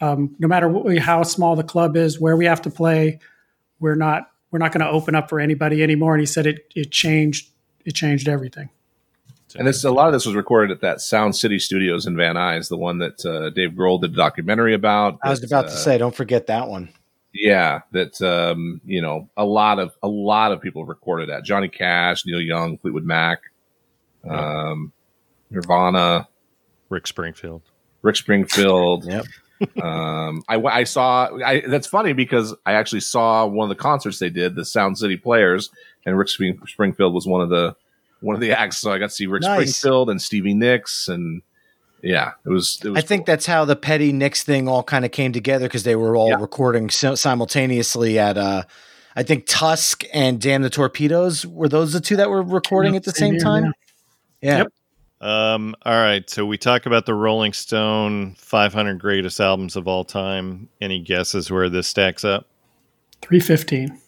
Um, 0.03 0.35
no 0.39 0.49
matter 0.49 0.67
what 0.69 0.85
we, 0.85 0.99
how 0.99 1.23
small 1.25 1.57
the 1.57 1.65
club 1.65 1.95
is, 1.97 2.19
where 2.21 2.37
we 2.37 2.47
have 2.47 2.63
to 2.63 2.71
play, 2.71 3.19
we're 3.81 3.95
not 3.97 4.31
we're 4.51 4.59
not 4.59 4.73
going 4.73 4.81
to 4.85 4.91
open 4.91 5.15
up 5.15 5.29
for 5.29 5.39
anybody 5.41 5.83
anymore. 5.83 6.15
And 6.15 6.21
he 6.21 6.27
said 6.27 6.47
it 6.47 6.73
it 6.75 6.91
changed 6.91 7.51
it 7.85 7.95
changed 7.95 8.29
everything. 8.29 8.69
And 9.57 9.67
this 9.67 9.85
a 9.85 9.91
lot 9.91 10.07
of 10.07 10.13
this 10.13 10.27
was 10.27 10.35
recorded 10.35 10.71
at 10.71 10.81
that 10.83 11.01
Sound 11.01 11.35
City 11.37 11.59
Studios 11.59 12.07
in 12.07 12.17
Van 12.17 12.37
Nuys, 12.37 12.69
the 12.69 12.77
one 12.77 12.99
that 12.99 13.25
uh, 13.25 13.51
Dave 13.51 13.71
Grohl 13.71 14.01
did 14.01 14.13
a 14.13 14.17
documentary 14.17 14.75
about. 14.75 15.19
I 15.23 15.31
was 15.31 15.41
that, 15.41 15.47
about 15.49 15.67
uh, 15.67 15.71
to 15.71 15.77
say, 15.77 15.99
don't 15.99 16.15
forget 16.15 16.47
that 16.47 16.69
one. 16.69 16.91
Yeah, 17.33 17.81
that 17.93 18.21
um, 18.23 18.81
you 18.85 19.01
know, 19.01 19.29
a 19.37 19.45
lot 19.45 19.79
of 19.79 19.95
a 20.03 20.09
lot 20.09 20.53
of 20.53 20.61
people 20.61 20.85
recorded 20.85 21.31
at 21.31 21.45
Johnny 21.45 21.69
Cash, 21.69 22.27
Neil 22.27 22.41
Young, 22.41 22.77
Fleetwood 22.79 23.05
Mac, 23.05 23.41
um, 24.29 24.93
Nirvana, 25.51 26.29
Rick 26.89 27.07
Springfield. 27.07 27.63
Rick 28.03 28.17
Springfield. 28.17 29.05
Yep. 29.05 29.27
um, 29.83 30.43
I, 30.49 30.57
I 30.57 30.85
saw. 30.85 31.29
I, 31.45 31.61
that's 31.67 31.87
funny 31.87 32.13
because 32.15 32.55
I 32.65 32.73
actually 32.73 33.01
saw 33.01 33.47
one 33.47 33.71
of 33.71 33.77
the 33.77 33.81
concerts 33.81 34.19
they 34.19 34.31
did, 34.31 34.55
the 34.55 34.65
Sound 34.65 34.99
City 34.99 35.17
Players, 35.17 35.71
and 36.07 36.17
Rick 36.17 36.29
Springfield 36.29 37.13
was 37.13 37.27
one 37.27 37.43
of 37.43 37.51
the 37.51 37.77
one 38.21 38.35
of 38.35 38.41
the 38.41 38.53
acts. 38.53 38.79
So 38.79 38.93
I 38.93 38.99
got 38.99 39.11
to 39.11 39.15
see 39.15 39.27
Rick 39.27 39.43
Nice. 39.43 39.77
Springfield 39.77 40.11
and 40.11 40.21
Stevie 40.21 40.55
Nicks, 40.55 41.09
and 41.09 41.43
yeah, 42.03 42.33
it 42.45 42.49
was. 42.51 42.81
It 42.85 42.91
was 42.91 42.99
I 43.03 43.07
think 43.07 43.27
that's 43.27 43.47
how 43.47 43.65
the 43.65 43.77
Petty 43.77 44.13
Nicks 44.13 44.43
thing 44.43 44.69
all 44.69 44.83
kind 44.83 45.05
of 45.05 45.11
came 45.13 45.33
together 45.33 45.67
because 45.67 45.83
they 45.85 45.97
were 45.97 46.17
all 46.17 46.31
Yeah. 46.31 46.41
recording 46.41 46.91
si- 46.91 47.17
simultaneously 47.17 48.19
at 48.19 48.37
uh 48.39 48.63
I 49.17 49.23
think 49.25 49.45
Tusk 49.47 50.05
and 50.15 50.41
Damn 50.41 50.63
the 50.63 50.71
Torpedoes 50.71 51.45
were 51.45 51.69
those 51.69 51.93
the 51.93 52.01
two 52.01 52.17
that 52.17 52.31
were 52.31 52.43
recording 52.43 52.95
at 52.97 53.03
the 53.05 53.11
same 53.13 53.33
here, 53.35 53.41
time. 53.43 53.73
Yeah. 54.41 54.59
Yep. 54.59 54.67
Um, 55.21 55.75
all 55.83 55.93
right, 56.01 56.31
so 56.31 56.47
we 56.47 56.57
talk 56.57 56.87
about 56.87 57.05
the 57.05 57.13
Rolling 57.13 57.53
Stone 57.53 58.37
500 58.39 58.99
greatest 58.99 59.39
albums 59.39 59.77
of 59.77 59.87
all 59.87 60.03
time. 60.03 60.71
Any 60.81 60.99
guesses 61.01 61.51
where 61.51 61.69
this 61.69 61.87
stacks 61.87 62.25
up? 62.25 62.47
Three 63.21 63.41
fifteen. 63.41 64.00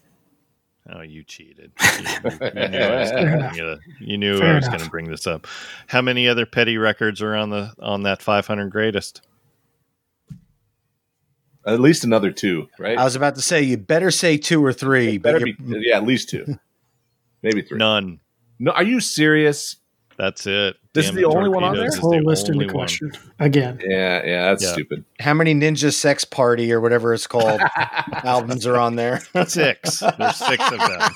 Oh, 0.91 1.01
you 1.03 1.23
cheated. 1.23 1.71
You, 1.81 2.09
you 2.43 2.69
knew 2.69 2.79
I 2.79 2.99
was 3.01 3.11
gonna 3.13 3.51
bring 3.51 3.79
you 4.01 4.19
knew 4.19 4.39
Fair 4.39 4.53
I 4.53 4.55
was 4.57 4.65
enough. 4.67 4.79
going 4.79 4.85
to 4.85 4.91
bring 4.91 5.11
this 5.11 5.27
up. 5.29 5.47
How 5.87 6.03
many 6.03 6.27
other 6.29 6.45
petty 6.45 6.77
records 6.77 7.23
are 7.23 7.37
on 7.37 7.51
the 7.51 7.73
on 7.81 8.03
that 8.03 8.21
500 8.21 8.71
greatest? 8.71 9.23
at 11.65 11.79
least 11.81 12.03
another 12.03 12.33
two, 12.33 12.69
right? 12.79 12.99
I 12.99 13.05
was 13.05 13.15
about 13.15 13.37
to 13.37 13.43
say 13.43 13.63
you 13.63 13.77
better 13.77 14.11
say 14.11 14.37
two 14.37 14.65
or 14.65 14.73
three, 14.73 15.15
It 15.15 15.23
better 15.23 15.39
but 15.39 15.45
be, 15.45 15.57
yeah, 15.87 15.97
at 15.97 16.05
least 16.05 16.29
two, 16.29 16.59
maybe 17.43 17.63
three. 17.63 17.79
None. 17.79 18.19
No, 18.59 18.73
are 18.73 18.83
you 18.83 18.99
serious? 19.01 19.77
That's 20.19 20.47
it. 20.47 20.77
This 20.93 21.07
is 21.09 21.13
the 21.15 21.25
only 21.25 21.49
one 21.49 21.65
on 21.65 21.75
Torpedoes 21.75 21.79
there? 21.81 21.89
is 21.89 21.99
Whole 21.99 22.11
the 22.13 22.21
list 22.21 22.51
only 22.51 22.65
into 22.65 22.75
one. 22.75 22.85
question 22.87 23.13
again. 23.41 23.81
Yeah, 23.83 24.23
yeah, 24.25 24.43
that's 24.51 24.63
Yeah. 24.63 24.73
stupid. 24.73 25.05
how 25.21 25.33
many 25.35 25.55
Ninja 25.55 25.93
Sex 25.93 26.25
Party 26.25 26.71
or 26.73 26.81
whatever 26.81 27.15
it's 27.15 27.27
called 27.27 27.61
albums 28.25 28.67
are 28.67 28.77
on 28.77 28.97
there? 28.97 29.21
Six. 29.47 30.01
There's 30.01 30.37
six 30.37 30.71
of 30.73 30.79
them. 30.79 31.11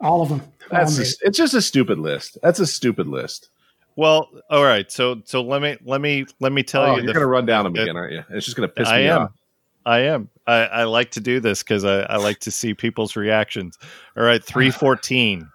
All 0.00 0.22
of 0.22 0.28
them. 0.28 0.42
That's 0.70 0.96
made. 0.98 1.04
just, 1.04 1.22
it's 1.22 1.38
just 1.38 1.54
a 1.54 1.62
stupid 1.62 1.98
list. 1.98 2.38
That's 2.42 2.60
a 2.60 2.66
stupid 2.66 3.06
list. 3.08 3.48
Well, 3.96 4.28
all 4.50 4.64
right. 4.64 4.90
So 4.90 5.20
so 5.24 5.42
let 5.42 5.60
me 5.62 5.76
let 5.84 6.00
me 6.00 6.24
let 6.40 6.52
me 6.52 6.62
tell 6.62 6.82
oh, 6.82 6.86
you 6.96 7.02
you're 7.02 7.06
the 7.08 7.12
going 7.14 7.20
to 7.22 7.26
run 7.26 7.46
down 7.46 7.64
them 7.64 7.76
it- 7.76 7.82
again, 7.82 7.96
aren't 7.96 8.12
you? 8.12 8.24
It's 8.30 8.44
just 8.46 8.56
going 8.56 8.68
to 8.68 8.74
piss 8.74 8.88
I 8.88 8.98
me 8.98 9.06
am. 9.08 9.22
off. 9.22 9.30
I 9.84 9.98
am. 10.00 10.28
I, 10.46 10.54
I 10.66 10.84
like 10.84 11.10
to 11.12 11.20
do 11.20 11.40
this 11.40 11.62
because 11.62 11.84
I, 11.84 12.02
I 12.02 12.16
like 12.16 12.38
to 12.40 12.50
see 12.52 12.72
people's 12.72 13.16
reactions. 13.16 13.76
All 14.16 14.22
right, 14.22 14.42
three 14.42 14.70
fourteen, 14.70 15.48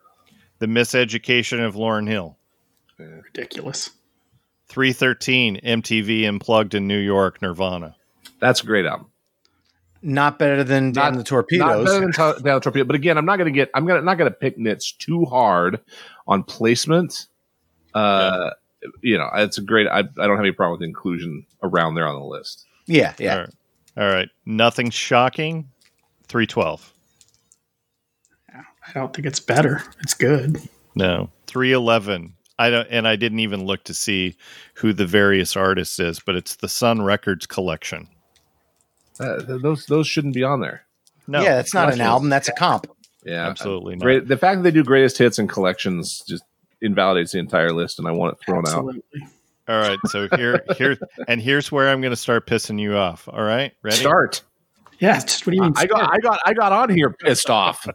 the 0.60 0.66
miseducation 0.68 1.66
of 1.66 1.76
Lauryn 1.76 2.08
Hill. 2.08 2.37
Ridiculous. 3.00 3.92
Three 4.68 4.92
thirteen, 4.94 5.60
MTV 5.64 6.28
unplugged 6.28 6.76
in 6.76 6.88
New 6.88 6.98
York, 6.98 7.42
Nirvana. 7.42 7.96
That's 8.40 8.62
a 8.62 8.66
great 8.66 8.86
album. 8.86 9.08
Not 10.02 10.38
better 10.38 10.64
than 10.64 10.92
Damn 10.92 11.16
the 11.16 11.24
Not 11.52 11.84
better 11.86 12.00
than 12.00 12.12
to- 12.12 12.18
Down 12.44 12.56
the 12.56 12.60
Torpedo, 12.60 12.86
but 12.86 12.96
again, 12.96 13.18
I'm 13.18 13.26
not 13.26 13.38
going 13.38 13.52
to 13.52 13.56
get. 13.58 13.70
I'm 13.74 13.86
gonna 13.86 14.02
not 14.02 14.18
going 14.18 14.30
to 14.32 14.38
pick 14.38 14.58
nits 14.58 14.92
too 14.92 15.26
hard 15.26 15.80
on 16.28 16.44
placement. 16.44 17.28
Uh, 17.94 18.52
you 19.02 19.18
know, 19.18 19.28
it's 19.36 19.58
a 19.58 19.62
great. 19.62 19.88
I, 19.88 20.00
I 20.00 20.04
don't 20.04 20.36
have 20.36 20.40
any 20.40 20.52
problem 20.52 20.80
with 20.80 20.88
inclusion 20.88 21.46
around 21.64 21.96
there 21.96 22.08
on 22.08 22.20
the 22.20 22.26
list. 22.26 22.66
yeah, 22.86 23.14
yeah. 23.18 23.34
All 23.34 23.40
right. 23.40 23.54
All 23.98 24.08
right. 24.14 24.30
Nothing 24.46 24.90
shocking. 24.92 25.70
Three 26.28 26.46
twelve. 26.46 26.94
I 28.54 28.94
don't 28.94 29.14
think 29.14 29.26
it's 29.26 29.40
better. 29.40 29.82
It's 30.02 30.14
good. 30.14 30.62
No. 30.96 31.30
Three 31.48 31.72
eleven. 31.74 32.36
I 32.60 32.70
don't 32.70 32.88
and 32.90 33.08
I 33.08 33.16
didn't 33.16 33.40
even 33.40 33.66
look 33.66 33.84
to 33.86 33.94
see 33.94 34.36
who 34.76 34.94
the 34.94 35.06
various 35.06 35.56
artist 35.56 36.00
is, 36.00 36.20
but 36.20 36.36
it's 36.36 36.56
the 36.56 36.70
Sun 36.70 37.04
Records 37.04 37.46
collection. 37.46 38.08
Uh, 39.20 39.42
those 39.42 39.86
those 39.86 40.08
shouldn't 40.08 40.34
be 40.34 40.44
on 40.44 40.62
there. 40.62 40.84
No. 41.28 41.42
yeah, 41.42 41.56
that's 41.56 41.74
not 41.74 41.90
an 41.90 41.96
collections. 41.96 42.08
album. 42.08 42.30
That's 42.30 42.48
a 42.48 42.54
comp. 42.54 42.88
Yeah, 43.26 43.48
Absolutely 43.48 43.96
not. 43.96 44.04
Great. 44.04 44.28
The 44.28 44.38
fact 44.38 44.60
that 44.60 44.64
they 44.64 44.72
do 44.72 44.84
greatest 44.84 45.18
hits 45.18 45.38
and 45.38 45.50
collections 45.50 46.24
just 46.28 46.44
invalidates 46.82 47.34
the 47.34 47.40
entire 47.40 47.74
list, 47.74 48.00
and 48.00 48.08
I 48.08 48.12
want 48.12 48.34
it 48.34 48.40
thrown 48.46 48.60
out. 48.60 48.78
Absolutely. 48.78 49.02
All 49.68 49.80
right, 49.80 50.00
so 50.06 50.30
here, 50.38 50.64
here, 50.78 50.98
and 51.28 51.42
here's 51.42 51.70
where 51.74 51.90
I'm 51.90 52.00
going 52.00 52.12
to 52.12 52.16
start 52.16 52.48
pissing 52.48 52.80
you 52.80 52.96
off. 52.96 53.28
All 53.28 53.44
right, 53.44 53.74
ready? 53.84 53.98
Start. 53.98 54.42
Yeah. 55.00 55.20
Just, 55.20 55.46
what 55.46 55.52
do 55.52 55.58
you 55.58 55.64
mean? 55.64 55.74
I 55.76 55.86
got 55.86 56.14
I 56.14 56.18
got 56.20 56.40
I 56.46 56.54
got 56.54 56.72
on 56.72 56.90
here 56.90 57.10
pissed 57.10 57.50
off. 57.50 57.86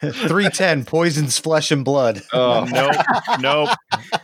310 0.00 0.84
Poisons 0.84 1.38
Flesh 1.38 1.70
and 1.70 1.84
Blood. 1.84 2.22
Oh, 2.32 2.64
Nope, 2.70 2.94
nope. 3.40 3.68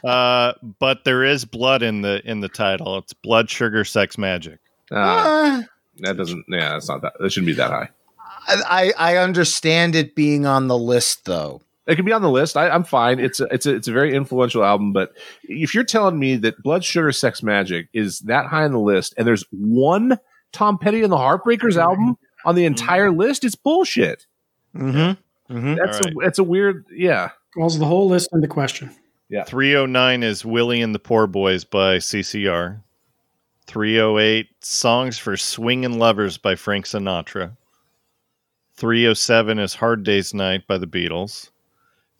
Uh, 0.05 0.53
but 0.79 1.05
there 1.05 1.25
is 1.25 1.45
blood 1.45 1.83
in 1.83 2.03
the 2.03 2.21
in 2.25 2.41
the 2.41 2.49
title. 2.49 2.99
It's 2.99 3.13
blood, 3.13 3.51
sugar, 3.51 3.85
sex, 3.85 4.17
magic. 4.19 4.59
ah, 4.93 5.59
Uh, 5.59 5.63
that 5.99 6.17
doesn't. 6.17 6.45
Yeah, 6.49 6.71
that's 6.71 6.89
not 6.89 7.03
that. 7.03 7.15
That 7.21 7.33
shouldn't 7.33 7.47
be 7.49 7.53
that 7.55 7.71
high. 7.71 7.89
I, 8.47 8.93
I 8.99 9.17
understand 9.17 9.95
it 9.95 10.15
being 10.15 10.45
on 10.47 10.69
the 10.69 10.77
list 10.79 11.25
though. 11.25 11.63
It 11.87 11.97
can 11.97 12.05
be 12.05 12.13
on 12.13 12.23
the 12.23 12.31
list. 12.31 12.57
I, 12.57 12.69
I'm 12.71 12.85
fine. 12.85 13.19
It's 13.21 13.41
a, 13.41 13.45
it's 13.51 13.67
a, 13.67 13.75
it's 13.75 13.89
a 13.89 13.93
very 13.93 14.15
influential 14.15 14.65
album. 14.65 14.93
But 14.93 15.13
if 15.45 15.75
you're 15.75 15.85
telling 15.85 16.19
me 16.19 16.37
that 16.37 16.63
Blood 16.63 16.85
Sugar 16.85 17.13
Sex 17.13 17.41
Magik 17.43 17.89
is 17.93 18.21
that 18.21 18.47
high 18.47 18.65
on 18.65 18.73
the 18.73 18.79
list, 18.79 19.15
and 19.19 19.27
there's 19.27 19.45
one 19.51 20.19
Tom 20.53 20.79
Petty 20.79 21.03
and 21.03 21.13
the 21.13 21.17
Heartbreakers 21.17 21.77
album 21.77 22.17
on 22.45 22.55
the 22.55 22.65
entire 22.65 23.11
list, 23.11 23.45
it's 23.45 23.55
bullshit. 23.55 24.27
Mm-hmm. 24.75 25.21
Mm-hmm. 25.55 25.75
That's 25.75 26.01
All 26.01 26.09
a 26.09 26.25
that's 26.25 26.39
a 26.39 26.45
weird. 26.45 26.85
Yeah. 26.91 27.31
Calls 27.55 27.79
the 27.79 27.87
whole 27.87 28.09
list 28.09 28.31
into 28.33 28.49
question. 28.49 28.91
Yeah, 29.29 29.45
309 29.45 30.23
is 30.23 30.45
Willie 30.45 30.83
and 30.83 30.95
the 30.95 30.99
Poor 30.99 31.27
Boys 31.27 31.65
by 31.65 31.97
CCR. 31.97 32.81
308 33.67 34.49
Songs 34.61 35.19
for 35.19 35.37
Swingin' 35.37 35.99
Lovers 35.99 36.37
by 36.37 36.57
Frank 36.57 36.85
Sinatra. 36.85 37.57
307 38.77 39.59
is 39.59 39.75
Hard 39.75 40.03
Day's 40.03 40.35
Night 40.35 40.67
by 40.67 40.79
the 40.79 40.87
Beatles. 40.87 41.51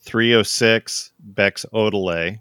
306 0.01 1.13
Beck's 1.19 1.67
Odelay. 1.75 2.39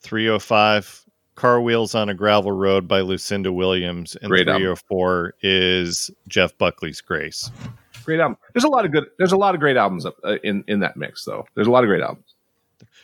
305 0.00 1.04
Car 1.34 1.60
Wheels 1.60 1.94
on 1.94 2.08
a 2.08 2.14
Gravel 2.14 2.52
Road 2.52 2.88
by 2.88 3.00
Lucinda 3.00 3.52
Williams. 3.52 4.16
And 4.16 4.30
Great 4.30 4.48
album. 4.48 4.62
304 4.62 5.34
is 5.42 6.10
Jeff 6.26 6.56
Buckley's 6.58 7.00
Grace. 7.00 7.50
Great 8.08 8.20
album. 8.20 8.38
There's 8.54 8.64
a 8.64 8.68
lot 8.68 8.86
of 8.86 8.90
good. 8.90 9.04
There's 9.18 9.32
a 9.32 9.36
lot 9.36 9.54
of 9.54 9.60
great 9.60 9.76
albums 9.76 10.06
up, 10.06 10.16
uh, 10.24 10.38
in 10.42 10.64
in 10.66 10.80
that 10.80 10.96
mix, 10.96 11.26
though. 11.26 11.46
There's 11.54 11.66
a 11.66 11.70
lot 11.70 11.84
of 11.84 11.88
great 11.88 12.00
albums, 12.00 12.24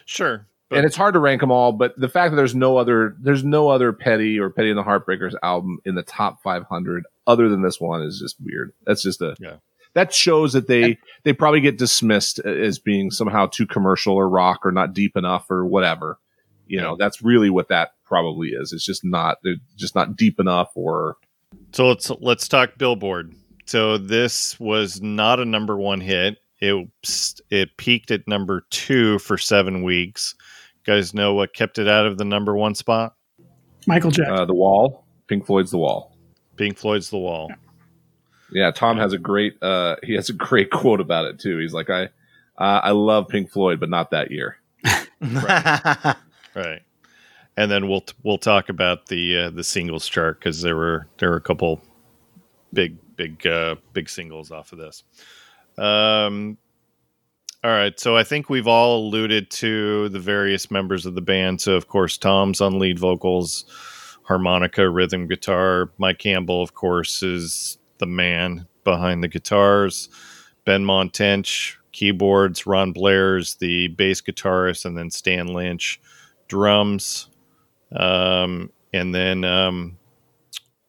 Sure. 0.06 0.46
But 0.70 0.78
and 0.78 0.86
it's 0.86 0.96
hard 0.96 1.12
to 1.12 1.20
rank 1.20 1.42
them 1.42 1.50
all. 1.50 1.72
But 1.72 1.92
the 2.00 2.08
fact 2.08 2.30
that 2.30 2.36
there's 2.36 2.54
no 2.54 2.78
other, 2.78 3.14
there's 3.20 3.44
no 3.44 3.68
other 3.68 3.92
Petty 3.92 4.40
or 4.40 4.48
Petty 4.48 4.70
and 4.70 4.78
the 4.78 4.82
Heartbreakers 4.82 5.34
album 5.42 5.78
in 5.84 5.94
the 5.94 6.02
top 6.02 6.42
500 6.42 7.04
other 7.26 7.50
than 7.50 7.60
this 7.60 7.78
one 7.78 8.00
is 8.00 8.18
just 8.18 8.36
weird. 8.42 8.72
That's 8.86 9.02
just 9.02 9.20
a. 9.20 9.36
Yeah. 9.38 9.56
That 9.92 10.14
shows 10.14 10.54
that 10.54 10.68
they 10.68 10.96
they 11.24 11.34
probably 11.34 11.60
get 11.60 11.76
dismissed 11.76 12.38
as 12.38 12.78
being 12.78 13.10
somehow 13.10 13.44
too 13.44 13.66
commercial 13.66 14.14
or 14.14 14.26
rock 14.26 14.64
or 14.64 14.72
not 14.72 14.94
deep 14.94 15.18
enough 15.18 15.50
or 15.50 15.66
whatever. 15.66 16.18
You 16.66 16.80
know, 16.80 16.96
that's 16.96 17.20
really 17.20 17.50
what 17.50 17.68
that 17.68 17.92
probably 18.06 18.52
is. 18.52 18.72
It's 18.72 18.86
just 18.86 19.04
not 19.04 19.36
they're 19.44 19.56
just 19.76 19.94
not 19.94 20.16
deep 20.16 20.40
enough 20.40 20.70
or 20.74 21.18
So 21.72 21.88
let's 21.88 22.08
let's 22.20 22.48
talk 22.48 22.78
Billboard. 22.78 23.34
So 23.66 23.98
this 23.98 24.58
was 24.60 25.00
not 25.00 25.40
a 25.40 25.44
number 25.44 25.76
one 25.76 26.00
hit. 26.00 26.38
It 26.60 26.88
it 27.50 27.76
peaked 27.76 28.10
at 28.10 28.26
number 28.28 28.64
two 28.70 29.18
for 29.20 29.36
seven 29.36 29.82
weeks. 29.82 30.34
You 30.86 30.94
guys 30.94 31.14
know 31.14 31.34
what 31.34 31.54
kept 31.54 31.78
it 31.78 31.88
out 31.88 32.06
of 32.06 32.18
the 32.18 32.24
number 32.24 32.56
one 32.56 32.74
spot? 32.74 33.14
Michael 33.86 34.10
Jackson. 34.10 34.34
Uh, 34.34 34.44
the 34.44 34.54
Wall. 34.54 35.04
Pink 35.26 35.46
Floyd's 35.46 35.70
The 35.70 35.78
Wall. 35.78 36.16
Pink 36.56 36.76
Floyd's 36.76 37.10
The 37.10 37.18
Wall. 37.18 37.50
Yeah, 38.52 38.70
Tom 38.70 38.98
has 38.98 39.12
a 39.12 39.18
great 39.18 39.60
uh, 39.62 39.96
he 40.02 40.14
has 40.14 40.28
a 40.28 40.32
great 40.32 40.70
quote 40.72 41.00
about 41.00 41.26
it 41.26 41.38
too. 41.38 41.58
He's 41.58 41.72
like, 41.72 41.90
I 41.90 42.04
uh, 42.58 42.80
I 42.82 42.90
love 42.90 43.28
Pink 43.28 43.50
Floyd, 43.50 43.80
but 43.80 43.90
not 43.90 44.10
that 44.10 44.30
year. 44.30 44.58
right. 45.20 46.16
right. 46.54 46.82
And 47.56 47.70
then 47.70 47.88
we'll 47.88 48.04
we'll 48.22 48.38
talk 48.38 48.68
about 48.68 49.06
the 49.06 49.38
uh, 49.38 49.50
the 49.50 49.64
singles 49.64 50.08
chart 50.08 50.38
because 50.38 50.62
there 50.62 50.76
were 50.76 51.06
there 51.18 51.30
were 51.30 51.36
a 51.36 51.40
couple 51.40 51.80
big 52.72 52.96
big 53.16 53.46
uh, 53.46 53.76
big 53.92 54.08
singles 54.08 54.50
off 54.50 54.72
of 54.72 54.78
this. 54.78 55.04
Um, 55.78 56.58
all 57.62 57.70
right, 57.70 57.98
so 57.98 58.16
I 58.16 58.24
think 58.24 58.50
we've 58.50 58.66
all 58.66 58.98
alluded 59.06 59.50
to 59.52 60.10
the 60.10 60.18
various 60.18 60.70
members 60.70 61.06
of 61.06 61.14
the 61.14 61.22
band. 61.22 61.60
So 61.60 61.74
of 61.74 61.88
course, 61.88 62.18
Tom's 62.18 62.60
on 62.60 62.78
lead 62.78 62.98
vocals, 62.98 63.64
harmonica, 64.24 64.88
rhythm 64.88 65.26
guitar. 65.26 65.90
Mike 65.98 66.18
Campbell, 66.18 66.62
of 66.62 66.74
course, 66.74 67.22
is 67.22 67.78
the 67.98 68.06
man 68.06 68.66
behind 68.84 69.22
the 69.22 69.28
guitars. 69.28 70.10
Benmont 70.66 71.12
Tench, 71.12 71.76
keyboards. 71.92 72.66
Ron 72.66 72.92
Blair's 72.92 73.54
the 73.54 73.88
bass 73.88 74.20
guitarist, 74.20 74.84
and 74.84 74.96
then 74.96 75.10
Stan 75.10 75.46
Lynch, 75.46 76.00
drums. 76.48 77.28
Um, 77.96 78.70
and 78.92 79.14
then 79.14 79.44
um, 79.44 79.96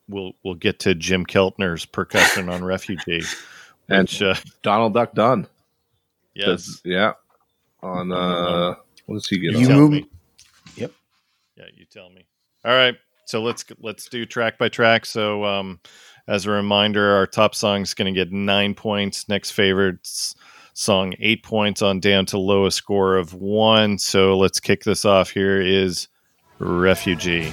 we'll 0.08 0.34
we'll 0.44 0.56
get 0.56 0.80
to 0.80 0.96
Jim 0.96 1.26
Keltner's 1.26 1.86
percussion 1.86 2.50
on 2.50 2.64
Refugee, 2.64 3.24
and 3.90 4.08
which, 4.08 4.22
uh, 4.22 4.36
Donald 4.62 4.94
Duck 4.94 5.14
Dunn. 5.14 5.48
Yes, 6.34 6.82
yeah. 6.84 7.14
On 7.82 8.12
uh, 8.12 8.76
what 9.06 9.16
does 9.16 9.28
he 9.28 9.40
get? 9.40 9.60
You 9.60 9.70
move 9.70 9.92
me. 9.92 10.10
Yep. 10.76 10.92
Yeah, 11.58 11.66
you 11.76 11.86
tell 11.86 12.10
me. 12.10 12.26
All 12.64 12.74
right, 12.74 12.96
so 13.26 13.42
let's 13.42 13.64
let's 13.80 14.10
do 14.10 14.26
track 14.26 14.58
by 14.58 14.70
track. 14.70 15.06
So, 15.06 15.46
um, 15.46 15.80
as 16.28 16.46
a 16.46 16.52
reminder, 16.52 17.16
our 17.16 17.28
top 17.28 17.56
song 17.56 17.82
is 17.82 17.94
going 17.94 18.14
to 18.14 18.18
get 18.20 18.32
nine 18.32 18.74
points. 18.74 19.30
Next 19.30 19.52
favorites 19.52 20.36
song 20.76 21.14
eight 21.22 21.42
points 21.42 21.82
on 21.82 22.02
down 22.02 22.26
to 22.28 22.38
lowest 22.38 22.78
score 22.78 23.16
of 23.16 23.34
one. 23.34 23.98
So 23.98 24.38
let's 24.38 24.60
kick 24.60 24.84
this 24.84 25.06
off. 25.06 25.30
Here 25.30 25.60
is 25.62 26.08
Refugee. 26.60 27.52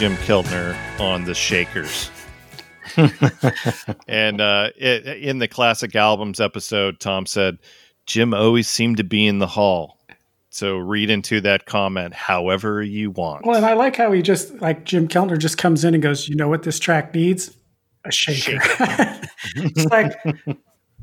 Jim 0.00 0.16
Keltner 0.16 0.74
on 0.98 1.24
the 1.24 1.34
Shakers. 1.34 2.10
and 4.08 4.40
uh, 4.40 4.70
it, 4.74 5.06
in 5.22 5.40
the 5.40 5.46
classic 5.46 5.94
albums 5.94 6.40
episode, 6.40 7.00
Tom 7.00 7.26
said, 7.26 7.58
Jim 8.06 8.32
always 8.32 8.66
seemed 8.66 8.96
to 8.96 9.04
be 9.04 9.26
in 9.26 9.40
the 9.40 9.46
hall. 9.46 9.98
So 10.48 10.78
read 10.78 11.10
into 11.10 11.42
that 11.42 11.66
comment 11.66 12.14
however 12.14 12.82
you 12.82 13.10
want. 13.10 13.44
Well, 13.44 13.56
and 13.56 13.66
I 13.66 13.74
like 13.74 13.94
how 13.94 14.10
he 14.10 14.22
just, 14.22 14.54
like 14.62 14.86
Jim 14.86 15.06
Keltner 15.06 15.36
just 15.36 15.58
comes 15.58 15.84
in 15.84 15.92
and 15.92 16.02
goes, 16.02 16.30
you 16.30 16.34
know 16.34 16.48
what 16.48 16.62
this 16.62 16.78
track 16.78 17.14
needs? 17.14 17.54
A 18.06 18.10
shaker. 18.10 18.58
shaker. 18.58 19.20
it's 19.56 19.84
like, 19.84 20.14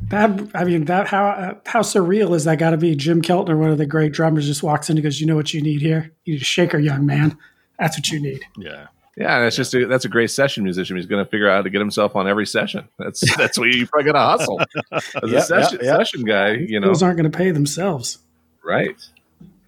that 0.07 0.49
I 0.55 0.63
mean 0.63 0.85
that 0.85 1.07
how 1.07 1.27
uh, 1.27 1.53
how 1.67 1.81
surreal 1.81 2.35
is 2.35 2.45
that 2.45 2.57
got 2.57 2.71
to 2.71 2.77
be? 2.77 2.95
Jim 2.95 3.21
Keltner, 3.21 3.59
one 3.59 3.69
of 3.69 3.77
the 3.77 3.85
great 3.85 4.11
drummers, 4.11 4.47
just 4.47 4.63
walks 4.63 4.89
in 4.89 4.97
and 4.97 5.03
goes, 5.03 5.21
"You 5.21 5.27
know 5.27 5.35
what 5.35 5.53
you 5.53 5.61
need 5.61 5.81
here? 5.81 6.11
You 6.25 6.33
need 6.33 6.41
a 6.41 6.45
shaker, 6.45 6.79
young 6.79 7.05
man." 7.05 7.37
That's 7.79 7.97
what 7.97 8.09
you 8.09 8.19
need. 8.19 8.41
Yeah. 8.57 8.87
Yeah, 9.17 9.37
and 9.37 9.47
it's 9.47 9.55
yeah. 9.55 9.61
just 9.61 9.73
a, 9.73 9.87
that's 9.87 10.05
a 10.05 10.09
great 10.09 10.29
session 10.29 10.63
musician. 10.63 10.95
He's 10.95 11.07
going 11.07 11.25
to 11.25 11.29
figure 11.29 11.49
out 11.49 11.55
how 11.55 11.61
to 11.63 11.71
get 11.71 11.79
himself 11.79 12.15
on 12.15 12.27
every 12.27 12.45
session. 12.45 12.87
That's 12.99 13.35
that's 13.37 13.57
what 13.57 13.69
you 13.69 13.87
probably 13.87 14.11
got 14.11 14.13
to 14.13 14.19
hustle 14.19 14.61
as 14.91 15.31
yep, 15.31 15.41
a 15.41 15.41
session, 15.41 15.79
yep, 15.81 15.83
yep. 15.83 15.97
session 15.97 16.23
guy. 16.23 16.51
You 16.51 16.79
know, 16.79 16.87
those 16.87 17.01
aren't 17.01 17.17
going 17.17 17.29
to 17.29 17.35
pay 17.35 17.49
themselves, 17.49 18.19
right? 18.63 18.95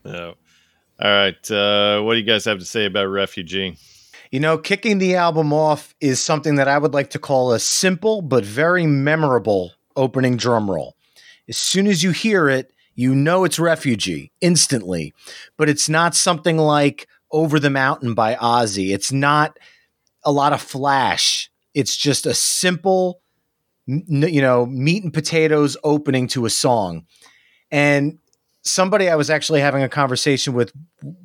Yeah. 0.03 0.33
All 1.01 1.09
right. 1.09 1.51
Uh, 1.51 2.01
what 2.01 2.13
do 2.13 2.19
you 2.19 2.25
guys 2.25 2.45
have 2.45 2.59
to 2.59 2.65
say 2.65 2.85
about 2.85 3.05
Refugee? 3.05 3.77
You 4.31 4.39
know, 4.39 4.59
kicking 4.59 4.99
the 4.99 5.15
album 5.15 5.51
off 5.51 5.95
is 5.99 6.19
something 6.19 6.55
that 6.55 6.67
I 6.67 6.77
would 6.77 6.93
like 6.93 7.09
to 7.11 7.19
call 7.19 7.51
a 7.51 7.59
simple 7.59 8.21
but 8.21 8.45
very 8.45 8.85
memorable 8.85 9.73
opening 9.95 10.37
drum 10.37 10.69
roll. 10.69 10.95
As 11.47 11.57
soon 11.57 11.87
as 11.87 12.03
you 12.03 12.11
hear 12.11 12.47
it, 12.49 12.71
you 12.93 13.15
know 13.15 13.45
it's 13.45 13.57
Refugee 13.57 14.31
instantly, 14.41 15.13
but 15.57 15.69
it's 15.69 15.89
not 15.89 16.13
something 16.13 16.57
like 16.57 17.07
over 17.31 17.59
the 17.59 17.69
Mountain 17.69 18.13
by 18.13 18.35
Ozzy. 18.35 18.93
It's 18.93 19.11
not 19.11 19.57
a 20.23 20.31
lot 20.31 20.53
of 20.53 20.61
flash. 20.61 21.49
It's 21.73 21.95
just 21.95 22.25
a 22.25 22.33
simple, 22.33 23.21
you 23.85 24.41
know, 24.41 24.65
meat 24.65 25.03
and 25.03 25.13
potatoes 25.13 25.77
opening 25.83 26.27
to 26.29 26.45
a 26.45 26.49
song. 26.49 27.05
And 27.71 28.19
somebody 28.63 29.09
I 29.09 29.15
was 29.15 29.29
actually 29.29 29.61
having 29.61 29.83
a 29.83 29.89
conversation 29.89 30.53
with 30.53 30.73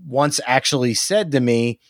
once 0.06 0.40
actually 0.46 0.94
said 0.94 1.32
to 1.32 1.40
me, 1.40 1.80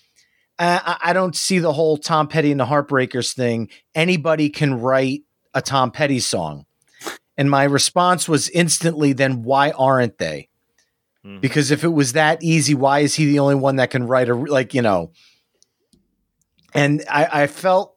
I, 0.59 0.97
I 1.03 1.13
don't 1.13 1.35
see 1.35 1.59
the 1.59 1.73
whole 1.73 1.97
Tom 1.97 2.29
Petty 2.29 2.51
and 2.51 2.61
the 2.61 2.67
Heartbreakers 2.67 3.35
thing. 3.35 3.71
Anybody 3.95 4.49
can 4.49 4.81
write 4.81 5.23
a 5.53 5.61
Tom 5.61 5.91
Petty 5.91 6.21
song. 6.21 6.67
And 7.37 7.51
my 7.51 7.65
response 7.65 8.29
was 8.29 8.49
instantly, 8.51 9.13
then 9.13 9.43
why 9.43 9.73
aren't 9.73 10.19
they? 10.19 10.49
Mm-hmm. 11.25 11.41
Because 11.41 11.71
if 11.71 11.85
it 11.85 11.89
was 11.89 12.13
that 12.13 12.43
easy, 12.43 12.75
why 12.75 13.01
is 13.01 13.15
he 13.15 13.27
the 13.27 13.39
only 13.39 13.55
one 13.55 13.77
that 13.77 13.91
can 13.91 14.07
write 14.07 14.29
a 14.29 14.35
like 14.35 14.75
you 14.75 14.83
know? 14.83 15.13
And 16.75 17.05
I, 17.11 17.45
I 17.45 17.47
felt 17.47 17.97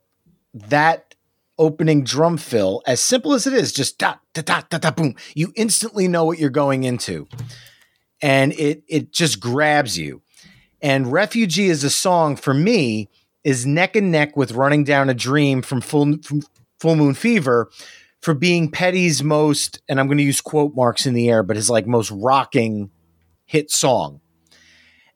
that 0.53 1.15
opening 1.57 2.03
drum 2.03 2.38
fill, 2.38 2.84
as 2.86 2.99
simple 3.01 3.34
as 3.34 3.47
it 3.47 3.53
is, 3.53 3.73
just 3.73 3.97
dot 3.97 4.21
dot 4.34 4.45
dot 4.45 4.69
dot, 4.69 4.82
dot 4.82 4.95
boom. 4.95 5.15
You 5.36 5.51
instantly 5.55 6.07
know 6.07 6.23
what 6.23 6.39
you're 6.39 6.49
going 6.49 6.84
into, 6.84 7.28
and 8.21 8.53
it 8.53 8.84
it 8.88 9.11
just 9.11 9.39
grabs 9.39 9.97
you. 9.97 10.21
And 10.82 11.11
"Refugee" 11.11 11.67
is 11.67 11.84
a 11.84 11.89
song 11.89 12.36
for 12.36 12.53
me 12.53 13.09
is 13.43 13.65
neck 13.65 13.95
and 13.95 14.11
neck 14.11 14.38
with 14.38 14.51
"Running 14.53 14.84
Down 14.84 15.09
a 15.09 15.13
Dream" 15.13 15.61
from 15.61 15.82
Full 15.82 16.17
from 16.23 16.43
Full 16.80 16.95
Moon 16.95 17.13
Fever 17.13 17.69
for 18.21 18.34
being 18.34 18.71
Petty's 18.71 19.21
most, 19.21 19.82
and 19.89 19.99
I'm 19.99 20.07
going 20.07 20.17
to 20.17 20.23
use 20.23 20.39
quote 20.41 20.75
marks 20.75 21.05
in 21.05 21.13
the 21.13 21.30
air, 21.30 21.43
but 21.43 21.55
his 21.55 21.69
like 21.69 21.88
most 21.88 22.11
rocking 22.11 22.89
hit 23.47 23.71
song. 23.71 24.21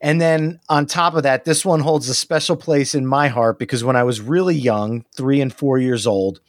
And 0.02 0.20
then 0.20 0.60
on 0.68 0.88
top 0.88 1.14
of 1.14 1.24
that, 1.24 1.46
this 1.46 1.64
one 1.64 1.82
holds 1.82 2.10
a 2.10 2.16
special 2.16 2.56
place 2.56 2.96
in 2.96 3.06
my 3.06 3.28
heart 3.28 3.60
because 3.60 3.84
when 3.84 3.96
I 3.96 4.04
was 4.04 4.20
really 4.20 4.56
young, 4.56 5.06
three 5.16 5.40
and 5.40 5.54
four 5.54 5.78
years 5.78 6.08
old, 6.08 6.42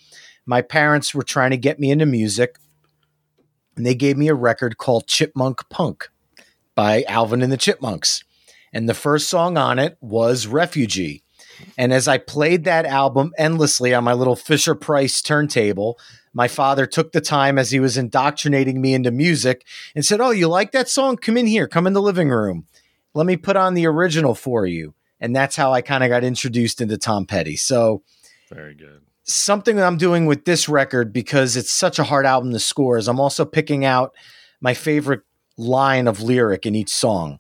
my 0.47 0.62
parents 0.62 1.14
were 1.14 1.22
trying 1.22 1.51
to 1.51 1.59
get 1.59 1.78
me 1.78 1.91
into 1.91 2.07
music. 2.07 2.57
And 3.76 3.85
they 3.85 3.95
gave 3.95 4.16
me 4.16 4.28
a 4.28 4.35
record 4.35 4.78
called 4.78 5.07
Chipmunk 5.07 5.68
Punk 5.68 6.09
by 6.74 7.05
Alvin 7.07 7.43
and 7.43 7.53
the 7.53 7.59
Chipmunks. 7.59 8.24
And 8.72 8.89
the 8.89 8.95
first 8.95 9.28
song 9.28 9.59
on 9.59 9.78
it 9.78 9.99
was 10.01 10.47
Refugee. 10.47 11.22
And 11.76 11.93
as 11.93 12.09
I 12.09 12.16
played 12.16 12.64
that 12.64 12.87
album 12.87 13.33
endlessly 13.37 13.93
on 13.93 14.05
my 14.05 14.14
little 14.14 14.37
Fisher 14.37 14.74
Price 14.74 15.20
turntable, 15.20 15.99
my 16.35 16.49
father 16.49 16.87
took 16.87 17.12
the 17.12 17.20
time 17.20 17.59
as 17.59 17.70
he 17.70 17.80
was 17.80 17.97
indoctrinating 17.97 18.80
me 18.80 18.95
into 18.95 19.11
music 19.11 19.66
and 19.95 20.05
said, 20.05 20.20
Oh, 20.20 20.30
you 20.30 20.49
like 20.49 20.72
that 20.72 20.89
song? 20.89 21.16
Come 21.16 21.37
in 21.37 21.47
here, 21.47 21.68
come 21.68 21.87
in 21.87 21.93
the 21.93 22.03
living 22.03 22.30
room. 22.30 22.66
Let 23.14 23.26
me 23.26 23.37
put 23.37 23.57
on 23.57 23.74
the 23.74 23.87
original 23.87 24.35
for 24.35 24.66
you. 24.66 24.95
And 25.20 25.37
that's 25.37 25.55
how 25.57 25.72
I 25.72 25.83
kind 25.83 26.03
of 26.03 26.09
got 26.09 26.24
introduced 26.24 26.80
into 26.80 26.97
Tom 26.99 27.26
Petty. 27.26 27.57
So, 27.57 28.03
very 28.51 28.74
good. 28.74 29.03
something 29.24 29.76
that 29.76 29.87
I'm 29.87 29.99
doing 29.99 30.26
with 30.26 30.45
this 30.47 30.68
record 30.68 31.12
because 31.12 31.57
it's 31.57 31.70
such 31.72 31.99
a 31.99 32.05
hard 32.05 32.26
album 32.26 32.53
to 32.53 32.59
score 32.59 32.97
is 32.99 33.09
I'm 33.09 33.20
also 33.20 33.45
picking 33.45 33.85
out 33.85 34.14
my 34.61 34.74
favorite 34.74 35.20
line 35.57 36.09
of 36.09 36.22
lyric 36.22 36.66
in 36.66 36.74
each 36.74 36.91
song. 36.91 37.39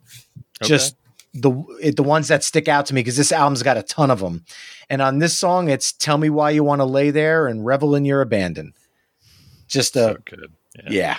Okay. 0.62 0.68
Just 0.68 0.96
the 1.34 1.50
the 1.96 2.02
ones 2.02 2.28
that 2.28 2.44
stick 2.44 2.68
out 2.68 2.86
to 2.86 2.94
me 2.94 3.00
because 3.00 3.16
this 3.16 3.32
album's 3.32 3.62
got 3.62 3.78
a 3.78 3.82
ton 3.82 4.10
of 4.10 4.20
them. 4.20 4.44
And 4.90 5.00
on 5.00 5.18
this 5.18 5.36
song, 5.36 5.70
it's 5.70 5.92
"Tell 5.92 6.18
Me 6.18 6.28
Why 6.28 6.50
You 6.50 6.62
Want 6.62 6.80
to 6.80 6.84
Lay 6.84 7.10
There" 7.10 7.46
and 7.46 7.64
"Revel 7.64 7.94
in 7.94 8.04
Your 8.04 8.20
Abandon." 8.20 8.74
Just 9.72 9.96
a 9.96 10.00
so 10.00 10.16
good, 10.24 10.52
yeah. 10.88 11.16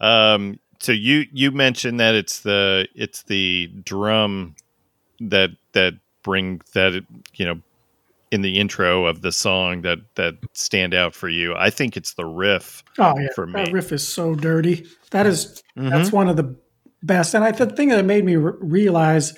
yeah. 0.00 0.34
Um. 0.34 0.58
So 0.80 0.92
you 0.92 1.26
you 1.32 1.52
mentioned 1.52 2.00
that 2.00 2.14
it's 2.14 2.40
the 2.40 2.88
it's 2.94 3.22
the 3.24 3.70
drum 3.84 4.56
that 5.20 5.50
that 5.72 5.94
bring 6.22 6.60
that 6.74 7.04
you 7.34 7.44
know 7.44 7.60
in 8.32 8.40
the 8.40 8.58
intro 8.58 9.04
of 9.04 9.20
the 9.20 9.30
song 9.30 9.82
that 9.82 9.98
that 10.14 10.34
stand 10.54 10.94
out 10.94 11.14
for 11.14 11.28
you. 11.28 11.54
I 11.54 11.68
think 11.68 11.96
it's 11.96 12.14
the 12.14 12.24
riff. 12.24 12.82
Oh 12.98 13.14
yeah, 13.18 13.28
for 13.34 13.46
me. 13.46 13.52
that 13.52 13.72
riff 13.72 13.92
is 13.92 14.06
so 14.06 14.34
dirty. 14.34 14.86
That 15.10 15.26
is, 15.26 15.62
mm-hmm. 15.76 15.90
that's 15.90 16.10
one 16.10 16.28
of 16.28 16.36
the 16.36 16.56
best. 17.02 17.34
And 17.34 17.44
I 17.44 17.52
the 17.52 17.66
thing 17.66 17.90
that 17.90 18.04
made 18.06 18.24
me 18.24 18.36
re- 18.36 18.54
realize 18.58 19.34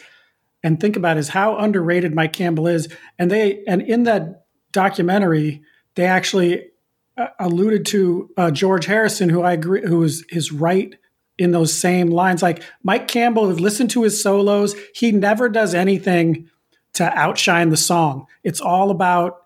and 0.62 0.80
think 0.80 0.96
about 0.96 1.16
is 1.18 1.28
how 1.28 1.56
underrated 1.58 2.14
Mike 2.14 2.32
Campbell 2.32 2.68
is. 2.68 2.88
And 3.18 3.30
they 3.30 3.64
and 3.66 3.82
in 3.82 4.04
that 4.04 4.46
documentary, 4.70 5.62
they 5.96 6.06
actually 6.06 6.60
uh, 6.60 6.64
alluded 7.38 7.86
to 7.86 8.30
uh, 8.36 8.50
George 8.50 8.86
Harrison, 8.86 9.28
who 9.28 9.42
I 9.42 9.52
agree, 9.52 9.82
who 9.82 10.02
is 10.02 10.24
his 10.28 10.52
right 10.52 10.94
in 11.38 11.50
those 11.50 11.72
same 11.72 12.08
lines. 12.08 12.42
Like 12.42 12.62
Mike 12.82 13.08
Campbell, 13.08 13.46
listen 13.46 13.88
to 13.88 14.02
his 14.02 14.22
solos. 14.22 14.74
He 14.94 15.12
never 15.12 15.48
does 15.48 15.74
anything 15.74 16.48
to 16.94 17.04
outshine 17.16 17.70
the 17.70 17.76
song. 17.76 18.26
It's 18.42 18.60
all 18.60 18.90
about 18.90 19.42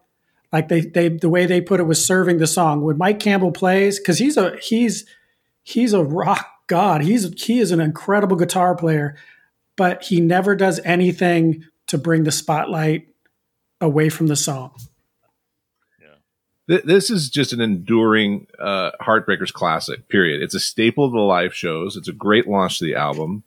like 0.53 0.69
they 0.69 0.81
they 0.81 1.09
the 1.09 1.29
way 1.29 1.47
they 1.47 1.61
put 1.61 1.81
it 1.81 1.85
was 1.85 2.05
serving 2.05 2.39
the 2.39 2.47
song. 2.47 2.83
When 2.83 2.99
Mike 2.99 3.21
Campbell 3.21 3.53
plays, 3.53 3.99
because 3.99 4.19
he's 4.19 4.37
a 4.37 4.57
he's 4.59 5.05
he's 5.63 5.93
a 5.93 6.05
rock 6.05 6.47
god. 6.67 7.03
He's 7.03 7.43
he 7.43 7.59
is 7.59 7.71
an 7.71 7.81
incredible 7.81 8.37
guitar 8.37 8.75
player, 8.75 9.17
but 9.77 10.05
he 10.05 10.21
never 10.21 10.57
does 10.57 10.81
anything 10.85 11.65
to 11.89 11.99
bring 11.99 12.25
the 12.25 12.33
spotlight 12.33 13.09
away 13.81 14.09
from 14.09 14.27
the 14.27 14.37
song. 14.37 14.73
Yeah. 16.69 16.79
This 16.85 17.11
is 17.11 17.31
just 17.31 17.53
an 17.53 17.61
enduring 17.61 18.47
uh, 18.59 18.91
Heartbreakers 19.01 19.53
classic, 19.53 20.09
period. 20.09 20.43
It's 20.43 20.55
a 20.55 20.61
staple 20.61 21.05
of 21.05 21.13
the 21.13 21.19
live 21.19 21.55
shows. 21.55 21.97
It's 21.97 22.09
a 22.09 22.13
great 22.13 22.47
launch 22.47 22.79
to 22.79 22.85
the 22.85 22.95
album. 22.95 23.43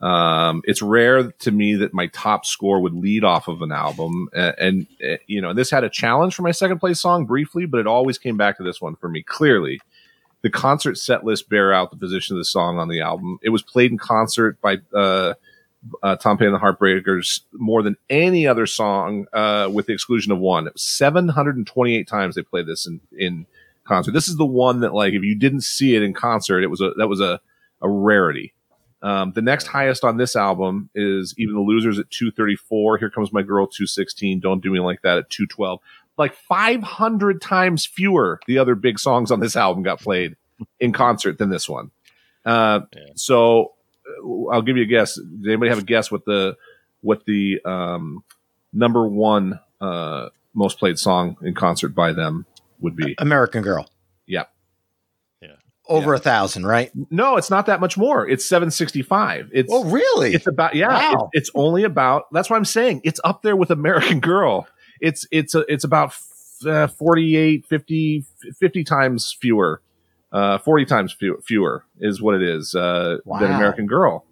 Um, 0.00 0.60
it's 0.64 0.82
rare 0.82 1.30
to 1.30 1.50
me 1.50 1.76
that 1.76 1.94
my 1.94 2.08
top 2.08 2.44
score 2.44 2.80
would 2.80 2.92
lead 2.92 3.24
off 3.24 3.48
of 3.48 3.62
an 3.62 3.72
album, 3.72 4.28
and, 4.34 4.54
and, 4.58 4.86
uh, 5.02 5.16
you 5.26 5.40
know, 5.40 5.54
this 5.54 5.70
had 5.70 5.84
a 5.84 5.88
challenge 5.88 6.34
for 6.34 6.42
my 6.42 6.50
second 6.50 6.78
place 6.78 7.00
song 7.00 7.24
briefly, 7.24 7.64
but 7.64 7.80
it 7.80 7.86
always 7.86 8.18
came 8.18 8.36
back 8.36 8.58
to 8.58 8.62
this 8.62 8.82
one 8.82 8.96
for 8.96 9.08
me. 9.08 9.22
Clearly, 9.22 9.80
the 10.42 10.50
concert 10.50 10.98
set 10.98 11.24
list 11.24 11.48
bear 11.48 11.72
out 11.72 11.90
the 11.90 11.96
position 11.96 12.36
of 12.36 12.40
the 12.40 12.44
song 12.44 12.78
on 12.78 12.88
the 12.88 13.00
album. 13.00 13.38
It 13.40 13.48
was 13.48 13.62
played 13.62 13.92
in 13.92 13.98
concert 13.98 14.60
by 14.60 14.78
uh, 14.94 15.34
uh, 16.02 16.16
Tom 16.16 16.36
Petty 16.36 16.46
and 16.46 16.54
the 16.54 16.58
Heartbreakers 16.58 17.40
more 17.52 17.82
than 17.82 17.96
any 18.08 18.46
other 18.46 18.66
song, 18.66 19.26
uh, 19.32 19.68
with 19.72 19.86
the 19.86 19.92
exclusion 19.92 20.32
of 20.32 20.38
one. 20.38 20.66
It 20.66 20.74
was 20.74 20.82
728 20.82 22.08
times 22.08 22.34
they 22.34 22.42
played 22.42 22.66
this 22.66 22.86
in, 22.86 23.00
in 23.16 23.46
concert. 23.84 24.12
This 24.12 24.28
is 24.28 24.36
the 24.36 24.46
one 24.46 24.80
that, 24.80 24.94
like, 24.94 25.14
if 25.14 25.22
you 25.22 25.34
didn't 25.34 25.62
see 25.62 25.94
it 25.94 26.02
in 26.02 26.14
concert, 26.14 26.62
it 26.62 26.68
was 26.68 26.80
a 26.80 26.92
that 26.96 27.08
was 27.08 27.20
a, 27.20 27.40
a 27.82 27.88
rarity. 27.88 28.54
Um, 29.02 29.32
the 29.32 29.42
next 29.42 29.66
highest 29.66 30.02
on 30.02 30.16
this 30.16 30.34
album 30.34 30.88
is 30.94 31.34
even 31.36 31.54
the 31.54 31.60
losers 31.60 31.98
at 31.98 32.10
234. 32.10 32.96
Here 32.96 33.10
comes 33.10 33.32
my 33.34 33.42
girl 33.42 33.66
216. 33.66 34.40
Don't 34.40 34.62
do 34.62 34.70
me 34.70 34.80
like 34.80 35.02
that 35.02 35.18
at 35.18 35.28
212. 35.28 35.78
Like 36.16 36.34
500 36.34 37.42
times 37.42 37.84
fewer 37.84 38.40
the 38.46 38.56
other 38.56 38.74
big 38.74 38.98
songs 38.98 39.30
on 39.30 39.40
this 39.40 39.56
album 39.56 39.82
got 39.82 40.00
played 40.00 40.36
in 40.80 40.92
concert 40.92 41.36
than 41.36 41.50
this 41.50 41.68
one. 41.68 41.90
Uh, 42.46 42.80
yeah. 42.96 43.08
So 43.14 43.74
I'll 44.52 44.62
give 44.62 44.76
you 44.76 44.84
a 44.84 44.86
guess. 44.86 45.14
Does 45.14 45.46
anybody 45.46 45.70
have 45.70 45.78
a 45.78 45.84
guess 45.84 46.10
what 46.10 46.24
the 46.24 46.56
what 47.00 47.24
the 47.24 47.60
um, 47.64 48.24
number 48.72 49.06
one 49.06 49.60
uh, 49.80 50.28
most 50.54 50.78
played 50.78 50.98
song 50.98 51.36
in 51.42 51.54
concert 51.54 51.90
by 51.90 52.12
them 52.12 52.46
would 52.80 52.96
be? 52.96 53.14
American 53.18 53.62
Girl. 53.62 53.88
Yeah 54.26 54.44
over 55.86 56.12
yeah. 56.12 56.16
a 56.16 56.20
thousand, 56.20 56.66
right? 56.66 56.90
No, 57.10 57.36
it's 57.36 57.50
not 57.50 57.66
that 57.66 57.80
much 57.80 57.96
more. 57.96 58.28
It's 58.28 58.44
765. 58.46 59.50
It's 59.52 59.70
oh, 59.72 59.84
really? 59.84 60.34
It's 60.34 60.46
about 60.46 60.74
yeah. 60.74 60.88
Wow. 60.88 61.30
It, 61.32 61.38
it's 61.38 61.50
only 61.54 61.84
about. 61.84 62.24
That's 62.32 62.48
what 62.48 62.56
I'm 62.56 62.64
saying. 62.64 63.02
It's 63.04 63.20
up 63.24 63.42
there 63.42 63.56
with 63.56 63.70
American 63.70 64.20
Girl. 64.20 64.66
It's 65.00 65.26
it's 65.30 65.54
a, 65.54 65.60
it's 65.72 65.84
about 65.84 66.14
uh, 66.66 66.86
48, 66.86 67.66
50, 67.66 68.24
50 68.58 68.84
times 68.84 69.36
fewer. 69.38 69.82
Uh, 70.34 70.58
40 70.58 70.84
times 70.84 71.12
few, 71.12 71.40
fewer 71.46 71.84
is 72.00 72.20
what 72.20 72.34
it 72.34 72.42
is 72.42 72.74
uh, 72.74 73.18
wow. 73.24 73.38
than 73.38 73.52
American 73.52 73.86
Girl. 73.86 74.26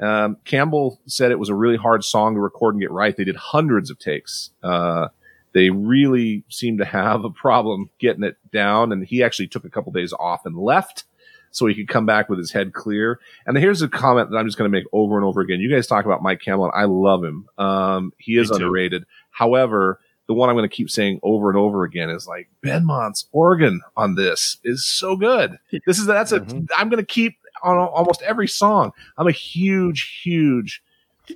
Um, 0.00 0.36
Campbell 0.44 1.00
said 1.06 1.30
it 1.30 1.38
was 1.38 1.48
a 1.48 1.54
really 1.54 1.76
hard 1.76 2.02
song 2.02 2.34
to 2.34 2.40
record 2.40 2.74
and 2.74 2.80
get 2.80 2.90
right. 2.90 3.16
They 3.16 3.22
did 3.22 3.36
hundreds 3.36 3.88
of 3.88 4.00
takes. 4.00 4.50
Uh, 4.64 5.08
they 5.52 5.70
really 5.70 6.42
seemed 6.48 6.78
to 6.78 6.84
have 6.84 7.24
a 7.24 7.30
problem 7.30 7.88
getting 8.00 8.24
it 8.24 8.36
down. 8.52 8.90
And 8.90 9.06
he 9.06 9.22
actually 9.22 9.46
took 9.46 9.64
a 9.64 9.70
couple 9.70 9.92
days 9.92 10.12
off 10.12 10.44
and 10.44 10.56
left 10.56 11.04
so 11.52 11.66
he 11.66 11.74
could 11.76 11.86
come 11.86 12.04
back 12.04 12.28
with 12.28 12.40
his 12.40 12.50
head 12.50 12.72
clear. 12.72 13.20
And 13.46 13.56
here's 13.56 13.80
a 13.80 13.88
comment 13.88 14.30
that 14.30 14.36
I'm 14.36 14.46
just 14.46 14.58
going 14.58 14.68
to 14.68 14.76
make 14.76 14.86
over 14.92 15.16
and 15.16 15.24
over 15.24 15.40
again. 15.40 15.60
You 15.60 15.70
guys 15.70 15.86
talk 15.86 16.04
about 16.04 16.20
Mike 16.20 16.40
Campbell. 16.40 16.72
I 16.74 16.86
love 16.86 17.22
him. 17.22 17.48
Um, 17.58 18.12
he 18.18 18.36
is 18.38 18.50
underrated. 18.50 19.04
However, 19.30 20.00
the 20.26 20.34
one 20.34 20.48
I'm 20.48 20.56
going 20.56 20.68
to 20.68 20.74
keep 20.74 20.90
saying 20.90 21.20
over 21.22 21.50
and 21.50 21.58
over 21.58 21.84
again 21.84 22.10
is 22.10 22.26
like 22.26 22.48
Benmont's 22.62 23.26
organ 23.32 23.80
on 23.96 24.14
this 24.14 24.58
is 24.64 24.86
so 24.86 25.16
good. 25.16 25.58
This 25.86 25.98
is 25.98 26.06
that's 26.06 26.32
a. 26.32 26.40
Mm-hmm. 26.40 26.66
I'm 26.76 26.88
going 26.88 27.02
to 27.02 27.06
keep 27.06 27.36
on 27.62 27.76
almost 27.76 28.22
every 28.22 28.48
song. 28.48 28.92
I'm 29.16 29.26
a 29.26 29.32
huge, 29.32 30.20
huge 30.22 30.82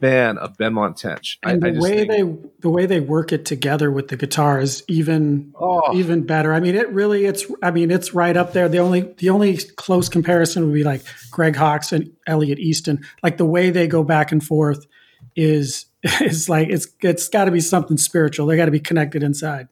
fan 0.01 0.37
of 0.39 0.57
Benmont 0.57 0.97
Tench. 0.97 1.39
And 1.43 1.65
I, 1.65 1.71
the 1.71 1.77
I 1.77 1.81
way 1.81 2.07
think, 2.07 2.11
they 2.11 2.51
the 2.61 2.71
way 2.71 2.87
they 2.87 3.01
work 3.01 3.33
it 3.33 3.45
together 3.45 3.91
with 3.91 4.09
the 4.09 4.17
guitar 4.17 4.61
is 4.61 4.83
even 4.89 5.53
oh. 5.59 5.95
even 5.95 6.25
better. 6.25 6.53
I 6.53 6.61
mean, 6.61 6.75
it 6.75 6.89
really 6.91 7.25
it's 7.25 7.47
I 7.63 7.71
mean 7.71 7.91
it's 7.91 8.15
right 8.15 8.37
up 8.37 8.53
there. 8.53 8.69
The 8.69 8.79
only 8.79 9.03
the 9.19 9.31
only 9.31 9.57
close 9.77 10.09
comparison 10.09 10.67
would 10.67 10.75
be 10.75 10.85
like 10.85 11.03
Greg 11.31 11.57
Hawkes 11.57 11.93
and 11.93 12.13
Elliot 12.27 12.59
Easton. 12.59 13.05
Like 13.23 13.37
the 13.39 13.47
way 13.47 13.71
they 13.71 13.87
go 13.87 14.05
back 14.05 14.33
and 14.33 14.45
forth 14.45 14.87
is 15.39 15.87
is 16.21 16.49
like 16.49 16.69
it's 16.69 16.89
it's 17.01 17.29
got 17.29 17.47
to 17.47 17.51
be 17.51 17.61
something 17.61 17.97
spiritual. 17.97 18.47
They 18.47 18.57
got 18.57 18.67
to 18.67 18.71
be 18.71 18.81
connected 18.81 19.23
inside. 19.23 19.69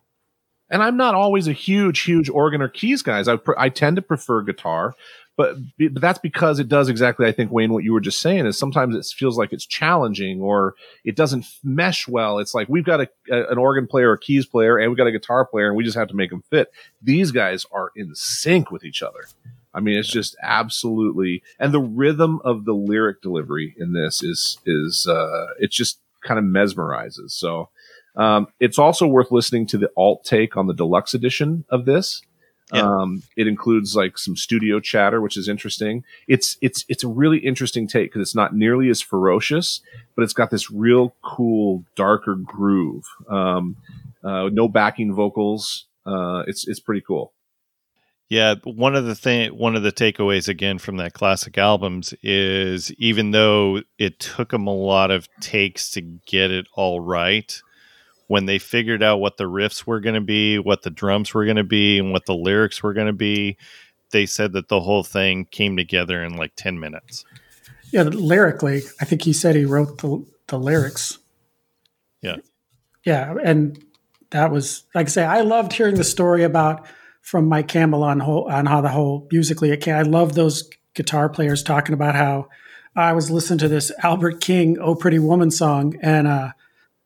And 0.69 0.83
I'm 0.83 0.97
not 0.97 1.15
always 1.15 1.47
a 1.47 1.53
huge, 1.53 2.01
huge 2.01 2.29
organ 2.29 2.61
or 2.61 2.69
keys 2.69 3.03
guys. 3.03 3.29
I, 3.29 3.39
I 3.57 3.69
tend 3.69 3.97
to 3.97 4.03
prefer 4.03 4.43
guitar, 4.43 4.95
but 5.37 5.57
but 5.79 6.01
that's 6.01 6.19
because 6.19 6.59
it 6.59 6.69
does 6.69 6.89
exactly 6.89 7.27
I 7.27 7.33
think 7.33 7.53
Wayne 7.53 7.73
what 7.73 7.85
you 7.85 7.93
were 7.93 8.01
just 8.01 8.21
saying 8.21 8.47
is 8.47 8.59
sometimes 8.59 8.97
it 8.97 9.07
feels 9.17 9.39
like 9.39 9.53
it's 9.53 9.67
challenging 9.67 10.41
or 10.41 10.75
it 11.05 11.15
doesn't 11.15 11.45
mesh 11.63 12.09
well. 12.09 12.39
It's 12.39 12.55
like 12.55 12.69
we've 12.69 12.85
got 12.85 13.01
a, 13.01 13.09
a, 13.31 13.53
an 13.53 13.59
organ 13.59 13.87
player, 13.87 14.13
a 14.13 14.19
keys 14.19 14.47
player, 14.47 14.79
and 14.79 14.91
we've 14.91 14.99
got 14.99 15.07
a 15.07 15.13
guitar 15.13 15.45
player, 15.45 15.69
and 15.69 15.77
we 15.77 15.85
just 15.85 15.97
have 15.97 16.09
to 16.09 16.17
make 16.17 16.31
them 16.31 16.43
fit. 16.51 16.73
These 17.03 17.31
guys 17.31 17.67
are 17.71 17.91
in 17.95 18.15
sync 18.15 18.71
with 18.71 18.85
each 18.85 19.03
other. 19.03 19.27
I 19.77 19.81
mean, 19.81 19.99
it's 19.99 20.09
just 20.09 20.37
absolutely, 20.43 21.43
and 21.59 21.73
the 21.73 21.81
rhythm 21.81 22.41
of 22.45 22.65
the 22.65 22.75
lyric 22.75 23.23
delivery 23.23 23.75
in 23.79 23.93
this 23.93 24.23
is 24.23 24.59
is 24.65 25.07
uh, 25.07 25.49
it 25.59 25.71
just 25.71 26.01
kind 26.23 26.39
of 26.39 26.45
mesmerizes. 26.45 27.33
So. 27.33 27.69
Um, 28.19 28.47
it's 28.61 28.79
also 28.79 29.07
worth 29.07 29.31
listening 29.31 29.67
to 29.67 29.77
the 29.77 29.91
alt 29.95 30.25
take 30.25 30.57
on 30.57 30.69
the 30.69 30.73
deluxe 30.73 31.13
edition 31.13 31.67
of 31.69 31.85
this 31.85 32.23
yeah. 32.73 32.83
Um, 32.83 33.23
it 33.37 33.47
includes 33.47 33.95
like 33.95 34.19
some 34.19 34.37
studio 34.37 34.81
chatter, 34.81 35.21
which 35.21 35.37
is 35.37 35.49
interesting. 35.49 36.05
It's 36.27 36.57
it's 36.61 36.85
it's 36.89 37.05
a 37.05 37.09
really 37.09 37.39
interesting 37.39 37.87
take 37.87 38.11
because 38.11 38.23
it's 38.23 38.35
not 38.35 38.57
nearly 38.57 38.89
as 38.89 39.01
ferocious, 39.01 39.81
but 40.17 40.23
it's 40.23 40.33
got 40.33 40.51
this 40.51 40.71
real 40.71 41.15
cool, 41.23 41.85
darker 41.95 42.35
groove. 42.35 43.05
Um, 43.29 43.77
uh, 44.25 44.49
no 44.53 44.69
backing 44.69 45.15
vocals. 45.15 45.87
Uh, 46.05 46.43
it's 46.49 46.67
it's 46.67 46.81
pretty 46.81 47.03
cool. 47.03 47.33
Yeah, 48.29 48.57
one 48.65 48.97
of 48.97 49.05
the 49.05 49.15
thing, 49.15 49.51
one 49.57 49.77
of 49.77 49.85
the 49.85 49.93
takeaways 49.93 50.49
again 50.49 50.79
from 50.79 50.97
that 50.97 51.13
classic 51.13 51.59
albums 51.59 52.13
is 52.23 52.91
even 52.95 53.31
though 53.31 53.83
it 53.99 54.19
took 54.19 54.51
them 54.51 54.67
a 54.67 54.75
lot 54.75 55.13
of 55.13 55.29
takes 55.41 55.91
to 55.91 56.01
get 56.01 56.51
it 56.51 56.67
all 56.75 57.01
right, 57.01 57.61
when 58.27 58.47
they 58.47 58.59
figured 58.59 59.03
out 59.03 59.21
what 59.21 59.37
the 59.37 59.45
riffs 59.45 59.87
were 59.87 60.01
going 60.01 60.17
to 60.17 60.21
be, 60.21 60.59
what 60.59 60.83
the 60.83 60.91
drums 60.91 61.33
were 61.33 61.45
going 61.45 61.57
to 61.57 61.65
be, 61.65 61.99
and 62.01 62.11
what 62.11 62.27
the 62.27 62.35
lyrics 62.35 62.83
were 62.83 62.93
going 62.93 63.07
to 63.07 63.13
be, 63.13 63.57
they 64.11 64.27
said 64.27 64.53
that 64.53 64.69
the 64.69 64.81
whole 64.81 65.05
thing 65.05 65.45
came 65.45 65.77
together 65.77 66.23
in 66.25 66.37
like 66.37 66.53
10 66.57 66.81
minutes. 66.81 67.25
Yeah, 67.93 68.03
lyrically, 68.03 68.83
I 69.01 69.05
think 69.05 69.23
he 69.23 69.33
said 69.33 69.55
he 69.55 69.65
wrote 69.65 69.99
the, 69.99 70.25
the 70.49 70.59
lyrics. 70.59 71.19
Yeah. 72.23 72.37
Yeah. 73.05 73.37
And 73.45 73.85
that 74.31 74.51
was, 74.51 74.83
like 74.95 75.07
I 75.07 75.11
say, 75.11 75.25
I 75.25 75.43
loved 75.43 75.73
hearing 75.73 75.95
the 75.95 76.03
story 76.03 76.43
about 76.43 76.85
from 77.27 77.49
Mike 77.49 77.67
Campbell 77.67 78.05
on, 78.05 78.21
whole, 78.21 78.45
on 78.49 78.67
how 78.67 78.81
the 78.81 78.89
whole 78.89 79.27
musically 79.33 79.73
it 79.73 79.81
came. 79.81 79.97
I 79.97 80.03
love 80.03 80.35
those 80.35 80.71
guitar 80.95 81.29
players 81.29 81.65
talking 81.65 81.93
about 81.93 82.15
how 82.15 82.49
I 82.95 83.13
was 83.15 83.33
listening 83.33 83.59
to 83.59 83.69
this 83.69 83.91
Albert 84.05 84.41
King, 84.41 84.79
Oh 84.79 84.95
Pretty 84.95 85.19
Woman 85.19 85.51
song, 85.51 85.97
and 86.01 86.29
uh, 86.29 86.53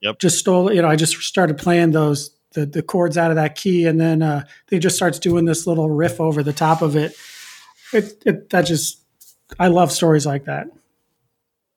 Yep. 0.02 0.18
Just 0.18 0.38
stole, 0.38 0.72
you 0.72 0.80
know, 0.80 0.88
I 0.88 0.96
just 0.96 1.14
started 1.16 1.58
playing 1.58 1.90
those 1.90 2.30
the, 2.52 2.64
the 2.64 2.82
chords 2.82 3.18
out 3.18 3.30
of 3.30 3.36
that 3.36 3.54
key, 3.54 3.84
and 3.86 4.00
then 4.00 4.22
uh, 4.22 4.44
he 4.70 4.78
just 4.78 4.96
starts 4.96 5.18
doing 5.18 5.44
this 5.44 5.66
little 5.66 5.90
riff 5.90 6.20
over 6.20 6.42
the 6.42 6.54
top 6.54 6.80
of 6.80 6.96
it. 6.96 7.14
It, 7.92 8.22
it 8.24 8.48
that 8.50 8.62
just 8.62 9.00
I 9.58 9.68
love 9.68 9.92
stories 9.92 10.24
like 10.24 10.46
that. 10.46 10.68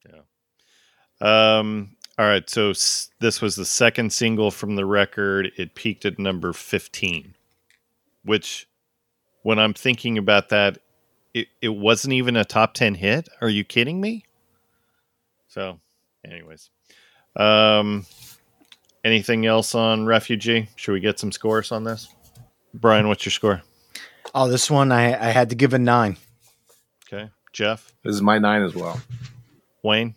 Yeah. 0.10 1.58
Um. 1.60 1.98
All 2.18 2.26
right. 2.26 2.50
So 2.50 2.70
s- 2.70 3.10
this 3.20 3.42
was 3.42 3.58
the 3.58 3.66
second 3.66 4.14
single 4.14 4.52
from 4.52 4.76
the 4.78 4.86
record. 4.86 5.52
It 5.58 5.76
peaked 5.76 6.06
at 6.06 6.18
number 6.18 6.54
fifteen, 6.54 7.33
which, 8.24 8.68
when 9.42 9.60
I'm 9.60 9.74
thinking 9.74 10.18
about 10.18 10.50
that, 10.50 10.80
it, 11.34 11.48
it 11.62 11.70
wasn't 11.70 12.14
even 12.14 12.36
a 12.36 12.46
top 12.46 12.74
ten 12.74 12.96
hit. 12.96 13.28
Are 13.42 13.50
you 13.50 13.64
kidding 13.64 14.00
me? 14.00 14.26
So, 15.48 15.80
anyways, 16.26 16.70
um, 17.36 18.06
anything 19.04 19.46
else 19.46 19.76
on 19.76 20.06
Refugee? 20.06 20.70
Should 20.76 20.94
we 20.94 21.00
get 21.00 21.20
some 21.20 21.32
scores 21.32 21.72
on 21.72 21.84
this? 21.84 22.08
Brian, 22.74 23.08
what's 23.08 23.26
your 23.26 23.32
score? 23.32 23.62
Oh, 24.34 24.48
this 24.48 24.72
one 24.72 24.92
I, 24.92 25.14
I 25.14 25.32
had 25.32 25.50
to 25.50 25.56
give 25.56 25.74
a 25.74 25.80
nine. 25.80 26.18
Okay, 27.06 27.30
Jeff, 27.52 27.94
This 28.04 28.16
is 28.16 28.22
my 28.22 28.40
nine 28.40 28.64
as 28.64 28.74
well. 28.74 29.00
Wayne. 29.84 30.16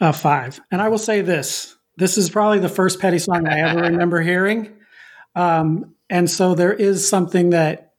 Uh, 0.00 0.12
five. 0.12 0.60
And 0.70 0.80
I 0.80 0.88
will 0.88 0.98
say 0.98 1.20
this: 1.20 1.76
this 1.96 2.16
is 2.16 2.30
probably 2.30 2.58
the 2.58 2.68
first 2.68 2.98
Petty 3.00 3.18
song 3.18 3.46
I 3.46 3.60
ever 3.60 3.82
remember 3.82 4.20
hearing, 4.22 4.72
um, 5.34 5.94
and 6.12 6.30
so 6.30 6.54
there 6.54 6.74
is 6.74 7.08
something 7.08 7.50
that 7.50 7.94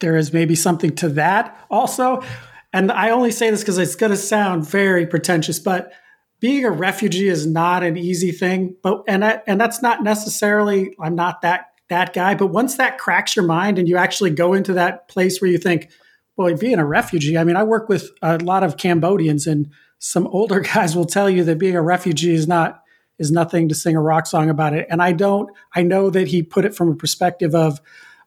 there 0.00 0.16
is 0.16 0.32
maybe 0.32 0.56
something 0.56 0.96
to 0.96 1.10
that 1.10 1.64
also. 1.70 2.24
And 2.72 2.90
I 2.90 3.10
only 3.10 3.30
say 3.30 3.50
this 3.50 3.60
because 3.60 3.78
it's 3.78 3.94
going 3.94 4.10
to 4.10 4.16
sound 4.16 4.66
very 4.66 5.06
pretentious, 5.06 5.60
but 5.60 5.92
being 6.40 6.64
a 6.64 6.72
refugee 6.72 7.28
is 7.28 7.46
not 7.46 7.84
an 7.84 7.96
easy 7.96 8.32
thing. 8.32 8.74
But 8.82 9.04
and 9.06 9.24
I, 9.24 9.42
and 9.46 9.60
that's 9.60 9.80
not 9.80 10.02
necessarily 10.02 10.96
I'm 11.00 11.14
not 11.14 11.42
that 11.42 11.66
that 11.88 12.14
guy. 12.14 12.34
But 12.34 12.48
once 12.48 12.74
that 12.78 12.98
cracks 12.98 13.36
your 13.36 13.46
mind 13.46 13.78
and 13.78 13.88
you 13.88 13.96
actually 13.96 14.30
go 14.30 14.52
into 14.52 14.72
that 14.72 15.06
place 15.06 15.40
where 15.40 15.52
you 15.52 15.58
think, 15.58 15.88
well, 16.36 16.52
being 16.56 16.80
a 16.80 16.84
refugee. 16.84 17.38
I 17.38 17.44
mean, 17.44 17.54
I 17.54 17.62
work 17.62 17.88
with 17.88 18.10
a 18.22 18.38
lot 18.38 18.64
of 18.64 18.76
Cambodians, 18.76 19.46
and 19.46 19.70
some 20.00 20.26
older 20.26 20.58
guys 20.74 20.96
will 20.96 21.06
tell 21.06 21.30
you 21.30 21.44
that 21.44 21.60
being 21.60 21.76
a 21.76 21.82
refugee 21.82 22.34
is 22.34 22.48
not 22.48 22.81
is 23.22 23.30
nothing 23.30 23.68
to 23.68 23.74
sing 23.74 23.96
a 23.96 24.02
rock 24.02 24.26
song 24.26 24.50
about 24.50 24.74
it. 24.74 24.86
And 24.90 25.00
I 25.00 25.12
don't. 25.12 25.48
I 25.74 25.82
know 25.82 26.10
that 26.10 26.28
he 26.28 26.42
put 26.42 26.64
it 26.64 26.74
from 26.74 26.90
a 26.90 26.96
perspective 26.96 27.54
of 27.54 27.80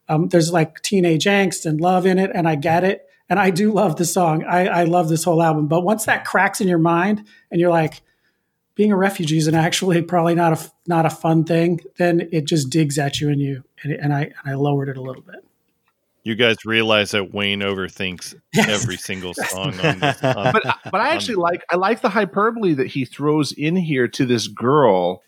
um, 0.08 0.28
there's 0.28 0.52
like 0.52 0.82
teenage 0.82 1.24
angst 1.26 1.66
and 1.66 1.80
love 1.80 2.06
in 2.06 2.18
it, 2.18 2.30
and 2.34 2.48
I 2.48 2.54
get 2.56 2.82
it. 2.82 3.06
And 3.28 3.38
I 3.38 3.50
do 3.50 3.72
love 3.72 3.96
the 3.96 4.04
song. 4.04 4.44
I, 4.44 4.66
I 4.68 4.84
love 4.84 5.08
this 5.08 5.24
whole 5.24 5.42
album. 5.42 5.66
But 5.66 5.82
once 5.82 6.04
that 6.06 6.24
cracks 6.24 6.60
in 6.60 6.68
your 6.68 6.78
mind, 6.78 7.26
and 7.50 7.60
you're 7.60 7.70
like, 7.70 8.02
being 8.76 8.92
a 8.92 8.96
refugee 8.96 9.38
is 9.38 9.48
an 9.48 9.54
actually 9.54 10.02
probably 10.02 10.34
not 10.34 10.52
a 10.52 10.72
not 10.86 11.06
a 11.06 11.10
fun 11.10 11.44
thing. 11.44 11.80
Then 11.98 12.28
it 12.32 12.44
just 12.46 12.70
digs 12.70 12.98
at 12.98 13.20
you, 13.20 13.28
and 13.28 13.40
you 13.40 13.64
and, 13.82 13.92
and 13.92 14.14
I 14.14 14.22
and 14.22 14.34
I 14.44 14.54
lowered 14.54 14.88
it 14.88 14.96
a 14.96 15.02
little 15.02 15.22
bit. 15.22 15.44
You 16.26 16.34
guys 16.34 16.56
realize 16.64 17.12
that 17.12 17.32
Wayne 17.32 17.60
overthinks 17.60 18.34
Yes. 18.52 18.68
every 18.68 18.96
single 18.96 19.32
song 19.32 19.78
on 19.78 20.00
this. 20.00 20.20
On, 20.24 20.52
but 20.52 20.62
but 20.90 21.00
I 21.00 21.10
actually 21.14 21.36
like 21.36 21.64
I 21.70 21.76
like 21.76 22.00
the 22.00 22.08
hyperbole 22.08 22.74
that 22.74 22.88
he 22.88 23.04
throws 23.04 23.52
in 23.52 23.76
here 23.76 24.08
to 24.08 24.26
this 24.26 24.48
girl. 24.48 25.22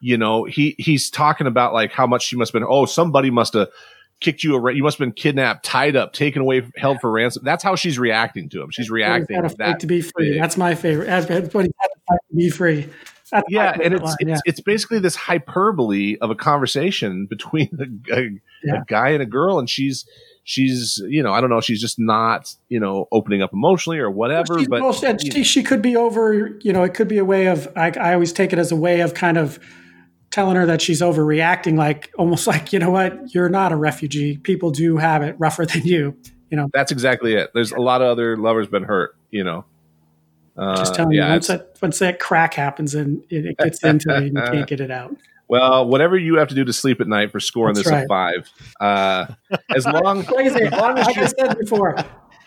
You 0.00 0.16
know, 0.16 0.44
he 0.44 0.76
he's 0.78 1.10
talking 1.10 1.48
about 1.48 1.72
like 1.72 1.90
how 1.90 2.06
much 2.06 2.22
she 2.26 2.36
must 2.36 2.52
have 2.52 2.60
been. 2.60 2.68
Oh, 2.70 2.86
somebody 2.86 3.30
must 3.30 3.54
have 3.54 3.68
kicked 4.20 4.44
you. 4.44 4.54
Around. 4.54 4.76
You 4.76 4.84
must 4.84 4.98
have 4.98 5.04
been 5.06 5.14
kidnapped, 5.14 5.64
tied 5.64 5.96
up, 5.96 6.12
taken 6.12 6.42
away, 6.42 6.62
held 6.76 7.00
for 7.00 7.10
ransom. 7.10 7.42
That's 7.44 7.64
how 7.64 7.74
she's 7.74 7.98
reacting 7.98 8.48
to 8.50 8.62
him. 8.62 8.70
She's 8.70 8.88
reacting 8.88 9.40
gotta 9.42 9.52
that 9.56 9.80
to 9.80 9.86
be 9.88 10.00
free. 10.00 10.30
big. 10.32 10.40
That's 10.40 10.56
my 10.56 10.76
favorite. 10.76 11.08
Everybody's 11.08 11.50
got 11.50 11.88
to 11.88 12.00
fight 12.08 12.20
to 12.30 12.36
be 12.36 12.50
free. 12.50 12.88
That's 13.32 13.46
yeah, 13.50 13.76
and 13.82 13.92
it's 13.92 14.04
line, 14.04 14.16
it's, 14.20 14.28
yeah. 14.30 14.36
it's 14.44 14.60
basically 14.60 15.00
this 15.00 15.16
hyperbole 15.16 16.16
of 16.20 16.30
a 16.30 16.36
conversation 16.36 17.26
between 17.30 17.68
a, 17.80 18.14
a, 18.16 18.28
Yeah. 18.62 18.82
a 18.82 18.84
guy 18.86 19.08
and 19.08 19.22
a 19.22 19.26
girl, 19.26 19.58
and 19.58 19.68
she's 19.68 20.08
she's 20.46 21.02
you 21.08 21.22
know 21.22 21.32
I 21.32 21.40
don't 21.40 21.50
know 21.50 21.60
she's 21.60 21.80
just 21.80 21.98
not 21.98 22.54
you 22.68 22.80
know 22.80 23.08
opening 23.12 23.42
up 23.42 23.52
emotionally 23.52 23.98
or 23.98 24.10
whatever. 24.10 24.58
She's 24.58 24.68
but 24.68 24.80
you 25.02 25.30
she, 25.30 25.44
she 25.44 25.62
could 25.62 25.82
be 25.82 25.96
over. 25.96 26.56
You 26.62 26.72
know, 26.72 26.82
it 26.84 26.94
could 26.94 27.08
be 27.08 27.18
a 27.18 27.24
way 27.24 27.46
of. 27.46 27.70
I, 27.76 27.90
I 27.90 28.14
always 28.14 28.32
take 28.32 28.54
it 28.54 28.58
as 28.58 28.72
a 28.72 28.76
way 28.76 29.00
of 29.00 29.12
kind 29.12 29.36
of 29.36 29.58
telling 30.30 30.56
her 30.56 30.64
that 30.66 30.80
she's 30.80 31.02
overreacting, 31.02 31.76
like 31.76 32.12
almost 32.16 32.46
like 32.52 32.72
you 32.72 32.78
know 32.78 32.90
what, 32.90 33.34
you're 33.34 33.50
not 33.50 33.72
a 33.72 33.76
refugee. 33.76 34.38
People 34.38 34.70
do 34.70 34.96
have 34.96 35.22
it 35.22 35.36
rougher 35.38 35.66
than 35.66 35.82
you. 35.82 36.16
You 36.50 36.56
know, 36.56 36.70
that's 36.72 36.92
exactly 36.92 37.34
it. 37.34 37.50
There's 37.52 37.72
a 37.72 37.80
lot 37.80 38.00
of 38.00 38.08
other 38.08 38.36
lovers 38.36 38.68
been 38.68 38.84
hurt. 38.84 39.16
You 39.32 39.42
know, 39.44 39.64
uh, 40.56 40.76
just 40.76 40.94
telling 40.94 41.12
yeah, 41.12 41.26
you 41.26 41.32
once 41.32 41.48
that 41.48 41.76
once 41.82 41.98
that 41.98 42.20
crack 42.20 42.54
happens 42.54 42.94
and 42.94 43.22
it, 43.30 43.46
it 43.46 43.58
gets 43.58 43.82
into 43.82 44.14
it, 44.14 44.28
and 44.28 44.36
you 44.36 44.42
can't 44.42 44.66
get 44.68 44.80
it 44.80 44.92
out. 44.92 45.16
Well, 45.48 45.86
whatever 45.86 46.16
you 46.16 46.36
have 46.38 46.48
to 46.48 46.54
do 46.54 46.64
to 46.64 46.72
sleep 46.72 47.00
at 47.00 47.06
night 47.06 47.30
for 47.30 47.38
scoring 47.38 47.74
That's 47.74 47.86
this 47.86 47.92
right. 47.92 48.04
a 48.04 48.08
five. 48.08 48.50
Uh, 48.80 49.58
as 49.74 49.86
long 49.86 50.24
Like 50.24 50.46
I, 50.46 50.48
say, 50.48 50.68
like 50.70 51.18
I 51.18 51.26
said 51.26 51.58
before, 51.58 51.96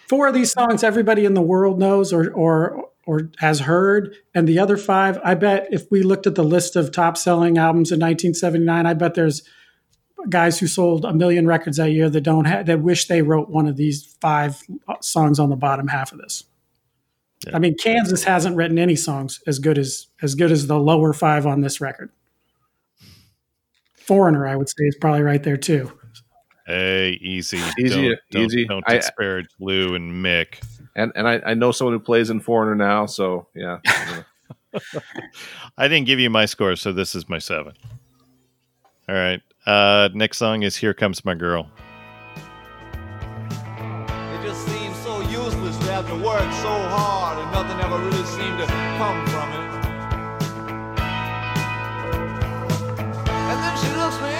four 0.07 0.27
of 0.27 0.33
these 0.33 0.51
songs 0.51 0.83
everybody 0.83 1.25
in 1.25 1.33
the 1.33 1.41
world 1.41 1.79
knows 1.79 2.11
or 2.11 2.31
or 2.31 2.89
or 3.05 3.31
has 3.39 3.61
heard, 3.61 4.15
and 4.35 4.47
the 4.47 4.59
other 4.59 4.77
five, 4.77 5.19
I 5.23 5.33
bet 5.33 5.67
if 5.71 5.89
we 5.89 6.03
looked 6.03 6.27
at 6.27 6.35
the 6.35 6.43
list 6.43 6.75
of 6.75 6.91
top 6.91 7.17
selling 7.17 7.57
albums 7.57 7.91
in 7.91 7.99
1979, 7.99 8.85
I 8.85 8.93
bet 8.93 9.15
there's 9.15 9.41
guys 10.29 10.59
who 10.59 10.67
sold 10.67 11.05
a 11.05 11.13
million 11.13 11.47
records 11.47 11.77
that 11.77 11.91
year 11.91 12.09
that 12.09 12.21
don't 12.21 12.45
have 12.45 12.65
that 12.65 12.81
wish 12.81 13.07
they 13.07 13.21
wrote 13.21 13.49
one 13.49 13.67
of 13.67 13.77
these 13.77 14.17
five 14.19 14.61
songs 15.01 15.39
on 15.39 15.49
the 15.49 15.55
bottom 15.55 15.87
half 15.87 16.11
of 16.11 16.19
this. 16.19 16.43
Yeah. 17.47 17.55
I 17.55 17.59
mean, 17.59 17.77
Kansas 17.77 18.25
hasn't 18.25 18.57
written 18.57 18.77
any 18.77 18.97
songs 18.97 19.39
as 19.47 19.59
good 19.59 19.77
as 19.77 20.07
as 20.21 20.35
good 20.35 20.51
as 20.51 20.67
the 20.67 20.79
lower 20.79 21.13
five 21.13 21.45
on 21.45 21.61
this 21.61 21.79
record. 21.79 22.11
Foreigner, 24.09 24.47
I 24.47 24.55
would 24.55 24.67
say, 24.67 24.85
is 24.85 24.97
probably 24.99 25.21
right 25.21 25.43
there 25.43 25.55
too. 25.55 25.91
hey, 26.65 27.11
easy, 27.21 27.59
Easy, 27.79 28.09
don't, 28.09 28.19
don't- 28.31 28.45
easy. 28.45 28.65
Don't, 28.65 28.83
I- 28.87 28.95
disparage 28.95 29.45
Lou 29.59 29.93
and 29.93 30.25
Mick. 30.25 30.63
and 30.95 31.11
and 31.15 31.27
I, 31.27 31.39
I 31.45 31.53
know 31.53 31.71
someone 31.71 31.93
who 31.93 31.99
plays 31.99 32.31
in 32.31 32.39
Foreigner 32.39 32.73
now, 32.73 33.05
so 33.05 33.47
yeah. 33.53 33.77
I 35.77 35.87
didn't 35.87 36.05
give 36.07 36.17
you 36.19 36.31
my 36.31 36.45
score, 36.45 36.75
so 36.75 36.91
this 36.91 37.13
is 37.13 37.29
my 37.29 37.37
seven. 37.37 37.73
All 39.07 39.13
right. 39.15 39.41
Uh, 39.67 40.09
next 40.15 40.37
song 40.39 40.63
is 40.63 40.75
"Here 40.75 40.93
Comes 40.95 41.23
My 41.23 41.35
Girl." 41.35 41.69
It 43.51 44.41
just 44.43 44.65
seems 44.67 44.97
so 45.03 45.21
useless 45.21 45.77
to 45.77 45.91
have 45.91 46.07
to 46.07 46.15
work 46.15 46.51
so 46.61 46.73
hard 46.89 47.37
and 47.37 47.51
nothing 47.51 47.79
ever 47.85 47.97
really 48.05 48.25
seemed 48.25 48.57
to 48.59 48.65
come 48.97 49.25
from 49.27 49.49
it. 49.53 49.58
She 53.81 53.87
looks 53.95 54.19
me 54.21 54.38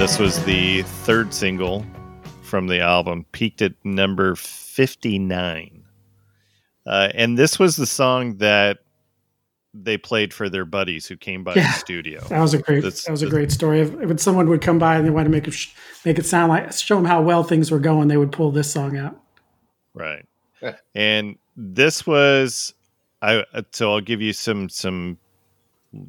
this 0.00 0.18
was 0.18 0.42
the 0.46 0.80
third 1.04 1.34
single 1.34 1.84
from 2.40 2.68
the 2.68 2.80
album, 2.80 3.26
peaked 3.32 3.60
at 3.60 3.74
number 3.84 4.34
59. 4.34 5.82
Uh, 6.86 7.08
and 7.14 7.36
this 7.36 7.58
was 7.58 7.76
the 7.76 7.84
song 7.84 8.38
that 8.38 8.78
they 9.74 9.98
played 9.98 10.32
for 10.32 10.48
their 10.48 10.64
buddies 10.64 11.06
who 11.06 11.18
came 11.18 11.44
by 11.44 11.54
Yeah. 11.54 11.66
the 11.70 11.78
studio. 11.78 12.24
That 12.30 12.40
was 12.40 12.54
a 12.54 12.62
great. 12.62 12.76
That's- 12.82 13.04
that 13.04 13.10
was 13.10 13.20
a 13.20 13.28
great 13.28 13.52
story. 13.52 13.80
If, 13.80 13.92
if 14.00 14.20
someone 14.20 14.48
would 14.48 14.62
come 14.62 14.78
by 14.78 14.96
and 14.96 15.04
they 15.04 15.10
wanted 15.10 15.24
to 15.24 15.30
make 15.32 15.46
it 15.46 15.54
make 16.06 16.18
it 16.18 16.24
sound 16.24 16.48
like 16.48 16.72
show 16.72 16.96
them 16.96 17.04
how 17.04 17.20
well 17.20 17.44
things 17.44 17.70
were 17.70 17.78
going, 17.78 18.08
they 18.08 18.16
would 18.16 18.32
pull 18.32 18.50
this 18.50 18.72
song 18.72 18.96
out. 18.96 19.20
Right. 19.92 20.24
And 20.94 21.36
this 21.58 22.06
was 22.06 22.72
I 23.20 23.44
so 23.72 23.92
I'll 23.92 24.00
give 24.00 24.22
you 24.22 24.32
some 24.32 24.70
some 24.70 25.18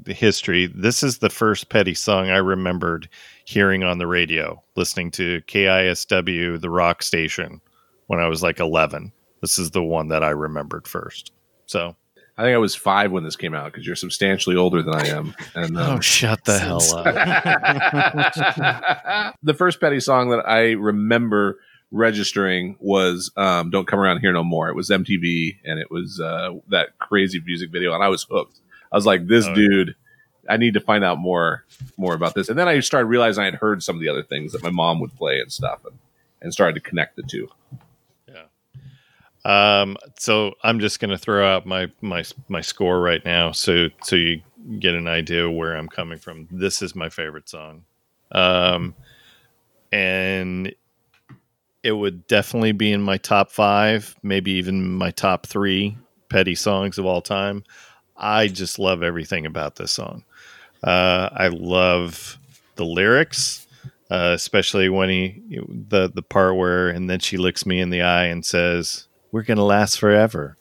history. 0.08 0.68
This 0.68 1.04
is 1.04 1.18
the 1.18 1.30
first 1.30 1.70
petty 1.70 1.94
song 1.94 2.30
I 2.30 2.38
remembered 2.38 3.10
hearing 3.52 3.84
on 3.84 3.98
the 3.98 4.08
radio, 4.08 4.64
listening 4.78 5.12
to 5.12 5.42
KISW, 5.42 6.62
the 6.62 6.70
rock 6.70 7.04
station, 7.04 7.60
when 8.08 8.20
I 8.20 8.28
was 8.28 8.42
like 8.42 8.60
11. 8.60 9.12
This 9.42 9.60
is 9.60 9.72
the 9.72 9.84
one 9.84 10.08
that 10.08 10.24
I 10.24 10.30
remembered 10.30 10.88
first. 10.88 11.34
So, 11.66 11.96
I 12.38 12.44
think 12.44 12.56
I 12.56 12.60
was 12.60 12.76
five 12.76 13.12
when 13.12 13.26
this 13.26 13.36
came 13.36 13.54
out 13.54 13.72
because 13.72 13.86
you're 13.86 13.98
substantially 13.98 14.56
older 14.56 14.82
than 14.82 14.96
I 14.96 15.08
am. 15.08 15.36
And 15.54 15.78
um, 15.78 15.98
oh, 15.98 16.00
shut 16.00 16.46
the 16.46 16.58
hell 16.58 16.82
up. 16.96 17.04
the 19.44 19.54
first 19.54 19.82
Petty 19.82 20.00
song 20.00 20.30
that 20.30 20.48
I 20.48 20.72
remember 20.72 21.60
registering 21.92 22.78
was 22.80 23.32
um, 23.36 23.70
"Don't 23.70 23.86
Come 23.86 24.00
Around 24.00 24.22
Here 24.22 24.32
No 24.32 24.46
More." 24.46 24.70
It 24.70 24.76
was 24.76 24.90
MTV, 24.90 25.58
and 25.66 25.78
it 25.78 25.92
was 25.92 26.22
uh, 26.22 26.52
that 26.70 26.98
crazy 27.00 27.42
music 27.46 27.70
video, 27.70 27.94
and 27.94 28.04
I 28.04 28.08
was 28.08 28.26
hooked. 28.30 28.60
I 28.92 28.96
was 28.96 29.06
like, 29.06 29.28
"This 29.28 29.46
Oh, 29.46 29.54
dude, 29.54 29.96
I 30.52 30.58
need 30.58 30.74
to 30.76 30.80
find 30.80 31.04
out 31.04 31.18
more 31.18 31.66
more 31.98 32.14
about 32.14 32.36
this." 32.36 32.50
And 32.50 32.58
then 32.58 32.68
I 32.68 32.80
started 32.82 33.08
realizing 33.08 33.42
I 33.42 33.46
had 33.46 33.56
heard 33.56 33.84
some 33.84 33.96
of 33.96 34.02
the 34.02 34.10
other 34.10 34.24
things 34.24 34.52
that 34.54 34.64
my 34.64 34.70
mom 34.70 35.00
would 35.00 35.16
play 35.16 35.40
and 35.40 35.52
stuff, 35.52 35.84
and, 35.86 35.98
and 36.42 36.54
started 36.54 36.76
to 36.76 36.82
connect 36.82 37.16
the 37.16 37.24
two. 37.24 37.50
Um, 39.44 39.98
so 40.20 40.54
I'm 40.64 40.80
just 40.80 41.00
going 41.00 41.10
to 41.10 41.18
throw 41.18 41.46
out 41.48 41.66
my 41.66 41.92
my 42.02 42.24
my 42.48 42.62
score 42.62 43.00
right 43.02 43.24
now, 43.26 43.52
so 43.52 43.90
so 44.04 44.16
you 44.16 44.42
get 44.80 44.94
an 44.94 45.08
idea 45.08 45.50
where 45.50 45.76
I'm 45.76 45.88
coming 45.88 46.20
from. 46.20 46.48
This 46.52 46.82
is 46.82 46.96
my 46.96 47.10
favorite 47.10 47.50
song, 47.50 47.84
um, 48.32 48.94
and 49.92 50.74
it 51.82 51.94
would 51.94 52.28
definitely 52.28 52.74
be 52.74 52.92
in 52.92 53.02
my 53.02 53.18
top 53.18 53.52
five, 53.52 54.16
maybe 54.22 54.52
even 54.52 54.94
my 54.94 55.10
top 55.10 55.48
three 55.48 55.98
petty 56.30 56.54
songs 56.54 57.00
of 57.00 57.08
all 57.08 57.22
time. 57.22 57.64
I 58.16 58.48
just 58.48 58.78
love 58.78 59.02
everything 59.02 59.48
about 59.48 59.78
this 59.78 59.92
song. 59.92 60.24
Uh, 60.84 61.30
I 61.32 61.48
love 61.50 62.38
the 62.76 62.86
lyrics, 62.86 63.68
uh, 64.10 64.32
especially 64.34 64.90
when 64.90 65.10
he 65.10 65.42
the 65.70 66.10
the 66.14 66.22
part 66.24 66.56
where 66.56 66.90
and 66.90 67.10
then 67.10 67.20
she 67.20 67.38
looks 67.38 67.66
me 67.66 67.80
in 67.80 67.90
the 67.92 68.02
eye 68.02 68.26
and 68.26 68.46
says, 68.46 69.08
"We're 69.32 69.44
gonna 69.44 69.64
last 69.66 70.00
forever." 70.00 70.58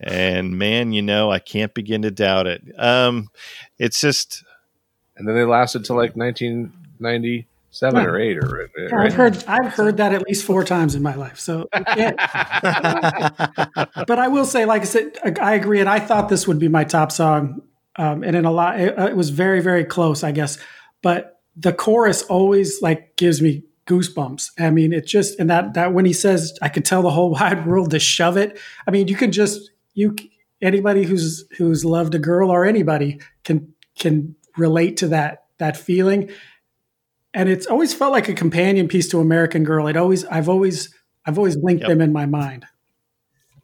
And 0.00 0.58
man, 0.58 0.92
you 0.92 1.02
know, 1.02 1.30
I 1.30 1.38
can't 1.38 1.72
begin 1.72 2.02
to 2.02 2.10
doubt 2.10 2.46
it. 2.46 2.62
Um, 2.78 3.30
it's 3.78 4.00
just 4.00 4.44
And 5.16 5.26
then 5.26 5.34
they 5.34 5.44
lasted 5.44 5.84
till 5.84 5.96
like 5.96 6.14
1997 6.16 7.46
Yeah. 8.02 8.06
or 8.08 8.18
eight, 8.18 8.36
or 8.38 8.68
I've 8.98 9.14
heard 9.14 9.42
I've 9.48 9.72
heard 9.72 9.96
that 9.96 10.12
at 10.12 10.22
least 10.22 10.44
four 10.44 10.62
times 10.64 10.94
in 10.94 11.02
my 11.02 11.14
life. 11.14 11.38
So, 11.38 11.68
you 11.96 12.12
but 14.06 14.18
I 14.18 14.28
will 14.28 14.44
say, 14.44 14.64
like 14.66 14.82
I 14.82 14.84
said, 14.86 15.16
I 15.24 15.34
I 15.40 15.54
agree, 15.54 15.80
and 15.80 15.88
I 15.88 16.00
thought 16.00 16.28
this 16.28 16.46
would 16.46 16.58
be 16.58 16.68
my 16.68 16.84
top 16.84 17.10
song, 17.12 17.62
um, 17.96 18.22
and 18.22 18.34
in 18.36 18.44
a 18.44 18.50
lot, 18.50 18.80
it, 18.80 18.98
it 18.98 19.16
was 19.16 19.30
very, 19.30 19.60
very 19.60 19.84
close, 19.84 20.22
I 20.24 20.32
guess. 20.32 20.58
But 21.02 21.40
the 21.56 21.72
chorus 21.72 22.22
always 22.22 22.82
like 22.82 23.16
gives 23.16 23.40
me 23.40 23.64
goosebumps. 23.86 24.50
I 24.58 24.70
mean, 24.70 24.92
it 24.92 25.06
just 25.06 25.38
and 25.38 25.48
that 25.50 25.74
that 25.74 25.92
when 25.92 26.04
he 26.04 26.12
says, 26.12 26.56
"I 26.62 26.68
could 26.68 26.84
tell 26.84 27.02
the 27.02 27.10
whole 27.10 27.30
wide 27.38 27.66
world 27.66 27.90
to 27.92 27.98
shove 27.98 28.36
it." 28.36 28.58
I 28.86 28.90
mean, 28.90 29.08
you 29.08 29.16
can 29.16 29.32
just 29.32 29.70
you 29.94 30.16
anybody 30.60 31.04
who's 31.04 31.44
who's 31.56 31.84
loved 31.84 32.14
a 32.14 32.18
girl 32.18 32.50
or 32.50 32.64
anybody 32.64 33.20
can 33.44 33.74
can 33.98 34.34
relate 34.56 34.96
to 34.98 35.08
that 35.08 35.44
that 35.58 35.76
feeling 35.76 36.30
and 37.34 37.48
it's 37.48 37.66
always 37.66 37.92
felt 37.92 38.12
like 38.12 38.28
a 38.28 38.32
companion 38.34 38.86
piece 38.86 39.08
to 39.08 39.18
American 39.20 39.64
Girl. 39.64 39.88
It 39.88 39.96
always, 39.96 40.24
I've 40.26 40.48
always, 40.48 40.94
I've 41.26 41.36
always 41.36 41.56
linked 41.56 41.80
Yep. 41.82 41.88
them 41.88 42.00
in 42.00 42.12
my 42.12 42.26
mind. 42.26 42.64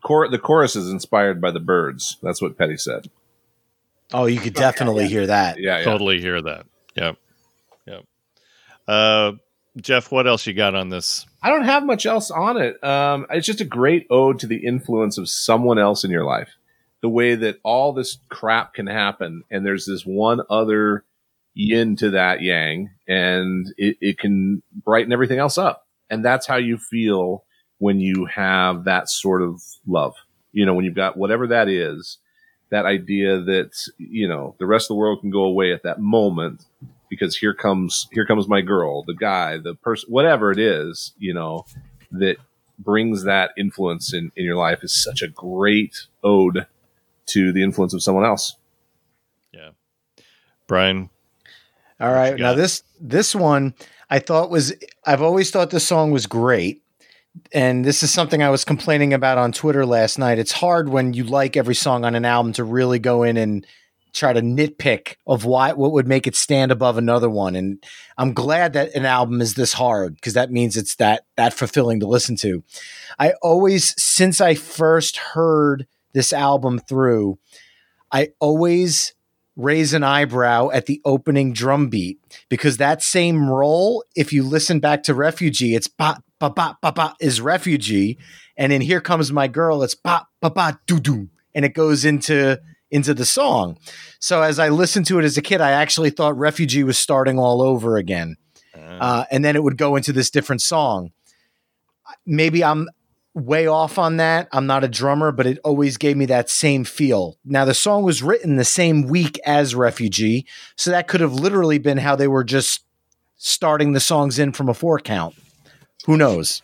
Chor- 0.03 0.29
the 0.29 0.39
chorus 0.41 0.75
is 0.75 0.91
inspired 0.91 1.41
by 1.41 1.53
the 1.53 1.61
Byrds. 1.61 2.17
That's 2.21 2.43
what 2.43 2.59
Petty 2.59 2.77
said. 2.77 3.11
Oh, 4.13 4.27
you 4.27 4.41
could 4.41 4.55
definitely 4.55 5.09
hear 5.09 5.27
that. 5.27 5.59
Yeah, 5.59 5.79
yeah. 5.79 5.85
totally 5.85 6.21
hear 6.21 6.41
that. 6.43 6.67
Yep, 6.95 7.17
yep. 7.87 8.05
Uh, 8.87 9.33
Jeff, 9.81 10.11
what 10.11 10.27
else 10.27 10.47
you 10.47 10.55
got 10.55 10.75
on 10.75 10.89
this? 10.89 11.27
I 11.43 11.51
don't 11.51 11.65
have 11.65 11.85
much 11.85 12.07
else 12.07 12.31
on 12.31 12.57
it. 12.57 12.83
Um, 12.83 13.27
it's 13.31 13.47
just 13.47 13.61
a 13.61 13.65
great 13.65 14.07
ode 14.11 14.39
to 14.41 14.47
the 14.47 14.67
influence 14.67 15.17
of 15.17 15.29
someone 15.29 15.79
else 15.79 16.05
in 16.05 16.11
your 16.11 16.25
life. 16.25 16.51
The 17.03 17.09
way 17.09 17.35
that 17.35 17.61
all 17.63 17.93
this 17.93 18.19
crap 18.29 18.75
can 18.75 18.87
happen, 18.87 19.45
and 19.51 19.65
there's 19.65 19.87
this 19.87 20.03
one 20.03 20.41
other 20.51 21.05
yin 21.55 21.97
to 21.97 22.11
that 22.11 22.43
yang, 22.43 22.91
and 23.09 23.67
it, 23.77 23.97
it 24.01 24.19
can 24.19 24.63
brighten 24.85 25.13
everything 25.13 25.39
else 25.39 25.57
up. 25.57 25.87
And 26.11 26.25
that's 26.25 26.47
how 26.47 26.57
you 26.57 26.77
feel 26.77 27.45
when 27.79 28.01
you 28.01 28.27
have 28.27 28.85
that 28.85 29.09
sort 29.09 29.43
of 29.43 29.63
love. 29.87 30.15
You 30.53 30.67
know, 30.67 30.75
when 30.75 30.85
you've 30.85 30.95
got 30.95 31.17
whatever 31.17 31.47
that 31.47 31.69
is, 31.69 32.19
that 32.71 32.87
idea 32.87 33.41
that, 33.41 33.73
you 33.99 34.29
know, 34.29 34.55
the 34.59 34.67
rest 34.67 34.85
of 34.85 34.89
the 34.95 34.99
world 34.99 35.21
can 35.21 35.31
go 35.31 35.43
away 35.43 35.73
at 35.73 35.83
that 35.83 36.01
moment 36.01 36.65
because 37.09 37.37
here 37.37 37.55
comes 37.55 38.09
here 38.13 38.25
comes 38.25 38.49
my 38.49 38.61
girl, 38.61 39.03
the 39.05 39.15
guy, 39.15 39.59
the 39.59 39.75
person, 39.75 40.09
whatever 40.11 40.51
it 40.51 40.59
is, 40.59 41.13
you 41.19 41.35
know, 41.35 41.67
that 42.13 42.37
brings 42.79 43.25
that 43.25 43.51
influence 43.59 44.15
in, 44.15 44.33
in 44.37 44.45
your 44.45 44.57
life 44.57 44.83
is 44.83 44.95
such 44.95 45.21
a 45.23 45.29
great 45.29 46.07
ode 46.25 46.67
to 47.27 47.53
the 47.53 47.63
influence 47.63 47.93
of 47.93 48.03
someone 48.03 48.25
else. 48.25 48.57
Yeah, 49.53 49.71
Brian. 50.67 51.11
All 52.01 52.09
What 52.09 52.15
right. 52.15 52.37
you 52.37 52.43
Now 52.43 52.55
this 52.55 52.83
this 53.01 53.35
one 53.35 53.75
I 54.09 54.19
thought 54.21 54.51
was 54.51 54.73
I've 55.05 55.23
always 55.23 55.51
thought 55.51 55.71
this 55.71 55.87
song 55.87 56.11
was 56.13 56.27
great. 56.27 56.83
And 57.53 57.85
this 57.85 58.03
is 58.03 58.13
something 58.13 58.43
I 58.43 58.51
was 58.51 58.65
complaining 58.65 59.15
about 59.15 59.39
on 59.39 59.53
Twitter 59.53 59.87
last 59.87 60.19
night. 60.19 60.39
It's 60.39 60.53
hard 60.53 60.89
when 60.89 61.15
you 61.15 61.25
like 61.25 61.57
every 61.57 61.75
song 61.75 62.05
on 62.05 62.15
an 62.15 62.25
album 62.25 62.53
to 62.55 62.65
really 62.65 62.99
go 62.99 63.23
in 63.23 63.37
and 63.37 63.67
try 64.13 64.33
to 64.33 64.41
nitpick 64.41 65.15
of 65.27 65.45
why 65.45 65.73
what 65.73 65.93
would 65.93 66.09
make 66.09 66.27
it 66.27 66.35
stand 66.35 66.73
above 66.73 66.99
another 66.99 67.31
one. 67.31 67.55
And 67.55 67.83
I'm 68.19 68.33
glad 68.33 68.73
that 68.73 68.95
an 68.95 69.07
album 69.07 69.41
is 69.41 69.55
this 69.55 69.73
hard 69.73 70.17
because 70.17 70.35
that 70.35 70.51
means 70.51 70.77
it's 70.77 70.97
that 70.97 71.25
that 71.37 71.55
fulfilling 71.55 72.01
to 72.01 72.09
listen 72.09 72.37
to. 72.37 72.63
I 73.19 73.35
always 73.43 73.95
since 74.03 74.41
I 74.41 74.55
first 74.55 75.17
heard 75.17 75.87
this 76.13 76.33
album 76.33 76.79
through, 76.79 77.39
I 78.11 78.31
always 78.41 79.15
raise 79.57 79.93
an 79.93 80.03
eyebrow 80.03 80.71
at 80.71 80.87
the 80.87 81.01
opening 81.05 81.53
drum 81.53 81.89
beat 81.89 82.19
because 82.49 82.77
that 82.79 83.03
same 83.03 83.49
roll, 83.49 84.03
if 84.17 84.33
you 84.33 84.43
listen 84.43 84.81
back 84.81 85.03
to 85.05 85.15
Refugee, 85.15 85.75
it's 85.75 85.89
ba 85.89 86.23
ba 86.41 86.51
ba 86.51 86.77
ba 86.83 86.91
ba 86.91 87.15
is 87.21 87.41
Refugee, 87.41 88.19
and 88.57 88.73
in 88.73 88.81
Here 88.81 89.01
Comes 89.01 89.31
My 89.31 89.47
Girl, 89.47 89.83
it's 89.83 89.95
ba 89.95 90.27
ba 90.41 90.51
ba 90.51 90.81
doo 90.87 90.99
doo, 90.99 91.29
and 91.55 91.65
it 91.65 91.75
goes 91.75 92.05
into 92.05 92.61
into 92.91 93.15
the 93.15 93.25
song. 93.25 93.79
So 94.19 94.43
as 94.43 94.59
I 94.59 94.71
listened 94.71 95.07
to 95.07 95.21
it 95.21 95.25
as 95.25 95.37
a 95.37 95.43
kid, 95.43 95.61
I 95.61 95.71
actually 95.71 96.11
thought 96.11 96.37
Refugee 96.37 96.83
was 96.83 96.99
starting 96.99 97.39
all 97.39 97.63
over 97.63 97.97
again, 97.97 98.37
uh, 98.75 99.25
and 99.31 99.45
then 99.45 99.55
it 99.55 99.63
would 99.63 99.77
go 99.77 99.95
into 99.95 100.13
this 100.13 100.31
different 100.31 100.63
song. 100.63 101.13
Maybe 102.27 102.65
I'm 102.65 102.89
way 103.35 103.69
off 103.69 103.99
on 103.99 104.17
that. 104.17 104.49
I'm 104.51 104.67
not 104.67 104.83
a 104.83 104.89
drummer, 104.89 105.31
but 105.31 105.47
it 105.47 105.59
always 105.63 105.97
gave 105.97 106.17
me 106.17 106.27
that 106.27 106.51
same 106.51 106.83
feel. 106.83 107.39
Now, 107.45 107.65
the 107.65 107.75
song 107.75 108.03
was 108.03 108.25
written 108.25 108.57
the 108.57 108.65
same 108.65 109.03
week 109.03 109.39
as 109.47 109.75
Refugee, 109.75 110.47
so 110.77 110.91
that 110.91 111.07
could 111.07 111.21
have 111.21 111.35
literally 111.35 111.79
been 111.79 111.99
how 111.99 112.17
they 112.17 112.27
were 112.27 112.43
just 112.43 112.85
starting 113.37 113.93
the 113.93 114.01
songs 114.01 114.39
in 114.39 114.53
from 114.53 114.69
a 114.69 114.75
four 114.75 114.99
count. 114.99 115.35
Who 116.07 116.17
knows? 116.17 116.63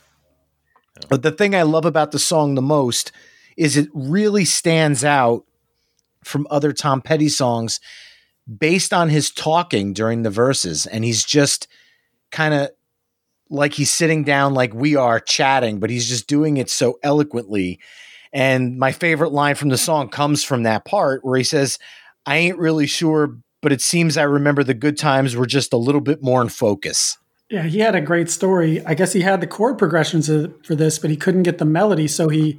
But 1.08 1.22
the 1.22 1.30
thing 1.30 1.54
I 1.54 1.62
love 1.62 1.84
about 1.84 2.12
the 2.12 2.18
song 2.18 2.54
the 2.54 2.62
most 2.62 3.12
is 3.56 3.76
it 3.76 3.88
really 3.92 4.44
stands 4.44 5.04
out 5.04 5.44
from 6.24 6.46
other 6.50 6.72
Tom 6.72 7.00
Petty 7.00 7.28
songs 7.28 7.80
based 8.58 8.92
on 8.92 9.08
his 9.08 9.30
talking 9.30 9.92
during 9.92 10.22
the 10.22 10.30
verses. 10.30 10.86
And 10.86 11.04
he's 11.04 11.24
just 11.24 11.68
kind 12.30 12.54
of 12.54 12.70
like 13.48 13.74
he's 13.74 13.90
sitting 13.90 14.24
down 14.24 14.54
like 14.54 14.74
we 14.74 14.96
are 14.96 15.20
chatting, 15.20 15.78
but 15.78 15.90
he's 15.90 16.08
just 16.08 16.26
doing 16.26 16.56
it 16.56 16.68
so 16.68 16.98
eloquently. 17.02 17.78
And 18.32 18.78
my 18.78 18.92
favorite 18.92 19.32
line 19.32 19.54
from 19.54 19.68
the 19.68 19.78
song 19.78 20.08
comes 20.08 20.42
from 20.42 20.64
that 20.64 20.84
part 20.84 21.24
where 21.24 21.38
he 21.38 21.44
says, 21.44 21.78
I 22.26 22.36
ain't 22.38 22.58
really 22.58 22.86
sure, 22.86 23.38
but 23.62 23.72
it 23.72 23.80
seems 23.80 24.16
I 24.16 24.24
remember 24.24 24.64
the 24.64 24.74
good 24.74 24.98
times 24.98 25.36
were 25.36 25.46
just 25.46 25.72
a 25.72 25.78
little 25.78 26.00
bit 26.00 26.22
more 26.22 26.42
in 26.42 26.48
focus. 26.48 27.16
Yeah, 27.50 27.62
he 27.62 27.78
had 27.78 27.94
a 27.94 28.00
great 28.00 28.28
story. 28.28 28.84
I 28.84 28.94
guess 28.94 29.12
he 29.12 29.20
had 29.20 29.40
the 29.40 29.46
chord 29.46 29.78
progressions 29.78 30.26
for 30.26 30.74
this, 30.74 30.98
but 30.98 31.10
he 31.10 31.16
couldn't 31.16 31.44
get 31.44 31.58
the 31.58 31.64
melody, 31.64 32.08
so 32.08 32.28
he 32.28 32.58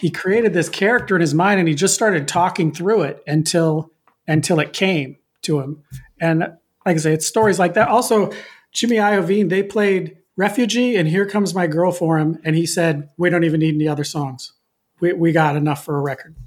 he 0.00 0.10
created 0.10 0.52
this 0.52 0.68
character 0.68 1.16
in 1.16 1.20
his 1.20 1.34
mind, 1.34 1.58
and 1.58 1.68
he 1.68 1.74
just 1.74 1.94
started 1.94 2.28
talking 2.28 2.72
through 2.72 3.02
it 3.02 3.22
until 3.26 3.90
until 4.28 4.60
it 4.60 4.72
came 4.72 5.16
to 5.42 5.60
him. 5.60 5.82
And 6.20 6.40
like 6.86 6.96
I 6.96 6.98
say, 6.98 7.12
it's 7.14 7.26
stories 7.26 7.58
like 7.58 7.74
that. 7.74 7.88
Also, 7.88 8.30
Jimmy 8.72 8.96
Iovine, 8.96 9.48
they 9.48 9.62
played 9.64 10.16
"Refugee" 10.36 10.94
and 10.96 11.08
"Here 11.08 11.26
Comes 11.26 11.52
My 11.52 11.66
Girl" 11.66 11.90
for 11.90 12.18
him, 12.18 12.38
and 12.44 12.54
he 12.54 12.64
said, 12.64 13.08
"We 13.18 13.30
don't 13.30 13.44
even 13.44 13.58
need 13.58 13.74
any 13.74 13.88
other 13.88 14.04
songs. 14.04 14.52
We 15.00 15.12
we 15.14 15.32
got 15.32 15.56
enough 15.56 15.84
for 15.84 15.98
a 15.98 16.02
record." 16.02 16.36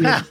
Yeah. 0.00 0.24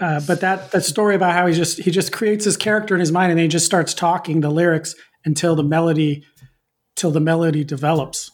Uh, 0.00 0.20
but 0.26 0.40
that 0.40 0.72
that 0.72 0.84
story 0.84 1.14
about 1.14 1.34
how 1.34 1.46
he 1.46 1.54
just 1.54 1.78
he 1.78 1.92
just 1.92 2.10
creates 2.10 2.44
his 2.44 2.56
character 2.56 2.94
in 2.94 3.00
his 3.00 3.12
mind 3.12 3.30
and 3.30 3.38
then 3.38 3.44
he 3.44 3.48
just 3.48 3.66
starts 3.66 3.94
talking 3.94 4.40
the 4.40 4.50
lyrics 4.50 4.96
until 5.24 5.54
the 5.56 5.64
melody 5.64 6.24
till 6.96 7.10
the 7.10 7.20
melody 7.20 7.64
develops. 7.64 8.30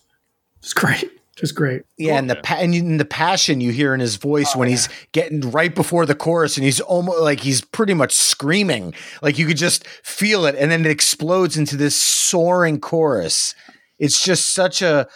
It's 0.59 0.72
great. 0.72 1.11
Just 1.36 1.55
great. 1.55 1.84
Yeah, 1.97 2.18
and 2.18 2.28
the 2.28 2.36
pa- 2.36 2.57
and 2.57 3.01
the 3.01 3.05
passion 3.07 3.62
you 3.62 3.72
hear 3.72 3.95
in 3.95 4.01
his 4.01 4.16
voice 4.16 4.53
oh, 4.55 4.59
when 4.59 4.68
he's 4.68 4.91
getting 5.12 5.41
right 5.41 5.74
before 5.74 6.05
the 6.05 6.14
chorus, 6.14 6.59
and 6.59 6.64
he's 6.64 6.80
almost 6.80 7.20
like 7.20 7.41
he's 7.41 7.62
pretty 7.62 7.95
much 7.95 8.14
screaming, 8.14 8.93
like 9.22 9.38
you 9.38 9.47
could 9.47 9.57
just 9.57 9.86
feel 9.86 10.45
it, 10.45 10.55
and 10.57 10.70
then 10.70 10.84
it 10.84 10.91
explodes 10.91 11.57
into 11.57 11.78
this 11.78 11.97
soaring 11.97 12.78
chorus. 12.78 13.55
It's 13.99 14.22
just 14.22 14.53
such 14.53 14.82
a, 14.82 15.07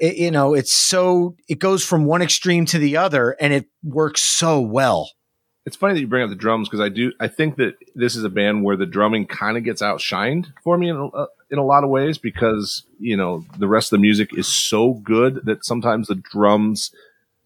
you 0.00 0.30
know, 0.30 0.54
it's 0.54 0.72
so 0.72 1.36
it 1.48 1.58
goes 1.58 1.84
from 1.84 2.06
one 2.06 2.22
extreme 2.22 2.64
to 2.66 2.78
the 2.78 2.96
other, 2.96 3.36
and 3.38 3.52
it 3.52 3.66
works 3.82 4.22
so 4.22 4.60
well. 4.60 5.10
It's 5.68 5.76
funny 5.76 5.92
that 5.92 6.00
you 6.00 6.06
bring 6.06 6.22
up 6.22 6.30
the 6.30 6.34
drums 6.34 6.66
because 6.66 6.80
I 6.80 6.88
do. 6.88 7.12
I 7.20 7.28
think 7.28 7.56
that 7.56 7.74
this 7.94 8.16
is 8.16 8.24
a 8.24 8.30
band 8.30 8.64
where 8.64 8.74
the 8.74 8.86
drumming 8.86 9.26
kind 9.26 9.58
of 9.58 9.64
gets 9.64 9.82
outshined 9.82 10.46
for 10.64 10.78
me 10.78 10.88
in 10.88 10.96
a, 10.96 11.08
uh, 11.08 11.26
in 11.50 11.58
a 11.58 11.62
lot 11.62 11.84
of 11.84 11.90
ways 11.90 12.16
because 12.16 12.84
you 12.98 13.18
know 13.18 13.44
the 13.58 13.68
rest 13.68 13.92
of 13.92 13.98
the 13.98 14.00
music 14.00 14.30
is 14.32 14.46
so 14.46 14.94
good 14.94 15.42
that 15.44 15.66
sometimes 15.66 16.06
the 16.06 16.14
drums. 16.14 16.90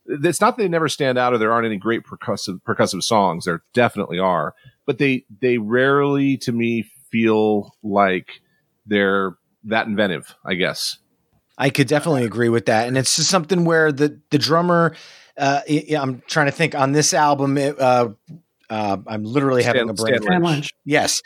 It's 0.07 0.41
not 0.41 0.57
that 0.57 0.62
they 0.62 0.68
never 0.68 0.89
stand 0.89 1.18
out 1.18 1.33
or 1.33 1.39
there 1.39 1.53
aren't 1.53 1.66
any 1.66 1.79
great 1.79 2.05
percussive 2.05 2.62
percussive 2.62 3.03
songs. 3.03 3.45
There 3.45 3.64
definitely 3.75 4.20
are, 4.20 4.55
but 4.87 4.99
they 4.99 5.25
they 5.41 5.59
rarely 5.59 6.37
to 6.39 6.53
me 6.53 6.89
feel 7.11 7.75
like 7.83 8.41
they're 8.87 9.35
that 9.64 9.89
inventive. 9.89 10.37
I 10.45 10.55
guess. 10.55 10.97
I 11.59 11.70
could 11.70 11.89
definitely 11.89 12.25
agree 12.25 12.51
with 12.51 12.66
that, 12.66 12.87
and 12.87 12.97
it's 12.97 13.16
just 13.16 13.31
something 13.31 13.64
where 13.64 13.91
the 13.91 14.20
the 14.31 14.39
drummer. 14.39 14.95
Uh, 15.39 15.61
yeah, 15.66 16.03
I'm 16.03 16.22
trying 16.26 16.47
to 16.47 16.53
think 16.53 16.74
on 16.74 16.93
this 16.93 17.14
album. 17.14 17.57
It, 17.59 17.78
uh, 17.80 18.11
uh, 18.70 18.97
I'm 19.07 19.24
literally 19.24 19.62
having 19.62 19.89
a 19.89 19.95
brain. 19.95 20.14
Stan 20.16 20.22
Stan 20.22 20.43
Lynch. 20.43 20.70
Yes, 20.85 21.22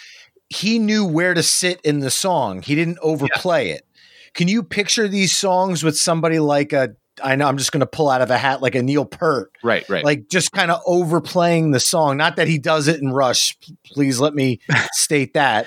he 0.48 0.78
knew 0.78 1.04
where 1.04 1.34
to 1.34 1.42
sit 1.42 1.80
in 1.82 2.00
the 2.00 2.10
song. 2.10 2.62
He 2.62 2.74
didn't 2.74 2.98
overplay 3.02 3.70
it. 3.70 3.86
Can 4.34 4.48
you 4.48 4.62
picture 4.62 5.08
these 5.08 5.36
songs 5.36 5.82
with 5.82 5.96
somebody 5.96 6.38
like 6.38 6.72
a? 6.72 6.90
I 7.24 7.34
know 7.34 7.48
I'm 7.48 7.56
just 7.56 7.72
going 7.72 7.80
to 7.80 7.86
pull 7.86 8.10
out 8.10 8.20
of 8.20 8.30
a 8.30 8.36
hat 8.36 8.60
like 8.60 8.74
a 8.74 8.82
Neil 8.82 9.06
Peart, 9.06 9.50
Right. 9.64 9.88
Right. 9.88 10.04
like 10.04 10.28
just 10.28 10.52
kind 10.52 10.70
of 10.70 10.82
overplaying 10.84 11.70
the 11.70 11.80
song. 11.80 12.18
Not 12.18 12.36
that 12.36 12.46
he 12.46 12.58
does 12.58 12.88
it 12.88 13.00
in 13.00 13.10
Rush. 13.10 13.56
Please 13.86 14.20
let 14.20 14.34
me 14.34 14.60
state 14.92 15.32
that. 15.32 15.66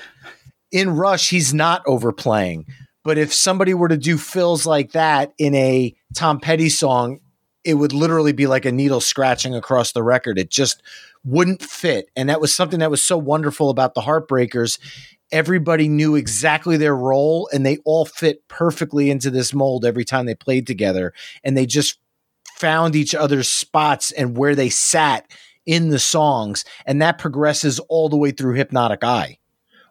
In 0.70 0.90
Rush, 0.90 1.28
he's 1.28 1.52
not 1.52 1.82
overplaying. 1.86 2.66
But 3.02 3.18
if 3.18 3.34
somebody 3.34 3.74
were 3.74 3.88
to 3.88 3.96
do 3.96 4.16
fills 4.16 4.64
like 4.64 4.92
that 4.92 5.32
in 5.38 5.56
a 5.56 5.92
Tom 6.14 6.38
Petty 6.38 6.68
song, 6.68 7.18
it 7.64 7.74
would 7.74 7.92
literally 7.92 8.32
be 8.32 8.46
like 8.46 8.64
a 8.64 8.72
needle 8.72 9.00
scratching 9.00 9.54
across 9.54 9.92
the 9.92 10.02
record. 10.02 10.38
It 10.38 10.50
just 10.50 10.82
wouldn't 11.24 11.62
fit. 11.62 12.10
And 12.16 12.28
that 12.28 12.40
was 12.40 12.54
something 12.54 12.80
that 12.80 12.90
was 12.90 13.04
so 13.04 13.18
wonderful 13.18 13.70
about 13.70 13.94
the 13.94 14.00
Heartbreakers. 14.00 14.78
Everybody 15.30 15.88
knew 15.88 16.16
exactly 16.16 16.76
their 16.76 16.96
role 16.96 17.48
and 17.52 17.64
they 17.64 17.78
all 17.84 18.04
fit 18.04 18.46
perfectly 18.48 19.10
into 19.10 19.30
this 19.30 19.52
mold 19.52 19.84
every 19.84 20.04
time 20.04 20.26
they 20.26 20.34
played 20.34 20.66
together. 20.66 21.12
And 21.44 21.56
they 21.56 21.66
just 21.66 21.98
found 22.56 22.96
each 22.96 23.14
other's 23.14 23.48
spots 23.48 24.10
and 24.12 24.36
where 24.36 24.54
they 24.54 24.70
sat 24.70 25.30
in 25.66 25.90
the 25.90 25.98
songs. 25.98 26.64
And 26.86 27.00
that 27.02 27.18
progresses 27.18 27.78
all 27.80 28.08
the 28.08 28.16
way 28.16 28.30
through 28.30 28.54
Hypnotic 28.54 29.04
Eye. 29.04 29.38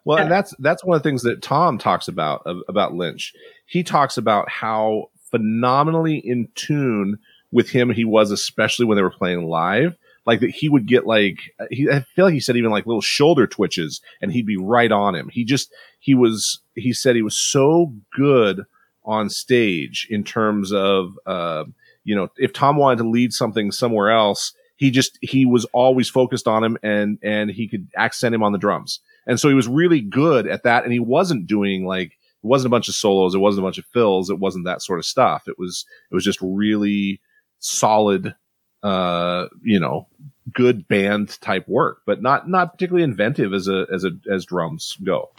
Well, 0.04 0.18
and 0.18 0.30
that's 0.30 0.54
that's 0.58 0.82
one 0.82 0.96
of 0.96 1.02
the 1.02 1.08
things 1.08 1.22
that 1.22 1.42
Tom 1.42 1.76
talks 1.76 2.08
about 2.08 2.42
of- 2.46 2.62
about 2.68 2.94
Lynch. 2.94 3.34
He 3.66 3.82
talks 3.82 4.16
about 4.16 4.48
how 4.48 5.10
phenomenally 5.30 6.16
in 6.16 6.48
tune 6.54 7.18
with 7.52 7.70
him 7.70 7.90
he 7.90 8.04
was, 8.04 8.30
especially 8.30 8.86
when 8.86 8.96
they 8.96 9.02
were 9.02 9.10
playing 9.10 9.48
live. 9.48 9.96
Like 10.26 10.40
that, 10.40 10.50
he 10.50 10.68
would 10.68 10.86
get 10.86 11.06
like 11.06 11.38
he. 11.70 11.88
I 11.90 12.00
feel 12.14 12.26
like 12.26 12.34
he 12.34 12.40
said 12.40 12.56
even 12.56 12.70
like 12.70 12.86
little 12.86 13.00
shoulder 13.00 13.46
twitches, 13.46 14.00
and 14.20 14.32
he'd 14.32 14.46
be 14.46 14.56
right 14.56 14.92
on 14.92 15.14
him. 15.14 15.28
He 15.28 15.44
just 15.44 15.72
he 15.98 16.14
was. 16.14 16.60
He 16.74 16.92
said 16.92 17.16
he 17.16 17.22
was 17.22 17.38
so 17.38 17.92
good 18.14 18.64
on 19.04 19.30
stage 19.30 20.06
in 20.10 20.22
terms 20.22 20.72
of 20.72 21.18
uh, 21.26 21.64
you 22.04 22.14
know 22.14 22.28
if 22.36 22.52
Tom 22.52 22.76
wanted 22.76 22.98
to 23.02 23.08
lead 23.08 23.32
something 23.32 23.72
somewhere 23.72 24.10
else, 24.10 24.52
he 24.76 24.90
just 24.90 25.18
he 25.22 25.46
was 25.46 25.64
always 25.72 26.10
focused 26.10 26.46
on 26.46 26.62
him, 26.62 26.76
and 26.82 27.18
and 27.22 27.50
he 27.50 27.66
could 27.66 27.88
accent 27.96 28.34
him 28.34 28.42
on 28.42 28.52
the 28.52 28.58
drums. 28.58 29.00
And 29.26 29.38
so 29.38 29.48
he 29.48 29.54
was 29.54 29.68
really 29.68 30.00
good 30.00 30.46
at 30.46 30.64
that. 30.64 30.84
And 30.84 30.92
he 30.92 30.98
wasn't 30.98 31.46
doing 31.46 31.86
like, 31.86 32.08
it 32.08 32.46
wasn't 32.46 32.66
a 32.66 32.70
bunch 32.70 32.88
of 32.88 32.94
solos. 32.94 33.34
It 33.34 33.38
wasn't 33.38 33.64
a 33.64 33.66
bunch 33.66 33.78
of 33.78 33.86
fills. 33.86 34.30
It 34.30 34.38
wasn't 34.38 34.64
that 34.64 34.82
sort 34.82 34.98
of 34.98 35.06
stuff. 35.06 35.46
It 35.46 35.58
was, 35.58 35.84
it 36.10 36.14
was 36.14 36.24
just 36.24 36.40
really 36.42 37.20
solid, 37.60 38.34
uh, 38.82 39.46
you 39.62 39.78
know, 39.78 40.06
good 40.52 40.88
band 40.88 41.40
type 41.40 41.68
work, 41.68 42.02
but 42.06 42.20
not, 42.22 42.48
not 42.48 42.72
particularly 42.72 43.04
inventive 43.04 43.52
as 43.54 43.68
a, 43.68 43.86
as 43.92 44.04
a, 44.04 44.10
as 44.30 44.44
drums 44.44 44.96
go. 45.04 45.30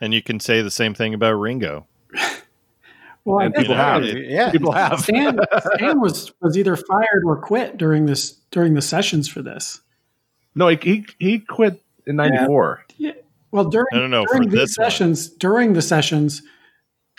And 0.00 0.12
you 0.12 0.22
can 0.22 0.40
say 0.40 0.62
the 0.62 0.70
same 0.70 0.94
thing 0.94 1.14
about 1.14 1.34
Ringo. 1.34 1.86
Well, 3.24 3.40
And 3.40 3.52
guess 3.52 3.64
people 3.64 3.76
know, 3.76 3.82
have, 3.82 4.02
it- 4.04 4.30
Yeah. 4.30 4.50
people 4.50 4.72
have. 4.72 5.00
Stan, 5.00 5.38
Stan 5.74 6.00
was 6.00 6.32
was 6.40 6.56
either 6.56 6.76
fired 6.76 7.24
or 7.26 7.36
quit 7.36 7.76
during 7.76 8.06
this 8.06 8.32
during 8.50 8.72
the 8.72 8.80
sessions 8.80 9.28
for 9.28 9.42
this. 9.42 9.82
No, 10.54 10.68
he, 10.68 10.76
he, 10.76 11.06
he 11.18 11.38
quit 11.40 11.82
in 12.06 12.16
94. 12.16 12.84
Yeah. 12.96 13.12
Well, 13.50 13.64
during 13.64 13.86
No, 13.92 14.00
no, 14.00 14.06
no, 14.06 14.24
during 14.24 14.44
for 14.44 14.48
these 14.56 14.60
this 14.60 14.78
one. 14.78 14.84
sessions, 14.86 15.28
during 15.28 15.74
the 15.74 15.82
sessions, 15.82 16.40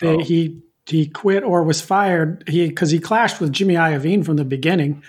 they, 0.00 0.08
Oh. 0.16 0.18
he 0.18 0.60
he 0.90 1.06
quit 1.06 1.42
or 1.42 1.62
was 1.64 1.80
fired. 1.80 2.44
He 2.46 2.68
because 2.68 2.90
he 2.90 2.98
clashed 2.98 3.40
with 3.40 3.52
Jimmy 3.52 3.74
Iovine 3.74 4.24
from 4.24 4.36
the 4.36 4.44
beginning, 4.44 5.02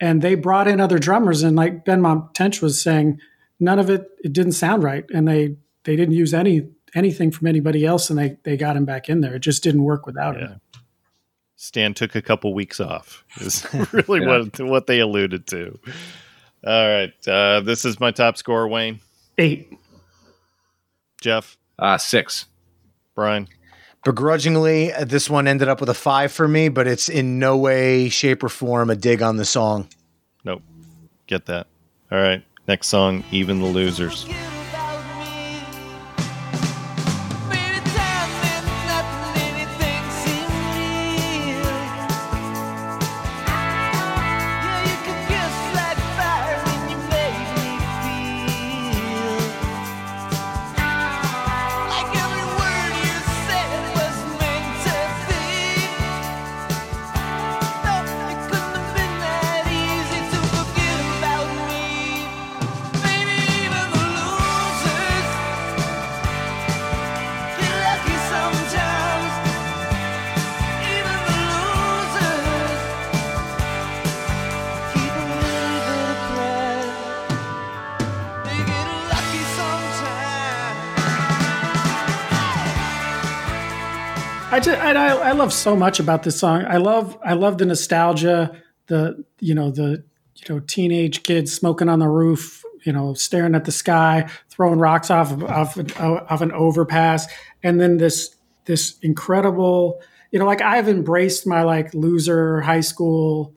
and 0.00 0.20
they 0.22 0.34
brought 0.34 0.68
in 0.68 0.80
other 0.80 0.98
drummers. 0.98 1.42
And 1.42 1.56
like 1.56 1.84
Benmont 1.84 2.34
Tench 2.34 2.60
was 2.60 2.82
saying, 2.82 3.20
none 3.60 3.78
of 3.78 3.88
it 3.90 4.08
it 4.24 4.32
didn't 4.32 4.52
sound 4.52 4.82
right, 4.82 5.04
and 5.14 5.26
they 5.28 5.56
they 5.84 5.96
didn't 5.96 6.14
use 6.14 6.34
any 6.34 6.68
anything 6.94 7.30
from 7.30 7.46
anybody 7.46 7.84
else, 7.84 8.10
and 8.10 8.18
they 8.18 8.36
they 8.44 8.56
got 8.56 8.76
him 8.76 8.84
back 8.84 9.08
in 9.08 9.20
there. 9.20 9.34
It 9.36 9.40
just 9.40 9.62
didn't 9.62 9.84
work 9.84 10.06
without 10.06 10.36
Yeah. 10.38 10.48
him. 10.48 10.60
Stan 11.58 11.94
took 11.94 12.14
a 12.14 12.20
couple 12.22 12.52
weeks 12.52 12.80
off. 12.80 13.24
Is 13.40 13.66
really 13.92 14.20
Yeah. 14.20 14.38
what 14.42 14.60
what 14.60 14.86
they 14.86 15.00
alluded 15.00 15.46
to. 15.48 15.78
All 16.66 16.88
right, 16.88 17.12
uh, 17.28 17.60
this 17.60 17.84
is 17.84 18.00
my 18.00 18.10
top 18.10 18.36
score. 18.36 18.66
Wayne, 18.68 19.00
Eight. 19.38 19.72
Jeff, 21.20 21.56
Uh, 21.78 21.98
six. 21.98 22.46
Brian. 23.14 23.48
Begrudgingly, 24.06 24.92
uh, 24.92 25.04
this 25.04 25.28
one 25.28 25.48
ended 25.48 25.66
up 25.66 25.80
with 25.80 25.88
a 25.88 25.94
five 25.94 26.30
for 26.30 26.46
me, 26.46 26.68
but 26.68 26.86
it's 26.86 27.08
in 27.08 27.40
no 27.40 27.56
way, 27.56 28.08
shape, 28.08 28.44
or 28.44 28.48
form 28.48 28.88
a 28.88 28.94
dig 28.94 29.20
on 29.20 29.36
the 29.36 29.44
song. 29.44 29.88
Nope, 30.44 30.62
get 31.26 31.46
that. 31.46 31.66
All 32.12 32.18
right, 32.18 32.44
next 32.68 32.86
song, 32.86 33.24
even 33.32 33.58
the 33.58 33.66
losers. 33.66 34.24
I 84.48 84.60
just 84.60 84.80
I, 84.80 84.92
I 84.92 85.32
love 85.32 85.52
so 85.52 85.74
much 85.74 85.98
about 85.98 86.22
this 86.22 86.38
song. 86.38 86.64
I 86.68 86.76
love 86.76 87.18
I 87.24 87.34
love 87.34 87.58
the 87.58 87.66
nostalgia, 87.66 88.56
the 88.86 89.24
you 89.40 89.54
know 89.54 89.72
the 89.72 90.04
you 90.36 90.54
know 90.54 90.60
teenage 90.60 91.24
kids 91.24 91.52
smoking 91.52 91.88
on 91.88 91.98
the 91.98 92.08
roof, 92.08 92.62
you 92.84 92.92
know 92.92 93.12
staring 93.14 93.56
at 93.56 93.64
the 93.64 93.72
sky, 93.72 94.30
throwing 94.48 94.78
rocks 94.78 95.10
off 95.10 95.32
of, 95.32 95.42
off 95.42 95.76
off 95.98 96.40
an 96.40 96.52
overpass, 96.52 97.26
and 97.64 97.80
then 97.80 97.96
this 97.96 98.36
this 98.66 98.96
incredible 99.02 100.00
you 100.30 100.38
know 100.38 100.46
like 100.46 100.62
I've 100.62 100.88
embraced 100.88 101.44
my 101.44 101.62
like 101.62 101.92
loser 101.92 102.60
high 102.60 102.80
school 102.80 103.52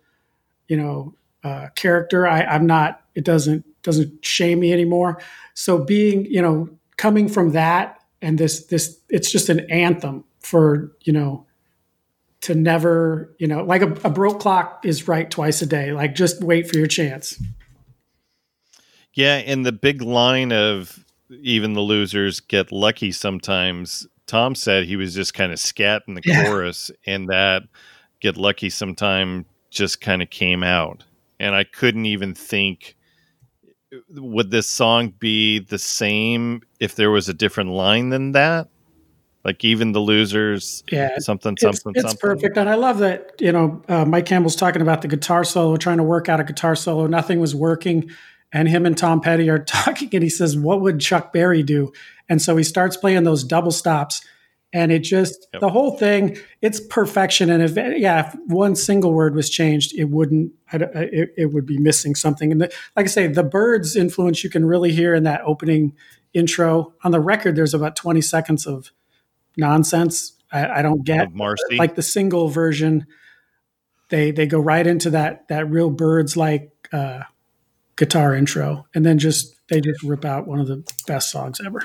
you 0.68 0.78
know 0.78 1.14
uh, 1.44 1.68
character. 1.76 2.26
I, 2.28 2.42
I'm 2.42 2.66
not. 2.66 3.04
It 3.14 3.24
doesn't 3.24 3.64
doesn't 3.84 4.26
shame 4.26 4.62
me 4.62 4.74
anymore. 4.74 5.22
So 5.54 5.78
being 5.78 6.26
you 6.26 6.42
know 6.42 6.68
coming 6.98 7.30
from 7.30 7.52
that 7.52 8.04
and 8.24 8.40
this 8.40 8.66
this 8.66 9.00
it's 9.08 9.32
just 9.32 9.50
an 9.50 9.60
anthem 9.70 10.24
for 10.40 10.92
you 11.02 11.14
know 11.14 11.46
to 12.42 12.56
never 12.56 13.34
you 13.40 13.48
know 13.48 13.64
like 13.64 13.82
a, 13.82 13.92
a 14.04 14.10
broke 14.10 14.40
clock 14.40 14.82
is 14.84 15.08
right 15.08 15.30
twice 15.30 15.62
a 15.62 15.66
day. 15.66 15.92
Like 15.94 16.16
just 16.16 16.44
wait 16.44 16.70
for 16.70 16.78
your 16.78 16.88
chance. 16.88 17.42
Yeah, 19.14 19.36
and 19.36 19.66
the 19.66 19.72
big 19.72 20.02
line 20.02 20.52
of 20.52 21.04
even 21.30 21.74
the 21.74 21.82
losers 21.82 22.40
get 22.40 22.72
lucky 22.72 23.12
sometimes. 23.12 24.08
Tom 24.28 24.56
said 24.56 24.86
he 24.86 24.96
was 24.96 25.14
just 25.14 25.34
kind 25.34 25.52
of 25.52 25.60
scat 25.60 26.04
in 26.08 26.14
the 26.14 26.22
Yeah. 26.24 26.44
chorus, 26.46 26.92
and 27.06 27.28
that 27.30 27.64
get 28.20 28.38
lucky 28.38 28.70
sometime 28.70 29.46
just 29.72 30.02
kind 30.02 30.22
of 30.22 30.30
came 30.30 30.64
out. 30.64 31.04
And 31.40 31.56
I 31.56 31.64
couldn't 31.64 32.06
even 32.06 32.34
think 32.36 32.96
would 34.12 34.52
this 34.52 34.68
song 34.68 35.14
be 35.20 35.60
the 35.60 35.80
same 35.80 36.62
if 36.80 36.96
there 36.96 37.10
was 37.10 37.28
a 37.28 37.34
different 37.34 37.72
line 37.72 38.10
than 38.10 38.34
that? 38.34 38.68
Like 39.46 39.64
even 39.64 39.94
the 39.94 40.00
losers, 40.02 40.84
Yeah, 40.92 41.18
something, 41.20 41.54
it's, 41.54 41.62
something, 41.62 41.94
it's 41.96 42.02
something. 42.02 42.20
perfect. 42.20 42.58
And 42.58 42.70
i 42.70 42.76
love 42.76 42.98
that 43.00 43.32
you 43.40 43.52
know 43.52 43.82
uh, 43.88 44.04
mike 44.06 44.26
campbell's 44.26 44.56
talking 44.56 44.82
about 44.82 45.02
the 45.02 45.08
guitar 45.08 45.44
solo 45.46 45.78
trying 45.78 45.98
to 45.98 46.04
work 46.04 46.28
out 46.30 46.40
a 46.40 46.44
guitar 46.44 46.76
solo. 46.76 47.08
Nothing 47.08 47.40
was 47.40 47.56
working. 47.56 48.10
And 48.52 48.68
him 48.68 48.86
and 48.86 48.98
tom 48.98 49.22
petty 49.22 49.50
are 49.50 49.60
talking 49.64 50.10
and 50.14 50.24
he 50.24 50.30
says 50.30 50.58
what 50.58 50.82
would 50.82 51.00
chuck 51.00 51.32
berry 51.32 51.64
do? 51.64 51.92
And 52.28 52.42
so 52.42 52.58
he 52.58 52.64
starts 52.64 52.98
playing 52.98 53.24
those 53.24 53.44
double 53.44 53.72
stops 53.72 54.26
and 54.74 54.92
it 54.92 55.00
just 55.00 55.48
Yep. 55.54 55.62
the 55.62 55.70
whole 55.70 55.98
thing 55.98 56.38
it's 56.62 56.80
perfection. 56.82 57.50
And 57.50 57.64
if 57.64 57.76
yeah 57.98 58.28
if 58.28 58.36
one 58.48 58.76
single 58.76 59.14
word 59.14 59.36
was 59.36 59.50
changed 59.50 59.94
it 59.98 60.06
wouldn't 60.10 60.52
I- 60.74 60.78
it, 60.96 61.34
it 61.38 61.46
would 61.54 61.66
be 61.66 61.78
missing 61.80 62.14
something. 62.14 62.52
And 62.52 62.60
the, 62.62 62.74
like 62.98 63.06
i 63.06 63.08
say 63.08 63.28
the 63.28 63.44
Byrds 63.44 63.96
influence 63.96 64.44
you 64.44 64.50
can 64.50 64.66
really 64.66 64.92
hear 64.92 65.16
in 65.16 65.24
that 65.24 65.42
opening 65.46 65.94
intro. 66.34 66.94
On 67.06 67.12
the 67.12 67.22
record 67.22 67.56
there's 67.56 67.74
about 67.74 67.96
20 67.96 68.20
seconds 68.22 68.68
of 68.68 68.92
nonsense 69.60 70.34
i, 70.52 70.80
I 70.80 70.82
don't 70.82 71.04
get 71.04 71.28
Of 71.28 71.36
Marcy. 71.36 71.78
like 71.78 71.96
the 71.96 72.02
single 72.02 72.50
version 72.50 73.06
they 74.10 74.32
they 74.32 74.48
go 74.48 74.60
right 74.60 74.86
into 74.88 75.12
that 75.12 75.48
that 75.50 75.70
real 75.70 75.90
Byrds 75.90 76.36
like 76.36 76.72
uh 76.92 77.22
guitar 77.96 78.34
intro 78.34 78.88
and 78.96 79.06
then 79.06 79.20
just 79.20 79.56
they 79.70 79.82
just 79.82 80.02
rip 80.04 80.26
out 80.26 80.48
one 80.48 80.60
of 80.60 80.68
the 80.68 80.84
best 81.06 81.30
songs 81.30 81.60
ever 81.66 81.82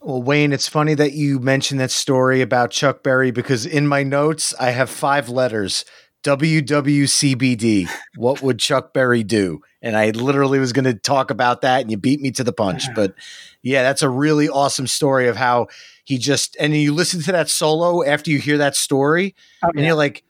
Well, 0.00 0.20
Wayne, 0.20 0.52
it's 0.52 0.66
funny 0.66 0.94
that 0.94 1.12
you 1.12 1.38
mentioned 1.38 1.78
that 1.78 1.92
story 1.92 2.40
about 2.40 2.72
Chuck 2.72 3.04
Berry 3.04 3.30
because 3.30 3.64
in 3.64 3.86
my 3.86 4.02
notes 4.02 4.52
I 4.58 4.70
have 4.70 4.90
five 4.90 5.28
letters. 5.28 5.84
WWCBD. 6.22 7.88
What 8.16 8.42
would 8.42 8.58
Chuck 8.58 8.92
Berry 8.92 9.22
do? 9.22 9.60
And 9.80 9.96
I 9.96 10.10
literally 10.10 10.58
was 10.58 10.72
going 10.72 10.84
to 10.84 10.94
talk 10.94 11.30
about 11.30 11.62
that, 11.62 11.80
and 11.80 11.90
you 11.90 11.96
beat 11.96 12.20
me 12.20 12.30
to 12.32 12.44
the 12.44 12.52
punch. 12.52 12.84
But 12.94 13.14
yeah, 13.62 13.82
that's 13.82 14.02
a 14.02 14.08
really 14.08 14.48
awesome 14.48 14.86
story 14.86 15.28
of 15.28 15.36
how 15.36 15.68
he 16.04 16.18
just 16.18 16.56
and 16.60 16.74
you 16.76 16.92
listen 16.92 17.22
to 17.22 17.32
that 17.32 17.48
solo 17.48 18.04
after 18.04 18.30
you 18.30 18.38
hear 18.38 18.58
that 18.58 18.76
story, 18.76 19.34
Oh, 19.64 19.70
and 19.74 19.80
you're 19.84 19.94
like, 19.94 20.24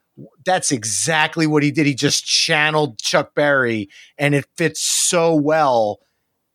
that's 0.45 0.71
exactly 0.71 1.47
what 1.47 1.63
he 1.63 1.71
did. 1.71 1.87
He 1.87 1.95
just 1.95 2.25
channeled 2.25 2.99
Chuck 2.99 3.35
Berry, 3.35 3.89
and 4.19 4.35
it 4.35 4.47
fits 4.57 4.81
so 4.81 5.35
well 5.35 6.01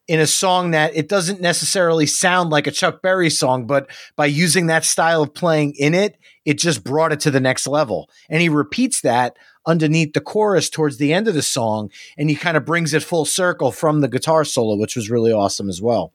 in 0.08 0.20
a 0.20 0.28
song 0.28 0.72
that 0.72 0.96
it 0.96 1.10
doesn't 1.10 1.42
necessarily 1.42 2.06
sound 2.06 2.50
like 2.50 2.68
a 2.68 2.72
Chuck 2.72 3.02
Berry 3.02 3.30
song, 3.30 3.68
but 3.68 3.90
by 4.16 4.26
using 4.26 4.68
that 4.68 4.86
style 4.86 5.24
of 5.24 5.34
playing 5.34 5.74
in 5.78 5.94
it, 5.94 6.18
it 6.46 6.58
just 6.58 6.84
brought 6.84 7.12
it 7.12 7.20
to 7.22 7.32
the 7.32 7.42
next 7.42 7.68
level. 7.68 8.10
And 8.30 8.42
he 8.42 8.50
repeats 8.50 9.02
that 9.02 9.38
underneath 9.66 10.14
the 10.14 10.22
chorus 10.22 10.70
towards 10.70 10.98
the 10.98 11.12
end 11.12 11.28
of 11.28 11.34
the 11.34 11.42
song, 11.42 11.92
and 12.18 12.30
he 12.30 12.36
kind 12.36 12.56
of 12.56 12.66
brings 12.66 12.94
it 12.94 13.04
full 13.04 13.26
circle 13.26 13.72
from 13.72 14.00
the 14.00 14.08
guitar 14.08 14.46
solo, 14.46 14.78
which 14.78 14.96
was 14.96 15.10
really 15.10 15.32
awesome 15.32 15.70
as 15.70 15.82
well. 15.82 16.14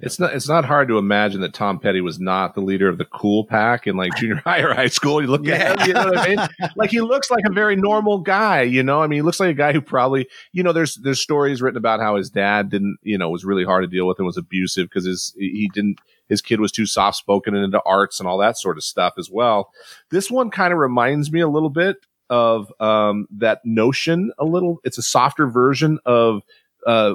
It's 0.00 0.18
not 0.18 0.34
it's 0.34 0.48
not 0.48 0.64
hard 0.64 0.88
to 0.88 0.98
imagine 0.98 1.40
that 1.42 1.54
Tom 1.54 1.78
Petty 1.78 2.00
was 2.00 2.18
not 2.18 2.54
the 2.54 2.60
leader 2.60 2.88
of 2.88 2.98
the 2.98 3.04
cool 3.04 3.44
pack 3.44 3.86
in 3.86 3.96
like 3.96 4.14
junior 4.16 4.36
high 4.44 4.58
or 4.58 4.74
high 4.74 4.88
school. 4.88 5.22
You 5.22 5.28
look 5.28 5.46
at 5.46 5.80
him, 5.80 5.86
you 5.88 5.94
know 5.94 6.06
what 6.06 6.18
I 6.18 6.28
mean? 6.28 6.38
Like 6.76 6.90
he 6.90 7.00
looks 7.00 7.30
like 7.30 7.44
a 7.46 7.52
very 7.52 7.76
normal 7.76 8.18
guy, 8.18 8.62
you 8.62 8.82
know? 8.82 9.00
I 9.00 9.06
mean, 9.06 9.18
he 9.18 9.22
looks 9.22 9.38
like 9.38 9.50
a 9.50 9.54
guy 9.54 9.72
who 9.72 9.80
probably, 9.80 10.26
you 10.52 10.62
know, 10.62 10.72
there's 10.72 10.96
there's 10.96 11.20
stories 11.20 11.62
written 11.62 11.78
about 11.78 12.00
how 12.00 12.16
his 12.16 12.30
dad 12.30 12.70
didn't, 12.70 12.98
you 13.02 13.16
know, 13.16 13.30
was 13.30 13.44
really 13.44 13.64
hard 13.64 13.84
to 13.84 13.88
deal 13.88 14.06
with 14.06 14.18
and 14.18 14.26
was 14.26 14.36
abusive 14.36 14.88
because 14.88 15.06
his 15.06 15.32
he 15.38 15.70
didn't 15.72 15.98
his 16.28 16.42
kid 16.42 16.60
was 16.60 16.72
too 16.72 16.86
soft 16.86 17.16
spoken 17.16 17.54
and 17.54 17.64
into 17.64 17.80
arts 17.84 18.18
and 18.18 18.28
all 18.28 18.38
that 18.38 18.58
sort 18.58 18.76
of 18.76 18.84
stuff 18.84 19.14
as 19.18 19.30
well. 19.30 19.70
This 20.10 20.30
one 20.30 20.50
kind 20.50 20.72
of 20.72 20.78
reminds 20.78 21.30
me 21.30 21.40
a 21.40 21.48
little 21.48 21.70
bit 21.70 21.96
of 22.30 22.72
um, 22.80 23.26
that 23.30 23.60
notion 23.64 24.32
a 24.38 24.44
little. 24.44 24.80
It's 24.84 24.98
a 24.98 25.02
softer 25.02 25.46
version 25.46 25.98
of 26.04 26.42
uh, 26.86 27.14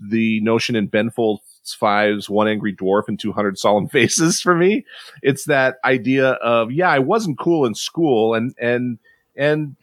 the 0.00 0.40
notion 0.40 0.74
in 0.76 0.86
Ben 0.88 1.10
Folds 1.10 1.42
Five's 1.74 2.28
One 2.28 2.48
Angry 2.48 2.74
Dwarf 2.74 3.08
and 3.08 3.18
200 3.18 3.58
Solemn 3.58 3.88
Faces 3.88 4.40
for 4.40 4.54
me. 4.54 4.84
It's 5.22 5.44
that 5.44 5.78
idea 5.84 6.32
of, 6.32 6.70
yeah, 6.72 6.90
I 6.90 6.98
wasn't 6.98 7.38
cool 7.38 7.66
in 7.66 7.74
school 7.74 8.34
and, 8.34 8.54
and, 8.58 8.98
and, 9.36 9.76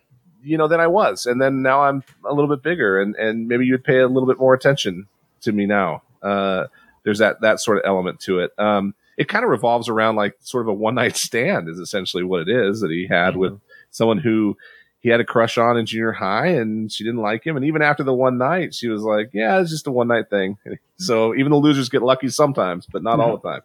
you 0.43 0.57
know, 0.57 0.67
then 0.67 0.79
I 0.79 0.87
was. 0.87 1.25
And 1.25 1.41
then 1.41 1.61
now 1.61 1.83
I'm 1.83 2.03
a 2.25 2.33
little 2.33 2.53
bit 2.53 2.63
bigger 2.63 3.01
and, 3.01 3.15
and 3.15 3.47
maybe 3.47 3.65
you'd 3.65 3.83
pay 3.83 3.99
a 3.99 4.07
little 4.07 4.27
bit 4.27 4.39
more 4.39 4.53
attention 4.53 5.07
to 5.41 5.51
me 5.51 5.65
now. 5.65 6.01
Uh, 6.21 6.67
there's 7.03 7.19
that, 7.19 7.41
that 7.41 7.59
sort 7.59 7.77
of 7.77 7.83
element 7.85 8.19
to 8.21 8.39
it. 8.39 8.51
Um, 8.57 8.95
it 9.17 9.27
kind 9.27 9.43
of 9.43 9.51
revolves 9.51 9.89
around 9.89 10.15
like 10.15 10.35
sort 10.39 10.63
of 10.63 10.69
a 10.69 10.73
one 10.73 10.95
night 10.95 11.17
stand 11.17 11.69
is 11.69 11.79
essentially 11.79 12.23
what 12.23 12.41
it 12.41 12.49
is 12.49 12.81
that 12.81 12.91
he 12.91 13.07
had 13.07 13.35
with 13.35 13.59
someone 13.91 14.17
who 14.17 14.57
he 15.03 15.09
had 15.09 15.19
a 15.19 15.25
crush 15.25 15.57
on 15.57 15.77
in 15.77 15.85
junior 15.85 16.13
high 16.13 16.47
and 16.47 16.89
she 16.89 17.03
didn't 17.03 17.19
like 17.19 17.45
him. 17.45 17.57
And 17.57 17.65
even 17.65 17.81
after 17.81 18.03
the 18.03 18.13
one 18.13 18.37
night, 18.37 18.73
she 18.73 18.87
was 18.87 19.03
like, 19.03 19.31
yeah, 19.33 19.59
it's 19.59 19.69
just 19.69 19.85
a 19.85 19.91
one 19.91 20.07
night 20.07 20.29
thing. 20.29 20.57
So 20.95 21.35
even 21.35 21.51
the 21.51 21.57
losers 21.57 21.89
get 21.89 22.01
lucky 22.01 22.29
sometimes, 22.29 22.85
but 22.85 23.03
not 23.03 23.19
all 23.19 23.35
the 23.35 23.49
time. 23.49 23.61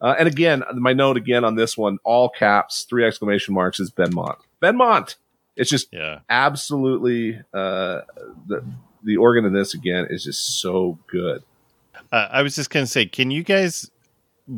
Uh, 0.00 0.14
and 0.16 0.28
again, 0.28 0.62
my 0.74 0.92
note 0.92 1.16
again 1.16 1.44
on 1.44 1.56
this 1.56 1.76
one, 1.76 1.98
all 2.04 2.28
caps, 2.28 2.84
three 2.84 3.04
exclamation 3.04 3.52
marks 3.52 3.80
is 3.80 3.90
Benmont. 3.90 4.36
Benmont. 4.62 5.16
It's 5.56 5.68
just 5.68 5.88
yeah. 5.90 6.20
absolutely, 6.30 7.40
uh, 7.52 8.02
the, 8.46 8.64
the 9.02 9.16
organ 9.16 9.44
in 9.44 9.52
this 9.52 9.74
again 9.74 10.06
is 10.08 10.22
just 10.22 10.60
so 10.60 11.00
good. 11.10 11.42
Uh, 12.12 12.28
I 12.30 12.42
was 12.42 12.54
just 12.54 12.70
going 12.70 12.84
to 12.86 12.90
say, 12.90 13.06
can 13.06 13.32
you 13.32 13.42
guys 13.42 13.90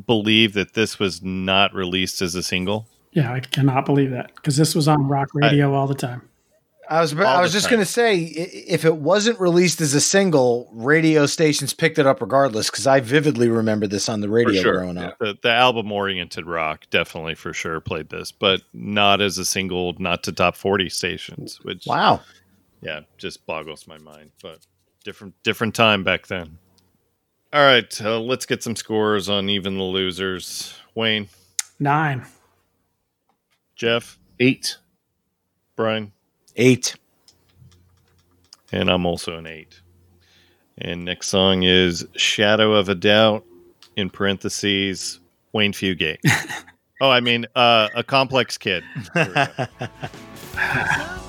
believe 0.07 0.53
that 0.55 0.75
this 0.75 0.99
was 0.99 1.23
not 1.23 1.73
released 1.73 2.21
as 2.21 2.35
a 2.35 2.43
single? 2.43 2.87
Yeah, 3.15 3.33
I 3.33 3.41
cannot 3.41 3.87
believe 3.87 4.11
that 4.11 4.35
because 4.35 4.57
this 4.57 4.75
was 4.75 4.89
on 4.89 5.09
rock 5.09 5.29
radio 5.35 5.73
all 5.73 5.87
the 5.87 5.95
time. 5.95 6.29
I 6.89 7.01
was 7.01 7.15
All 7.15 7.27
I 7.27 7.41
was 7.41 7.53
just 7.53 7.71
going 7.71 7.81
to 7.81 7.87
say 7.87 8.19
if 8.19 8.85
it 8.85 8.97
wasn't 8.97 9.41
released 9.41 9.81
as 9.81 9.95
a 9.95 10.01
single, 10.01 10.69
radio 10.73 11.25
stations 11.25 11.73
picked 11.73 11.99
it 11.99 12.07
up 12.07 12.21
regardless 12.21 12.71
because 12.71 12.87
I 12.87 13.01
vividly 13.01 13.49
remember 13.49 13.87
this 13.87 14.09
on 14.09 14.21
the 14.21 14.29
radio 14.29 14.61
sure, 14.61 14.75
growing 14.75 14.97
yeah. 14.97 15.09
up. 15.09 15.19
The, 15.19 15.39
the 15.43 15.51
album 15.51 15.91
oriented 15.91 16.47
rock 16.47 16.85
definitely 16.91 17.37
for 17.37 17.55
sure 17.55 17.81
played 17.81 18.11
this, 18.11 18.33
but 18.33 18.63
not 18.75 19.23
as 19.23 19.39
a 19.39 19.45
single, 19.45 19.95
not 19.99 20.25
to 20.25 20.33
top 20.33 20.57
40 20.57 20.91
stations, 20.91 21.59
which, 21.63 21.87
Wow. 21.87 22.21
yeah, 22.83 23.01
just 23.17 23.47
boggles 23.47 23.87
my 23.87 23.99
mind. 23.99 24.33
But 24.43 24.59
different, 25.05 25.35
different 25.43 25.75
time 25.75 26.05
back 26.05 26.27
then. 26.27 26.59
All 27.53 27.63
right, 27.63 28.03
uh, 28.03 28.21
let's 28.21 28.45
get 28.45 28.63
some 28.63 28.77
scores 28.77 29.29
on 29.29 29.49
even 29.49 29.79
the 29.79 29.85
losers. 29.85 30.75
Wayne, 30.95 31.29
Nine. 31.79 32.27
Jeff, 33.75 34.19
Eight. 34.41 34.77
Brian, 35.77 36.13
Eight. 36.57 36.95
and 38.73 38.91
I'm 38.91 39.07
also 39.07 39.39
an 39.39 39.47
eight. 39.47 39.81
And 40.79 41.05
next 41.05 41.29
song 41.29 41.63
is 41.63 42.07
Shadow 42.17 42.73
of 42.75 42.89
a 42.89 42.95
Doubt, 42.95 43.45
in 43.97 44.11
parentheses, 44.11 45.21
Wayne 45.53 45.73
Fugate. 45.73 46.19
oh, 47.01 47.11
I 47.11 47.21
mean, 47.21 47.47
uh, 47.55 47.89
a 47.95 48.03
complex 48.03 48.59
kid. 48.59 48.83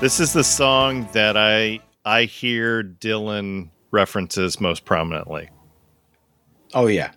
This 0.00 0.18
is 0.18 0.32
the 0.32 0.44
song 0.44 1.06
that 1.12 1.36
I 1.36 1.80
I 2.06 2.24
hear 2.24 2.82
Dylan 2.82 3.68
references 3.90 4.58
most 4.58 4.86
prominently. 4.86 5.50
oh 6.72 6.86
yeah. 6.86 7.12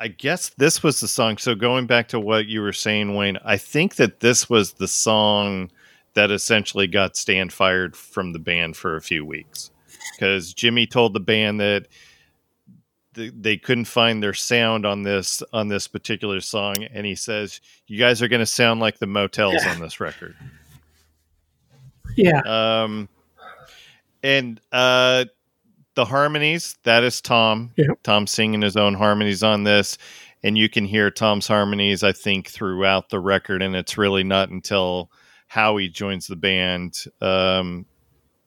I 0.00 0.08
guess 0.08 0.48
this 0.56 0.82
was 0.82 0.98
the 0.98 1.06
song. 1.06 1.38
So 1.38 1.54
going 1.54 1.86
back 1.86 2.08
to 2.08 2.18
what 2.18 2.46
you 2.46 2.60
were 2.60 2.72
saying, 2.72 3.14
Wayne, 3.14 3.38
I 3.44 3.56
think 3.58 3.94
that 3.94 4.18
this 4.18 4.50
was 4.50 4.72
the 4.72 4.88
song 4.88 5.70
that 6.14 6.32
essentially 6.32 6.88
got 6.88 7.16
Stan 7.16 7.48
fired 7.48 7.96
from 7.96 8.32
the 8.32 8.40
band 8.40 8.76
for 8.76 8.96
a 8.96 9.00
few 9.00 9.24
weeks 9.24 9.70
because 10.16 10.52
Jimmy 10.52 10.88
told 10.88 11.14
the 11.14 11.20
band 11.20 11.60
that 11.60 11.86
th- 13.14 13.34
they 13.36 13.56
couldn't 13.56 13.84
find 13.84 14.20
their 14.20 14.34
sound 14.34 14.84
on 14.84 15.04
this 15.04 15.44
on 15.52 15.68
this 15.68 15.86
particular 15.86 16.40
song, 16.40 16.82
and 16.82 17.06
he 17.06 17.14
says, 17.14 17.60
"You 17.86 18.00
guys 18.00 18.20
are 18.20 18.28
going 18.28 18.40
to 18.40 18.46
sound 18.46 18.80
like 18.80 18.98
the 18.98 19.06
Motels 19.06 19.64
on 19.64 19.78
this 19.80 20.00
record." 20.00 20.34
Yeah. 22.16 22.40
Um, 22.44 23.08
and 24.22 24.60
uh, 24.70 25.24
the 25.94 26.04
harmonies 26.04 26.76
that 26.84 27.04
is 27.04 27.20
Tom. 27.20 27.72
Yep. 27.76 28.02
Tom 28.02 28.26
singing 28.26 28.62
his 28.62 28.76
own 28.76 28.94
harmonies 28.94 29.42
on 29.42 29.64
this, 29.64 29.98
and 30.42 30.56
you 30.56 30.68
can 30.68 30.84
hear 30.84 31.10
Tom's 31.10 31.46
harmonies, 31.46 32.02
I 32.02 32.12
think, 32.12 32.48
throughout 32.48 33.10
the 33.10 33.20
record. 33.20 33.62
And 33.62 33.74
it's 33.76 33.98
really 33.98 34.24
not 34.24 34.50
until 34.50 35.10
Howie 35.48 35.88
joins 35.88 36.26
the 36.26 36.36
band 36.36 37.04
um, 37.20 37.86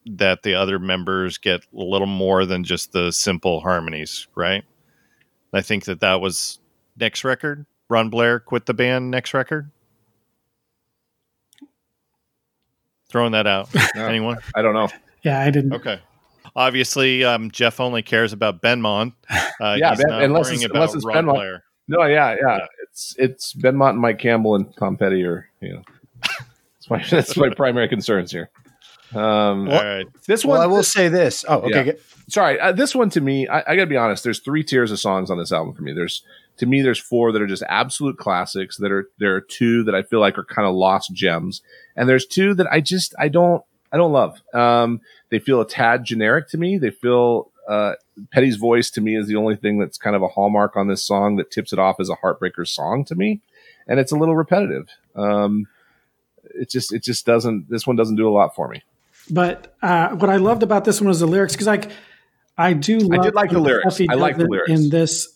that 0.05 0.43
the 0.43 0.55
other 0.55 0.79
members 0.79 1.37
get 1.37 1.61
a 1.61 1.83
little 1.83 2.07
more 2.07 2.45
than 2.45 2.63
just 2.63 2.91
the 2.91 3.11
simple 3.11 3.59
harmonies, 3.59 4.27
right? 4.35 4.63
I 5.53 5.61
think 5.61 5.85
that 5.85 6.01
that 6.01 6.19
was 6.21 6.59
next 6.97 7.23
record. 7.23 7.65
Ron 7.89 8.09
Blair 8.09 8.39
quit 8.39 8.65
the 8.65 8.73
band 8.73 9.11
next 9.11 9.33
record. 9.33 9.69
Throwing 13.15 13.31
that 13.31 13.47
out. 13.47 13.69
No. 13.95 14.05
Anyone? 14.07 14.39
I 14.53 14.61
don't 14.61 14.73
know. 14.73 14.89
Yeah, 15.23 15.39
I 15.39 15.49
didn't. 15.49 15.71
Okay. 15.71 16.01
Obviously, 16.53 17.23
um, 17.23 17.49
Jeff 17.49 17.79
only 17.79 18.01
cares 18.01 18.33
about 18.33 18.61
Benmont. 18.61 19.13
Uh, 19.61 19.77
Yeah, 19.79 19.91
he's 19.91 19.99
Ben- 19.99 20.09
not 20.09 20.23
unless 20.23 20.47
it's- 20.49 20.65
about 20.65 20.75
unless 20.75 20.95
it's 20.95 21.05
Ron 21.05 21.15
Benmont. 21.25 21.33
Blair. 21.35 21.63
No, 21.87 22.03
yeah, 22.03 22.35
yeah. 22.45 22.65
It's 22.83 23.15
it's 23.17 23.53
Benmont 23.53 23.91
and 23.91 23.99
Mike 23.99 24.19
Campbell 24.19 24.55
and 24.55 24.75
Tom 24.75 24.97
Petty 24.97 25.23
are 25.23 25.47
you 25.61 25.75
know. 25.75 25.81
That's 26.21 26.89
my 26.89 27.01
that's 27.09 27.37
my 27.37 27.49
primary 27.55 27.87
concerns 27.87 28.31
here. 28.33 28.49
Um, 29.13 29.69
All 29.69 29.81
right. 29.81 30.05
this 30.27 30.43
one, 30.43 30.55
Well, 30.57 30.63
I 30.63 30.65
will 30.65 30.83
say 30.83 31.07
this. 31.07 31.45
Oh, 31.47 31.59
okay. 31.61 31.85
Yeah. 31.85 31.91
sorry, 32.27 32.59
uh, 32.59 32.73
this 32.73 32.93
one 32.93 33.09
to 33.11 33.21
me, 33.21 33.47
I, 33.47 33.59
I 33.59 33.75
got 33.77 33.83
to 33.83 33.85
be 33.87 33.95
honest. 33.95 34.25
There's 34.25 34.39
three 34.39 34.63
tiers 34.63 34.91
of 34.91 34.99
songs 34.99 35.31
on 35.31 35.37
this 35.37 35.53
album 35.53 35.73
for 35.73 35.83
me. 35.83 35.93
There's 35.93 36.21
to 36.57 36.65
me, 36.65 36.81
there's 36.81 36.99
four 36.99 37.31
that 37.31 37.41
are 37.41 37.47
just 37.47 37.63
absolute 37.67 38.17
classics. 38.17 38.77
That 38.77 38.91
are 38.91 39.09
there 39.19 39.35
are 39.35 39.41
two 39.41 39.83
that 39.83 39.95
I 39.95 40.03
feel 40.03 40.19
like 40.19 40.37
are 40.37 40.45
kind 40.45 40.67
of 40.67 40.75
lost 40.75 41.13
gems, 41.13 41.61
and 41.95 42.07
there's 42.07 42.25
two 42.25 42.53
that 42.55 42.67
I 42.71 42.81
just 42.81 43.13
I 43.19 43.27
don't 43.27 43.63
I 43.91 43.97
don't 43.97 44.11
love. 44.11 44.41
Um, 44.53 45.01
they 45.29 45.39
feel 45.39 45.61
a 45.61 45.67
tad 45.67 46.03
generic 46.03 46.49
to 46.49 46.57
me. 46.57 46.77
They 46.77 46.91
feel 46.91 47.51
uh, 47.67 47.93
Petty's 48.31 48.57
voice 48.57 48.89
to 48.91 49.01
me 49.01 49.17
is 49.17 49.27
the 49.27 49.35
only 49.35 49.55
thing 49.55 49.79
that's 49.79 49.97
kind 49.97 50.15
of 50.15 50.21
a 50.21 50.27
hallmark 50.27 50.75
on 50.75 50.87
this 50.87 51.03
song 51.03 51.35
that 51.37 51.51
tips 51.51 51.73
it 51.73 51.79
off 51.79 51.99
as 51.99 52.09
a 52.09 52.15
heartbreaker 52.15 52.67
song 52.67 53.03
to 53.05 53.15
me, 53.15 53.41
and 53.87 53.99
it's 53.99 54.11
a 54.11 54.15
little 54.15 54.35
repetitive. 54.35 54.89
Um, 55.15 55.67
it 56.43 56.69
just 56.69 56.93
it 56.93 57.03
just 57.03 57.25
doesn't. 57.25 57.69
This 57.69 57.85
one 57.85 57.95
doesn't 57.95 58.15
do 58.15 58.27
a 58.27 58.31
lot 58.31 58.55
for 58.55 58.67
me. 58.67 58.83
But 59.29 59.75
uh, 59.81 60.09
what 60.09 60.29
I 60.29 60.37
loved 60.37 60.63
about 60.63 60.85
this 60.85 61.01
one 61.01 61.07
was 61.07 61.19
the 61.19 61.25
lyrics 61.25 61.53
because 61.53 61.67
like 61.67 61.91
I 62.57 62.73
do 62.73 62.99
love 62.99 63.23
did 63.23 63.35
like 63.35 63.51
the 63.51 63.59
lyrics. 63.59 63.99
I 64.09 64.13
like 64.13 64.37
the 64.37 64.45
lyrics. 64.45 64.71
in 64.71 64.89
this. 64.89 65.34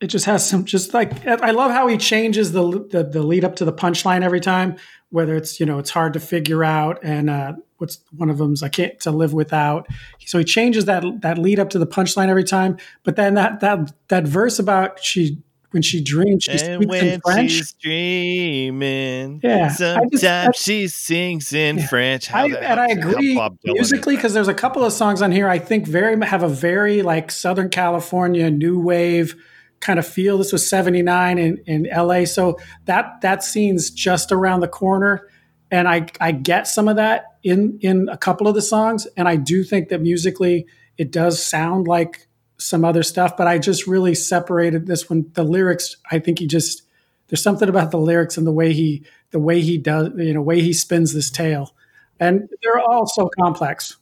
It 0.00 0.06
just 0.08 0.26
has 0.26 0.48
some 0.48 0.64
just 0.64 0.94
like 0.94 1.26
I 1.26 1.50
love 1.50 1.70
how 1.72 1.88
he 1.88 1.96
changes 1.96 2.52
the 2.52 2.62
the, 2.90 3.02
the 3.04 3.22
lead 3.22 3.44
up 3.44 3.56
to 3.56 3.64
the 3.64 3.72
punchline 3.72 4.22
every 4.22 4.40
time. 4.40 4.76
Whether 5.10 5.34
it's 5.36 5.58
you 5.58 5.66
know 5.66 5.78
it's 5.78 5.90
hard 5.90 6.12
to 6.12 6.20
figure 6.20 6.62
out 6.62 7.00
and 7.02 7.28
uh, 7.30 7.54
what's 7.78 7.98
one 8.16 8.30
of 8.30 8.38
them's 8.38 8.62
I 8.62 8.68
can't 8.68 8.98
to 9.00 9.10
live 9.10 9.32
without. 9.32 9.88
So 10.26 10.38
he 10.38 10.44
changes 10.44 10.84
that 10.84 11.02
that 11.22 11.38
lead 11.38 11.58
up 11.58 11.70
to 11.70 11.78
the 11.78 11.86
punchline 11.86 12.28
every 12.28 12.44
time. 12.44 12.76
But 13.02 13.16
then 13.16 13.34
that 13.34 13.60
that 13.60 13.92
that 14.08 14.24
verse 14.24 14.58
about 14.60 15.02
she 15.02 15.38
when 15.70 15.82
she 15.82 16.02
dreams 16.02 16.44
she 16.44 16.52
And 16.52 16.60
speaks 16.60 16.72
in 16.82 16.88
when 16.88 17.20
French. 17.20 17.50
she's 17.50 17.72
dreaming, 17.72 19.40
Yeah, 19.42 19.56
I 19.56 19.68
just- 19.68 19.78
sometimes 19.78 20.24
I- 20.24 20.50
she 20.52 20.88
sings 20.88 21.52
in 21.52 21.78
Yeah. 21.78 21.86
French. 21.86 22.26
How 22.28 22.44
I, 22.44 22.48
and 22.48 22.80
I 22.80 22.86
agree 22.88 23.38
musically 23.64 24.16
because 24.16 24.32
there's 24.34 24.48
a 24.48 24.54
couple 24.54 24.84
of 24.84 24.92
songs 24.92 25.22
on 25.22 25.32
here 25.32 25.48
I 25.48 25.58
think 25.58 25.86
very 25.86 26.18
have 26.26 26.42
a 26.42 26.48
very 26.48 27.02
like 27.02 27.30
Southern 27.30 27.68
California 27.68 28.50
new 28.50 28.78
wave 28.78 29.36
kind 29.80 29.98
of 29.98 30.06
feel. 30.06 30.38
This 30.38 30.52
was 30.52 30.68
'79 30.68 31.38
in 31.38 31.58
in 31.66 31.88
LA, 31.94 32.24
so 32.24 32.58
that 32.86 33.20
that 33.22 33.44
scene's 33.44 33.90
just 33.90 34.32
around 34.32 34.60
the 34.60 34.68
corner, 34.68 35.28
and 35.70 35.88
I 35.88 36.06
I 36.20 36.32
get 36.32 36.66
some 36.66 36.88
of 36.88 36.96
that 36.96 37.38
in 37.42 37.78
in 37.80 38.08
a 38.08 38.16
couple 38.16 38.48
of 38.48 38.54
the 38.54 38.62
songs, 38.62 39.06
and 39.16 39.28
I 39.28 39.36
do 39.36 39.64
think 39.64 39.88
that 39.88 40.00
musically 40.00 40.66
it 40.96 41.12
does 41.12 41.44
sound 41.44 41.86
like 41.86 42.26
some 42.58 42.84
other 42.84 43.04
stuff, 43.04 43.36
but 43.36 43.46
I 43.46 43.58
just 43.58 43.86
really 43.86 44.16
separated 44.16 44.86
this 44.86 45.08
one. 45.08 45.30
The 45.34 45.44
lyrics, 45.44 45.96
I 46.10 46.18
think 46.18 46.40
he 46.40 46.46
just 46.46 46.82
there's 47.28 47.42
something 47.42 47.68
about 47.68 47.90
the 47.90 47.98
lyrics 47.98 48.36
and 48.36 48.46
the 48.46 48.52
way 48.52 48.72
he 48.72 49.04
the 49.30 49.38
way 49.38 49.60
he 49.60 49.78
does 49.78 50.10
you 50.16 50.34
know 50.34 50.42
way 50.42 50.60
he 50.60 50.72
spins 50.72 51.12
this 51.12 51.30
tale 51.30 51.74
and 52.18 52.48
they're 52.62 52.80
all 52.80 53.06
so 53.06 53.30
complex 53.38 53.96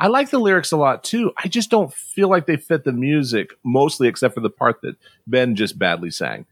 I 0.00 0.06
like 0.06 0.30
the 0.30 0.38
lyrics 0.38 0.72
a 0.72 0.78
lot 0.78 1.04
too. 1.04 1.32
I 1.36 1.46
just 1.48 1.70
don't 1.70 1.92
feel 1.92 2.30
like 2.30 2.46
they 2.46 2.56
fit 2.56 2.84
the 2.84 2.92
music 2.92 3.50
mostly, 3.62 4.08
except 4.08 4.32
for 4.32 4.40
the 4.40 4.48
part 4.48 4.80
that 4.80 4.96
Ben 5.26 5.54
just 5.54 5.78
badly 5.78 6.10
sang. 6.10 6.46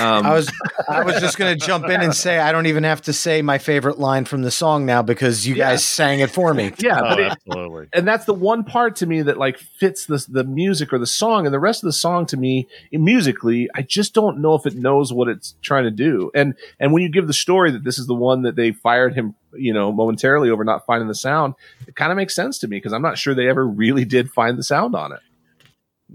Um, 0.00 0.24
I 0.24 0.32
was 0.32 0.50
I 0.88 1.02
was 1.02 1.20
just 1.20 1.36
going 1.36 1.58
to 1.58 1.66
jump 1.66 1.84
in 1.90 2.00
and 2.00 2.14
say 2.14 2.38
I 2.38 2.52
don't 2.52 2.64
even 2.66 2.84
have 2.84 3.02
to 3.02 3.12
say 3.12 3.42
my 3.42 3.58
favorite 3.58 3.98
line 3.98 4.24
from 4.24 4.40
the 4.42 4.50
song 4.50 4.86
now 4.86 5.02
because 5.02 5.46
you 5.46 5.54
Yeah. 5.56 5.72
guys 5.72 5.84
sang 5.84 6.20
it 6.20 6.30
for 6.30 6.54
me. 6.54 6.72
yeah, 6.78 7.00
Oh, 7.00 7.08
but 7.10 7.20
it, 7.20 7.32
absolutely. 7.32 7.88
and 7.92 8.08
that's 8.08 8.24
the 8.24 8.32
one 8.32 8.64
part 8.64 8.96
to 8.96 9.06
me 9.06 9.20
that 9.22 9.36
like 9.36 9.58
fits 9.58 10.06
the 10.06 10.24
the 10.28 10.42
music 10.44 10.92
or 10.92 10.98
the 10.98 11.06
song, 11.06 11.44
and 11.46 11.52
the 11.54 11.60
rest 11.60 11.82
of 11.82 11.86
the 11.88 11.92
song 11.92 12.24
to 12.26 12.36
me 12.38 12.66
musically, 12.92 13.68
I 13.74 13.82
just 13.82 14.14
don't 14.14 14.38
know 14.38 14.54
if 14.54 14.64
it 14.66 14.74
knows 14.74 15.12
what 15.12 15.28
it's 15.28 15.54
trying 15.60 15.84
to 15.84 15.90
do. 15.90 16.30
And 16.34 16.54
and 16.80 16.92
when 16.92 17.02
you 17.02 17.10
give 17.10 17.26
the 17.26 17.34
story 17.34 17.70
that 17.72 17.84
this 17.84 17.98
is 17.98 18.06
the 18.06 18.14
one 18.14 18.42
that 18.42 18.56
they 18.56 18.72
fired 18.72 19.14
him, 19.14 19.34
you 19.52 19.74
know, 19.74 19.92
momentarily 19.92 20.48
over 20.50 20.64
not 20.64 20.86
finding 20.86 21.08
the 21.08 21.14
sound, 21.14 21.54
it 21.86 21.94
kind 21.94 22.10
of 22.10 22.16
makes 22.16 22.34
sense 22.34 22.58
to 22.60 22.68
me 22.68 22.78
because 22.78 22.92
I'm 22.94 23.02
not 23.02 23.18
sure 23.18 23.34
they 23.34 23.48
ever 23.48 23.66
really 23.66 24.06
did 24.06 24.30
find 24.30 24.58
the 24.58 24.62
sound 24.62 24.94
on 24.94 25.12
it. 25.12 25.20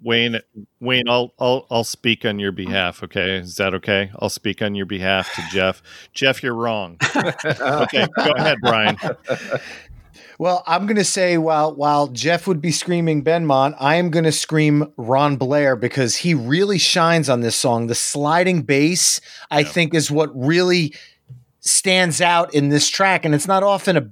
Wayne, 0.03 0.39
Wayne, 0.79 1.07
I'll 1.07 1.33
I'll 1.39 1.65
I'll 1.69 1.83
speak 1.83 2.25
on 2.25 2.39
your 2.39 2.51
behalf. 2.51 3.03
Okay, 3.03 3.37
is 3.37 3.55
that 3.55 3.73
okay? 3.75 4.11
I'll 4.19 4.29
speak 4.29 4.61
on 4.61 4.75
your 4.75 4.85
behalf 4.85 5.33
to 5.35 5.43
Jeff. 5.51 5.81
Jeff, 6.13 6.43
you're 6.43 6.55
wrong. 6.55 6.97
Okay, 7.59 8.07
go 8.17 8.31
ahead, 8.31 8.57
Brian. 8.61 8.97
Well, 10.37 10.63
I'm 10.65 10.85
going 10.85 10.95
to 10.95 11.03
say 11.03 11.37
while 11.37 11.75
while 11.75 12.07
Jeff 12.07 12.47
would 12.47 12.61
be 12.61 12.71
screaming 12.71 13.23
Benmont, 13.23 13.75
I 13.79 13.95
am 13.95 14.09
going 14.09 14.25
to 14.25 14.31
scream 14.31 14.91
Ron 14.95 15.35
Blair 15.35 15.75
because 15.75 16.15
he 16.15 16.33
really 16.33 16.77
shines 16.77 17.29
on 17.29 17.41
this 17.41 17.55
song. 17.55 17.87
The 17.87 17.95
sliding 17.95 18.61
bass, 18.61 19.19
I 19.51 19.63
think, 19.63 19.93
is 19.93 20.09
what 20.09 20.29
really 20.33 20.93
stands 21.59 22.21
out 22.21 22.53
in 22.53 22.69
this 22.69 22.87
track, 22.89 23.25
and 23.25 23.35
it's 23.35 23.47
not 23.47 23.63
often 23.63 23.97
a 23.97 24.09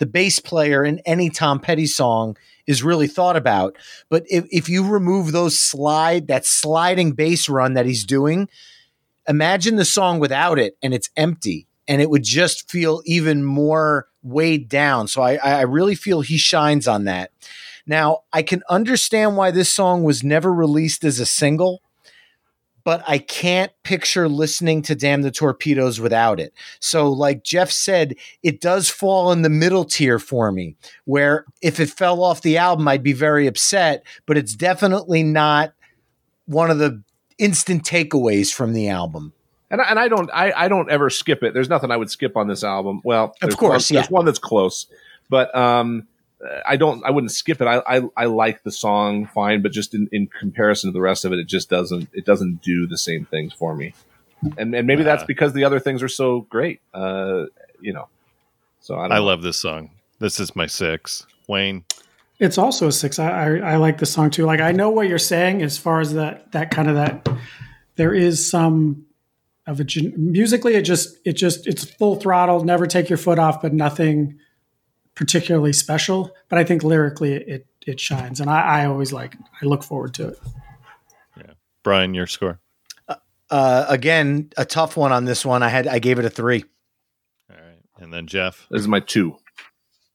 the 0.00 0.06
bass 0.06 0.40
player 0.40 0.84
in 0.84 0.98
any 1.00 1.30
Tom 1.30 1.60
Petty 1.60 1.86
song 1.86 2.36
is 2.70 2.82
really 2.82 3.08
thought 3.08 3.36
about. 3.36 3.76
But 4.08 4.24
if, 4.28 4.46
if 4.50 4.68
you 4.68 4.86
remove 4.86 5.32
those 5.32 5.60
slide 5.60 6.28
that 6.28 6.46
sliding 6.46 7.12
bass 7.12 7.48
run 7.48 7.74
that 7.74 7.86
he's 7.86 8.04
doing, 8.04 8.48
imagine 9.28 9.76
the 9.76 9.84
song 9.84 10.20
without 10.20 10.58
it, 10.58 10.76
and 10.82 10.94
it's 10.94 11.10
empty 11.16 11.66
and 11.90 12.00
it 12.00 12.08
would 12.08 12.22
just 12.22 12.70
feel 12.70 13.02
even 13.04 13.44
more 13.44 14.06
weighed 14.22 14.68
down. 14.68 15.08
So 15.08 15.22
I, 15.22 15.34
I 15.34 15.62
really 15.62 15.96
feel 15.96 16.20
he 16.20 16.38
shines 16.38 16.86
on 16.86 17.04
that. 17.04 17.32
Now, 17.84 18.20
I 18.32 18.42
can 18.42 18.62
understand 18.70 19.36
why 19.36 19.50
this 19.50 19.68
song 19.74 20.04
was 20.04 20.22
never 20.22 20.52
released 20.52 21.02
as 21.02 21.18
a 21.18 21.26
single, 21.26 21.82
but 22.90 23.04
I 23.06 23.18
can't 23.18 23.70
picture 23.84 24.28
listening 24.28 24.82
to 24.82 24.96
Damn 24.96 25.22
the 25.22 25.30
Torpedoes 25.30 26.00
without 26.00 26.40
it. 26.40 26.52
So, 26.80 27.08
like 27.08 27.44
Jeff 27.44 27.70
said, 27.70 28.16
it 28.42 28.60
does 28.60 28.88
fall 28.88 29.30
in 29.30 29.42
the 29.42 29.48
middle 29.48 29.84
tier 29.84 30.18
for 30.18 30.50
me, 30.50 30.74
where 31.04 31.44
if 31.62 31.78
it 31.78 31.88
fell 31.88 32.24
off 32.24 32.42
the 32.42 32.58
album, 32.58 32.88
I'd 32.88 33.04
be 33.04 33.12
very 33.12 33.46
upset, 33.46 34.02
but 34.26 34.36
it's 34.36 34.56
definitely 34.56 35.22
not 35.22 35.72
one 36.46 36.68
of 36.68 36.78
the 36.78 37.00
instant 37.38 37.84
takeaways 37.84 38.52
from 38.52 38.72
the 38.72 38.88
album. 38.88 39.34
And 39.70 39.80
I, 39.80 39.84
and 39.84 39.98
I 40.00 40.08
don't 40.08 40.28
I, 40.34 40.50
I 40.50 40.66
don't 40.66 40.90
ever 40.90 41.10
skip 41.10 41.44
it. 41.44 41.54
There's 41.54 41.68
nothing 41.68 41.92
I 41.92 41.96
would 41.96 42.10
skip 42.10 42.36
on 42.36 42.48
this 42.48 42.64
album. 42.64 43.02
Well, 43.04 43.36
of 43.40 43.56
course, 43.56 43.88
one, 43.88 43.94
yeah. 43.94 44.00
there's 44.00 44.10
one 44.10 44.24
that's 44.24 44.40
close, 44.40 44.86
but 45.28 45.54
um, 45.54 46.08
I 46.66 46.76
don't 46.76 47.04
I 47.04 47.10
wouldn't 47.10 47.32
skip 47.32 47.60
it. 47.60 47.66
I, 47.66 47.82
I 47.86 48.02
I 48.16 48.24
like 48.26 48.62
the 48.62 48.70
song 48.70 49.26
fine, 49.26 49.62
but 49.62 49.72
just 49.72 49.94
in, 49.94 50.08
in 50.12 50.26
comparison 50.26 50.88
to 50.90 50.92
the 50.92 51.00
rest 51.00 51.24
of 51.24 51.32
it, 51.32 51.38
it 51.38 51.46
just 51.46 51.68
doesn't 51.68 52.08
it 52.12 52.24
doesn't 52.24 52.62
do 52.62 52.86
the 52.86 52.98
same 52.98 53.26
things 53.26 53.52
for 53.52 53.74
me. 53.74 53.94
And 54.56 54.74
and 54.74 54.86
maybe 54.86 55.02
that's 55.02 55.24
because 55.24 55.52
the 55.52 55.64
other 55.64 55.80
things 55.80 56.02
are 56.02 56.08
so 56.08 56.42
great. 56.42 56.80
Uh, 56.94 57.46
you 57.80 57.92
know. 57.92 58.08
So 58.80 58.96
I, 58.96 59.02
don't 59.02 59.12
I 59.12 59.16
know. 59.16 59.24
love 59.24 59.42
this 59.42 59.60
song. 59.60 59.90
This 60.18 60.40
is 60.40 60.56
my 60.56 60.66
six. 60.66 61.26
Wayne, 61.46 61.84
it's 62.40 62.58
also 62.58 62.88
a 62.88 62.92
six 62.92 63.18
I, 63.18 63.28
I 63.28 63.56
i 63.72 63.76
like 63.76 63.98
the 63.98 64.06
song 64.06 64.30
too 64.30 64.46
like 64.46 64.60
i 64.60 64.72
know 64.72 64.90
what 64.90 65.08
you're 65.08 65.18
saying 65.18 65.62
as 65.62 65.78
far 65.78 66.00
as 66.00 66.14
that 66.14 66.50
that 66.52 66.70
kind 66.70 66.88
of 66.88 66.96
that 66.96 67.28
there 67.96 68.12
is 68.12 68.48
some 68.48 69.06
of 69.66 69.78
a 69.78 69.84
gen- 69.84 70.14
musically 70.16 70.74
it 70.74 70.82
just 70.82 71.18
it 71.24 71.34
just 71.34 71.66
it's 71.66 71.84
full 71.84 72.16
throttle 72.16 72.64
never 72.64 72.86
take 72.86 73.08
your 73.08 73.18
foot 73.18 73.38
off 73.38 73.62
but 73.62 73.72
nothing 73.72 74.38
particularly 75.14 75.72
special 75.72 76.34
but 76.48 76.58
i 76.58 76.64
think 76.64 76.82
lyrically 76.82 77.34
it 77.34 77.66
it 77.86 77.98
shines 78.00 78.40
and 78.40 78.48
i 78.48 78.82
i 78.82 78.86
always 78.86 79.12
like 79.12 79.36
i 79.62 79.66
look 79.66 79.82
forward 79.82 80.14
to 80.14 80.28
it 80.28 80.38
Yeah, 81.36 81.52
Brian, 81.82 82.14
your 82.14 82.26
score. 82.26 82.60
Uh, 83.50 83.84
again, 83.88 84.48
a 84.56 84.64
tough 84.64 84.96
one 84.96 85.10
on 85.10 85.24
this 85.24 85.44
one. 85.44 85.60
I 85.64 85.68
had 85.68 85.88
I 85.88 85.98
gave 85.98 86.20
it 86.20 86.24
a 86.24 86.30
three. 86.30 86.64
All 87.50 87.56
right, 87.56 87.82
and 87.98 88.12
then 88.12 88.28
Jeff. 88.28 88.68
This 88.70 88.80
is 88.80 88.86
my 88.86 89.00
two. 89.00 89.36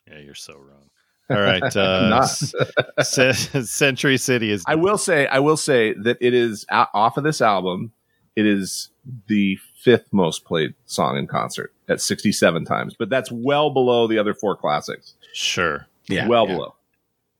Yeah, 0.07 0.19
you're 0.19 0.35
so 0.35 0.53
wrong. 0.53 0.89
All 1.29 1.41
right, 1.43 1.75
uh, 1.75 2.25
C- 3.03 3.33
Century 3.33 4.17
City 4.17 4.51
is. 4.51 4.63
I 4.65 4.75
will 4.75 4.97
say, 4.97 5.27
I 5.27 5.39
will 5.39 5.57
say 5.57 5.93
that 6.03 6.17
it 6.21 6.33
is 6.33 6.65
off 6.71 7.17
of 7.17 7.25
this 7.25 7.41
album. 7.41 7.91
It 8.37 8.45
is 8.45 8.89
the 9.27 9.57
fifth 9.83 10.13
most 10.13 10.45
played 10.45 10.73
song 10.85 11.17
in 11.17 11.27
concert 11.27 11.73
at 11.87 12.01
67 12.01 12.65
times, 12.65 12.95
but 12.97 13.09
that's 13.09 13.31
well 13.31 13.69
below 13.69 14.07
the 14.07 14.17
other 14.17 14.33
four 14.33 14.55
classics. 14.55 15.13
sure. 15.33 15.87
Yeah. 16.07 16.27
Well 16.27 16.47
yeah. 16.47 16.53
below. 16.55 16.75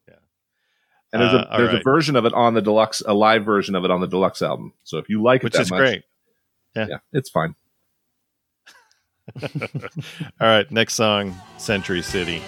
Yeah. 0.07 0.13
And 1.13 1.21
there's, 1.21 1.33
Uh, 1.33 1.37
a, 1.37 1.49
all 1.51 1.57
there's 1.59 1.73
a 1.73 1.83
version 1.83 2.15
of 2.15 2.25
it 2.25 2.33
on 2.33 2.53
the 2.55 2.61
deluxe, 2.61 3.01
a 3.05 3.13
live 3.13 3.45
version 3.45 3.75
of 3.75 3.85
it 3.85 3.91
on 3.91 4.01
the 4.01 4.07
deluxe 4.07 4.41
album. 4.41 4.73
So 4.83 4.97
if 4.97 5.07
you 5.09 5.21
like 5.21 5.41
it 5.41 5.43
which 5.45 5.53
that 5.53 5.61
is 5.61 5.69
much, 5.71 5.79
great. 5.79 6.03
yeah, 6.75 6.97
it's 7.13 7.29
fine. 7.29 7.55
All 9.41 9.49
right, 10.39 10.69
next 10.71 10.93
song, 10.93 11.35
Century 11.57 12.01
City. 12.01 12.41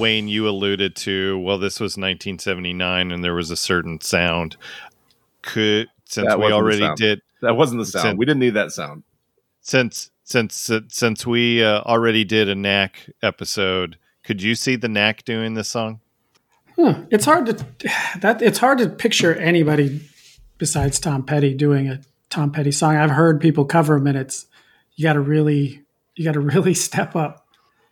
Wayne, 0.00 0.28
you 0.28 0.48
alluded 0.48 0.96
to 0.96 1.38
well, 1.38 1.58
this 1.58 1.78
was 1.80 1.92
1979, 1.92 3.12
and 3.12 3.22
there 3.22 3.34
was 3.34 3.50
a 3.50 3.56
certain 3.56 4.00
sound. 4.00 4.56
Could 5.42 5.88
since 6.04 6.28
That 6.28 6.38
we 6.38 6.52
already 6.52 6.88
did 6.96 7.22
That 7.42 7.56
wasn't 7.56 7.80
the 7.80 7.86
sound. 7.86 8.02
Cent- 8.02 8.18
we 8.18 8.26
didn't 8.26 8.40
need 8.40 8.54
that 8.54 8.72
sound. 8.72 9.04
since 9.60 10.10
since 10.24 10.70
since 10.88 11.26
we 11.26 11.62
uh, 11.62 11.80
already 11.82 12.24
did 12.24 12.48
a 12.48 12.54
knack 12.54 13.10
episode, 13.22 13.98
could 14.22 14.42
you 14.42 14.54
see 14.54 14.76
the 14.76 14.88
knack 14.88 15.24
doing 15.24 15.54
this 15.54 15.68
song? 15.68 16.00
Huh. 16.76 17.00
It's 17.10 17.24
hard 17.24 17.46
to 17.46 17.66
that 18.20 18.40
it's 18.40 18.58
hard 18.58 18.78
to 18.78 18.88
picture 18.88 19.34
anybody 19.34 20.00
besides 20.58 21.00
Tom 21.00 21.24
Petty 21.24 21.54
doing 21.54 21.88
a 21.88 22.00
Tom 22.28 22.52
Petty 22.52 22.70
song. 22.70 22.96
I've 22.96 23.10
heard 23.10 23.40
people 23.40 23.64
cover 23.64 23.96
him, 23.96 24.06
and 24.06 24.16
it's 24.16 24.46
you 24.94 25.02
got 25.02 25.14
to 25.14 25.20
really 25.20 25.82
you 26.14 26.24
got 26.24 26.34
to 26.34 26.40
really 26.54 26.74
step 26.74 27.16
up. 27.16 27.46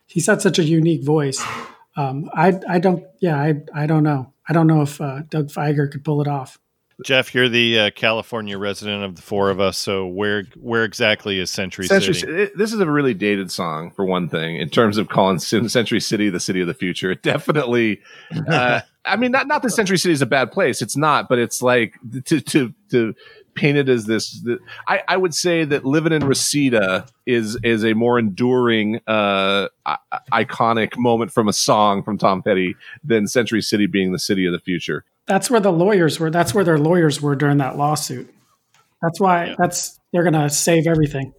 He's 0.05 0.27
got 0.27 0.41
such 0.41 0.59
a 0.59 0.63
unique 0.63 1.03
voice. 1.03 1.43
Um, 1.99 2.29
I 2.33 2.57
I 2.67 2.79
don't 2.79 3.03
yeah 3.19 3.35
I 3.35 3.55
I 3.73 3.85
don't 3.85 4.03
know 4.03 4.31
I 4.47 4.53
don't 4.53 4.67
know 4.67 4.81
if 4.81 5.01
uh, 5.01 5.23
Doug 5.29 5.49
Fieger 5.49 5.91
could 5.91 6.05
pull 6.05 6.21
it 6.21 6.27
off. 6.27 6.57
Jeff, 7.05 7.33
you're 7.33 7.47
the 7.47 7.79
uh, 7.79 7.91
California 7.91 8.57
resident 8.57 9.03
of 9.03 9.15
the 9.15 9.21
four 9.21 9.49
of 9.49 9.59
us. 9.59 9.77
So 9.77 10.05
where 10.05 10.43
where 10.55 10.83
exactly 10.83 11.39
is 11.39 11.49
Century, 11.49 11.87
Century 11.87 12.13
City? 12.13 12.31
City. 12.31 12.51
This 12.55 12.73
is 12.73 12.79
a 12.79 12.89
really 12.89 13.13
dated 13.13 13.51
song 13.51 13.91
for 13.91 14.05
one 14.05 14.27
thing, 14.27 14.57
in 14.57 14.69
terms 14.69 14.97
of 14.97 15.07
calling 15.07 15.39
Century 15.39 15.99
City 15.99 16.29
the 16.29 16.39
city 16.39 16.61
of 16.61 16.67
the 16.67 16.73
future. 16.73 17.11
It 17.11 17.21
definitely, 17.21 18.01
uh, 18.47 18.81
I 19.05 19.15
mean, 19.15 19.31
not 19.31 19.47
not 19.47 19.61
that 19.61 19.71
Century 19.71 19.97
City 19.97 20.13
is 20.13 20.21
a 20.21 20.25
bad 20.25 20.51
place. 20.51 20.81
It's 20.81 20.97
not, 20.97 21.29
but 21.29 21.39
it's 21.39 21.61
like 21.61 21.95
to 22.25 22.41
to 22.41 22.73
to 22.91 23.13
paint 23.59 23.77
it 23.77 23.89
as 23.89 24.05
this. 24.05 24.39
The, 24.41 24.59
I 24.87 25.01
I 25.07 25.17
would 25.17 25.33
say 25.35 25.63
that 25.65 25.85
living 25.85 26.13
in 26.13 26.25
Reseda 26.25 27.05
is 27.25 27.57
is 27.63 27.83
a 27.83 27.93
more 27.93 28.17
enduring, 28.19 28.99
uh, 29.07 29.67
I- 29.85 29.97
iconic 30.31 30.97
moment 30.97 31.31
from 31.31 31.47
a 31.47 31.53
song 31.53 32.03
from 32.03 32.17
Tom 32.17 32.41
Petty 32.41 32.75
than 33.03 33.27
Century 33.27 33.61
City 33.61 33.87
being 33.87 34.11
the 34.11 34.19
city 34.19 34.45
of 34.45 34.51
the 34.53 34.59
future. 34.59 35.03
That's 35.27 35.49
where 35.51 35.59
the 35.59 35.71
lawyers 35.71 36.19
were. 36.19 36.31
That's 36.31 36.53
where 36.53 36.63
their 36.63 36.77
lawyers 36.79 37.21
were 37.21 37.35
during 37.35 37.57
that 37.57 37.77
lawsuit. 37.77 38.33
That's 39.01 39.19
why 39.19 39.45
Yeah. 39.47 39.55
that's 39.57 39.99
they're 40.11 40.23
gonna 40.23 40.49
save 40.49 40.87
everything. 40.87 41.33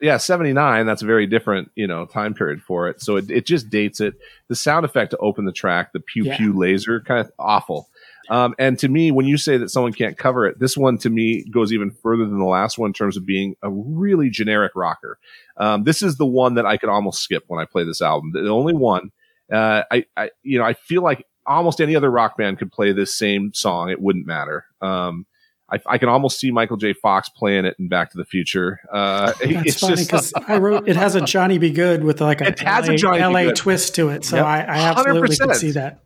yeah 0.00 0.16
79 0.16 0.86
that's 0.86 1.02
a 1.02 1.06
very 1.06 1.26
different 1.26 1.70
you 1.74 1.86
know 1.88 2.06
time 2.06 2.32
period 2.32 2.62
for 2.62 2.88
it 2.88 3.00
so 3.02 3.16
it, 3.16 3.28
it 3.32 3.44
just 3.46 3.68
dates 3.68 4.00
it 4.00 4.14
the 4.46 4.54
sound 4.54 4.84
effect 4.84 5.10
to 5.10 5.16
open 5.18 5.44
the 5.44 5.50
track 5.52 5.92
the 5.92 5.98
pew 5.98 6.22
Yeah. 6.24 6.36
pew 6.36 6.52
laser 6.56 7.00
kind 7.00 7.18
of 7.20 7.32
awful 7.36 7.88
um, 8.30 8.54
and 8.58 8.78
to 8.78 8.88
me 8.88 9.10
when 9.10 9.26
you 9.26 9.36
say 9.36 9.56
that 9.56 9.70
someone 9.70 9.92
can't 9.92 10.16
cover 10.16 10.46
it 10.46 10.58
this 10.58 10.76
one 10.76 10.98
to 10.98 11.10
me 11.10 11.44
goes 11.50 11.72
even 11.72 11.90
further 11.90 12.24
than 12.24 12.38
the 12.38 12.44
last 12.44 12.78
one 12.78 12.90
in 12.90 12.94
terms 12.94 13.16
of 13.16 13.26
being 13.26 13.54
a 13.62 13.70
really 13.70 14.30
generic 14.30 14.72
rocker 14.74 15.18
um, 15.56 15.84
this 15.84 16.02
is 16.02 16.16
the 16.16 16.26
one 16.26 16.54
that 16.54 16.66
i 16.66 16.76
could 16.76 16.88
almost 16.88 17.20
skip 17.22 17.44
when 17.48 17.60
i 17.60 17.64
play 17.64 17.84
this 17.84 18.02
album 18.02 18.30
the 18.32 18.48
only 18.48 18.74
one 18.74 19.10
uh, 19.52 19.82
I, 19.90 20.04
I 20.16 20.30
you 20.42 20.58
know 20.58 20.64
i 20.64 20.74
feel 20.74 21.02
like 21.02 21.24
almost 21.46 21.80
any 21.80 21.96
other 21.96 22.10
rock 22.10 22.36
band 22.36 22.58
could 22.58 22.70
play 22.70 22.92
this 22.92 23.16
same 23.16 23.52
song 23.54 23.90
it 23.90 24.00
wouldn't 24.00 24.26
matter 24.26 24.66
um, 24.82 25.26
I, 25.70 25.78
I 25.86 25.98
can 25.98 26.08
almost 26.08 26.40
see 26.40 26.50
Michael 26.50 26.78
J. 26.78 26.94
Fox 26.94 27.28
playing 27.28 27.66
it 27.66 27.76
in 27.78 27.88
Back 27.88 28.10
to 28.12 28.16
the 28.16 28.24
Future. 28.24 28.80
Uh, 28.90 29.26
That's 29.40 29.66
it's 29.66 29.80
funny 29.80 29.96
just 29.96 30.08
because 30.08 30.32
I 30.46 30.56
wrote 30.58 30.88
it 30.88 30.96
has 30.96 31.14
a 31.14 31.20
Johnny 31.20 31.58
B. 31.58 31.70
Goode 31.70 32.04
with 32.04 32.20
like 32.20 32.40
a 32.40 32.48
It 32.48 32.60
has 32.60 32.88
a 32.88 32.96
LA, 32.96 33.28
LA 33.28 33.52
twist 33.52 33.94
to 33.96 34.08
it. 34.08 34.24
So 34.24 34.36
Yep. 34.36 34.46
I, 34.46 34.60
I 34.60 34.78
absolutely 34.78 35.36
can 35.36 35.48
100%. 35.48 35.54
see 35.56 35.70
that. 35.72 36.00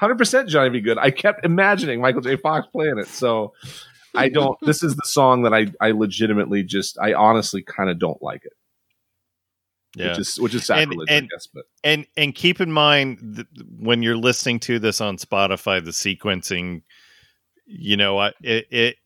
Hundred 0.00 0.16
percent 0.16 0.48
Johnny 0.48 0.70
B. 0.70 0.80
Goode. 0.80 0.96
I 0.98 1.10
kept 1.10 1.44
imagining 1.44 2.00
Michael 2.00 2.22
J. 2.22 2.36
Fox 2.36 2.66
playing 2.72 2.98
it. 2.98 3.06
So 3.06 3.52
I 4.14 4.30
don't. 4.30 4.58
this 4.62 4.82
is 4.82 4.96
the 4.96 5.04
song 5.04 5.42
that 5.42 5.52
I 5.52 5.66
I 5.78 5.90
legitimately 5.90 6.62
just 6.62 6.98
I 6.98 7.12
honestly 7.12 7.62
kind 7.62 7.90
of 7.90 7.98
don't 7.98 8.20
like 8.22 8.44
it. 8.46 8.52
Yeah. 9.94 10.08
Which 10.08 10.18
is 10.20 10.40
which 10.40 10.54
is 10.54 10.70
And- 10.70 10.88
sacrilege, 10.90 11.08
and- 11.10 11.24
I 11.30 11.34
guess. 11.36 11.46
But 11.52 11.64
and 11.84 12.06
and 12.16 12.34
keep 12.34 12.62
in 12.62 12.72
mind 12.72 13.18
th- 13.36 13.66
when 13.78 14.02
you're 14.02 14.16
listening 14.16 14.58
to 14.60 14.78
this 14.78 15.02
on 15.02 15.18
Spotify, 15.18 15.84
the 15.84 15.90
sequencing, 15.90 16.80
you 17.66 17.96
know, 17.98 18.18
I- 18.18 18.32
it, 18.40 18.66
it 18.70 18.96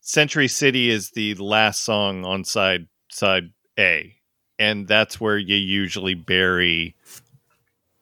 Century 0.00 0.48
City 0.48 0.90
is 0.90 1.10
the 1.10 1.34
last 1.34 1.84
song 1.84 2.24
on 2.24 2.44
side 2.44 2.86
side 3.10 3.50
A, 3.78 4.14
and 4.58 4.86
that's 4.88 5.20
where 5.20 5.38
you 5.38 5.56
usually 5.56 6.14
bury 6.14 6.94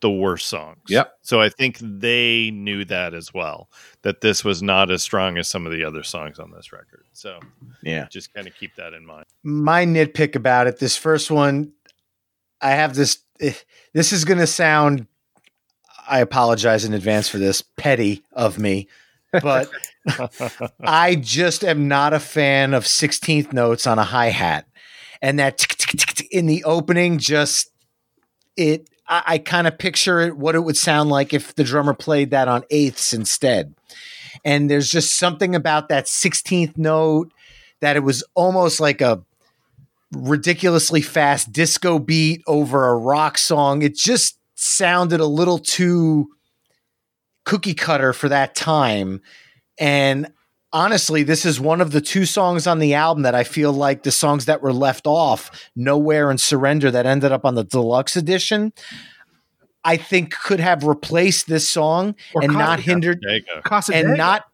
the 0.05 0.11
worst 0.11 0.49
songs. 0.49 0.83
Yep. 0.89 1.15
So 1.23 1.41
I 1.41 1.49
think 1.49 1.79
they 1.81 2.51
knew 2.53 2.85
that 2.85 3.15
as 3.15 3.33
well, 3.33 3.71
that 4.03 4.21
this 4.21 4.45
was 4.45 4.63
not 4.63 4.91
as 4.91 5.03
strong 5.03 5.39
as 5.39 5.49
some 5.49 5.65
of 5.65 5.73
the 5.73 5.83
other 5.83 6.03
songs 6.03 6.39
on 6.39 6.51
this 6.51 6.73
record. 6.73 7.05
So 7.15 7.41
Yeah. 7.83 8.07
just 8.11 8.35
kind 8.35 8.47
of 8.47 8.55
keep 8.55 8.75
that 8.77 8.93
in 8.93 9.07
mind. 9.07 9.25
my 9.43 9.87
nitpick 9.87 10.37
about 10.37 10.67
it 10.67 10.79
this 10.79 10.95
first 10.97 11.31
one 11.31 11.73
i 12.61 12.71
have 12.73 12.95
this 12.95 13.19
eh, 13.41 13.55
this 13.95 14.13
is 14.13 14.25
going 14.27 14.39
to 14.39 14.47
sound 14.47 15.07
i 16.09 16.21
apologize 16.21 16.85
in 16.85 16.93
advance 16.95 17.29
for 17.29 17.39
this 17.39 17.63
petty 17.63 18.23
of 18.33 18.59
me 18.59 18.87
but 19.43 19.69
i 20.83 21.15
just 21.15 21.65
am 21.65 21.89
not 21.89 22.13
a 22.13 22.21
fan 22.21 22.75
of 22.75 22.85
16th 22.85 23.53
notes 23.55 23.87
on 23.87 23.99
a 23.99 24.05
hi-hat 24.05 24.67
and 25.23 25.39
that 25.39 25.57
tick, 25.59 25.77
tick, 25.77 25.91
tick, 25.99 26.15
tick 26.15 26.29
in 26.31 26.45
the 26.47 26.63
opening 26.65 27.19
just 27.19 27.71
it 28.57 28.89
i, 29.09 29.23
I 29.27 29.39
kind 29.39 29.67
of 29.67 29.79
picture 29.79 30.21
it 30.21 30.37
what 30.37 30.55
it 30.55 30.61
would 30.61 30.77
sound 30.77 31.11
like 31.11 31.33
if 31.33 31.55
the 31.55 31.65
drummer 31.65 31.95
played 31.95 32.31
that 32.31 32.49
on 32.49 32.65
eighths 32.71 33.13
instead 33.13 33.75
and 34.45 34.71
there's 34.71 34.91
just 34.91 35.19
something 35.19 35.55
about 35.55 35.89
that 35.89 36.07
16th 36.07 36.77
note 36.77 37.33
that 37.81 37.97
it 37.97 38.01
was 38.01 38.25
almost 38.35 38.81
like 38.81 39.01
a 39.01 39.23
ridiculously 40.13 41.03
fast 41.03 41.53
disco 41.53 41.99
beat 41.99 42.43
over 42.47 42.89
a 42.89 42.97
rock 42.97 43.37
song. 43.39 43.83
It 43.83 43.97
just 43.97 44.39
sounded 44.55 45.21
a 45.21 45.27
little 45.27 45.59
too 45.59 46.29
cookie 47.45 47.75
cutter 47.75 48.13
for 48.13 48.29
that 48.29 48.55
time. 48.55 49.21
And 49.79 50.33
honestly, 50.75 51.23
this 51.23 51.47
is 51.47 51.59
one 51.59 51.81
of 51.81 51.93
the 51.93 52.01
two 52.03 52.27
songs 52.27 52.67
on 52.67 52.81
the 52.81 52.93
album 52.93 53.23
that 53.23 53.35
I 53.35 53.45
feel 53.45 53.73
like 53.73 54.03
the 54.03 54.11
songs 54.11 54.45
that 54.45 54.61
were 54.61 54.73
left 54.73 55.07
off, 55.07 55.71
Nowhere 55.75 56.29
and 56.29 56.39
Surrender, 56.41 56.91
that 56.91 57.07
ended 57.07 57.33
up 57.33 57.47
on 57.47 57.55
the 57.55 57.65
deluxe 57.65 58.17
edition. 58.17 58.75
I 59.85 59.97
think 59.97 60.35
could 60.35 60.61
have 60.61 60.85
replaced 60.85 61.47
this 61.47 61.69
song 61.69 62.15
Or 62.35 62.43
and 62.43 62.53
not 62.53 62.79
Casa 62.79 62.83
Dega. 62.83 62.85
hindered 62.85 63.19
There 63.23 63.35
you 63.37 63.43
go. 63.43 63.61
Casa 63.63 63.93
Dega. 63.93 64.05
and 64.05 64.17
not 64.19 64.45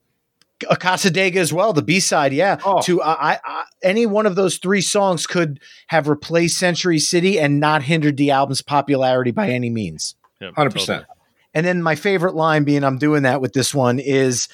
a 0.69 0.77
Casa 0.77 1.09
Dega 1.11 1.37
as 1.37 1.53
well, 1.53 1.73
the 1.73 1.83
B 1.83 2.01
side, 2.01 2.33
yeah. 2.35 2.59
Oh. 2.65 2.83
To 2.83 3.01
uh, 3.01 3.17
I, 3.19 3.39
I, 3.45 3.65
any 3.83 4.05
one 4.07 4.27
of 4.27 4.35
those 4.35 4.59
three 4.59 4.83
songs 4.83 5.27
could 5.27 5.59
have 5.87 6.07
replaced 6.07 6.59
Century 6.59 6.99
City 6.99 7.41
and 7.41 7.59
not 7.61 7.83
hindered 7.83 8.17
the 8.19 8.31
album's 8.31 8.61
popularity 8.61 9.31
by 9.31 9.49
any 9.51 9.71
means. 9.71 10.17
Yeah, 10.41 10.51
hundred 10.55 10.71
totally. 10.71 10.81
percent. 10.99 11.07
And 11.55 11.65
then 11.67 11.83
my 11.83 11.95
favorite 11.95 12.35
line, 12.35 12.65
being 12.65 12.85
I'm 12.85 12.99
doing 12.99 13.23
that 13.23 13.41
with 13.41 13.55
this 13.55 13.75
one, 13.75 13.99
is 13.99 14.49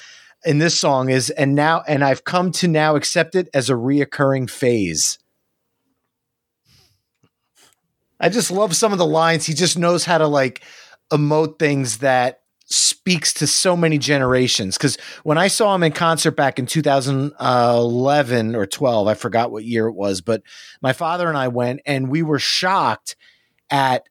in 0.45 0.59
this 0.59 0.79
song 0.79 1.09
is 1.09 1.29
and 1.31 1.55
now 1.55 1.83
and 1.87 2.03
I've 2.03 2.23
come 2.23 2.51
to 2.53 2.67
now 2.67 2.95
accept 2.95 3.35
it 3.35 3.49
as 3.53 3.69
a 3.69 3.73
reoccurring 3.73 4.49
phase. 4.49 5.17
I 8.19 8.29
just 8.29 8.49
love 8.49 8.75
some 8.75 8.91
of 8.91 8.97
the 8.97 9.05
lines. 9.05 9.45
He 9.45 9.53
just 9.53 9.77
knows 9.77 10.05
how 10.05 10.17
to 10.17 10.27
like 10.27 10.63
emote 11.11 11.59
things 11.59 11.99
that 11.99 12.41
speaks 12.69 13.33
to 13.33 13.47
so 13.47 13.77
many 13.77 13.97
generations. 13.97 14.77
Because 14.77 14.97
when 15.23 15.37
I 15.37 15.47
saw 15.47 15.73
him 15.73 15.83
in 15.83 15.93
concert 15.93 16.31
back 16.31 16.59
in 16.59 16.65
2011 16.65 18.55
or 18.55 18.65
12, 18.65 19.07
I 19.07 19.13
forgot 19.13 19.51
what 19.51 19.63
year 19.63 19.87
it 19.87 19.93
was, 19.93 20.21
but 20.21 20.43
my 20.81 20.93
father 20.93 21.29
and 21.29 21.37
I 21.37 21.47
went 21.47 21.81
and 21.85 22.09
we 22.09 22.23
were 22.23 22.39
shocked 22.39 23.15
at 23.69 24.03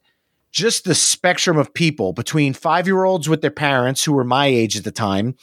just 0.53 0.85
the 0.85 0.94
spectrum 0.94 1.59
of 1.59 1.74
people 1.74 2.15
between 2.15 2.55
five 2.55 2.86
year 2.86 3.05
olds 3.05 3.28
with 3.28 3.43
their 3.43 3.51
parents 3.51 4.03
who 4.03 4.15
were 4.15 4.24
my 4.24 4.47
age 4.47 4.77
at 4.77 4.85
the 4.85 4.90
time, 4.90 5.35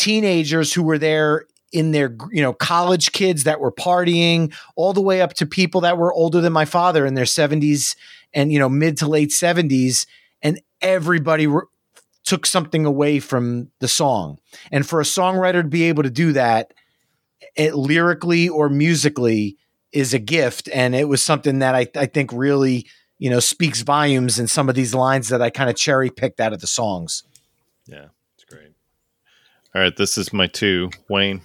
teenagers 0.00 0.72
who 0.72 0.82
were 0.82 0.98
there 0.98 1.44
in 1.72 1.92
their 1.92 2.16
you 2.32 2.42
know 2.42 2.54
college 2.54 3.12
kids 3.12 3.44
that 3.44 3.60
were 3.60 3.70
partying 3.70 4.52
all 4.74 4.92
the 4.92 5.00
way 5.00 5.20
up 5.20 5.34
to 5.34 5.46
people 5.46 5.82
that 5.82 5.98
were 5.98 6.12
older 6.12 6.40
than 6.40 6.52
my 6.52 6.64
father 6.64 7.04
in 7.04 7.14
their 7.14 7.26
70s 7.26 7.94
and 8.32 8.50
you 8.50 8.58
know 8.58 8.68
mid 8.68 8.96
to 8.96 9.06
late 9.06 9.28
70s 9.28 10.06
and 10.42 10.60
everybody 10.80 11.46
re- 11.46 11.62
took 12.24 12.46
something 12.46 12.86
away 12.86 13.20
from 13.20 13.70
the 13.80 13.88
song. 13.88 14.38
And 14.72 14.86
for 14.86 15.00
a 15.00 15.04
songwriter 15.04 15.62
to 15.62 15.68
be 15.68 15.84
able 15.84 16.02
to 16.02 16.10
do 16.10 16.32
that 16.32 16.72
it 17.56 17.74
lyrically 17.74 18.48
or 18.48 18.68
musically 18.68 19.56
is 19.92 20.14
a 20.14 20.18
gift. 20.18 20.68
And 20.72 20.94
it 20.94 21.08
was 21.08 21.22
something 21.22 21.58
that 21.58 21.74
I, 21.74 21.86
I 21.94 22.06
think 22.06 22.32
really 22.32 22.86
you 23.18 23.28
know 23.28 23.40
speaks 23.40 23.82
volumes 23.82 24.38
in 24.38 24.48
some 24.48 24.70
of 24.70 24.74
these 24.74 24.94
lines 24.94 25.28
that 25.28 25.42
I 25.42 25.50
kind 25.50 25.68
of 25.68 25.76
cherry 25.76 26.10
picked 26.10 26.40
out 26.40 26.54
of 26.54 26.60
the 26.60 26.66
songs. 26.66 27.22
Yeah. 27.86 28.06
All 29.74 29.80
right, 29.82 29.96
this 29.96 30.18
is 30.18 30.32
my 30.32 30.46
two. 30.48 30.90
Wayne. 31.08 31.42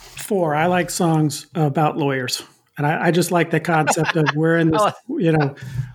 Four. 0.00 0.54
I 0.54 0.66
like 0.66 0.90
songs 0.90 1.46
about 1.54 1.96
lawyers, 1.96 2.42
and 2.76 2.86
I, 2.86 3.06
I 3.06 3.10
just 3.10 3.30
like 3.30 3.50
the 3.50 3.60
concept 3.60 4.16
of 4.16 4.26
we're 4.34 4.58
in 4.58 4.70
this. 4.70 4.82
Oh. 5.08 5.18
You 5.18 5.32
know, 5.32 5.54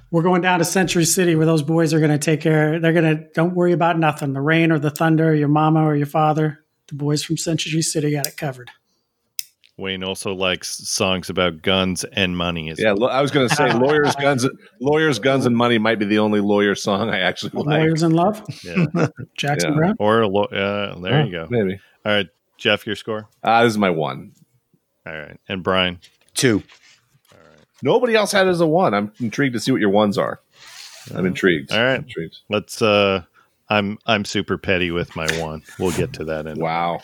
we're 0.09 0.23
going 0.23 0.41
down 0.41 0.59
to 0.59 0.65
Century 0.65 1.05
City 1.05 1.35
where 1.35 1.45
those 1.45 1.61
boys 1.61 1.93
are 1.93 1.99
going 1.99 2.11
to 2.11 2.17
take 2.17 2.41
care. 2.41 2.79
They're 2.79 2.93
going 2.93 3.17
to 3.17 3.27
don't 3.33 3.53
worry 3.53 3.73
about 3.73 3.99
nothing. 3.99 4.33
The 4.33 4.41
rain 4.41 4.71
or 4.71 4.79
the 4.79 4.89
thunder, 4.89 5.35
your 5.35 5.49
mama 5.49 5.83
or 5.83 5.95
your 5.95 6.07
father. 6.07 6.63
The 6.87 6.95
boys 6.95 7.23
from 7.23 7.37
Century 7.37 7.81
City 7.81 8.11
got 8.11 8.25
it 8.25 8.37
covered. 8.37 8.71
Wayne 9.81 10.03
also 10.03 10.33
likes 10.33 10.87
songs 10.87 11.29
about 11.29 11.61
guns 11.61 12.03
and 12.13 12.37
money. 12.37 12.69
Is 12.69 12.79
Yeah, 12.79 12.93
lo- 12.93 13.07
I 13.09 13.21
was 13.21 13.31
going 13.31 13.49
to 13.49 13.55
say 13.55 13.73
lawyers, 13.77 14.15
guns, 14.15 14.47
lawyers, 14.79 15.19
guns, 15.19 15.45
and 15.45 15.57
money 15.57 15.77
might 15.77 15.99
be 15.99 16.05
the 16.05 16.19
only 16.19 16.39
lawyer 16.39 16.75
song 16.75 17.09
I 17.09 17.19
actually 17.19 17.51
like. 17.63 17.79
Lawyers 17.79 18.03
in 18.03 18.11
Love, 18.11 18.41
yeah. 18.63 18.85
Jackson 19.35 19.71
Yeah. 19.71 19.77
Browne. 19.77 19.95
or 19.99 20.21
a 20.21 20.27
lo- 20.27 20.45
uh, 20.45 20.97
there 20.99 21.25
you 21.25 21.31
go. 21.31 21.47
Maybe. 21.49 21.79
All 22.05 22.11
right, 22.13 22.27
Jeff, 22.57 22.85
your 22.87 22.95
score. 22.95 23.27
Uh, 23.43 23.63
this 23.63 23.71
is 23.71 23.77
my 23.77 23.89
one. 23.89 24.31
All 25.05 25.13
right, 25.13 25.37
and 25.49 25.63
Brian. 25.63 25.99
two 26.35 26.63
All 27.33 27.39
right. 27.39 27.59
Nobody 27.83 28.15
else 28.15 28.31
had 28.31 28.47
it 28.47 28.51
as 28.51 28.61
a 28.61 28.67
one. 28.67 28.93
I'm 28.93 29.11
intrigued 29.19 29.53
to 29.55 29.59
see 29.59 29.71
what 29.71 29.81
your 29.81 29.89
ones 29.89 30.17
are. 30.17 30.39
I'm 31.15 31.25
intrigued. 31.25 31.71
All 31.71 31.83
right. 31.83 31.95
I'm 31.95 32.03
intrigued. 32.03 32.37
Let's. 32.49 32.81
uh 32.81 33.23
I'm 33.71 33.97
I'm 34.05 34.25
super 34.25 34.57
petty 34.57 34.91
with 34.91 35.15
my 35.15 35.25
one. 35.39 35.63
We'll 35.79 35.93
get 35.93 36.11
to 36.13 36.25
that 36.25 36.45
in. 36.45 36.59
Wow. 36.59 37.01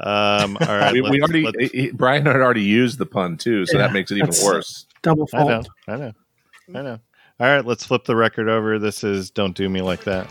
Um. 0.00 0.58
All 0.60 0.66
right. 0.66 0.92
we, 0.92 1.00
we 1.00 1.22
already 1.22 1.68
he- 1.68 1.92
Brian 1.92 2.26
had 2.26 2.34
already 2.36 2.62
used 2.62 2.98
the 2.98 3.06
pun 3.06 3.36
too, 3.36 3.64
so 3.66 3.78
Yeah, 3.78 3.86
that 3.86 3.92
makes 3.92 4.10
it 4.10 4.16
even 4.16 4.34
worse. 4.44 4.86
Double 5.02 5.28
I 5.32 5.44
know. 5.44 5.62
I 5.86 5.96
know. 5.96 6.12
I 6.74 6.82
know. 6.82 6.98
All 7.38 7.46
right. 7.46 7.64
Let's 7.64 7.86
flip 7.86 8.04
the 8.04 8.16
record 8.16 8.48
over. 8.48 8.80
This 8.80 9.04
is 9.04 9.30
"Don't 9.30 9.56
Do 9.56 9.68
Me 9.68 9.80
Like 9.80 10.02
That." 10.04 10.28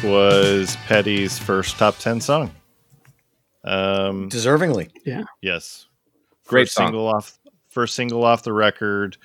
This 0.00 0.10
was 0.10 0.76
Petty's 0.86 1.38
first 1.40 1.76
top 1.76 1.98
ten 1.98 2.20
song. 2.20 2.52
Um. 3.64 4.28
deservingly 4.30 4.90
Yeah. 5.04 5.24
Yes. 5.42 5.86
Great 6.46 6.66
first 6.66 6.74
song. 6.74 6.86
single 6.86 7.08
off 7.08 7.36
first 7.68 7.96
single 7.96 8.24
off 8.24 8.44
the 8.44 8.52
record 8.52 9.16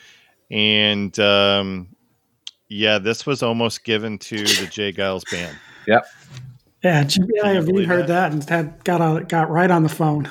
and 0.50 1.18
um 1.20 1.88
yeah 2.70 2.98
this 2.98 3.26
was 3.26 3.44
almost 3.44 3.84
given 3.84 4.18
to 4.18 4.38
the 4.38 4.68
J. 4.72 4.92
Geils 4.92 5.30
band 5.32 5.56
Yep. 5.88 6.06
Yeah, 6.84 7.04
GBI, 7.04 7.66
believe 7.66 7.68
we 7.68 7.86
heard 7.86 8.08
that? 8.08 8.32
that 8.32 8.34
and 8.34 8.50
had 8.50 8.84
got 8.84 9.00
on, 9.00 9.24
got 9.26 9.50
right 9.52 9.70
on 9.70 9.84
the 9.84 9.90
phone. 9.90 10.30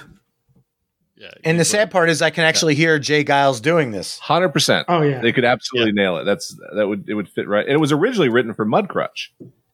yeah 1.17 1.31
and 1.45 1.59
the 1.61 1.65
sad 1.65 1.91
part 1.93 2.11
is 2.11 2.21
I 2.21 2.31
can 2.31 2.43
actually 2.45 2.75
hear 2.75 2.99
J. 2.99 3.25
Geils 3.25 3.63
doing 3.63 3.93
this 3.93 4.19
Hundred 4.19 4.49
percent. 4.49 4.87
Oh 4.89 5.03
yeah, 5.03 5.21
They 5.21 5.33
could 5.33 5.45
absolutely 5.45 5.93
nail 5.93 6.19
it. 6.19 6.25
That's 6.25 6.55
that 6.75 6.89
would 6.89 7.09
it 7.09 7.15
would 7.15 7.29
fit 7.29 7.47
right. 7.49 7.65
And 7.65 7.73
it 7.75 7.79
was 7.81 7.93
originally 7.93 8.29
written 8.29 8.53
for 8.55 8.67
Mudcrutch. 8.67 9.29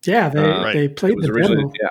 Yeah. 0.07 0.29
They 0.29 0.41
Uh, 0.51 0.73
they 0.73 0.89
played 0.89 1.19
the 1.21 1.31
originally 1.31 1.63
demo. 1.63 1.73
yeah. 1.81 1.89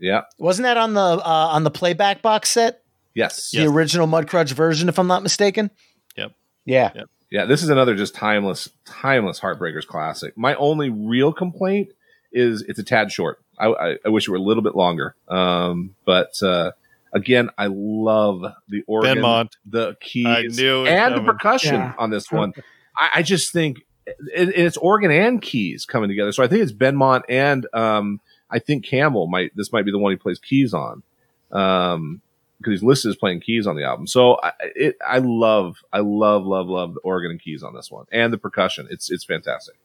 Yeah. 0.00 0.20
wasn't 0.38 0.64
that 0.64 0.76
on 0.76 0.94
the 0.94 1.00
uh, 1.00 1.48
on 1.52 1.64
the 1.64 1.70
playback 1.70 2.20
box 2.22 2.50
set 2.50 2.82
Yes. 3.14 3.50
the 3.52 3.66
original 3.66 4.06
Mudcrutch 4.06 4.52
version 4.52 4.88
if 4.88 4.98
I'm 4.98 5.06
not 5.06 5.22
mistaken 5.22 5.70
Yep. 6.16 6.32
yeah 6.64 6.90
Yep. 6.94 7.06
Yeah, 7.30 7.46
this 7.46 7.62
is 7.64 7.68
another 7.68 7.96
just 7.96 8.14
timeless, 8.14 8.68
timeless 8.84 9.40
Heartbreakers 9.40 9.86
classic. 9.86 10.36
My 10.38 10.54
only 10.54 10.88
real 10.90 11.32
complaint 11.32 11.88
is 12.32 12.62
it's 12.62 12.78
a 12.78 12.84
tad 12.84 13.10
short. 13.10 13.40
I, 13.58 13.66
I, 13.66 13.96
I 14.04 14.08
wish 14.10 14.28
it 14.28 14.30
were 14.30 14.36
a 14.36 14.40
little 14.42 14.62
bit 14.62 14.76
longer. 14.76 15.16
Um, 15.26 15.96
but 16.04 16.40
uh, 16.44 16.72
again, 17.12 17.50
I 17.58 17.66
love 17.72 18.44
the 18.68 18.84
organ, 18.86 19.18
Benmont. 19.18 19.50
the 19.66 19.96
keys, 20.00 20.26
I 20.26 20.42
knew 20.42 20.80
it 20.80 20.82
was 20.82 20.88
and 20.90 21.14
the 21.16 21.32
percussion 21.32 21.74
Yeah. 21.76 21.94
on 21.98 22.10
this 22.10 22.30
one. 22.30 22.52
I, 22.96 23.10
I 23.16 23.22
just 23.22 23.52
think 23.52 23.78
it, 24.06 24.48
it's 24.50 24.76
organ 24.76 25.10
and 25.10 25.40
keys 25.40 25.86
coming 25.86 26.08
together. 26.08 26.32
So 26.32 26.42
I 26.42 26.48
think 26.48 26.62
it's 26.62 26.72
Benmont 26.72 27.22
and 27.28 27.66
um, 27.72 28.20
I 28.50 28.58
think 28.58 28.84
Campbell 28.84 29.26
might. 29.26 29.56
This 29.56 29.72
might 29.72 29.84
be 29.84 29.90
the 29.90 29.98
one 29.98 30.12
he 30.12 30.16
plays 30.16 30.38
keys 30.38 30.74
on. 30.74 31.02
Um, 31.50 32.20
because 32.58 32.80
he's 32.80 32.82
listed 32.82 33.10
as 33.10 33.16
playing 33.16 33.40
keys 33.40 33.66
on 33.66 33.76
the 33.76 33.84
album. 33.84 34.06
So 34.06 34.38
I, 34.42 34.52
it, 34.74 34.96
I 35.06 35.18
love, 35.18 35.84
I 35.92 36.00
love, 36.00 36.44
love, 36.46 36.66
love 36.66 36.94
the 36.94 37.00
organ 37.00 37.30
and 37.32 37.40
keys 37.40 37.62
on 37.62 37.74
this 37.74 37.90
one, 37.90 38.06
and 38.10 38.32
the 38.32 38.38
percussion. 38.38 38.88
It's 38.90 39.10
it's 39.10 39.24
fantastic. 39.24 39.76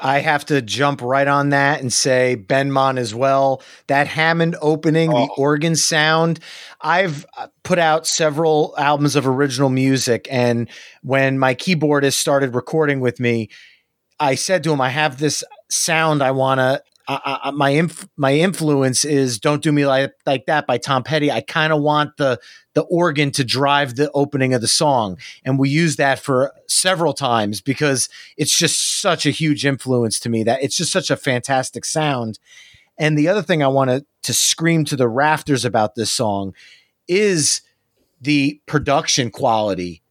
I 0.00 0.20
have 0.20 0.44
to 0.46 0.60
jump 0.62 1.00
right 1.02 1.26
on 1.28 1.50
that 1.50 1.80
and 1.80 1.92
say 1.92 2.36
Benmont 2.36 2.98
as 2.98 3.14
well. 3.14 3.62
That 3.86 4.06
Hammond 4.06 4.56
opening, 4.60 5.10
the 5.10 5.16
Oh. 5.16 5.34
organ 5.36 5.76
sound. 5.76 6.40
I've 6.80 7.24
uh, 7.36 7.46
put 7.62 7.78
out 7.78 8.06
several 8.06 8.74
albums 8.76 9.16
of 9.16 9.26
original 9.26 9.68
music, 9.70 10.26
and 10.30 10.68
when 11.02 11.38
my 11.38 11.54
keyboardist 11.54 12.14
started 12.14 12.54
recording 12.54 13.00
with 13.00 13.20
me, 13.20 13.50
I 14.20 14.34
said 14.34 14.64
to 14.64 14.72
him, 14.72 14.80
"I 14.80 14.90
have 14.90 15.18
this 15.18 15.44
sound. 15.70 16.22
I 16.22 16.30
want 16.32 16.58
to." 16.58 16.82
I, 17.06 17.38
I, 17.44 17.50
my 17.50 17.70
inf- 17.70 18.08
my 18.16 18.34
influence 18.34 19.04
is 19.04 19.38
"Don't 19.38 19.62
Do 19.62 19.72
Me 19.72 19.86
Like 19.86 20.12
Like 20.26 20.46
That" 20.46 20.66
by 20.66 20.78
Tom 20.78 21.02
Petty. 21.02 21.30
I 21.30 21.40
kind 21.40 21.72
of 21.72 21.82
want 21.82 22.16
the 22.16 22.40
the 22.74 22.82
organ 22.82 23.30
to 23.32 23.44
drive 23.44 23.96
the 23.96 24.10
opening 24.12 24.54
of 24.54 24.60
the 24.60 24.68
song, 24.68 25.18
and 25.44 25.58
we 25.58 25.68
use 25.68 25.96
that 25.96 26.18
for 26.18 26.52
several 26.66 27.12
times 27.12 27.60
because 27.60 28.08
it's 28.36 28.56
just 28.56 29.00
such 29.00 29.26
a 29.26 29.30
huge 29.30 29.66
influence 29.66 30.18
to 30.20 30.28
me 30.28 30.44
that 30.44 30.62
it's 30.62 30.76
just 30.76 30.92
such 30.92 31.10
a 31.10 31.16
fantastic 31.16 31.84
sound. 31.84 32.38
And 32.96 33.18
the 33.18 33.28
other 33.28 33.42
thing 33.42 33.62
I 33.62 33.68
want 33.68 33.90
to 33.90 34.06
to 34.22 34.32
scream 34.32 34.84
to 34.86 34.96
the 34.96 35.08
rafters 35.08 35.64
about 35.64 35.94
this 35.94 36.10
song 36.10 36.54
is 37.06 37.60
the 38.20 38.60
production 38.66 39.30
quality 39.30 40.02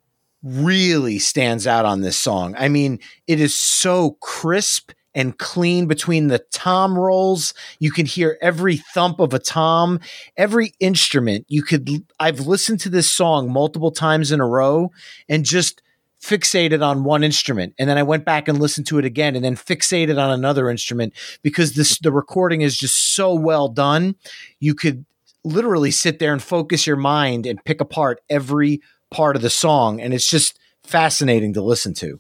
really 0.43 1.17
stands 1.17 1.65
out 1.65 1.85
on 1.85 2.01
this 2.01 2.17
song. 2.17 2.53
I 2.57 2.67
mean, 2.67 2.99
it 3.27 3.39
is 3.39 3.55
so 3.55 4.17
crisp 4.21 4.91
and 5.15 5.37
clean 5.37 5.87
between 5.87 6.27
the 6.27 6.39
tom 6.51 6.97
rolls. 6.97 7.53
You 7.79 7.91
can 7.91 8.05
hear 8.05 8.37
every 8.41 8.77
thump 8.77 9.19
of 9.19 9.33
a 9.33 9.39
tom, 9.39 9.99
every 10.37 10.73
instrument. 10.79 11.45
You 11.47 11.63
could 11.63 11.89
I've 12.19 12.41
listened 12.41 12.79
to 12.81 12.89
this 12.89 13.13
song 13.13 13.51
multiple 13.51 13.91
times 13.91 14.31
in 14.31 14.39
a 14.39 14.47
row 14.47 14.91
and 15.29 15.45
just 15.45 15.81
fixated 16.21 16.81
on 16.81 17.03
one 17.03 17.21
instrument 17.21 17.73
and 17.77 17.89
then 17.89 17.97
I 17.97 18.03
went 18.03 18.23
back 18.23 18.47
and 18.47 18.57
listened 18.57 18.87
to 18.87 18.97
it 18.97 19.03
again 19.03 19.35
and 19.35 19.43
then 19.43 19.57
fixated 19.57 20.17
on 20.17 20.31
another 20.31 20.69
instrument 20.69 21.13
because 21.41 21.73
this 21.73 21.99
the 21.99 22.13
recording 22.13 22.61
is 22.61 22.77
just 22.77 23.13
so 23.13 23.33
well 23.33 23.67
done. 23.67 24.15
You 24.59 24.73
could 24.73 25.05
literally 25.43 25.91
sit 25.91 26.19
there 26.19 26.31
and 26.31 26.41
focus 26.41 26.87
your 26.87 26.95
mind 26.95 27.45
and 27.45 27.63
pick 27.65 27.81
apart 27.81 28.21
every 28.29 28.81
part 29.11 29.35
of 29.35 29.41
the 29.41 29.49
song 29.49 29.99
and 29.99 30.13
it's 30.13 30.29
just 30.29 30.57
fascinating 30.83 31.53
to 31.53 31.61
listen 31.61 31.93
to. 31.93 32.19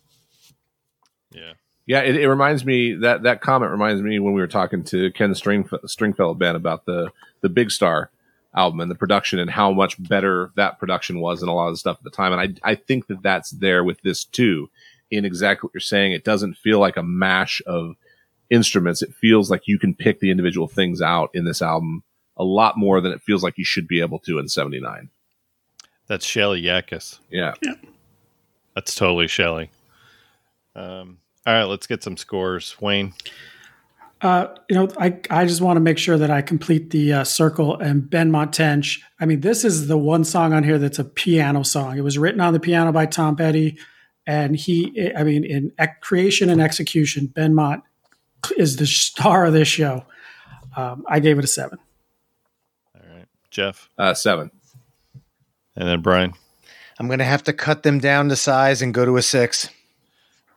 yeah 1.31 1.53
Yeah, 1.85 2.01
it, 2.01 2.15
it 2.15 2.29
reminds 2.29 2.65
me 2.65 2.93
that 2.95 3.23
that 3.23 3.41
comment 3.41 3.71
reminds 3.71 4.01
me 4.01 4.19
when 4.19 4.33
we 4.33 4.41
were 4.41 4.47
talking 4.47 4.83
to 4.85 5.11
Ken 5.11 5.35
String, 5.35 5.67
Stringfellow 5.85 6.33
band 6.33 6.55
about 6.55 6.85
the 6.85 7.11
the 7.41 7.49
Big 7.49 7.71
Star 7.71 8.09
album 8.55 8.79
and 8.79 8.89
the 8.89 8.95
production 8.95 9.39
and 9.39 9.49
how 9.49 9.71
much 9.71 10.01
better 10.01 10.51
that 10.55 10.79
production 10.79 11.19
was 11.19 11.39
than 11.39 11.49
a 11.49 11.53
lot 11.53 11.67
of 11.67 11.73
the 11.73 11.77
stuff 11.77 11.97
at 11.97 12.03
the 12.03 12.09
time. 12.09 12.31
And 12.31 12.59
I 12.63 12.71
I 12.71 12.75
think 12.75 13.07
that 13.07 13.21
that's 13.21 13.51
there 13.51 13.83
with 13.83 14.01
this 14.01 14.23
too. 14.23 14.69
In 15.11 15.25
exactly 15.25 15.67
what 15.67 15.73
you're 15.73 15.81
saying, 15.81 16.13
it 16.13 16.23
doesn't 16.23 16.57
feel 16.57 16.79
like 16.79 16.97
a 16.97 17.03
mash 17.03 17.61
of 17.67 17.95
instruments. 18.49 19.01
It 19.01 19.13
feels 19.13 19.51
like 19.51 19.67
you 19.67 19.77
can 19.77 19.93
pick 19.93 20.19
the 20.19 20.31
individual 20.31 20.67
things 20.67 21.01
out 21.01 21.29
in 21.33 21.45
this 21.45 21.61
album 21.61 22.03
a 22.37 22.43
lot 22.43 22.77
more 22.77 22.99
than 22.99 23.11
it 23.11 23.21
feels 23.21 23.43
like 23.43 23.57
you 23.57 23.65
should 23.65 23.87
be 23.87 24.01
able 24.01 24.19
to 24.19 24.39
in 24.39 24.47
'79. 24.47 25.09
That's 26.07 26.25
Shelly 26.25 26.61
Yakus. 26.61 27.19
Yeah. 27.29 27.53
That's 28.75 28.95
totally 28.95 29.27
Shelly. 29.27 29.69
Um, 30.75 31.19
all 31.45 31.53
right, 31.53 31.63
let's 31.63 31.87
get 31.87 32.03
some 32.03 32.17
scores. 32.17 32.75
Wayne. 32.81 33.13
Uh, 34.21 34.47
you 34.69 34.75
know, 34.77 34.87
I, 34.97 35.19
I 35.29 35.45
just 35.45 35.59
want 35.59 35.75
to 35.75 35.81
make 35.81 35.97
sure 35.97 36.17
that 36.17 36.31
I 36.31 36.41
complete 36.41 36.91
the 36.91 37.11
uh, 37.11 37.23
circle 37.25 37.77
and 37.77 38.09
Ben 38.09 38.31
Tench. 38.51 39.01
I 39.19 39.25
mean, 39.25 39.41
this 39.41 39.65
is 39.65 39.87
the 39.87 39.97
one 39.97 40.23
song 40.23 40.53
on 40.53 40.63
here 40.63 40.79
that's 40.79 40.97
a 40.99 41.03
piano 41.03 41.63
song. 41.63 41.97
It 41.97 42.01
was 42.05 42.17
written 42.17 42.39
on 42.39 42.53
the 42.53 42.59
piano 42.61 42.93
by 42.93 43.05
Tom 43.05 43.35
Petty, 43.35 43.77
and 44.25 44.55
he, 44.55 45.11
I 45.13 45.23
mean, 45.23 45.43
in 45.43 45.73
ec- 45.77 45.99
creation 45.99 46.49
and 46.49 46.61
execution, 46.61 47.27
Benmont 47.35 47.81
is 48.57 48.77
the 48.77 48.87
star 48.87 49.45
of 49.45 49.51
this 49.51 49.67
show. 49.67 50.05
Um, 50.77 51.03
I 51.09 51.19
gave 51.19 51.37
it 51.37 51.43
a 51.43 51.47
seven. 51.47 51.77
All 52.95 53.01
right, 53.13 53.27
Jeff, 53.51 53.89
Uh, 53.97 54.13
seven. 54.13 54.51
and 55.75 55.85
then 55.85 56.01
Brian. 56.01 56.33
I'm 56.97 57.07
going 57.07 57.19
to 57.19 57.25
have 57.25 57.43
to 57.43 57.53
cut 57.53 57.83
them 57.83 57.99
down 57.99 58.29
to 58.29 58.37
size 58.37 58.81
and 58.81 58.93
go 58.93 59.03
to 59.03 59.17
a 59.17 59.21
six. 59.21 59.67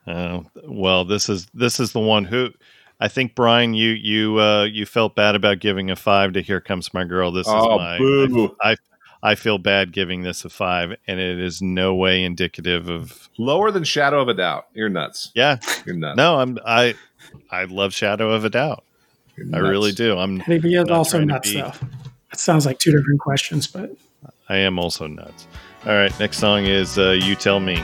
Uh, 0.07 0.41
well, 0.63 1.03
this 1.05 1.27
is 1.29 1.47
this 1.53 1.79
is 1.79 1.91
the 1.91 1.99
one 1.99 2.23
who 2.23 2.49
I 2.99 3.07
think 3.09 3.35
Brian, 3.35 3.73
you 3.73 3.89
you 3.91 4.39
uh, 4.39 4.63
you 4.63 4.85
felt 4.85 5.15
bad 5.15 5.35
about 5.35 5.59
giving 5.59 5.91
a 5.91 5.95
five 5.95 6.33
to 6.33 6.41
"Here 6.41 6.61
Comes 6.61 6.93
My 6.93 7.03
Girl." 7.03 7.31
This 7.31 7.45
is 7.47 7.53
Oh, 7.55 7.77
my 7.77 7.97
boo. 7.97 8.55
I, 8.61 8.71
I 8.71 8.75
I 9.23 9.35
feel 9.35 9.57
bad 9.57 9.91
giving 9.91 10.21
this 10.23 10.45
a 10.45 10.49
five, 10.49 10.95
and 11.07 11.19
it 11.19 11.39
is 11.39 11.61
no 11.61 11.93
way 11.95 12.23
indicative 12.23 12.87
of 12.89 13.29
Lower 13.37 13.71
than 13.71 13.83
Shadow 13.83 14.21
of 14.21 14.29
a 14.29 14.33
Doubt. 14.33 14.67
You're 14.73 14.89
nuts. 14.89 15.31
yeah. 15.35 15.57
You're 15.85 15.95
nuts. 15.95 16.17
No, 16.17 16.39
I'm 16.39 16.57
I 16.65 16.95
I 17.51 17.65
love 17.65 17.93
Shadow 17.93 18.31
of 18.31 18.45
a 18.45 18.49
Doubt. 18.49 18.83
I 19.53 19.57
really 19.59 19.91
do. 19.91 20.17
I'm 20.17 20.41
And 20.47 20.63
he 20.63 20.75
is 20.75 20.85
Not 20.85 20.91
also 20.91 21.19
nuts, 21.23 21.53
though. 21.53 21.71
That 22.31 22.39
sounds 22.39 22.65
like 22.65 22.79
two 22.79 22.91
different 22.91 23.19
questions, 23.19 23.67
but 23.67 23.91
I 24.49 24.57
am 24.57 24.79
also 24.79 25.05
nuts. 25.05 25.45
All 25.85 25.93
right, 25.93 26.17
next 26.19 26.37
song 26.39 26.65
is 26.65 26.97
uh, 26.97 27.11
"You 27.11 27.35
Tell 27.35 27.59
Me." 27.59 27.77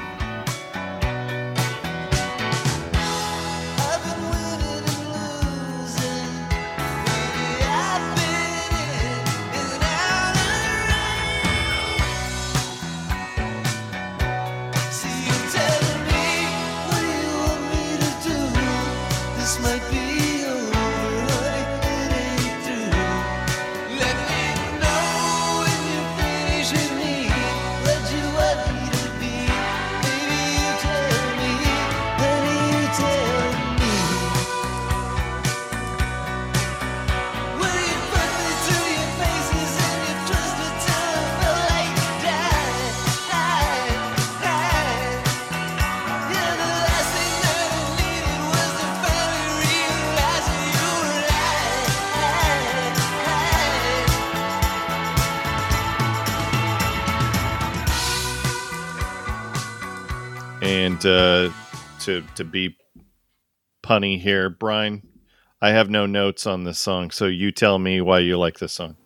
To 62.35 62.43
be 62.43 62.77
punny 63.83 64.19
here, 64.19 64.49
Brian, 64.49 65.07
I 65.61 65.69
have 65.69 65.89
no 65.89 66.05
notes 66.05 66.45
on 66.45 66.63
this 66.63 66.79
song, 66.79 67.11
so 67.11 67.25
you 67.25 67.51
tell 67.51 67.79
me 67.79 68.01
why 68.01 68.19
you 68.19 68.37
like 68.37 68.59
this 68.59 68.73
song. 68.73 68.97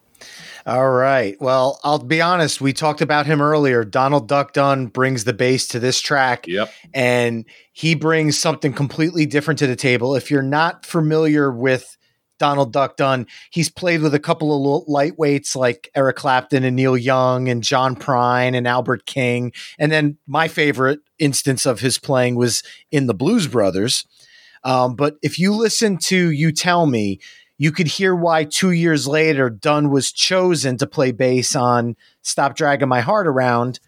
All 0.65 0.89
right. 0.89 1.39
Well, 1.39 1.79
I'll 1.83 1.99
be 1.99 2.21
honest. 2.21 2.59
We 2.59 2.73
talked 2.73 3.01
about 3.01 3.25
him 3.25 3.41
earlier. 3.41 3.85
Donald 3.85 4.27
Duck 4.27 4.53
Dunn 4.53 4.87
brings 4.87 5.23
the 5.23 5.33
bass 5.33 5.67
to 5.69 5.79
this 5.79 6.01
track. 6.01 6.47
Yep. 6.47 6.71
and 6.93 7.45
he 7.71 7.95
brings 7.95 8.37
something 8.37 8.73
completely 8.73 9.25
different 9.25 9.59
to 9.59 9.67
the 9.67 9.75
table. 9.75 10.15
If 10.15 10.29
you're 10.31 10.41
not 10.41 10.85
familiar 10.85 11.51
with 11.51 11.96
Donald 12.37 12.71
Duck 12.71 12.97
Dunn, 12.97 13.27
he's 13.49 13.69
played 13.69 14.01
with 14.01 14.13
a 14.13 14.19
couple 14.19 14.79
of 14.79 14.87
lightweights 14.87 15.55
like 15.55 15.89
Eric 15.95 16.17
Clapton 16.17 16.63
and 16.63 16.75
Neil 16.75 16.97
Young 16.97 17.49
and 17.49 17.63
John 17.63 17.95
Prine 17.95 18.55
and 18.55 18.67
Albert 18.67 19.05
King. 19.05 19.51
And 19.79 19.91
then 19.91 20.17
my 20.27 20.47
favorite 20.47 20.99
instance 21.19 21.65
of 21.65 21.79
his 21.79 21.97
playing 21.97 22.35
was 22.35 22.63
in 22.91 23.07
the 23.07 23.13
Blues 23.13 23.47
Brothers. 23.47 24.05
Um, 24.63 24.95
but 24.95 25.17
if 25.21 25.39
you 25.39 25.53
listen 25.53 25.97
to 26.03 26.31
You 26.31 26.51
Tell 26.51 26.85
Me, 26.85 27.19
you 27.57 27.71
could 27.71 27.87
hear 27.87 28.15
why 28.15 28.43
two 28.43 28.71
years 28.71 29.07
later 29.07 29.49
Dunn 29.49 29.89
was 29.89 30.11
chosen 30.11 30.77
to 30.77 30.87
play 30.87 31.11
bass 31.11 31.55
on 31.55 31.95
Stop 32.21 32.55
Dragging 32.55 32.89
My 32.89 33.01
Heart 33.01 33.27
Around 33.27 33.79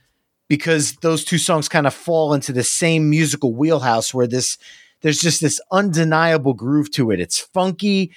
because 0.48 0.94
those 0.98 1.24
two 1.24 1.38
songs 1.38 1.70
kind 1.70 1.86
of 1.86 1.94
fall 1.94 2.34
into 2.34 2.52
the 2.52 2.64
same 2.64 3.10
musical 3.10 3.54
wheelhouse 3.54 4.14
where 4.14 4.28
this 4.28 4.58
there's 5.02 5.20
just 5.20 5.40
this 5.40 5.62
undeniable 5.72 6.54
groove 6.54 6.92
to 6.92 7.12
it. 7.12 7.22
It's 7.22 7.40
funky 7.40 8.12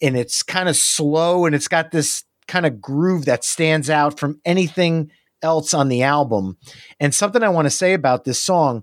and 0.00 0.16
it's 0.16 0.42
kind 0.42 0.68
of 0.68 0.76
slow 0.76 1.46
and 1.46 1.54
it's 1.54 1.68
got 1.68 1.90
this 1.90 2.24
kind 2.46 2.66
of 2.66 2.80
groove 2.80 3.26
that 3.26 3.44
stands 3.44 3.90
out 3.90 4.18
from 4.18 4.40
anything 4.44 5.10
else 5.42 5.74
on 5.74 5.88
the 5.88 6.02
album. 6.02 6.56
And 6.98 7.14
something 7.14 7.42
I 7.42 7.48
want 7.48 7.66
to 7.66 7.70
say 7.70 7.92
about 7.92 8.24
this 8.24 8.42
song, 8.42 8.82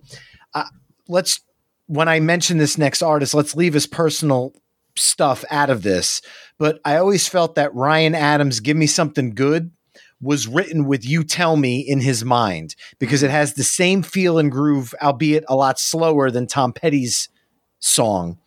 uh, 0.53 0.65
let's 1.07 1.41
when 1.87 2.07
I 2.07 2.19
mention 2.19 2.57
this 2.57 2.77
next 2.77 3.01
artist, 3.01 3.33
let's 3.33 3.55
leave 3.55 3.73
his 3.73 3.87
personal 3.87 4.53
stuff 4.95 5.45
out 5.51 5.69
of 5.69 5.83
this. 5.83 6.21
But 6.57 6.79
I 6.85 6.97
always 6.97 7.27
felt 7.27 7.55
that 7.55 7.75
Ryan 7.75 8.15
Adams' 8.15 8.59
"Give 8.59 8.77
Me 8.77 8.87
Something 8.87 9.35
Good" 9.35 9.71
was 10.21 10.47
written 10.47 10.85
with 10.85 11.05
"You 11.05 11.23
Tell 11.23 11.57
Me" 11.57 11.79
in 11.79 12.01
his 12.01 12.23
mind 12.23 12.75
because 12.99 13.21
it 13.21 13.31
has 13.31 13.53
the 13.53 13.63
same 13.63 14.01
feel 14.01 14.39
and 14.39 14.51
groove, 14.51 14.95
albeit 15.01 15.43
a 15.47 15.55
lot 15.55 15.79
slower 15.79 16.31
than 16.31 16.47
Tom 16.47 16.73
Petty's 16.73 17.29
song. 17.79 18.39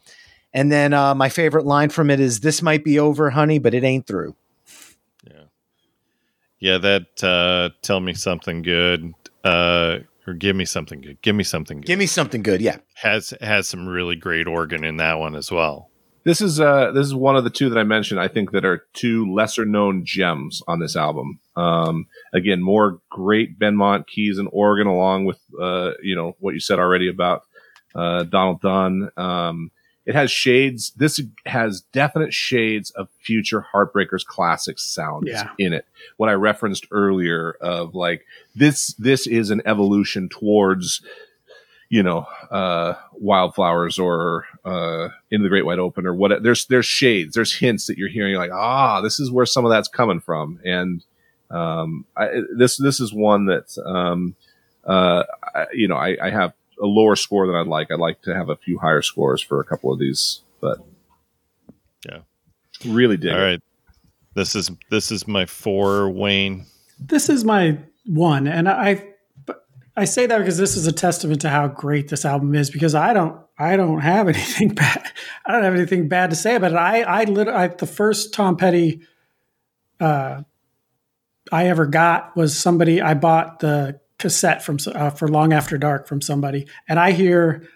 And 0.53 0.73
then 0.73 0.93
uh, 0.93 1.15
my 1.15 1.29
favorite 1.29 1.67
line 1.67 1.91
from 1.91 2.11
it 2.11 2.21
is, 2.21 2.41
"This 2.41 2.63
might 2.63 2.85
be 2.85 2.99
over, 2.99 3.31
honey, 3.31 3.59
but 3.59 3.75
it 3.75 3.85
ain't 3.85 4.07
through." 4.07 4.35
Yeah, 5.27 5.45
yeah. 6.59 6.79
that 6.79 7.23
uh, 7.23 7.75
tell 7.83 8.01
me 8.01 8.15
something 8.15 8.63
good, 8.63 9.13
uh, 9.45 9.99
or 10.27 10.35
give 10.35 10.57
me 10.57 10.65
something 10.65 11.01
good. 11.01 11.21
Give 11.23 11.37
me 11.37 11.45
something 11.45 11.81
good. 11.81 11.87
Give 11.87 11.99
me 11.99 12.07
something 12.07 12.43
good, 12.43 12.61
yeah. 12.61 12.79
has 12.95 13.35
has 13.41 13.69
some 13.69 13.87
really 13.87 14.17
great 14.17 14.47
organ 14.47 14.85
in 14.85 14.97
that 14.97 15.19
one 15.19 15.35
as 15.35 15.51
well. 15.51 15.91
This 16.25 16.41
is 16.41 16.61
uh 16.61 16.91
this 16.93 17.07
is 17.07 17.15
one 17.15 17.37
of 17.37 17.45
the 17.45 17.51
two 17.51 17.71
that 17.71 17.79
I 17.79 17.85
mentioned. 17.85 18.21
I 18.21 18.29
think 18.29 18.51
that 18.51 18.65
are 18.65 18.87
two 18.93 19.33
lesser 19.33 19.65
known 19.65 20.05
gems 20.05 20.61
on 20.69 20.79
this 20.79 20.97
album. 20.97 21.41
Um, 21.57 22.07
again, 22.35 22.63
more 22.63 23.01
great 23.11 23.59
Benmont 23.59 24.07
keys 24.07 24.39
and 24.39 24.49
organ, 24.53 24.87
along 24.87 25.25
with 25.25 25.39
uh 25.61 25.93
you 26.03 26.15
know 26.15 26.37
what 26.39 26.55
you 26.55 26.61
said 26.61 26.79
already 26.79 27.09
about 27.09 27.43
uh, 27.95 28.25
Donald 28.25 28.61
Dunn. 28.61 29.11
Um, 29.17 29.71
it 30.09 30.15
has 30.15 30.31
shades. 30.31 30.91
This 30.97 31.21
has 31.45 31.83
definite 31.93 32.33
shades 32.33 32.91
of 32.93 33.09
future 33.21 33.65
Heartbreakers 33.73 34.25
classics 34.25 34.83
sounds 34.83 35.29
Yeah. 35.29 35.51
in 35.59 35.73
it. 35.75 35.85
What 36.17 36.29
I 36.31 36.33
referenced 36.33 36.87
earlier 36.91 37.53
of 37.61 37.95
like 37.95 38.25
this. 38.57 38.95
This 38.95 39.27
is 39.27 39.51
an 39.51 39.61
evolution 39.67 40.29
towards 40.29 41.03
you 41.91 42.03
know, 42.03 42.27
uh, 42.51 42.93
wildflowers 43.15 43.99
or 43.99 44.45
uh, 44.63 45.09
in 45.31 45.43
the 45.43 45.49
Great 45.49 45.65
Wide 45.65 45.79
Open 45.79 46.07
or 46.07 46.13
what. 46.15 46.43
There's 46.43 46.67
there's 46.67 46.85
shades, 46.85 47.35
there's 47.35 47.55
hints 47.55 47.87
that 47.87 47.97
you're 47.97 48.11
hearing. 48.11 48.35
Like, 48.35 48.51
ah, 48.53 49.01
this 49.01 49.19
is 49.19 49.31
where 49.31 49.47
some 49.47 49.65
of 49.65 49.71
that's 49.71 49.89
coming 49.89 50.21
from. 50.21 50.61
And 50.67 51.03
um, 51.51 52.05
I, 52.15 52.43
this 52.55 52.77
this 52.77 53.01
is 53.01 53.13
one 53.15 53.47
that 53.47 53.75
um, 53.87 54.37
uh, 54.85 55.25
I, 55.55 55.65
you 55.73 55.89
know 55.89 55.97
I, 55.97 56.17
I 56.23 56.29
have 56.31 56.53
a 56.83 56.87
lower 56.87 57.17
score 57.17 57.47
than 57.47 57.57
I'd 57.57 57.67
like. 57.67 57.91
I'd 57.91 57.99
like 57.99 58.23
to 58.23 58.35
have 58.35 58.49
a 58.49 58.57
few 58.57 58.79
higher 58.79 59.03
scores 59.03 59.43
for 59.43 59.61
a 59.61 59.65
couple 59.65 59.93
of 59.93 59.99
these, 59.99 60.41
but 60.61 60.79
Yeah. 62.09 62.21
really 62.85 63.17
dig. 63.17 63.33
All 63.33 63.39
it. 63.39 63.43
right, 63.43 63.63
this 64.35 64.55
is 64.55 64.71
this 64.91 65.11
is 65.11 65.27
my 65.27 65.47
four. 65.47 66.11
Wayne, 66.11 66.67
this 67.01 67.29
is 67.29 67.45
my 67.45 67.79
one, 68.07 68.47
and 68.47 68.69
I 68.69 69.05
I 69.97 70.05
say 70.05 70.27
that 70.27 70.39
because 70.39 70.59
this 70.59 70.77
is 70.77 70.87
a 70.87 70.93
testament 70.93 71.41
to 71.41 71.49
how 71.51 71.67
great 71.69 72.09
this 72.09 72.25
album 72.25 72.55
is. 72.55 72.71
Because 72.71 72.95
I 72.95 73.13
don't 73.13 73.37
I 73.59 73.77
don't 73.77 74.01
have 74.01 74.29
anything 74.29 74.69
bad 74.75 75.03
I 75.45 75.53
don't 75.53 75.65
have 75.65 75.75
anything 75.75 76.09
bad 76.09 76.31
to 76.31 76.37
say 76.37 76.55
about 76.55 76.71
it. 76.73 76.77
I 76.77 77.03
I 77.03 77.25
literally 77.25 77.59
I, 77.59 77.67
the 77.69 77.87
first 77.87 78.33
Tom 78.33 78.57
Petty 78.57 79.03
uh, 80.01 80.43
I 81.51 81.67
ever 81.67 81.87
got 81.87 82.37
was 82.37 82.57
somebody 82.57 83.03
I 83.03 83.15
bought 83.15 83.59
the 83.59 83.99
cassette 84.19 84.63
from 84.63 84.79
uh, 84.95 85.11
for 85.11 85.29
Long 85.29 85.53
After 85.53 85.79
Dark 85.79 86.07
from 86.07 86.21
somebody, 86.21 86.67
and 86.89 86.99
I 86.99 87.13
hear 87.13 87.67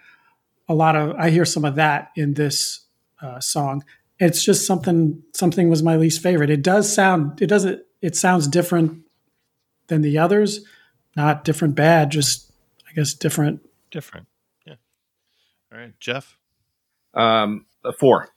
a 0.68 0.74
lot 0.74 0.96
of 0.96 1.16
I 1.16 1.30
hear 1.30 1.44
some 1.44 1.64
of 1.64 1.76
that 1.76 2.10
in 2.16 2.34
this 2.34 2.80
uh, 3.20 3.40
song. 3.40 3.84
It's 4.18 4.44
just 4.44 4.66
something 4.66 5.22
something 5.34 5.68
was 5.68 5.82
my 5.82 5.96
least 5.96 6.22
favorite. 6.22 6.50
It 6.50 6.62
does 6.62 6.92
sound 6.92 7.40
it 7.42 7.46
doesn't 7.46 7.82
it 8.00 8.16
sounds 8.16 8.46
different 8.48 9.02
than 9.88 10.02
the 10.02 10.18
others, 10.18 10.64
not 11.16 11.44
different 11.44 11.74
bad, 11.74 12.10
just 12.10 12.50
I 12.88 12.92
guess 12.94 13.14
different. 13.14 13.60
Different. 13.90 14.26
Yeah. 14.66 14.74
All 15.72 15.78
right, 15.78 15.92
Jeff, 16.00 16.38
Um, 17.14 17.66
a 17.84 17.92
four. 17.92 18.28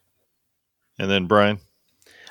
and 0.99 1.09
then 1.09 1.27
Brian. 1.27 1.59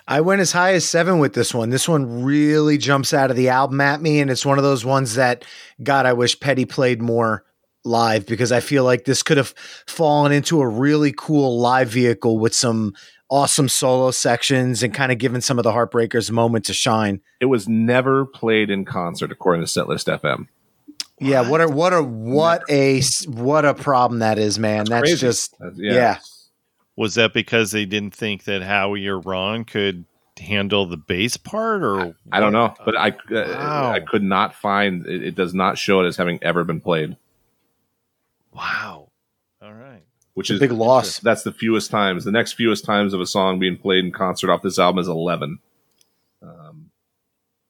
I 0.06 0.20
went 0.20 0.40
as 0.43 0.52
high 0.52 0.74
as 0.74 0.85
seven 0.85 1.18
with 1.18 1.32
this 1.32 1.55
one. 1.55 1.70
This 1.70 1.89
one 1.89 2.24
really 2.24 2.76
jumps 2.76 3.14
out 3.14 3.31
of 3.31 3.36
the 3.36 3.48
album 3.48 3.81
at 3.81 4.02
me, 4.02 4.20
and 4.20 4.31
it's 4.31 4.44
one 4.44 4.59
of 4.59 4.64
those 4.64 4.85
ones 4.85 5.14
that, 5.14 5.44
God, 5.82 6.05
I 6.05 6.12
wish 6.12 6.39
Petty 6.39 6.66
played 6.66 7.01
more 7.01 7.44
live 7.85 8.26
because 8.26 8.52
I 8.52 8.60
feel 8.60 8.85
like 8.85 9.05
this 9.05 9.22
could 9.22 9.36
have 9.36 9.55
fallen 9.86 10.32
into 10.32 10.60
a 10.60 10.68
really 10.68 11.12
cool 11.16 11.59
live 11.59 11.89
vehicle 11.89 12.39
with 12.39 12.55
some 12.55 12.94
awesome 13.31 13.68
solo 13.68 14.10
sections 14.10 14.82
and 14.82 14.93
kind 14.93 15.10
of 15.10 15.18
given 15.18 15.40
some 15.40 15.59
of 15.59 15.64
the 15.64 15.72
Heartbreakers 15.72 16.28
a 16.28 16.32
moment 16.32 16.66
to 16.66 16.74
shine. 16.74 17.20
It 17.40 17.47
was 17.47 17.66
never 17.66 18.26
played 18.26 18.70
in 18.70 18.85
concert, 18.85 19.32
according 19.32 19.64
to 19.64 19.70
Setlist 19.70 20.20
FM. 20.20 20.48
Yeah, 21.20 21.48
what 21.48 21.60
a 21.60 21.68
what 21.68 21.93
a 21.93 22.02
what 22.02 22.62
a 22.68 23.01
what 23.26 23.64
a 23.64 23.72
problem 23.72 24.18
that 24.18 24.39
is, 24.39 24.59
man. 24.59 24.85
That's, 24.85 25.02
crazy. 25.02 25.20
just 25.20 25.56
That's- 25.59 25.78
yeah. 25.78 26.18
Was 26.97 27.15
that 27.16 27.33
because 27.33 27.73
they 27.73 27.85
didn't 27.87 28.15
think 28.15 28.45
that 28.45 28.62
Howie 28.62 29.07
or 29.09 29.19
Ron 29.19 29.65
could 29.65 30.05
handle 30.39 30.87
the 30.87 30.97
bass 30.97 31.37
part, 31.37 31.83
or 31.83 32.15
I 32.33 32.41
don't 32.41 32.53
know, 32.53 32.75
but 32.85 32.97
I 32.97 33.09
uh, 33.11 33.15
Wow. 33.31 33.93
I 33.93 34.01
could 34.01 34.23
not 34.23 34.55
find 34.55 35.07
it, 35.07 35.23
it. 35.25 35.35
Does 35.35 35.55
not 35.55 35.77
show 35.79 36.01
it 36.01 36.07
as 36.07 36.16
having 36.16 36.39
ever 36.43 36.62
been 36.65 36.81
played, 36.81 37.16
Wow. 38.53 39.09
All 39.62 39.73
right. 39.73 40.03
which 40.35 40.51
It's 40.51 40.59
a 40.59 40.61
big 40.61 40.73
loss. 40.73 41.19
That's 41.19 41.43
the 41.43 41.53
fewest 41.53 41.91
times. 41.91 42.25
The 42.25 42.33
next 42.33 42.53
fewest 42.55 42.85
times 42.85 43.15
of 43.15 43.21
a 43.21 43.27
song 43.27 43.59
being 43.59 43.77
played 43.77 44.05
in 44.05 44.12
concert 44.12 44.51
off 44.51 44.62
this 44.62 44.79
album 44.79 45.01
is 45.01 45.09
eleven. 45.09 45.59
Um, 46.43 46.91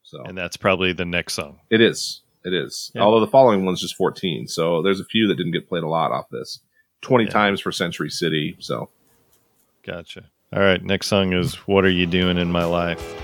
so 0.02 0.22
And 0.24 0.36
that's 0.36 0.56
probably 0.56 0.92
the 0.92 1.04
next 1.04 1.34
song. 1.34 1.60
it 1.70 1.80
is. 1.80 2.20
It 2.44 2.52
is. 2.52 2.90
Yeah. 2.94 3.00
Although 3.02 3.20
the 3.20 3.30
following 3.30 3.64
one's 3.64 3.80
just 3.80 3.96
fourteen, 3.96 4.46
so 4.48 4.82
there's 4.82 5.00
a 5.00 5.04
few 5.06 5.28
that 5.28 5.36
didn't 5.36 5.52
get 5.52 5.66
played 5.68 5.82
a 5.82 5.88
lot 5.88 6.12
off 6.12 6.28
this. 6.30 6.60
Twenty 7.00 7.24
Yeah. 7.24 7.30
times 7.30 7.60
for 7.60 7.72
Century 7.72 8.10
City. 8.10 8.56
So 8.58 8.90
Gotcha. 9.86 10.30
All 10.52 10.60
right. 10.60 10.82
Next 10.82 11.08
song 11.08 11.32
is 11.32 11.54
"What 11.66 11.84
Are 11.84 11.90
You 11.90 12.06
Doing 12.06 12.38
in 12.38 12.50
My 12.50 12.64
Life." 12.64 13.23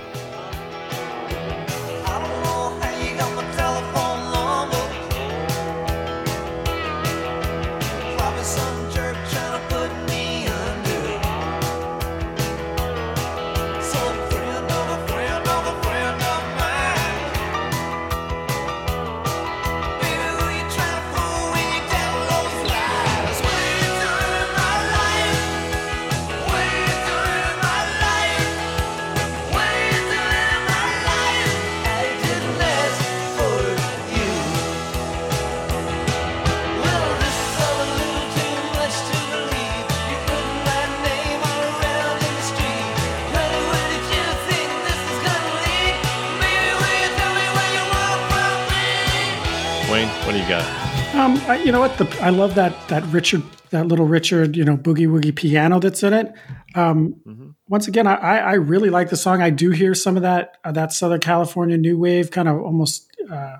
The, 52.00 52.22
I 52.22 52.30
love 52.30 52.54
that 52.54 52.88
that 52.88 53.04
Richard, 53.08 53.42
that 53.68 53.86
little 53.86 54.06
Richard, 54.06 54.56
you 54.56 54.64
know, 54.64 54.78
boogie 54.78 55.06
woogie 55.06 55.36
piano 55.36 55.78
that's 55.78 56.02
in 56.02 56.14
it. 56.14 56.32
Um, 56.74 57.16
Mhm. 57.26 57.54
Once 57.68 57.86
again, 57.88 58.06
I, 58.06 58.14
I 58.14 58.36
I 58.38 58.52
really 58.54 58.88
like 58.88 59.10
the 59.10 59.18
song. 59.18 59.42
I 59.42 59.50
do 59.50 59.70
hear 59.70 59.94
some 59.94 60.16
of 60.16 60.22
that 60.22 60.56
uh, 60.64 60.72
that 60.72 60.94
Southern 60.94 61.20
California 61.20 61.76
new 61.76 61.98
wave, 61.98 62.30
kind 62.30 62.48
of 62.48 62.58
almost 62.62 63.06
uh, 63.30 63.58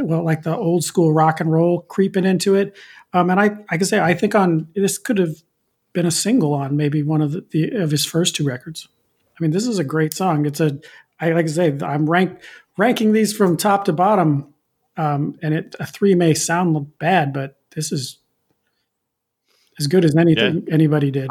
well, 0.00 0.24
like 0.24 0.44
the 0.44 0.56
old 0.56 0.82
school 0.82 1.12
rock 1.12 1.40
and 1.40 1.52
roll 1.52 1.82
creeping 1.82 2.24
into 2.24 2.54
it. 2.54 2.74
Um, 3.12 3.28
and 3.28 3.38
I 3.38 3.58
I 3.68 3.76
can 3.76 3.86
say 3.86 4.00
I 4.00 4.14
think 4.14 4.34
on 4.34 4.66
this 4.74 4.96
could 4.96 5.18
have 5.18 5.42
been 5.92 6.06
a 6.06 6.10
single 6.10 6.54
on 6.54 6.78
maybe 6.78 7.02
one 7.02 7.20
of 7.20 7.32
the, 7.32 7.44
the 7.50 7.70
of 7.82 7.90
his 7.90 8.06
first 8.06 8.34
two 8.34 8.44
records. 8.44 8.88
I 9.38 9.42
mean, 9.42 9.50
this 9.50 9.66
is 9.66 9.78
a 9.78 9.84
great 9.84 10.14
song. 10.14 10.46
It's 10.46 10.60
a 10.60 10.80
I 11.20 11.32
like 11.32 11.44
to 11.46 11.52
say 11.52 11.76
I'm 11.82 12.08
rank 12.08 12.40
ranking 12.78 13.12
these 13.12 13.36
from 13.36 13.58
top 13.58 13.84
to 13.84 13.92
bottom 13.92 14.54
um, 14.96 15.38
and 15.42 15.54
it 15.54 15.74
a 15.78 15.86
three 15.86 16.14
may 16.14 16.34
sound 16.34 16.98
bad, 16.98 17.32
but 17.32 17.58
this 17.74 17.92
is 17.92 18.18
as 19.78 19.86
good 19.86 20.04
as 20.04 20.16
anything 20.16 20.66
anybody 20.70 21.10
did. 21.10 21.30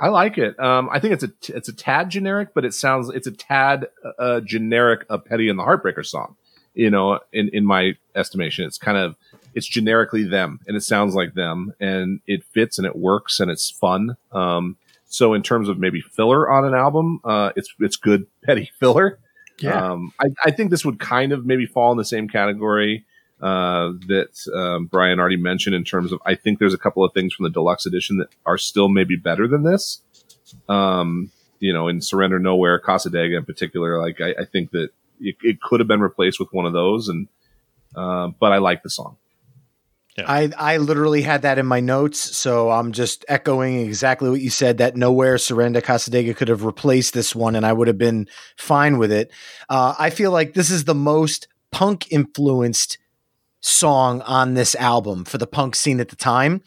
I 0.00 0.08
like 0.08 0.38
it. 0.38 0.58
Um, 0.58 0.88
I 0.90 0.98
think 0.98 1.14
it's 1.14 1.22
a 1.22 1.28
t- 1.28 1.52
it's 1.52 1.68
a 1.68 1.72
tad 1.72 2.10
generic, 2.10 2.48
but 2.54 2.64
it 2.64 2.74
sounds 2.74 3.08
it's 3.10 3.26
a 3.26 3.32
tad 3.32 3.86
uh, 4.18 4.40
generic 4.40 5.06
a 5.08 5.18
Petty 5.18 5.48
and 5.48 5.58
the 5.58 5.62
Heartbreaker 5.62 6.04
song. 6.04 6.36
You 6.74 6.90
know, 6.90 7.20
in 7.32 7.48
in 7.52 7.64
my 7.64 7.96
estimation, 8.14 8.64
it's 8.64 8.78
kind 8.78 8.98
of 8.98 9.16
it's 9.54 9.66
generically 9.66 10.24
them, 10.24 10.60
and 10.66 10.76
it 10.76 10.82
sounds 10.82 11.14
like 11.14 11.34
them, 11.34 11.72
and 11.78 12.20
it 12.26 12.44
fits 12.44 12.76
and 12.78 12.86
it 12.86 12.96
works 12.96 13.38
and 13.38 13.50
it's 13.50 13.70
fun. 13.70 14.16
Um, 14.32 14.76
so 15.06 15.32
in 15.32 15.42
terms 15.42 15.68
of 15.68 15.78
maybe 15.78 16.00
filler 16.00 16.50
on 16.50 16.64
an 16.64 16.74
album, 16.74 17.20
uh, 17.24 17.52
it's 17.54 17.72
it's 17.78 17.96
good 17.96 18.26
Petty 18.42 18.70
filler. 18.80 19.20
yeah, 19.60 19.92
Um, 19.92 20.12
I, 20.20 20.26
I 20.44 20.50
think 20.50 20.70
this 20.72 20.84
would 20.84 20.98
kind 20.98 21.30
of 21.30 21.46
maybe 21.46 21.66
fall 21.66 21.92
in 21.92 21.98
the 21.98 22.04
same 22.04 22.28
category 22.28 23.04
uh, 23.40 23.92
that 24.06 24.50
um, 24.54 24.86
Brian 24.86 25.18
already 25.18 25.36
mentioned 25.36 25.74
in 25.74 25.84
terms 25.84 26.12
of 26.12 26.20
I 26.24 26.34
think 26.34 26.58
there's 26.58 26.74
a 26.74 26.78
couple 26.78 27.04
of 27.04 27.12
things 27.12 27.34
from 27.34 27.44
the 27.44 27.50
deluxe 27.50 27.86
edition 27.86 28.18
that 28.18 28.28
are 28.46 28.58
still 28.58 28.88
maybe 28.88 29.16
better 29.16 29.48
than 29.48 29.64
this. 29.64 30.00
Um, 30.68 31.30
you 31.58 31.72
know, 31.72 31.88
in 31.88 32.00
Surrender 32.00 32.38
Nowhere, 32.38 32.78
Casa 32.78 33.10
Dega 33.10 33.38
in 33.38 33.44
particular, 33.44 34.00
like 34.00 34.20
I, 34.20 34.42
I 34.42 34.44
think 34.44 34.70
that 34.70 34.90
it, 35.20 35.36
it 35.42 35.60
could 35.60 35.80
have 35.80 35.88
been 35.88 36.00
replaced 36.00 36.38
with 36.38 36.48
one 36.52 36.66
of 36.66 36.72
those, 36.72 37.08
and 37.08 37.28
uh, 37.94 38.28
but 38.38 38.52
I 38.52 38.58
like 38.58 38.82
the 38.82 38.90
song. 38.90 39.16
I, 40.16 40.52
I 40.56 40.76
literally 40.76 41.22
had 41.22 41.42
that 41.42 41.58
in 41.58 41.66
my 41.66 41.80
notes, 41.80 42.20
so 42.20 42.70
I'm 42.70 42.92
just 42.92 43.24
echoing 43.26 43.80
exactly 43.80 44.30
what 44.30 44.40
you 44.40 44.50
said. 44.50 44.78
That 44.78 44.96
nowhere 44.96 45.38
Surrender 45.38 45.80
Casa 45.80 46.10
Dega 46.10 46.36
could 46.36 46.48
have 46.48 46.64
replaced 46.64 47.14
this 47.14 47.34
one, 47.34 47.56
and 47.56 47.66
I 47.66 47.72
would 47.72 47.88
have 47.88 47.98
been 47.98 48.28
fine 48.56 48.98
with 48.98 49.10
it. 49.10 49.32
Uh, 49.68 49.94
I 49.98 50.10
feel 50.10 50.30
like 50.30 50.54
this 50.54 50.70
is 50.70 50.84
the 50.84 50.94
most 50.94 51.48
punk 51.72 52.12
influenced 52.12 52.98
song 53.64 54.20
on 54.22 54.54
this 54.54 54.74
album 54.74 55.24
for 55.24 55.38
the 55.38 55.46
punk 55.46 55.74
scene 55.74 55.98
at 55.98 56.10
the 56.10 56.16
time. 56.16 56.62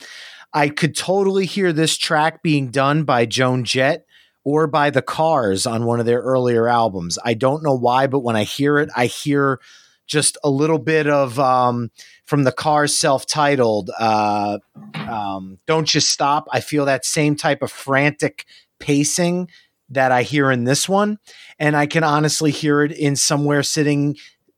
I 0.54 0.70
could 0.70 0.96
totally 0.96 1.46
hear 1.46 1.72
this 1.72 1.96
track 1.96 2.42
being 2.42 2.70
done 2.72 3.04
by 3.04 3.26
Joan 3.26 3.64
Jett 3.64 4.06
or 4.44 4.66
by 4.66 4.90
the 4.90 5.02
Cars 5.02 5.68
on 5.68 5.86
one 5.86 6.00
of 6.00 6.06
their 6.06 6.22
earlier 6.22 6.68
albums. 6.68 7.20
I 7.24 7.36
don't 7.36 7.64
know 7.64 7.76
why, 7.76 8.08
but 8.08 8.22
when 8.22 8.36
I 8.36 8.44
hear 8.44 8.80
it, 8.80 8.90
I 8.96 9.06
hear 9.06 9.60
just 10.08 10.38
a 10.44 10.50
little 10.50 10.80
bit 10.80 11.06
of 11.06 11.38
um, 11.38 11.92
from 12.26 12.46
the 12.46 12.52
Cars 12.52 12.98
self-titled 12.98 13.92
uh, 14.00 14.58
um, 14.96 15.60
"Don't 15.68 15.94
You 15.94 16.00
Stop." 16.00 16.48
I 16.52 16.62
feel 16.62 16.86
that 16.86 17.06
same 17.06 17.36
type 17.36 17.62
of 17.62 17.72
frantic 17.72 18.46
pacing 18.80 19.50
that 19.90 20.12
I 20.12 20.24
hear 20.24 20.50
in 20.50 20.64
this 20.64 20.90
one, 20.90 21.20
and 21.60 21.76
I 21.76 21.86
can 21.86 22.04
honestly 22.04 22.52
hear 22.52 22.82
it 22.82 22.92
in 22.92 23.16
somewhere 23.16 23.64
sitting 23.64 24.16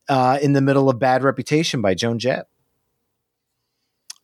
uh, 0.09 0.39
in 0.41 0.53
the 0.53 0.61
middle 0.61 0.89
of 0.89 0.99
"Bad 0.99 1.23
Reputation" 1.23 1.81
by 1.81 1.93
Joan 1.93 2.19
Jett. 2.19 2.47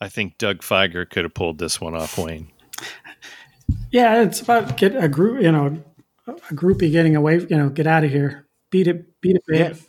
I 0.02 0.10
think 0.10 0.38
Doug 0.38 0.60
Fieger 0.60 1.10
could 1.10 1.24
have 1.24 1.34
pulled 1.34 1.58
this 1.58 1.80
one 1.80 1.96
off, 1.96 2.18
Wayne. 2.18 2.52
yeah. 3.92 4.22
It's 4.22 4.42
about 4.42 4.76
get 4.76 4.96
a 4.96 5.08
group, 5.08 5.42
you 5.42 5.52
know, 5.52 5.82
a 6.28 6.54
groupie 6.54 6.92
getting 6.92 7.16
away, 7.16 7.40
you 7.40 7.56
know, 7.56 7.70
get 7.70 7.88
out 7.88 8.04
of 8.04 8.12
here, 8.12 8.46
beat 8.70 8.88
it, 8.88 9.22
beat 9.22 9.38
it, 9.38 9.44
babe. 9.48 9.60
Yeah. 9.60 9.80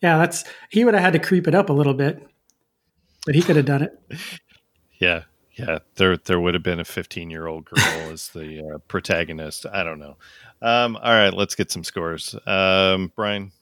Yeah, 0.00 0.18
that's 0.18 0.44
he 0.70 0.84
would 0.84 0.94
have 0.94 1.02
had 1.02 1.12
to 1.14 1.18
creep 1.18 1.48
it 1.48 1.54
up 1.54 1.70
a 1.70 1.72
little 1.72 1.94
bit, 1.94 2.24
but 3.26 3.34
he 3.34 3.42
could 3.42 3.56
have 3.56 3.66
done 3.66 3.82
it. 3.82 3.98
Yeah, 5.00 5.22
yeah. 5.54 5.78
There, 5.94 6.16
there 6.16 6.40
would 6.40 6.54
have 6.54 6.64
been 6.64 6.80
a 6.80 6.84
15 6.84 7.30
year 7.30 7.46
old 7.46 7.66
girl 7.66 7.78
as 8.12 8.30
the 8.30 8.58
uh, 8.58 8.78
protagonist. 8.88 9.64
I 9.64 9.84
don't 9.84 10.00
know. 10.00 10.16
Um, 10.60 10.96
all 10.96 11.12
right, 11.12 11.32
let's 11.32 11.54
get 11.54 11.70
some 11.70 11.84
scores. 11.84 12.34
Um, 12.46 13.12
Brian. 13.14 13.52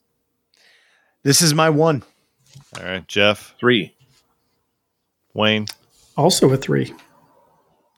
This 1.26 1.42
is 1.42 1.54
my 1.54 1.68
one. 1.70 2.04
All 2.78 2.84
right, 2.84 3.08
Jeff, 3.08 3.56
Three. 3.58 3.92
Wayne, 5.34 5.66
Also 6.16 6.48
a 6.52 6.56
three. 6.56 6.94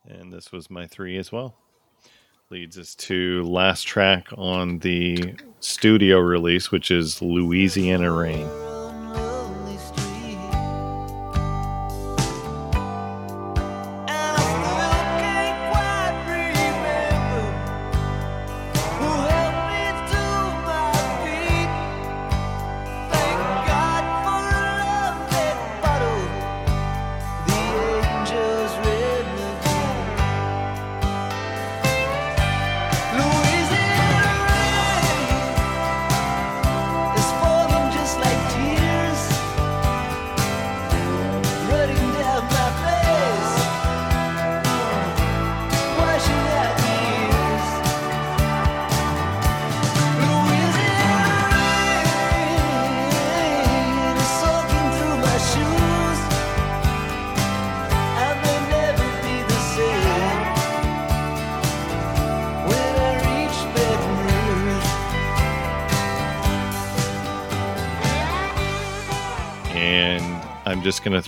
and 0.09 0.33
this 0.33 0.51
was 0.51 0.71
my 0.71 0.87
three 0.87 1.19
as 1.19 1.31
well. 1.31 1.55
leads 2.49 2.79
us 2.79 2.95
to 2.95 3.43
last 3.43 3.83
track 3.83 4.29
on 4.39 4.79
the 4.79 5.35
studio 5.61 6.21
release, 6.21 6.71
which 6.71 6.91
is 6.91 7.21
Louisiana 7.21 8.11
Rain. 8.11 8.49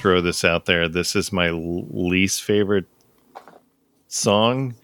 Throw 0.00 0.20
this 0.22 0.44
out 0.44 0.64
there. 0.66 0.88
This 0.88 1.14
is 1.14 1.30
my 1.32 1.50
least 1.50 2.42
favorite 2.42 2.86
song, 4.08 4.74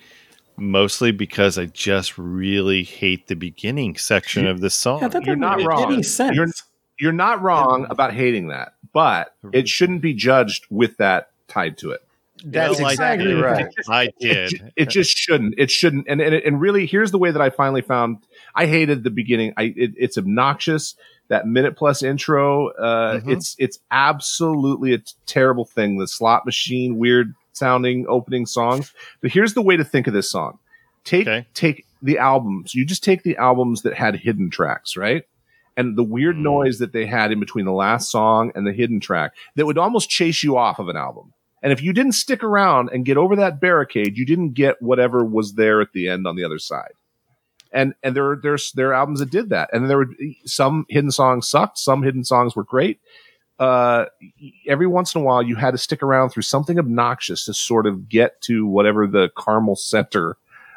mostly 0.56 1.10
because 1.10 1.58
I 1.58 1.66
just 1.66 2.18
really 2.18 2.82
hate 2.84 3.26
the 3.28 3.34
beginning 3.34 3.96
section 3.96 4.46
of 4.46 4.60
this 4.60 4.74
song. 4.74 5.00
Yeah, 5.00 5.08
You're 5.24 5.36
doesn't 5.36 5.66
wrong. 5.66 5.92
any 5.92 6.02
sense. 6.02 6.36
You're- 6.36 6.52
You're 6.98 7.12
not 7.12 7.42
wrong 7.42 7.86
about 7.90 8.14
hating 8.14 8.48
that, 8.48 8.74
but 8.94 9.34
it 9.52 9.68
shouldn't 9.68 10.00
be 10.00 10.14
judged 10.14 10.66
with 10.70 10.96
that 10.96 11.30
tied 11.46 11.76
to 11.78 11.90
it. 11.90 12.05
That's 12.44 12.78
Well, 12.78 12.88
I 12.88 12.92
exactly 12.92 13.28
did. 13.34 13.40
right. 13.42 13.74
I 13.88 14.10
did. 14.20 14.50
ju- 14.50 14.70
it 14.76 14.88
just 14.90 15.16
shouldn't. 15.16 15.54
It 15.58 15.70
shouldn't. 15.70 16.06
And 16.08 16.20
and, 16.20 16.34
and 16.34 16.60
really, 16.60 16.86
here's 16.86 17.10
the 17.10 17.18
way 17.18 17.30
that 17.30 17.40
I 17.40 17.50
finally 17.50 17.80
found. 17.82 18.18
I 18.54 18.66
hated 18.66 19.04
the 19.04 19.10
beginning. 19.10 19.54
I 19.56 19.72
it, 19.76 19.92
it's 19.96 20.18
obnoxious. 20.18 20.94
That 21.28 21.46
minute 21.46 21.76
plus 21.76 22.02
intro. 22.02 22.68
Uh, 22.68 23.20
Mhm. 23.20 23.32
It's 23.32 23.56
it's 23.58 23.78
absolutely 23.90 24.92
a 24.92 24.98
t- 24.98 25.12
terrible 25.26 25.64
thing. 25.64 25.98
The 25.98 26.06
slot 26.06 26.44
machine, 26.46 26.98
weird 26.98 27.34
sounding 27.52 28.04
opening 28.08 28.44
songs. 28.46 28.92
But 29.22 29.30
here's 29.32 29.54
the 29.54 29.62
way 29.62 29.76
to 29.76 29.84
think 29.84 30.06
of 30.06 30.12
this 30.12 30.30
song. 30.30 30.58
Take 31.04 31.26
Okay. 31.26 31.46
take 31.54 31.86
the 32.02 32.18
albums. 32.18 32.74
You 32.74 32.84
just 32.84 33.02
take 33.02 33.22
the 33.22 33.36
albums 33.38 33.82
that 33.82 33.94
had 33.94 34.16
hidden 34.16 34.50
tracks, 34.50 34.96
right? 34.96 35.24
And 35.76 35.96
the 35.96 36.04
weird 36.04 36.36
Mm. 36.36 36.40
noise 36.42 36.78
that 36.78 36.92
they 36.92 37.06
had 37.06 37.32
in 37.32 37.40
between 37.40 37.64
the 37.64 37.72
last 37.72 38.10
song 38.10 38.52
and 38.54 38.66
the 38.66 38.72
hidden 38.72 39.00
track 39.00 39.32
that 39.56 39.66
would 39.66 39.78
almost 39.78 40.10
chase 40.10 40.42
you 40.42 40.56
off 40.58 40.78
of 40.78 40.88
an 40.88 40.96
album. 40.96 41.32
And 41.62 41.72
if 41.72 41.82
you 41.82 41.92
didn't 41.92 42.12
stick 42.12 42.44
around 42.44 42.90
and 42.92 43.04
get 43.04 43.16
over 43.16 43.36
that 43.36 43.60
barricade, 43.60 44.16
you 44.16 44.26
didn't 44.26 44.52
get 44.52 44.80
whatever 44.80 45.24
was 45.24 45.54
there 45.54 45.80
at 45.80 45.92
the 45.92 46.08
end 46.08 46.26
on 46.26 46.36
the 46.36 46.44
other 46.44 46.58
side. 46.58 46.92
And 47.72 47.94
and 48.02 48.14
there 48.14 48.38
there's 48.40 48.72
there 48.72 48.90
are 48.90 48.94
albums 48.94 49.20
that 49.20 49.30
did 49.30 49.50
that. 49.50 49.70
And 49.72 49.90
there 49.90 49.98
were 49.98 50.10
some 50.44 50.86
hidden 50.88 51.10
songs 51.10 51.48
sucked, 51.48 51.78
some 51.78 52.02
hidden 52.02 52.24
songs 52.24 52.54
were 52.54 52.64
great. 52.64 53.00
Uh, 53.58 54.04
every 54.68 54.86
once 54.86 55.14
in 55.14 55.22
a 55.22 55.24
while, 55.24 55.42
you 55.42 55.56
had 55.56 55.70
to 55.70 55.78
stick 55.78 56.02
around 56.02 56.28
through 56.28 56.42
something 56.42 56.78
obnoxious 56.78 57.46
to 57.46 57.54
sort 57.54 57.86
of 57.86 58.08
get 58.08 58.40
to 58.42 58.66
whatever 58.66 59.06
the 59.06 59.30
caramel 59.36 59.76
center 59.76 60.36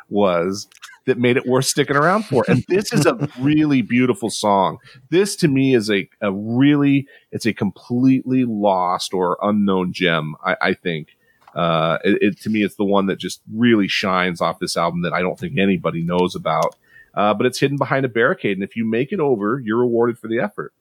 was 0.09 0.67
that 1.05 1.17
made 1.17 1.37
it 1.37 1.47
worth 1.47 1.65
sticking 1.65 1.95
around 1.95 2.25
for. 2.25 2.45
And 2.47 2.63
this 2.67 2.93
is 2.93 3.05
a 3.05 3.29
really 3.39 3.81
beautiful 3.81 4.29
song. 4.29 4.77
This 5.09 5.35
to 5.37 5.47
me 5.47 5.73
is 5.73 5.89
a, 5.89 6.07
a 6.21 6.31
really, 6.31 7.07
it's 7.31 7.45
a 7.45 7.53
completely 7.53 8.45
lost 8.45 9.13
or 9.13 9.37
unknown 9.41 9.91
gem, 9.93 10.35
I, 10.45 10.55
I 10.61 10.73
think. 10.73 11.15
Uh, 11.55 11.97
it, 12.03 12.21
it, 12.21 12.41
to 12.41 12.49
me, 12.49 12.63
it's 12.63 12.75
the 12.75 12.85
one 12.85 13.07
that 13.07 13.17
just 13.17 13.41
really 13.51 13.87
shines 13.87 14.39
off 14.39 14.59
this 14.59 14.77
album 14.77 15.01
that 15.01 15.13
I 15.13 15.21
don't 15.21 15.39
think 15.39 15.57
anybody 15.57 16.03
knows 16.03 16.35
about. 16.35 16.75
Uh, 17.15 17.33
but 17.33 17.47
it's 17.47 17.59
hidden 17.59 17.77
behind 17.77 18.05
a 18.05 18.09
barricade. 18.09 18.57
And 18.57 18.63
if 18.63 18.75
you 18.75 18.85
make 18.85 19.11
it 19.11 19.19
over, 19.19 19.59
you're 19.59 19.79
rewarded 19.79 20.19
for 20.19 20.27
the 20.27 20.39
effort. 20.39 20.73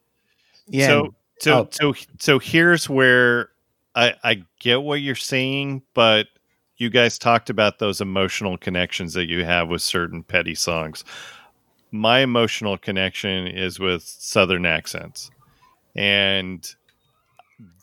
Yeah. 0.66 0.86
So 0.88 1.14
so 1.40 1.52
Oh. 1.52 1.68
so 1.70 1.94
so 2.18 2.38
here's 2.38 2.88
where 2.88 3.48
I 3.94 4.14
I 4.22 4.42
get 4.60 4.82
what 4.82 5.00
you're 5.00 5.14
saying, 5.14 5.82
but 5.94 6.26
you 6.78 6.90
guys 6.90 7.18
talked 7.18 7.50
about 7.50 7.78
those 7.78 8.00
emotional 8.00 8.56
connections 8.56 9.14
that 9.14 9.28
you 9.28 9.44
have 9.44 9.68
with 9.68 9.82
certain 9.82 10.22
petty 10.22 10.54
songs. 10.54 11.04
My 11.90 12.20
emotional 12.20 12.78
connection 12.78 13.46
is 13.48 13.80
with 13.80 14.02
southern 14.02 14.64
accents. 14.64 15.30
And 15.96 16.66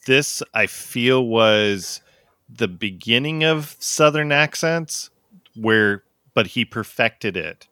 this 0.05 0.41
I 0.53 0.67
feel 0.67 1.25
was 1.25 2.01
the 2.49 2.67
beginning 2.67 3.43
of 3.43 3.75
southern 3.79 4.31
accents 4.31 5.09
where 5.55 6.03
but 6.33 6.47
he 6.47 6.65
perfected 6.65 7.35
it 7.37 7.67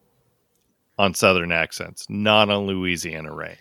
on 0.97 1.13
southern 1.13 1.51
accents, 1.51 2.05
not 2.09 2.49
on 2.49 2.65
Louisiana 2.65 3.33
Rain. 3.33 3.57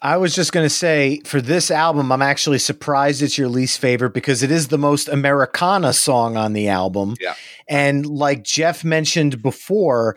I 0.00 0.16
was 0.16 0.34
just 0.34 0.52
going 0.52 0.64
to 0.64 0.70
say 0.70 1.20
for 1.24 1.40
this 1.40 1.70
album, 1.70 2.12
I'm 2.12 2.22
actually 2.22 2.60
surprised 2.60 3.20
it's 3.20 3.36
your 3.36 3.48
least 3.48 3.80
favorite 3.80 4.14
because 4.14 4.42
it 4.42 4.50
is 4.50 4.68
the 4.68 4.78
most 4.78 5.08
Americana 5.08 5.92
song 5.92 6.36
on 6.36 6.52
the 6.52 6.68
album. 6.68 7.16
Yeah. 7.20 7.34
And 7.68 8.06
like 8.06 8.44
Jeff 8.44 8.84
mentioned 8.84 9.42
before, 9.42 10.16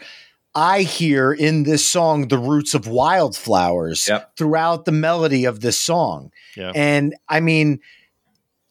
I 0.53 0.81
hear 0.83 1.31
in 1.33 1.63
this 1.63 1.83
song 1.85 2.27
the 2.27 2.37
roots 2.37 2.73
of 2.75 2.85
wildflowers 2.87 4.07
Yep. 4.07 4.35
throughout 4.37 4.85
the 4.85 4.91
melody 4.91 5.45
of 5.45 5.61
this 5.61 5.79
song. 5.79 6.31
Yeah. 6.55 6.71
And 6.75 7.15
I 7.27 7.39
mean, 7.39 7.79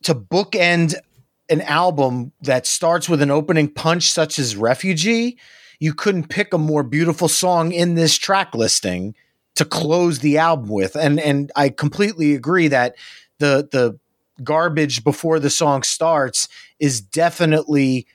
to 0.05 0.15
bookend 0.15 0.95
an 1.49 1.62
album 1.62 2.32
that 2.43 2.66
starts 2.66 3.09
with 3.09 3.20
an 3.20 3.31
opening 3.31 3.69
punch 3.69 4.12
such 4.12 4.39
as 4.39 4.55
Refugee, 4.57 5.39
you 5.81 5.93
couldn't 5.93 6.28
pick 6.28 6.55
a 6.55 6.59
more 6.59 6.85
beautiful 6.85 7.27
song 7.27 7.73
in 7.73 7.97
this 7.97 8.16
track 8.16 8.55
listing 8.55 9.15
to 9.57 9.65
close 9.65 10.21
the 10.21 10.39
album 10.39 10.69
with. 10.69 10.97
And 10.97 11.21
and 11.21 11.51
I 11.57 11.69
completely 11.69 12.35
agree 12.35 12.69
that 12.69 12.95
the 13.39 13.69
the 13.71 13.99
garbage 14.43 15.05
before 15.05 15.39
the 15.39 15.51
song 15.51 15.83
starts 15.83 16.49
is 16.79 17.01
definitely 17.01 18.07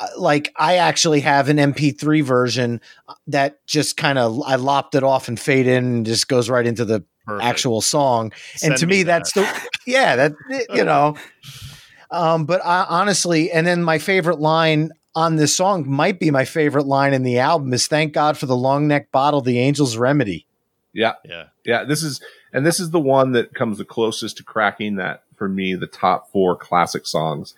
uh, 0.00 0.06
like 0.18 0.52
I 0.56 0.76
actually 0.76 1.20
have 1.20 1.48
an 1.48 1.58
MP3 1.58 2.22
version 2.22 2.80
that 3.26 3.64
just 3.66 3.96
kind 3.96 4.18
of 4.18 4.42
I 4.42 4.56
lopped 4.56 4.94
it 4.94 5.02
off 5.02 5.28
and 5.28 5.38
fade 5.38 5.66
in 5.66 5.84
and 5.84 6.06
just 6.06 6.28
goes 6.28 6.50
right 6.50 6.66
into 6.66 6.84
the 6.84 7.04
Perfect. 7.26 7.44
actual 7.44 7.80
song 7.80 8.32
Send 8.56 8.72
and 8.72 8.80
to 8.80 8.86
me, 8.86 9.02
that's 9.02 9.32
the 9.32 9.48
yeah 9.86 10.16
that 10.16 10.32
you 10.74 10.84
know 10.84 11.16
um 12.10 12.44
but 12.44 12.60
I, 12.64 12.84
honestly 12.88 13.50
and 13.50 13.66
then 13.66 13.82
my 13.82 13.98
favorite 13.98 14.40
line 14.40 14.90
on 15.14 15.36
this 15.36 15.54
song 15.54 15.88
might 15.88 16.18
be 16.18 16.30
my 16.30 16.44
favorite 16.44 16.86
line 16.86 17.14
in 17.14 17.22
the 17.22 17.38
album 17.38 17.72
is 17.72 17.86
thank 17.86 18.12
god 18.12 18.36
for 18.36 18.46
the 18.46 18.56
long 18.56 18.88
neck 18.88 19.10
bottle 19.12 19.40
the 19.40 19.60
angel's 19.60 19.96
remedy 19.96 20.46
Yeah. 20.92 21.14
yeah. 21.24 21.44
Yeah, 21.64 21.84
this 21.84 22.02
is 22.02 22.20
and 22.52 22.64
this 22.64 22.78
is 22.78 22.90
the 22.90 23.00
one 23.00 23.32
that 23.32 23.54
comes 23.54 23.78
the 23.78 23.84
closest 23.84 24.36
to 24.38 24.42
cracking 24.44 24.96
that 24.96 25.22
for 25.36 25.48
me 25.48 25.74
the 25.74 25.86
top 25.86 26.30
four 26.30 26.56
classic 26.56 27.06
songs 27.06 27.54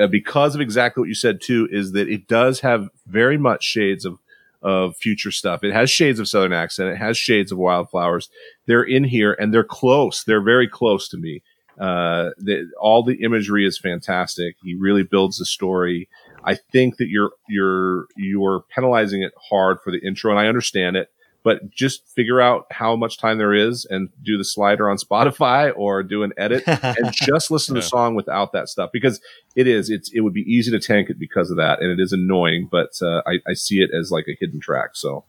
uh, 0.00 0.06
because 0.06 0.54
of 0.54 0.60
exactly 0.60 1.00
what 1.02 1.08
you 1.08 1.14
said 1.14 1.40
too 1.40 1.68
is 1.70 1.92
that 1.92 2.08
it 2.08 2.28
does 2.28 2.60
have 2.60 2.88
very 3.06 3.38
much 3.38 3.64
shades 3.64 4.04
of 4.04 4.18
of 4.60 4.96
future 4.96 5.30
stuff. 5.30 5.62
It 5.62 5.72
has 5.72 5.88
shades 5.88 6.18
of 6.18 6.26
Southern 6.28 6.52
accent. 6.52 6.88
It 6.88 6.96
has 6.96 7.16
shades 7.16 7.52
of 7.52 7.58
wildflowers. 7.58 8.28
They're 8.66 8.82
in 8.82 9.04
here 9.04 9.32
and 9.38 9.54
they're 9.54 9.62
close. 9.62 10.24
They're 10.24 10.42
very 10.42 10.66
close 10.66 11.08
to 11.10 11.16
me. 11.16 11.42
Uh, 11.78 12.30
the, 12.38 12.68
all 12.80 13.04
the 13.04 13.22
imagery 13.22 13.64
is 13.64 13.78
fantastic. 13.78 14.56
He 14.64 14.74
really 14.74 15.04
builds 15.04 15.38
the 15.38 15.44
story. 15.44 16.08
I 16.44 16.54
think 16.54 16.96
that 16.98 17.08
you're 17.08 17.30
you're 17.48 18.06
you're 18.16 18.64
penalizing 18.74 19.22
it 19.22 19.32
hard 19.50 19.80
for 19.82 19.90
the 19.90 19.98
intro, 20.06 20.30
and 20.30 20.40
I 20.40 20.46
understand 20.46 20.96
it 20.96 21.10
but 21.44 21.70
just 21.70 22.06
figure 22.14 22.40
out 22.40 22.66
how 22.70 22.96
much 22.96 23.16
time 23.16 23.38
there 23.38 23.54
is 23.54 23.86
and 23.88 24.10
do 24.22 24.36
the 24.36 24.44
slider 24.44 24.90
on 24.90 24.96
Spotify 25.10 25.72
or 25.76 26.02
do 26.02 26.22
an 26.22 26.32
edit 26.36 26.62
and 26.66 27.10
just 27.12 27.50
listen 27.50 27.74
to 27.74 27.80
the 27.80 27.86
song 27.86 28.14
without 28.14 28.52
that 28.52 28.68
stuff 28.68 28.90
because 28.92 29.20
it 29.56 29.66
is 29.66 29.90
it's 29.90 30.10
it 30.12 30.20
would 30.20 30.34
be 30.34 30.42
easy 30.42 30.70
to 30.70 30.80
tank 30.80 31.08
it 31.10 31.18
because 31.18 31.50
of 31.50 31.56
that 31.56 31.80
and 31.80 31.90
it 31.90 32.02
is 32.02 32.12
annoying 32.12 32.68
but 32.70 32.90
uh, 33.02 33.22
I, 33.26 33.38
I 33.46 33.54
see 33.54 33.76
it 33.76 33.90
as 33.98 34.10
like 34.10 34.26
a 34.28 34.36
hidden 34.38 34.60
track 34.60 34.90
so 34.92 35.24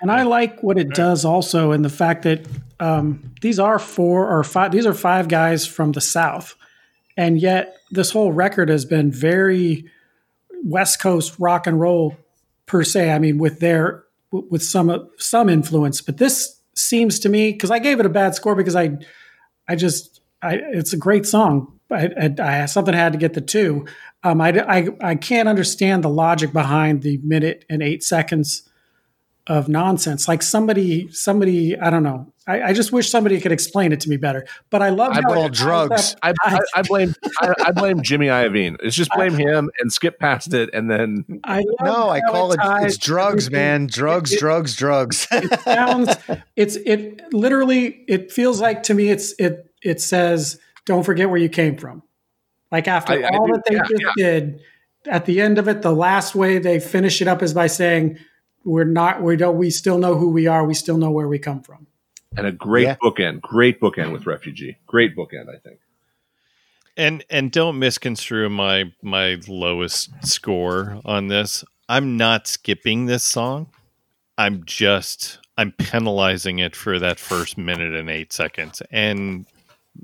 And 0.00 0.12
I 0.12 0.22
like 0.22 0.62
what 0.62 0.78
it 0.78 0.90
does 0.90 1.24
also 1.24 1.72
in 1.72 1.82
the 1.82 1.88
fact 1.88 2.22
that 2.22 2.46
um, 2.78 3.32
these 3.40 3.58
are 3.58 3.78
four 3.80 4.30
or 4.30 4.44
five, 4.44 4.70
these 4.70 4.86
are 4.86 4.94
five 4.94 5.26
guys 5.26 5.66
from 5.66 5.90
the 5.90 6.00
South. 6.00 6.54
And 7.16 7.40
yet 7.40 7.74
this 7.90 8.12
whole 8.12 8.30
record 8.30 8.68
has 8.68 8.84
been 8.84 9.10
very 9.10 9.90
West 10.64 11.00
Coast 11.00 11.34
rock 11.38 11.66
and 11.66 11.80
roll 11.80 12.16
per 12.66 12.84
se. 12.84 13.10
I 13.10 13.18
mean, 13.18 13.38
with 13.38 13.60
their 13.60 14.04
with 14.30 14.62
some 14.62 15.08
some 15.18 15.48
influence, 15.48 16.00
but 16.00 16.18
this 16.18 16.60
seems 16.74 17.18
to 17.20 17.28
me 17.28 17.52
because 17.52 17.70
I 17.70 17.78
gave 17.78 18.00
it 18.00 18.06
a 18.06 18.10
bad 18.10 18.34
score 18.34 18.54
because 18.54 18.76
I 18.76 18.98
I 19.68 19.76
just 19.76 20.20
I, 20.42 20.54
it's 20.72 20.92
a 20.92 20.96
great 20.96 21.26
song. 21.26 21.78
I, 21.90 22.10
I, 22.20 22.62
I 22.62 22.66
something 22.66 22.94
had 22.94 23.12
to 23.12 23.18
get 23.18 23.34
the 23.34 23.40
two. 23.40 23.86
Um, 24.22 24.40
I, 24.40 24.50
I 24.60 24.88
I 25.00 25.14
can't 25.14 25.48
understand 25.48 26.04
the 26.04 26.10
logic 26.10 26.52
behind 26.52 27.02
the 27.02 27.18
minute 27.18 27.64
and 27.68 27.82
eight 27.82 28.02
seconds 28.02 28.68
of 29.46 29.68
nonsense. 29.68 30.28
Like 30.28 30.42
somebody, 30.42 31.08
somebody, 31.10 31.76
I 31.78 31.90
don't 31.90 32.02
know. 32.02 32.32
I, 32.48 32.68
I, 32.68 32.72
just 32.72 32.92
wish 32.92 33.10
somebody 33.10 33.38
could 33.40 33.52
explain 33.52 33.92
it 33.92 34.00
to 34.00 34.08
me 34.08 34.16
better. 34.16 34.46
But 34.70 34.80
I 34.80 34.88
love 34.88 35.12
I 35.12 35.20
call 35.20 35.50
drugs. 35.50 36.16
I, 36.22 36.32
I, 36.42 36.58
I, 36.76 36.82
blame 36.82 37.14
I, 37.40 37.52
I, 37.66 37.72
blame 37.72 38.02
Jimmy 38.02 38.28
Iovine. 38.28 38.76
It's 38.82 38.96
just 38.96 39.10
blame 39.14 39.34
him 39.34 39.70
and 39.78 39.92
skip 39.92 40.18
past 40.18 40.54
it, 40.54 40.70
and 40.72 40.90
then 40.90 41.24
I 41.44 41.62
no, 41.82 42.08
I 42.08 42.20
call 42.22 42.52
it 42.52 42.60
it's 42.82 42.96
drugs, 42.96 43.48
everything. 43.48 43.52
man. 43.52 43.86
Drugs, 43.86 44.32
it, 44.32 44.40
drugs, 44.40 44.74
drugs. 44.74 45.28
it 45.30 45.60
sounds. 45.60 46.16
It's 46.56 46.76
it 46.76 47.32
literally. 47.34 48.04
It 48.08 48.32
feels 48.32 48.60
like 48.60 48.82
to 48.84 48.94
me. 48.94 49.10
It's 49.10 49.34
it. 49.38 49.70
It 49.82 50.00
says, 50.00 50.58
"Don't 50.86 51.04
forget 51.04 51.28
where 51.28 51.38
you 51.38 51.50
came 51.50 51.76
from." 51.76 52.02
Like 52.72 52.88
after 52.88 53.12
all 53.26 53.46
that 53.48 53.62
they 53.66 53.76
yeah, 53.76 53.82
just 53.88 54.02
yeah. 54.16 54.24
did, 54.30 54.60
at 55.06 55.26
the 55.26 55.40
end 55.40 55.58
of 55.58 55.68
it, 55.68 55.82
the 55.82 55.92
last 55.92 56.34
way 56.34 56.58
they 56.58 56.80
finish 56.80 57.20
it 57.20 57.28
up 57.28 57.42
is 57.42 57.52
by 57.52 57.66
saying 57.66 58.18
we're 58.64 58.84
not 58.84 59.22
we 59.22 59.36
don't 59.36 59.58
we 59.58 59.70
still 59.70 59.98
know 59.98 60.16
who 60.16 60.30
we 60.30 60.46
are 60.46 60.64
we 60.64 60.74
still 60.74 60.98
know 60.98 61.10
where 61.10 61.28
we 61.28 61.38
come 61.38 61.62
from 61.62 61.87
and 62.36 62.46
a 62.46 62.52
great 62.52 62.84
yeah. 62.84 62.96
bookend 63.02 63.40
great 63.40 63.80
bookend 63.80 64.12
with 64.12 64.26
refugee. 64.26 64.78
Great 64.86 65.16
bookend 65.16 65.48
i 65.48 65.58
think. 65.58 65.80
And 66.96 67.24
and 67.30 67.50
don't 67.50 67.78
misconstrue 67.78 68.48
my 68.48 68.92
my 69.02 69.38
lowest 69.46 70.10
score 70.26 71.00
on 71.04 71.28
this. 71.28 71.64
I'm 71.88 72.16
not 72.16 72.46
skipping 72.46 73.06
this 73.06 73.24
song. 73.24 73.70
I'm 74.36 74.64
just 74.64 75.38
i'm 75.56 75.72
penalizing 75.72 76.58
it 76.58 76.76
for 76.76 76.98
that 76.98 77.18
first 77.18 77.58
minute 77.58 77.94
and 77.94 78.10
eight 78.10 78.32
seconds. 78.32 78.82
And 78.90 79.46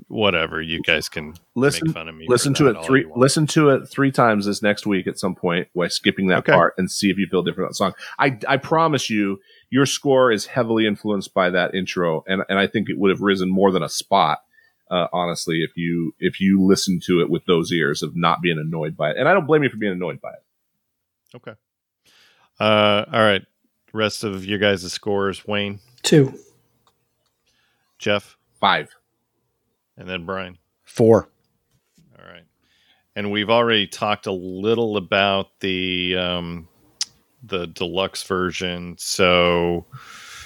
whatever 0.07 0.61
you 0.61 0.81
guys 0.81 1.07
can 1.07 1.33
listen 1.55 1.87
make 1.87 1.93
fun 1.93 2.09
of 2.09 2.15
me 2.15 2.25
listen 2.27 2.53
to 2.53 2.67
it 2.67 2.75
three 2.83 3.05
listen 3.15 3.47
to 3.47 3.69
it 3.69 3.87
three 3.87 4.11
times 4.11 4.45
this 4.45 4.61
next 4.61 4.85
week 4.85 5.07
at 5.07 5.17
some 5.17 5.33
point 5.33 5.69
by 5.73 5.87
skipping 5.87 6.27
that 6.27 6.39
okay. 6.39 6.51
part 6.51 6.73
and 6.77 6.91
see 6.91 7.09
if 7.09 7.17
you 7.17 7.25
feel 7.27 7.41
different 7.41 7.65
about 7.65 7.71
the 7.71 7.75
song. 7.75 7.93
I 8.19 8.37
i 8.47 8.57
promise 8.57 9.09
you 9.09 9.39
your 9.75 9.85
score 9.85 10.31
is 10.31 10.45
heavily 10.45 10.87
influenced 10.87 11.33
by 11.33 11.49
that 11.49 11.75
intro 11.75 12.23
and 12.27 12.43
and 12.47 12.57
i 12.57 12.65
think 12.65 12.89
it 12.89 12.97
would 12.97 13.09
have 13.09 13.21
risen 13.21 13.49
more 13.49 13.71
than 13.71 13.83
a 13.83 13.89
spot 13.89 14.39
uh, 14.89 15.07
honestly 15.11 15.57
if 15.67 15.75
you 15.75 16.13
if 16.19 16.39
you 16.39 16.63
listen 16.63 16.99
to 17.05 17.19
it 17.19 17.29
with 17.29 17.43
those 17.45 17.73
ears 17.73 18.01
of 18.01 18.15
not 18.15 18.41
being 18.41 18.57
annoyed 18.57 18.95
by 18.95 19.09
it. 19.09 19.17
And 19.17 19.27
i 19.27 19.33
don't 19.33 19.47
blame 19.47 19.63
you 19.63 19.69
for 19.69 19.77
being 19.77 19.91
annoyed 19.91 20.21
by 20.21 20.29
it. 20.29 21.35
Okay. 21.35 21.53
Uh 22.59 23.03
all 23.11 23.23
right. 23.23 23.41
Rest 23.93 24.23
of 24.23 24.45
your 24.45 24.59
guys' 24.59 24.89
scores 24.91 25.45
wayne? 25.45 25.79
Two. 26.03 26.39
Jeff? 27.97 28.37
Five. 28.59 28.95
And 29.97 30.07
then 30.07 30.25
Brian. 30.25 30.57
Four. 30.83 31.29
All 32.17 32.25
right. 32.31 32.45
And 33.15 33.31
we've 33.31 33.49
already 33.49 33.87
talked 33.87 34.27
a 34.27 34.31
little 34.31 34.97
about 34.97 35.59
the 35.61 36.17
um, 36.17 36.67
the 37.45 37.67
deluxe 37.67 38.23
version. 38.23 38.95
So 38.97 39.85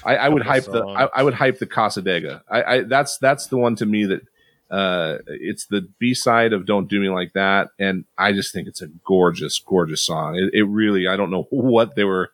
I, 0.03 0.15
I 0.15 0.29
would 0.29 0.43
hype 0.43 0.65
the 0.65 0.83
I, 0.83 1.09
I, 1.15 1.23
would 1.23 1.33
hype 1.33 1.59
the 1.59 1.65
Casa 1.65 2.01
Dega. 2.01 2.41
I, 2.49 2.63
I 2.63 2.81
that's 2.81 3.17
that's 3.17 3.47
the 3.47 3.57
one 3.57 3.75
to 3.77 3.85
me 3.85 4.05
that 4.05 4.21
uh, 4.71 5.17
it's 5.27 5.65
the 5.65 5.87
B 5.99 6.13
side 6.13 6.53
of 6.53 6.65
"Don't 6.65 6.87
Do 6.87 6.99
Me 6.99 7.09
Like 7.09 7.33
That," 7.33 7.69
and 7.79 8.05
I 8.17 8.33
just 8.33 8.53
think 8.53 8.67
it's 8.67 8.81
a 8.81 8.87
gorgeous, 9.05 9.57
gorgeous 9.59 10.01
song. 10.01 10.35
It, 10.35 10.53
it 10.53 10.63
really 10.63 11.07
I 11.07 11.17
don't 11.17 11.31
know 11.31 11.43
what 11.49 11.95
they 11.95 12.03
were 12.03 12.31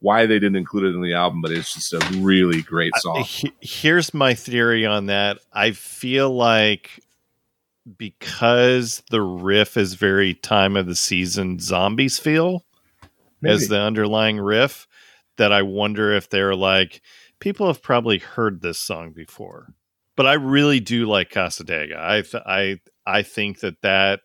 why 0.00 0.26
they 0.26 0.38
didn't 0.38 0.56
include 0.56 0.84
it 0.84 0.94
in 0.94 1.02
the 1.02 1.14
album, 1.14 1.40
but 1.40 1.50
it's 1.50 1.74
just 1.74 1.92
a 1.92 1.98
really 2.18 2.62
great 2.62 2.92
song. 2.98 3.24
Uh, 3.44 3.48
here's 3.60 4.14
my 4.14 4.32
theory 4.32 4.86
on 4.86 5.06
that. 5.06 5.38
I 5.52 5.72
feel 5.72 6.30
like 6.30 7.02
because 7.96 9.02
the 9.10 9.22
riff 9.22 9.76
is 9.76 9.94
very 9.94 10.34
time 10.34 10.76
of 10.76 10.86
the 10.86 10.94
season 10.94 11.58
zombies 11.58 12.18
feel 12.18 12.64
Maybe. 13.40 13.54
as 13.54 13.68
the 13.68 13.80
underlying 13.80 14.38
riff, 14.38 14.86
that 15.36 15.52
I 15.52 15.62
wonder 15.62 16.12
if 16.12 16.28
they're 16.28 16.54
like 16.54 17.00
people 17.40 17.66
have 17.66 17.82
probably 17.82 18.18
heard 18.18 18.60
this 18.60 18.78
song 18.78 19.12
before. 19.12 19.74
But 20.16 20.26
I 20.26 20.34
really 20.34 20.80
do 20.80 21.06
like 21.06 21.30
Casa 21.30 21.64
Dega. 21.64 21.96
I 21.96 22.24
I 22.44 22.80
I 23.06 23.22
think 23.22 23.60
that 23.60 23.80
that 23.82 24.20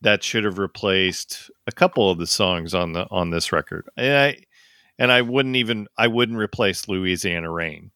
that 0.00 0.24
should 0.24 0.44
have 0.44 0.58
replaced 0.58 1.50
a 1.66 1.72
couple 1.72 2.10
of 2.10 2.18
the 2.18 2.26
songs 2.26 2.74
on 2.74 2.92
the 2.92 3.06
on 3.10 3.30
this 3.30 3.52
record. 3.52 3.88
And 3.96 4.16
I 4.16 4.36
and 4.98 5.12
I 5.12 5.22
wouldn't 5.22 5.56
even 5.56 5.86
I 5.96 6.08
wouldn't 6.08 6.38
replace 6.38 6.88
Louisiana 6.88 7.50
Rain. 7.50 7.92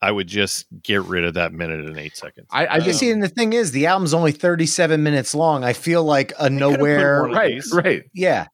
I 0.00 0.12
would 0.12 0.28
just 0.28 0.66
get 0.82 1.02
rid 1.02 1.24
of 1.24 1.34
that 1.34 1.52
minute 1.52 1.84
and 1.84 1.98
eight 1.98 2.16
seconds. 2.16 2.46
I, 2.52 2.66
I 2.68 2.80
just 2.80 3.00
see, 3.00 3.10
and 3.10 3.20
the 3.20 3.28
thing 3.28 3.52
is, 3.52 3.72
the 3.72 3.86
album's 3.86 4.14
only 4.14 4.30
thirty-seven 4.30 5.02
minutes 5.02 5.34
long. 5.34 5.64
I 5.64 5.72
feel 5.72 6.04
like 6.04 6.32
a 6.38 6.48
nowhere, 6.48 7.24
right? 7.24 7.60
Right? 7.72 8.04
Yeah, 8.14 8.46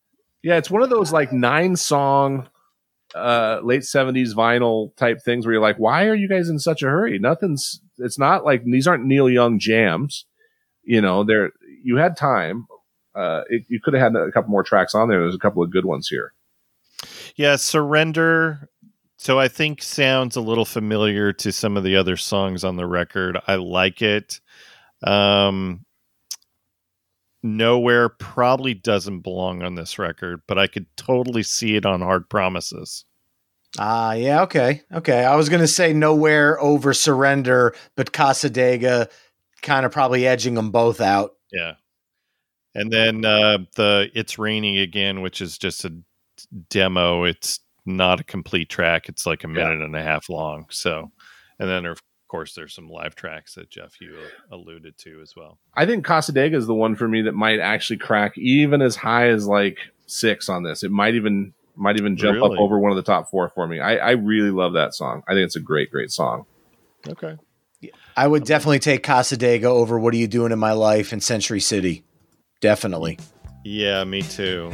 yeah. 0.44 0.56
It's 0.58 0.70
one 0.70 0.82
of 0.82 0.90
those 0.90 1.12
like 1.12 1.32
nine 1.32 1.74
song, 1.74 2.48
uh, 3.14 3.60
late 3.62 3.84
seventies 3.84 4.34
vinyl 4.34 4.94
type 4.96 5.22
things 5.24 5.44
where 5.46 5.54
you're 5.54 5.62
like, 5.62 5.78
why 5.78 6.06
are 6.06 6.14
you 6.14 6.28
guys 6.28 6.48
in 6.48 6.58
such 6.58 6.82
a 6.82 6.86
hurry? 6.86 7.18
Nothing's. 7.18 7.80
It's 7.98 8.18
not 8.18 8.44
like 8.44 8.62
these 8.64 8.86
aren't 8.86 9.06
Neil 9.06 9.28
Young 9.28 9.58
jams. 9.58 10.26
You 10.84 11.00
know, 11.00 11.24
there 11.24 11.50
you 11.82 11.96
had 11.96 12.16
time. 12.16 12.66
Uh, 13.14 13.42
it, 13.48 13.64
you 13.68 13.80
could 13.80 13.94
have 13.94 14.12
had 14.12 14.16
a 14.20 14.30
couple 14.32 14.50
more 14.50 14.62
tracks 14.62 14.94
on 14.94 15.08
there. 15.08 15.20
There's 15.20 15.34
a 15.34 15.38
couple 15.38 15.62
of 15.62 15.70
good 15.70 15.84
ones 15.84 16.08
here. 16.08 16.34
Yeah, 17.36 17.56
Surrender. 17.56 18.68
So 19.16 19.38
I 19.38 19.48
think 19.48 19.82
sounds 19.82 20.36
a 20.36 20.40
little 20.40 20.66
familiar 20.66 21.32
to 21.32 21.52
some 21.52 21.76
of 21.76 21.84
the 21.84 21.96
other 21.96 22.16
songs 22.16 22.64
on 22.64 22.76
the 22.76 22.86
record. 22.86 23.38
I 23.46 23.54
like 23.54 24.02
it. 24.02 24.40
Um, 25.02 25.86
Nowhere 27.46 28.08
probably 28.08 28.72
doesn't 28.72 29.20
belong 29.20 29.62
on 29.62 29.74
this 29.74 29.98
record, 29.98 30.40
but 30.48 30.58
I 30.58 30.66
could 30.66 30.86
totally 30.96 31.42
see 31.42 31.76
it 31.76 31.84
on 31.84 32.00
Hard 32.00 32.30
Promises. 32.30 33.04
Ah, 33.78 34.14
yeah, 34.14 34.40
okay, 34.44 34.80
okay. 34.90 35.24
I 35.24 35.36
was 35.36 35.50
gonna 35.50 35.66
say 35.66 35.92
Nowhere 35.92 36.58
over 36.58 36.94
Surrender, 36.94 37.74
but 37.96 38.14
Casa 38.14 38.48
Dega 38.48 39.10
kind 39.60 39.84
of 39.84 39.92
probably 39.92 40.26
edging 40.26 40.54
them 40.54 40.70
both 40.70 41.02
out. 41.02 41.32
Yeah, 41.52 41.74
and 42.74 42.90
then 42.90 43.26
uh, 43.26 43.58
the 43.76 44.10
It's 44.14 44.38
Raining 44.38 44.78
Again, 44.78 45.20
which 45.20 45.42
is 45.42 45.58
just 45.58 45.84
a 45.84 45.94
demo. 46.70 47.24
It's 47.24 47.60
not 47.84 48.20
a 48.20 48.24
complete 48.24 48.70
track. 48.70 49.10
It's 49.10 49.26
like 49.26 49.44
a 49.44 49.48
minute 49.48 49.80
yeah. 49.80 49.84
and 49.84 49.94
a 49.94 50.02
half 50.02 50.30
long. 50.30 50.64
So, 50.70 51.10
and 51.58 51.68
then 51.68 51.84
of 51.84 52.00
course 52.34 52.54
there's 52.54 52.74
some 52.74 52.90
live 52.90 53.14
tracks 53.14 53.54
that 53.54 53.70
Jeff 53.70 54.00
you 54.00 54.16
uh, 54.18 54.56
alluded 54.56 54.98
to 54.98 55.20
as 55.22 55.36
well. 55.36 55.56
I 55.72 55.86
think 55.86 56.04
Casa 56.04 56.32
Dega 56.32 56.54
is 56.54 56.66
the 56.66 56.74
one 56.74 56.96
for 56.96 57.06
me 57.06 57.22
that 57.22 57.34
might 57.34 57.60
actually 57.60 57.98
crack 57.98 58.36
even 58.36 58.82
as 58.82 58.96
high 58.96 59.28
as 59.28 59.46
like 59.46 59.78
six 60.06 60.48
on 60.48 60.64
this. 60.64 60.82
It 60.82 60.90
might 60.90 61.14
even 61.14 61.54
might 61.76 61.96
even 61.96 62.16
jump 62.16 62.34
really? 62.34 62.56
up 62.56 62.60
over 62.60 62.76
one 62.76 62.90
of 62.90 62.96
the 62.96 63.04
top 63.04 63.30
four 63.30 63.50
for 63.50 63.68
me. 63.68 63.78
I, 63.78 63.98
I 63.98 64.10
really 64.12 64.50
love 64.50 64.72
that 64.72 64.94
song. 64.94 65.22
I 65.28 65.34
think 65.34 65.44
it's 65.44 65.54
a 65.54 65.60
great, 65.60 65.92
great 65.92 66.10
song. 66.10 66.46
Okay. 67.08 67.36
I 68.16 68.26
would 68.26 68.44
definitely 68.44 68.80
take 68.80 69.04
Casa 69.04 69.36
Dega 69.36 69.64
over 69.64 69.96
What 69.96 70.12
Are 70.12 70.16
You 70.16 70.26
Doing 70.26 70.50
in 70.50 70.58
My 70.58 70.72
Life 70.72 71.12
in 71.12 71.20
Century 71.20 71.60
City. 71.60 72.02
Definitely. 72.60 73.20
Yeah, 73.62 74.02
me 74.02 74.22
too. 74.22 74.72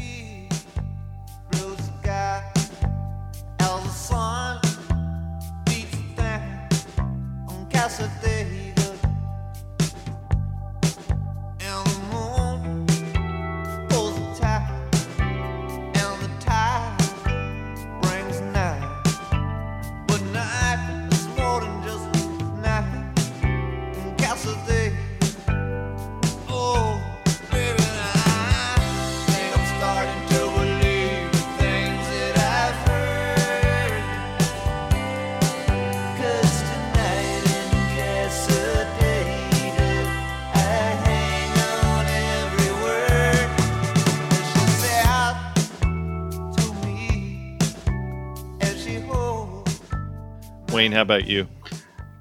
Wayne, 50.80 50.92
how 50.92 51.02
about 51.02 51.26
you? 51.26 51.46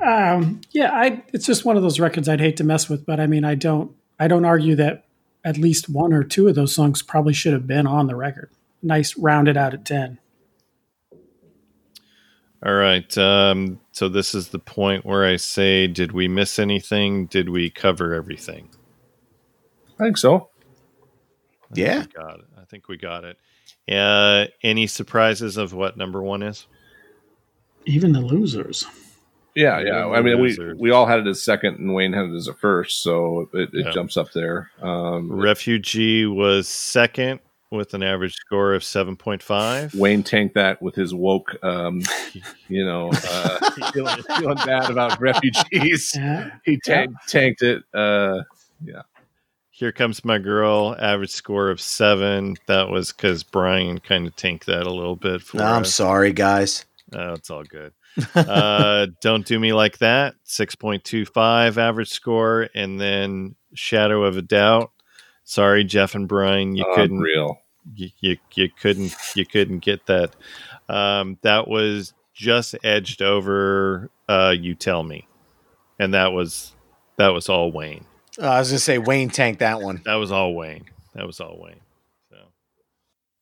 Um, 0.06 0.60
yeah, 0.72 0.92
I 0.92 1.24
it's 1.32 1.46
just 1.46 1.64
one 1.64 1.78
of 1.78 1.82
those 1.82 1.98
records 1.98 2.28
I'd 2.28 2.42
hate 2.42 2.58
to 2.58 2.66
mess 2.66 2.90
with, 2.90 3.06
but 3.06 3.18
I 3.18 3.26
mean, 3.26 3.46
I 3.46 3.56
don't 3.56 3.96
I 4.20 4.28
don't 4.28 4.44
argue 4.44 4.76
that 4.76 5.06
at 5.46 5.58
least 5.58 5.88
one 5.88 6.12
or 6.12 6.26
two 6.26 6.50
of 6.50 6.56
those 6.56 6.76
songs 6.76 7.02
probably 7.02 7.32
should 7.32 7.54
have 7.54 7.66
been 7.68 7.88
on 7.88 8.08
the 8.08 8.18
record. 8.18 8.52
nice 8.82 9.18
rounded 9.18 9.56
out 9.56 9.74
at 9.74 9.86
10. 9.86 10.20
All 12.66 12.74
right. 12.74 13.18
Um, 13.18 13.80
so 13.94 14.10
this 14.10 14.36
is 14.36 14.50
the 14.50 14.60
point 14.60 15.06
where 15.06 15.26
I 15.26 15.38
say, 15.38 15.88
did 15.88 16.12
we 16.12 16.28
miss 16.28 16.60
anything? 16.60 17.28
Did 17.28 17.48
we 17.48 17.70
cover 17.70 18.14
everything? 18.14 18.72
I 19.98 20.04
think 20.04 20.18
so. 20.18 20.50
I 21.64 21.76
Yeah. 21.76 22.00
we 22.00 22.08
got 22.08 22.40
it. 22.40 22.46
I 22.58 22.66
think 22.66 22.90
we 22.90 22.98
got 22.98 23.24
it. 23.24 23.38
Uh, 23.90 24.48
any 24.64 24.86
surprises 24.86 25.56
of 25.56 25.74
what 25.74 25.96
number 25.96 26.22
one 26.22 26.44
is? 26.44 26.68
Even 27.86 28.12
the 28.14 28.22
losers. 28.22 28.86
Yeah, 29.56 29.80
yeah. 29.80 30.08
I 30.08 30.22
mean, 30.22 30.40
we 30.42 30.56
we 30.78 30.92
all 30.92 31.06
had 31.06 31.20
it 31.20 31.28
as 31.28 31.44
second, 31.44 31.80
and 31.80 31.94
Wayne 31.94 32.14
had 32.14 32.26
it 32.26 32.36
as 32.36 32.48
a 32.48 32.54
first, 32.54 33.02
so 33.02 33.50
it, 33.54 33.70
it 33.74 33.86
Yeah. 33.88 33.92
jumps 33.92 34.16
up 34.16 34.32
there. 34.34 34.70
Um, 34.82 35.32
Refugee 35.32 36.26
was 36.26 36.68
second 36.68 37.40
with 37.72 37.94
an 37.94 38.02
average 38.02 38.34
score 38.36 38.74
of 38.74 38.82
7.5. 38.84 39.94
Wayne 39.96 40.24
tanked 40.24 40.56
that 40.56 40.82
with 40.82 40.96
his 40.96 41.14
woke, 41.14 41.56
um, 41.64 42.02
you 42.68 42.86
know, 42.86 43.12
uh, 43.12 43.72
feeling, 43.92 44.24
feeling 44.38 44.58
bad 44.66 44.90
about 44.90 45.20
refugees. 45.22 46.14
Yeah. 46.16 46.52
He 46.66 46.80
tank, 46.84 47.12
tanked 47.28 47.62
it. 47.62 47.84
Uh, 47.94 48.42
yeah. 48.84 49.02
Here 49.72 49.92
comes 49.92 50.26
my 50.26 50.40
girl, 50.40 50.96
average 51.00 51.30
score 51.32 51.70
of 51.70 51.80
seven. 51.80 52.56
That 52.68 52.90
was 52.90 53.12
because 53.14 53.44
Brian 53.44 54.00
kind 54.00 54.26
of 54.28 54.36
tanked 54.36 54.66
that 54.66 54.86
a 54.88 54.92
little 54.92 55.16
bit 55.16 55.42
for 55.42 55.62
I'm 55.62 55.86
sorry, 55.86 56.34
guys. 56.34 56.86
Oh, 57.14 57.34
it's 57.34 57.50
all 57.50 57.64
good. 57.64 57.94
uh, 58.36 59.08
don't 59.22 59.46
do 59.46 59.60
me 59.60 59.74
like 59.74 59.98
that. 60.00 60.36
6.25 60.46 61.78
average 61.78 62.10
score. 62.10 62.70
And 62.76 63.00
then 63.00 63.56
Shadow 63.74 64.24
of 64.24 64.38
a 64.38 64.42
Doubt. 64.42 64.92
Sorry, 65.44 65.84
Jeff 65.84 66.14
and 66.14 66.28
Brian, 66.28 66.76
you 66.76 66.86
couldn't 66.94 67.18
unreal. 67.18 67.60
you, 67.96 68.10
you 68.20 68.38
you 68.54 68.70
couldn't 68.70 69.16
you 69.36 69.48
couldn't 69.48 69.80
get 69.80 70.06
that. 70.06 70.36
Um, 70.88 71.40
that 71.42 71.68
was 71.68 72.14
just 72.36 72.76
edged 72.84 73.24
over. 73.24 74.12
Uh, 74.28 74.54
you 74.56 74.76
tell 74.76 75.02
me, 75.02 75.28
and 75.98 76.14
that 76.14 76.34
was 76.34 76.76
that 77.18 77.30
was 77.30 77.50
all 77.50 77.72
Wayne. 77.72 78.06
Uh, 78.40 78.46
I 78.46 78.60
was 78.60 78.70
gonna 78.70 78.78
say 78.80 79.00
Wayne 79.00 79.30
tanked 79.32 79.62
that 79.62 79.82
one. 79.82 80.04
That 80.06 80.16
was 80.16 80.32
all 80.32 80.54
Wayne. 80.54 80.86
That 81.16 81.26
was 81.26 81.40
all 81.40 81.58
Wayne. 81.60 81.82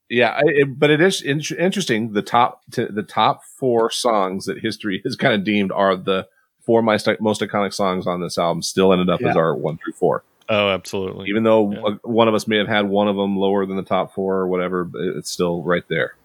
So 0.10 0.16
Yeah, 0.16 0.30
I, 0.32 0.42
it, 0.46 0.80
but 0.80 0.90
it 0.90 1.02
is 1.02 1.22
in- 1.22 1.42
interesting. 1.58 2.14
The 2.14 2.22
top 2.22 2.62
to, 2.72 2.86
the 2.88 3.04
top 3.04 3.44
four 3.44 3.92
songs 3.92 4.46
that 4.46 4.60
history 4.60 5.02
has 5.04 5.16
kind 5.16 5.34
of 5.34 5.44
deemed 5.44 5.72
are 5.72 5.96
the 5.96 6.28
four 6.62 6.82
my 6.82 6.98
st- 6.98 7.22
most 7.22 7.42
iconic 7.42 7.74
songs 7.74 8.08
on 8.08 8.22
this 8.22 8.38
album. 8.38 8.62
Still 8.62 8.92
ended 8.94 9.10
up 9.10 9.22
as 9.22 9.36
our 9.36 9.56
one 9.56 9.78
through 9.78 9.94
four, 9.94 10.24
oh, 10.50 10.70
absolutely. 10.70 11.30
even 11.30 11.44
though 11.44 11.72
Yeah. 11.72 11.82
uh, 11.82 11.92
one 12.04 12.28
of 12.28 12.34
us 12.34 12.48
may 12.48 12.58
have 12.58 12.68
had 12.68 12.88
one 12.90 13.08
of 13.08 13.16
them 13.16 13.38
lower 13.38 13.66
than 13.66 13.76
the 13.78 13.84
top 13.84 14.14
four 14.14 14.36
or 14.36 14.48
whatever. 14.48 14.84
But 14.84 15.02
it's 15.02 15.30
still 15.32 15.62
right 15.64 15.84
there. 15.88 16.16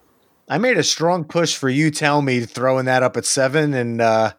I 0.48 0.58
made 0.58 0.76
a 0.76 0.82
strong 0.82 1.24
push 1.24 1.56
for 1.56 1.68
you. 1.68 1.90
Tell 1.90 2.20
me 2.20 2.40
throwing 2.40 2.86
that 2.86 3.02
up 3.04 3.16
at 3.16 3.24
seven, 3.24 3.72
and 3.74 4.00
uh, 4.00 4.32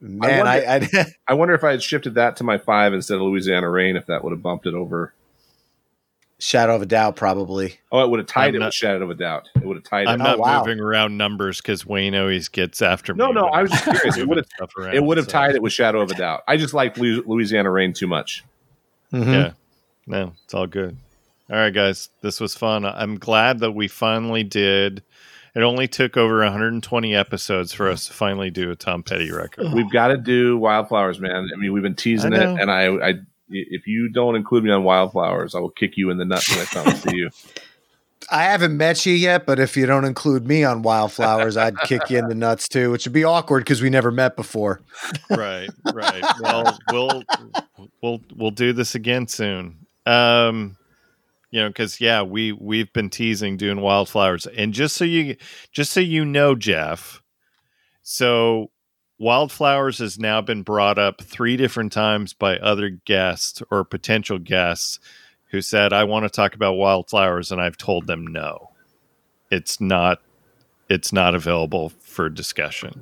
man, 0.00 0.46
I, 0.46 0.76
I, 0.76 1.06
I 1.28 1.34
wonder 1.34 1.54
if 1.54 1.64
I 1.64 1.72
had 1.72 1.82
shifted 1.82 2.14
that 2.14 2.36
to 2.36 2.44
my 2.44 2.56
five 2.58 2.94
instead 2.94 3.16
of 3.16 3.22
Louisiana 3.22 3.68
Rain, 3.68 3.96
if 3.96 4.06
that 4.06 4.22
would 4.24 4.30
have 4.30 4.42
bumped 4.42 4.66
it 4.66 4.74
over. 4.74 5.12
Shadow 6.44 6.74
of 6.76 6.82
a 6.82 6.86
doubt 6.86 7.16
probably. 7.16 7.78
Oh, 7.90 8.02
it 8.04 8.10
would 8.10 8.18
have 8.20 8.26
tied 8.26 8.48
I'm 8.50 8.54
it 8.56 8.58
not- 8.60 8.66
with 8.66 8.74
Shadow 8.74 9.04
of 9.04 9.10
a 9.10 9.14
Doubt. 9.14 9.48
It 9.56 9.64
would 9.64 9.76
have 9.76 9.84
tied 9.84 10.06
I'm 10.06 10.20
it. 10.20 10.24
not 10.24 10.36
Oh, 10.38 10.42
wow. 10.42 10.60
moving 10.60 10.80
around 10.80 11.16
numbers 11.16 11.60
because 11.60 11.84
Wayne 11.86 12.14
always 12.14 12.48
gets 12.48 12.82
after 12.82 13.14
No, 13.14 13.28
me. 13.28 13.34
no, 13.34 13.40
no, 13.42 13.46
I 13.48 13.62
was 13.62 13.70
just 13.70 13.84
curious. 13.84 14.16
It 14.16 14.28
would've- 14.28 14.46
stuff 14.56 14.70
around, 14.76 14.94
It 14.94 15.02
would 15.04 15.16
have 15.16 15.26
so- 15.26 15.32
tied 15.32 15.54
it 15.54 15.62
with 15.62 15.72
Shadow 15.72 16.00
of 16.00 16.10
a 16.10 16.14
Doubt. 16.14 16.42
I 16.46 16.56
just 16.56 16.74
like 16.74 16.96
Louisiana 16.98 17.70
Rain 17.70 17.92
too 17.92 18.06
much. 18.06 18.44
Mhm. 19.12 19.32
Yeah. 19.32 19.50
No, 20.06 20.32
it's 20.44 20.54
all 20.54 20.66
good. 20.66 20.96
All 21.50 21.56
right, 21.56 21.72
guys. 21.72 22.08
This 22.22 22.40
was 22.40 22.54
fun. 22.54 22.84
I'm 22.84 23.18
glad 23.18 23.60
that 23.60 23.72
we 23.72 23.86
finally 23.88 24.44
did. 24.44 25.02
It 25.54 25.62
only 25.62 25.86
took 25.86 26.16
over 26.16 26.42
120 26.42 27.14
episodes 27.14 27.72
for 27.72 27.88
us 27.88 28.06
to 28.08 28.12
finally 28.12 28.50
do 28.50 28.70
a 28.70 28.74
Tom 28.76 29.02
Petty 29.04 29.30
record. 29.30 29.72
We've 29.72 29.90
got 29.90 30.08
to 30.08 30.16
do 30.16 30.58
Wildflowers, 30.58 31.20
man. 31.20 31.48
I 31.54 31.56
mean, 31.56 31.72
we've 31.72 31.82
been 31.82 31.94
teasing 31.94 32.32
it, 32.32 32.42
and 32.42 32.70
I, 32.70 32.86
I, 32.86 33.14
if 33.48 33.86
you 33.86 34.08
don't 34.08 34.36
include 34.36 34.64
me 34.64 34.70
on 34.70 34.84
Wildflowers, 34.84 35.54
I 35.54 35.60
will 35.60 35.70
kick 35.70 35.96
you 35.96 36.10
in 36.10 36.18
the 36.18 36.24
nuts 36.24 36.50
when 36.50 36.60
I 36.60 36.64
come 36.64 37.00
to 37.00 37.16
you. 37.16 37.30
I 38.30 38.44
haven't 38.44 38.76
met 38.76 39.04
you 39.04 39.14
yet, 39.14 39.44
but 39.46 39.58
if 39.58 39.76
you 39.76 39.86
don't 39.86 40.04
include 40.04 40.46
me 40.46 40.64
on 40.64 40.82
Wildflowers, 40.82 41.56
I'd 41.56 41.76
kick 41.80 42.08
you 42.08 42.18
in 42.18 42.28
the 42.28 42.34
nuts 42.34 42.68
too, 42.68 42.90
which 42.90 43.04
would 43.04 43.12
be 43.12 43.24
awkward 43.24 43.60
because 43.60 43.82
we 43.82 43.90
never 43.90 44.10
met 44.10 44.36
before. 44.36 44.80
right, 45.30 45.68
right. 45.92 46.24
Well, 46.40 46.78
we'll 46.90 47.22
we'll 48.02 48.20
we'll 48.34 48.50
do 48.50 48.72
this 48.72 48.94
again 48.94 49.26
soon. 49.26 49.86
Um, 50.06 50.76
you 51.50 51.60
know, 51.60 51.68
because 51.68 52.00
yeah, 52.00 52.22
we 52.22 52.52
we've 52.52 52.92
been 52.92 53.10
teasing 53.10 53.56
doing 53.56 53.80
wildflowers, 53.80 54.46
and 54.46 54.72
just 54.72 54.96
so 54.96 55.04
you 55.04 55.36
just 55.70 55.92
so 55.92 56.00
you 56.00 56.24
know, 56.24 56.54
Jeff, 56.54 57.22
so 58.02 58.70
wildflowers 59.18 59.98
has 59.98 60.18
now 60.18 60.40
been 60.40 60.62
brought 60.62 60.98
up 60.98 61.22
three 61.22 61.56
different 61.56 61.92
times 61.92 62.32
by 62.32 62.58
other 62.58 62.90
guests 62.90 63.62
or 63.70 63.84
potential 63.84 64.38
guests 64.38 65.00
who 65.50 65.60
said, 65.60 65.92
"I 65.92 66.04
want 66.04 66.24
to 66.24 66.30
talk 66.30 66.54
about 66.54 66.74
wildflowers," 66.74 67.52
and 67.52 67.60
I've 67.60 67.76
told 67.76 68.06
them 68.06 68.26
no, 68.26 68.70
it's 69.50 69.80
not 69.80 70.20
it's 70.88 71.12
not 71.12 71.34
available 71.34 71.90
for 72.00 72.28
discussion. 72.28 73.00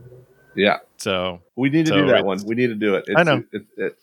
Yeah, 0.55 0.79
So 0.99 1.41
we 1.57 1.71
need 1.71 1.87
to 1.87 1.93
So 1.93 2.03
do 2.03 2.07
that 2.09 2.25
one. 2.25 2.41
We 2.45 2.55
need 2.55 2.67
to 2.69 2.75
do 2.75 2.95
it. 2.95 3.05
It's, 3.07 3.19
I 3.19 3.23
know. 3.23 3.43
It, 3.53 3.63
it, 3.77 3.99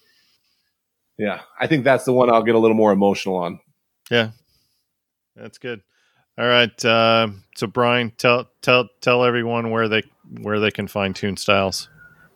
yeah, 1.18 1.42
I 1.60 1.68
think 1.68 1.84
that's 1.84 2.06
the 2.06 2.14
one 2.14 2.30
I'll 2.30 2.42
get 2.44 2.56
a 2.56 2.60
little 2.60 2.76
more 2.76 2.92
emotional 2.92 3.36
on. 3.36 3.60
Yeah, 4.10 4.32
that's 5.36 5.60
good. 5.60 5.82
All 6.40 6.48
right. 6.48 6.86
Uh, 6.86 7.28
so 7.56 7.68
Brian, 7.68 8.12
tell 8.18 8.50
tell 8.62 8.88
tell 9.02 9.24
everyone 9.24 9.70
where 9.70 9.88
they 9.88 10.04
where 10.42 10.60
they 10.60 10.72
can 10.72 10.88
find 10.88 11.16
Tune 11.16 11.38
Styles. 11.38 11.90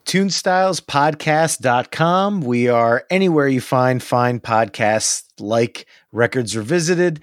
tunestylespodcast.com. 0.06 2.40
We 2.42 2.68
are 2.68 3.04
anywhere 3.10 3.48
you 3.48 3.60
find 3.60 4.00
fine 4.02 4.40
podcasts 4.40 5.24
like 5.40 5.86
Records 6.12 6.56
Revisited. 6.56 7.20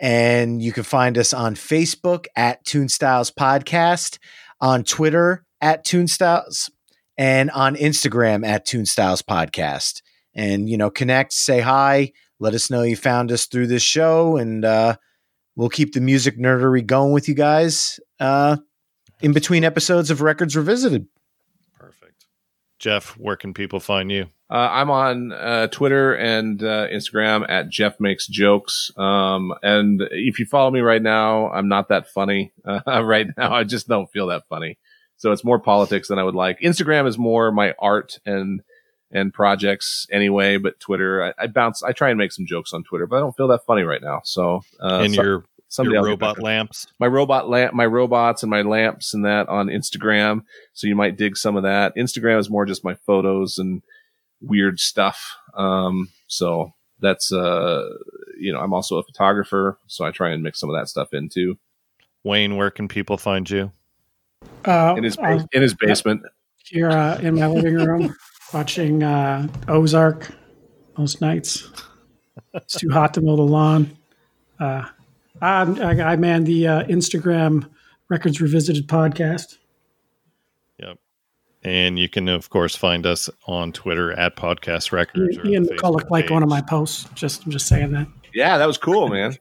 And 0.00 0.62
you 0.62 0.72
can 0.72 0.84
find 0.84 1.18
us 1.18 1.34
on 1.34 1.54
Facebook 1.54 2.26
at 2.34 2.64
Tunestyles 2.64 3.30
Podcast, 3.32 4.18
on 4.60 4.82
Twitter 4.84 5.44
at 5.60 5.84
Tunestyles, 5.84 6.70
and 7.18 7.50
on 7.50 7.76
Instagram 7.76 8.46
at 8.46 8.66
Tunestyles 8.66 9.22
Podcast. 9.22 10.00
And, 10.34 10.70
you 10.70 10.78
know, 10.78 10.90
connect, 10.90 11.34
say 11.34 11.60
hi, 11.60 12.12
let 12.38 12.54
us 12.54 12.70
know 12.70 12.82
you 12.82 12.96
found 12.96 13.30
us 13.30 13.44
through 13.46 13.66
this 13.66 13.82
show, 13.82 14.38
and 14.38 14.64
uh, 14.64 14.96
we'll 15.54 15.68
keep 15.68 15.92
the 15.92 16.00
music 16.00 16.38
nerdery 16.38 16.86
going 16.86 17.12
with 17.12 17.28
you 17.28 17.34
guys 17.34 18.00
uh, 18.18 18.56
in 19.20 19.32
between 19.32 19.64
episodes 19.64 20.10
of 20.10 20.22
Records 20.22 20.56
Revisited. 20.56 21.06
Jeff, 22.80 23.10
where 23.18 23.36
can 23.36 23.54
people 23.54 23.78
find 23.78 24.10
you? 24.10 24.26
Uh, 24.50 24.68
I'm 24.72 24.90
on 24.90 25.32
uh, 25.32 25.68
Twitter 25.68 26.14
and 26.14 26.60
uh, 26.62 26.88
Instagram 26.88 27.48
at 27.48 27.68
Jeff 27.68 28.00
Makes 28.00 28.26
Jokes. 28.26 28.90
Um, 28.96 29.54
and 29.62 30.02
if 30.10 30.40
you 30.40 30.46
follow 30.46 30.70
me 30.72 30.80
right 30.80 31.02
now, 31.02 31.50
I'm 31.50 31.68
not 31.68 31.88
that 31.90 32.08
funny 32.08 32.52
uh, 32.64 33.04
right 33.04 33.28
now. 33.36 33.54
I 33.54 33.62
just 33.64 33.86
don't 33.86 34.10
feel 34.10 34.26
that 34.28 34.48
funny. 34.48 34.78
So 35.18 35.30
it's 35.30 35.44
more 35.44 35.60
politics 35.60 36.08
than 36.08 36.18
I 36.18 36.24
would 36.24 36.34
like. 36.34 36.58
Instagram 36.60 37.06
is 37.06 37.18
more 37.18 37.52
my 37.52 37.74
art 37.78 38.18
and 38.24 38.62
and 39.12 39.34
projects 39.34 40.06
anyway. 40.10 40.56
But 40.56 40.80
Twitter, 40.80 41.22
I, 41.38 41.44
I 41.44 41.46
bounce. 41.46 41.82
I 41.82 41.92
try 41.92 42.08
and 42.08 42.18
make 42.18 42.32
some 42.32 42.46
jokes 42.46 42.72
on 42.72 42.82
Twitter, 42.84 43.06
but 43.06 43.16
I 43.16 43.20
don't 43.20 43.36
feel 43.36 43.48
that 43.48 43.66
funny 43.66 43.82
right 43.82 44.02
now. 44.02 44.22
So 44.24 44.62
uh, 44.82 45.00
and 45.02 45.14
so- 45.14 45.22
your 45.22 45.44
someday 45.70 45.92
your 45.94 46.04
robot 46.04 46.38
lamps. 46.40 46.86
my 46.98 47.06
robot 47.06 47.48
lamp, 47.48 47.72
my 47.72 47.86
robots 47.86 48.42
and 48.42 48.50
my 48.50 48.60
lamps 48.62 49.14
and 49.14 49.24
that 49.24 49.48
on 49.48 49.68
Instagram. 49.68 50.42
So 50.74 50.86
you 50.86 50.94
might 50.94 51.16
dig 51.16 51.36
some 51.36 51.56
of 51.56 51.62
that. 51.62 51.96
Instagram 51.96 52.38
is 52.38 52.50
more 52.50 52.66
just 52.66 52.84
my 52.84 52.94
photos 53.06 53.56
and 53.56 53.82
weird 54.42 54.78
stuff. 54.78 55.36
Um, 55.54 56.10
so 56.26 56.72
that's, 57.00 57.32
uh, 57.32 57.88
you 58.38 58.52
know, 58.52 58.58
I'm 58.60 58.74
also 58.74 58.98
a 58.98 59.02
photographer, 59.02 59.78
so 59.86 60.04
I 60.04 60.10
try 60.10 60.30
and 60.30 60.42
mix 60.42 60.60
some 60.60 60.68
of 60.70 60.76
that 60.76 60.88
stuff 60.88 61.14
in 61.14 61.28
too. 61.30 61.56
Wayne, 62.24 62.56
where 62.56 62.70
can 62.70 62.86
people 62.88 63.16
find 63.16 63.48
you? 63.48 63.72
Uh, 64.64 64.94
In 64.96 65.04
his, 65.04 65.16
ba- 65.16 65.46
in 65.52 65.62
his 65.62 65.74
basement. 65.74 66.22
here 66.64 66.90
uh, 66.90 67.18
in 67.18 67.36
my 67.38 67.46
living 67.46 67.74
room 67.76 68.14
watching 68.52 69.02
uh, 69.02 69.46
Ozark 69.68 70.30
most 70.98 71.20
nights. 71.20 71.70
It's 72.54 72.74
too 72.78 72.90
hot 72.90 73.14
to 73.14 73.20
mow 73.20 73.36
the 73.36 73.42
lawn. 73.42 73.96
Uh, 74.58 74.86
I, 75.40 75.62
I, 75.62 76.12
I 76.12 76.16
man 76.16 76.44
the 76.44 76.66
uh, 76.66 76.84
Instagram 76.84 77.68
Records 78.08 78.40
Revisited 78.40 78.86
podcast. 78.88 79.56
Yep. 80.78 80.98
And 81.62 81.98
you 81.98 82.08
can 82.08 82.28
of 82.28 82.50
course 82.50 82.74
find 82.76 83.06
us 83.06 83.28
on 83.46 83.72
Twitter 83.72 84.12
at 84.12 84.36
Podcast 84.36 84.92
Records. 84.92 85.36
or 85.38 85.46
Ian 85.46 85.64
the 85.64 85.74
McCulloch 85.74 86.02
Facebook 86.06 86.10
like 86.10 86.30
one 86.30 86.42
of 86.42 86.48
my 86.48 86.60
posts. 86.60 87.06
Just 87.14 87.44
I'm 87.44 87.52
just 87.52 87.66
saying 87.66 87.92
that. 87.92 88.06
Yeah, 88.34 88.58
that 88.58 88.66
was 88.66 88.78
cool, 88.78 89.08
man. 89.08 89.36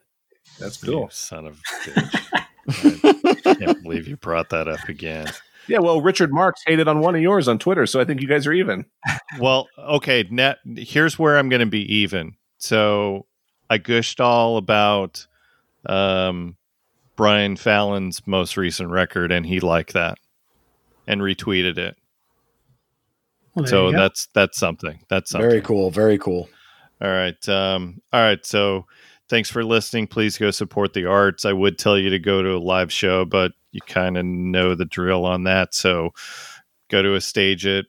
That's 0.60 0.82
You 0.84 0.92
cool. 0.92 1.10
son 1.12 1.48
of 1.48 1.60
a 1.86 1.90
bitch. 1.90 3.46
I 3.46 3.56
can't 3.56 3.84
believe 3.84 4.08
you 4.08 4.18
brought 4.18 4.50
that 4.50 4.68
up 4.68 4.88
again. 4.90 5.28
Yeah, 5.68 5.80
well, 5.80 6.02
Richard 6.02 6.34
Marx 6.34 6.62
hated 6.66 6.88
on 6.88 7.00
one 7.00 7.16
of 7.16 7.22
yours 7.22 7.48
on 7.48 7.60
Twitter, 7.60 7.86
so 7.86 8.00
I 8.00 8.06
think 8.06 8.22
you 8.22 8.28
guys 8.28 8.48
are 8.48 8.54
even. 8.54 8.86
Well, 9.40 9.68
okay. 9.78 10.28
Net, 10.32 10.58
here's 10.76 11.20
where 11.20 11.38
I'm 11.38 11.48
going 11.48 11.60
to 11.60 11.68
be 11.68 11.82
even. 11.94 12.36
So 12.58 13.28
I 13.70 13.78
gushed 13.78 14.20
all 14.20 14.58
about 14.58 15.28
um, 15.86 16.58
Brian 17.16 17.56
Fallon's 17.56 18.26
most 18.26 18.58
recent 18.58 18.90
record, 18.90 19.32
and 19.32 19.46
he 19.46 19.60
liked 19.60 19.94
that 19.94 20.18
and 21.08 21.22
retweeted 21.22 21.78
it. 21.78 21.98
Well, 23.56 23.66
so 23.66 23.92
that's 23.92 24.28
that's 24.34 24.58
something. 24.58 25.00
That's 25.10 25.32
something. 25.32 25.50
Very 25.50 25.62
cool. 25.62 25.92
Very 25.92 26.18
cool. 26.18 26.50
All 27.02 27.10
right. 27.10 27.50
Um, 27.50 28.02
all 28.14 28.22
right. 28.22 28.46
So 28.46 28.86
thanks 29.28 29.50
for 29.50 29.64
listening. 29.64 30.08
Please 30.08 30.38
go 30.38 30.52
support 30.52 30.94
the 30.94 31.06
arts. 31.06 31.46
I 31.46 31.54
would 31.54 31.78
tell 31.78 31.98
you 31.98 32.10
to 32.12 32.20
go 32.20 32.42
to 32.42 32.56
a 32.56 32.60
live 32.60 32.92
show, 32.92 33.26
but 33.26 33.54
you 33.72 33.82
kind 33.88 34.18
of 34.18 34.26
know 34.26 34.76
the 34.76 34.86
drill 34.86 35.26
on 35.26 35.44
that. 35.44 35.74
So 35.74 36.12
go 36.90 37.02
to 37.02 37.16
a 37.16 37.20
StageIt 37.20 37.86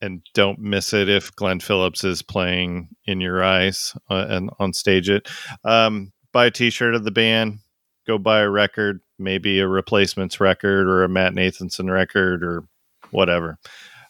and 0.00 0.22
don't 0.34 0.58
miss 0.58 0.92
it 0.92 1.08
if 1.08 1.34
Glenn 1.34 1.60
Phillips 1.60 2.04
is 2.04 2.22
playing 2.22 2.88
in 3.04 3.20
your 3.20 3.42
eyes 3.42 3.96
uh, 4.10 4.26
and 4.28 4.50
on 4.58 4.72
StageIt. 4.72 5.28
Um, 5.64 6.12
buy 6.32 6.46
a 6.46 6.50
t 6.50 6.70
shirt 6.70 6.94
of 6.94 7.04
the 7.04 7.10
band, 7.10 7.58
go 8.06 8.18
buy 8.18 8.40
a 8.40 8.50
record, 8.50 9.00
maybe 9.18 9.60
a 9.60 9.68
replacements 9.68 10.40
record 10.40 10.86
or 10.86 11.04
a 11.04 11.08
Matt 11.08 11.34
Nathanson 11.34 11.90
record 11.90 12.42
or 12.42 12.64
whatever. 13.10 13.58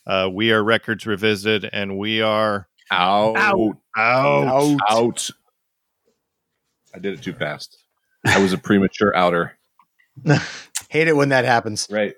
Uh, 0.07 0.29
we 0.33 0.53
are 0.53 0.65
Records 0.65 1.07
Revisited 1.07 1.69
and 1.73 1.99
we 1.99 2.23
are 2.23 2.69
Out. 2.91 3.37
Out. 3.37 3.77
Out. 3.97 4.79
Out. 4.89 5.31
I 6.95 6.99
did 6.99 7.15
it 7.15 7.23
too 7.23 7.35
fast. 7.35 7.77
I 8.27 8.39
was 8.39 8.53
a 8.53 8.59
premature 8.59 9.15
outer. 9.15 9.59
Hate 10.89 11.09
it 11.09 11.17
when 11.17 11.29
that 11.29 11.45
happens. 11.45 11.87
Right. 11.91 12.15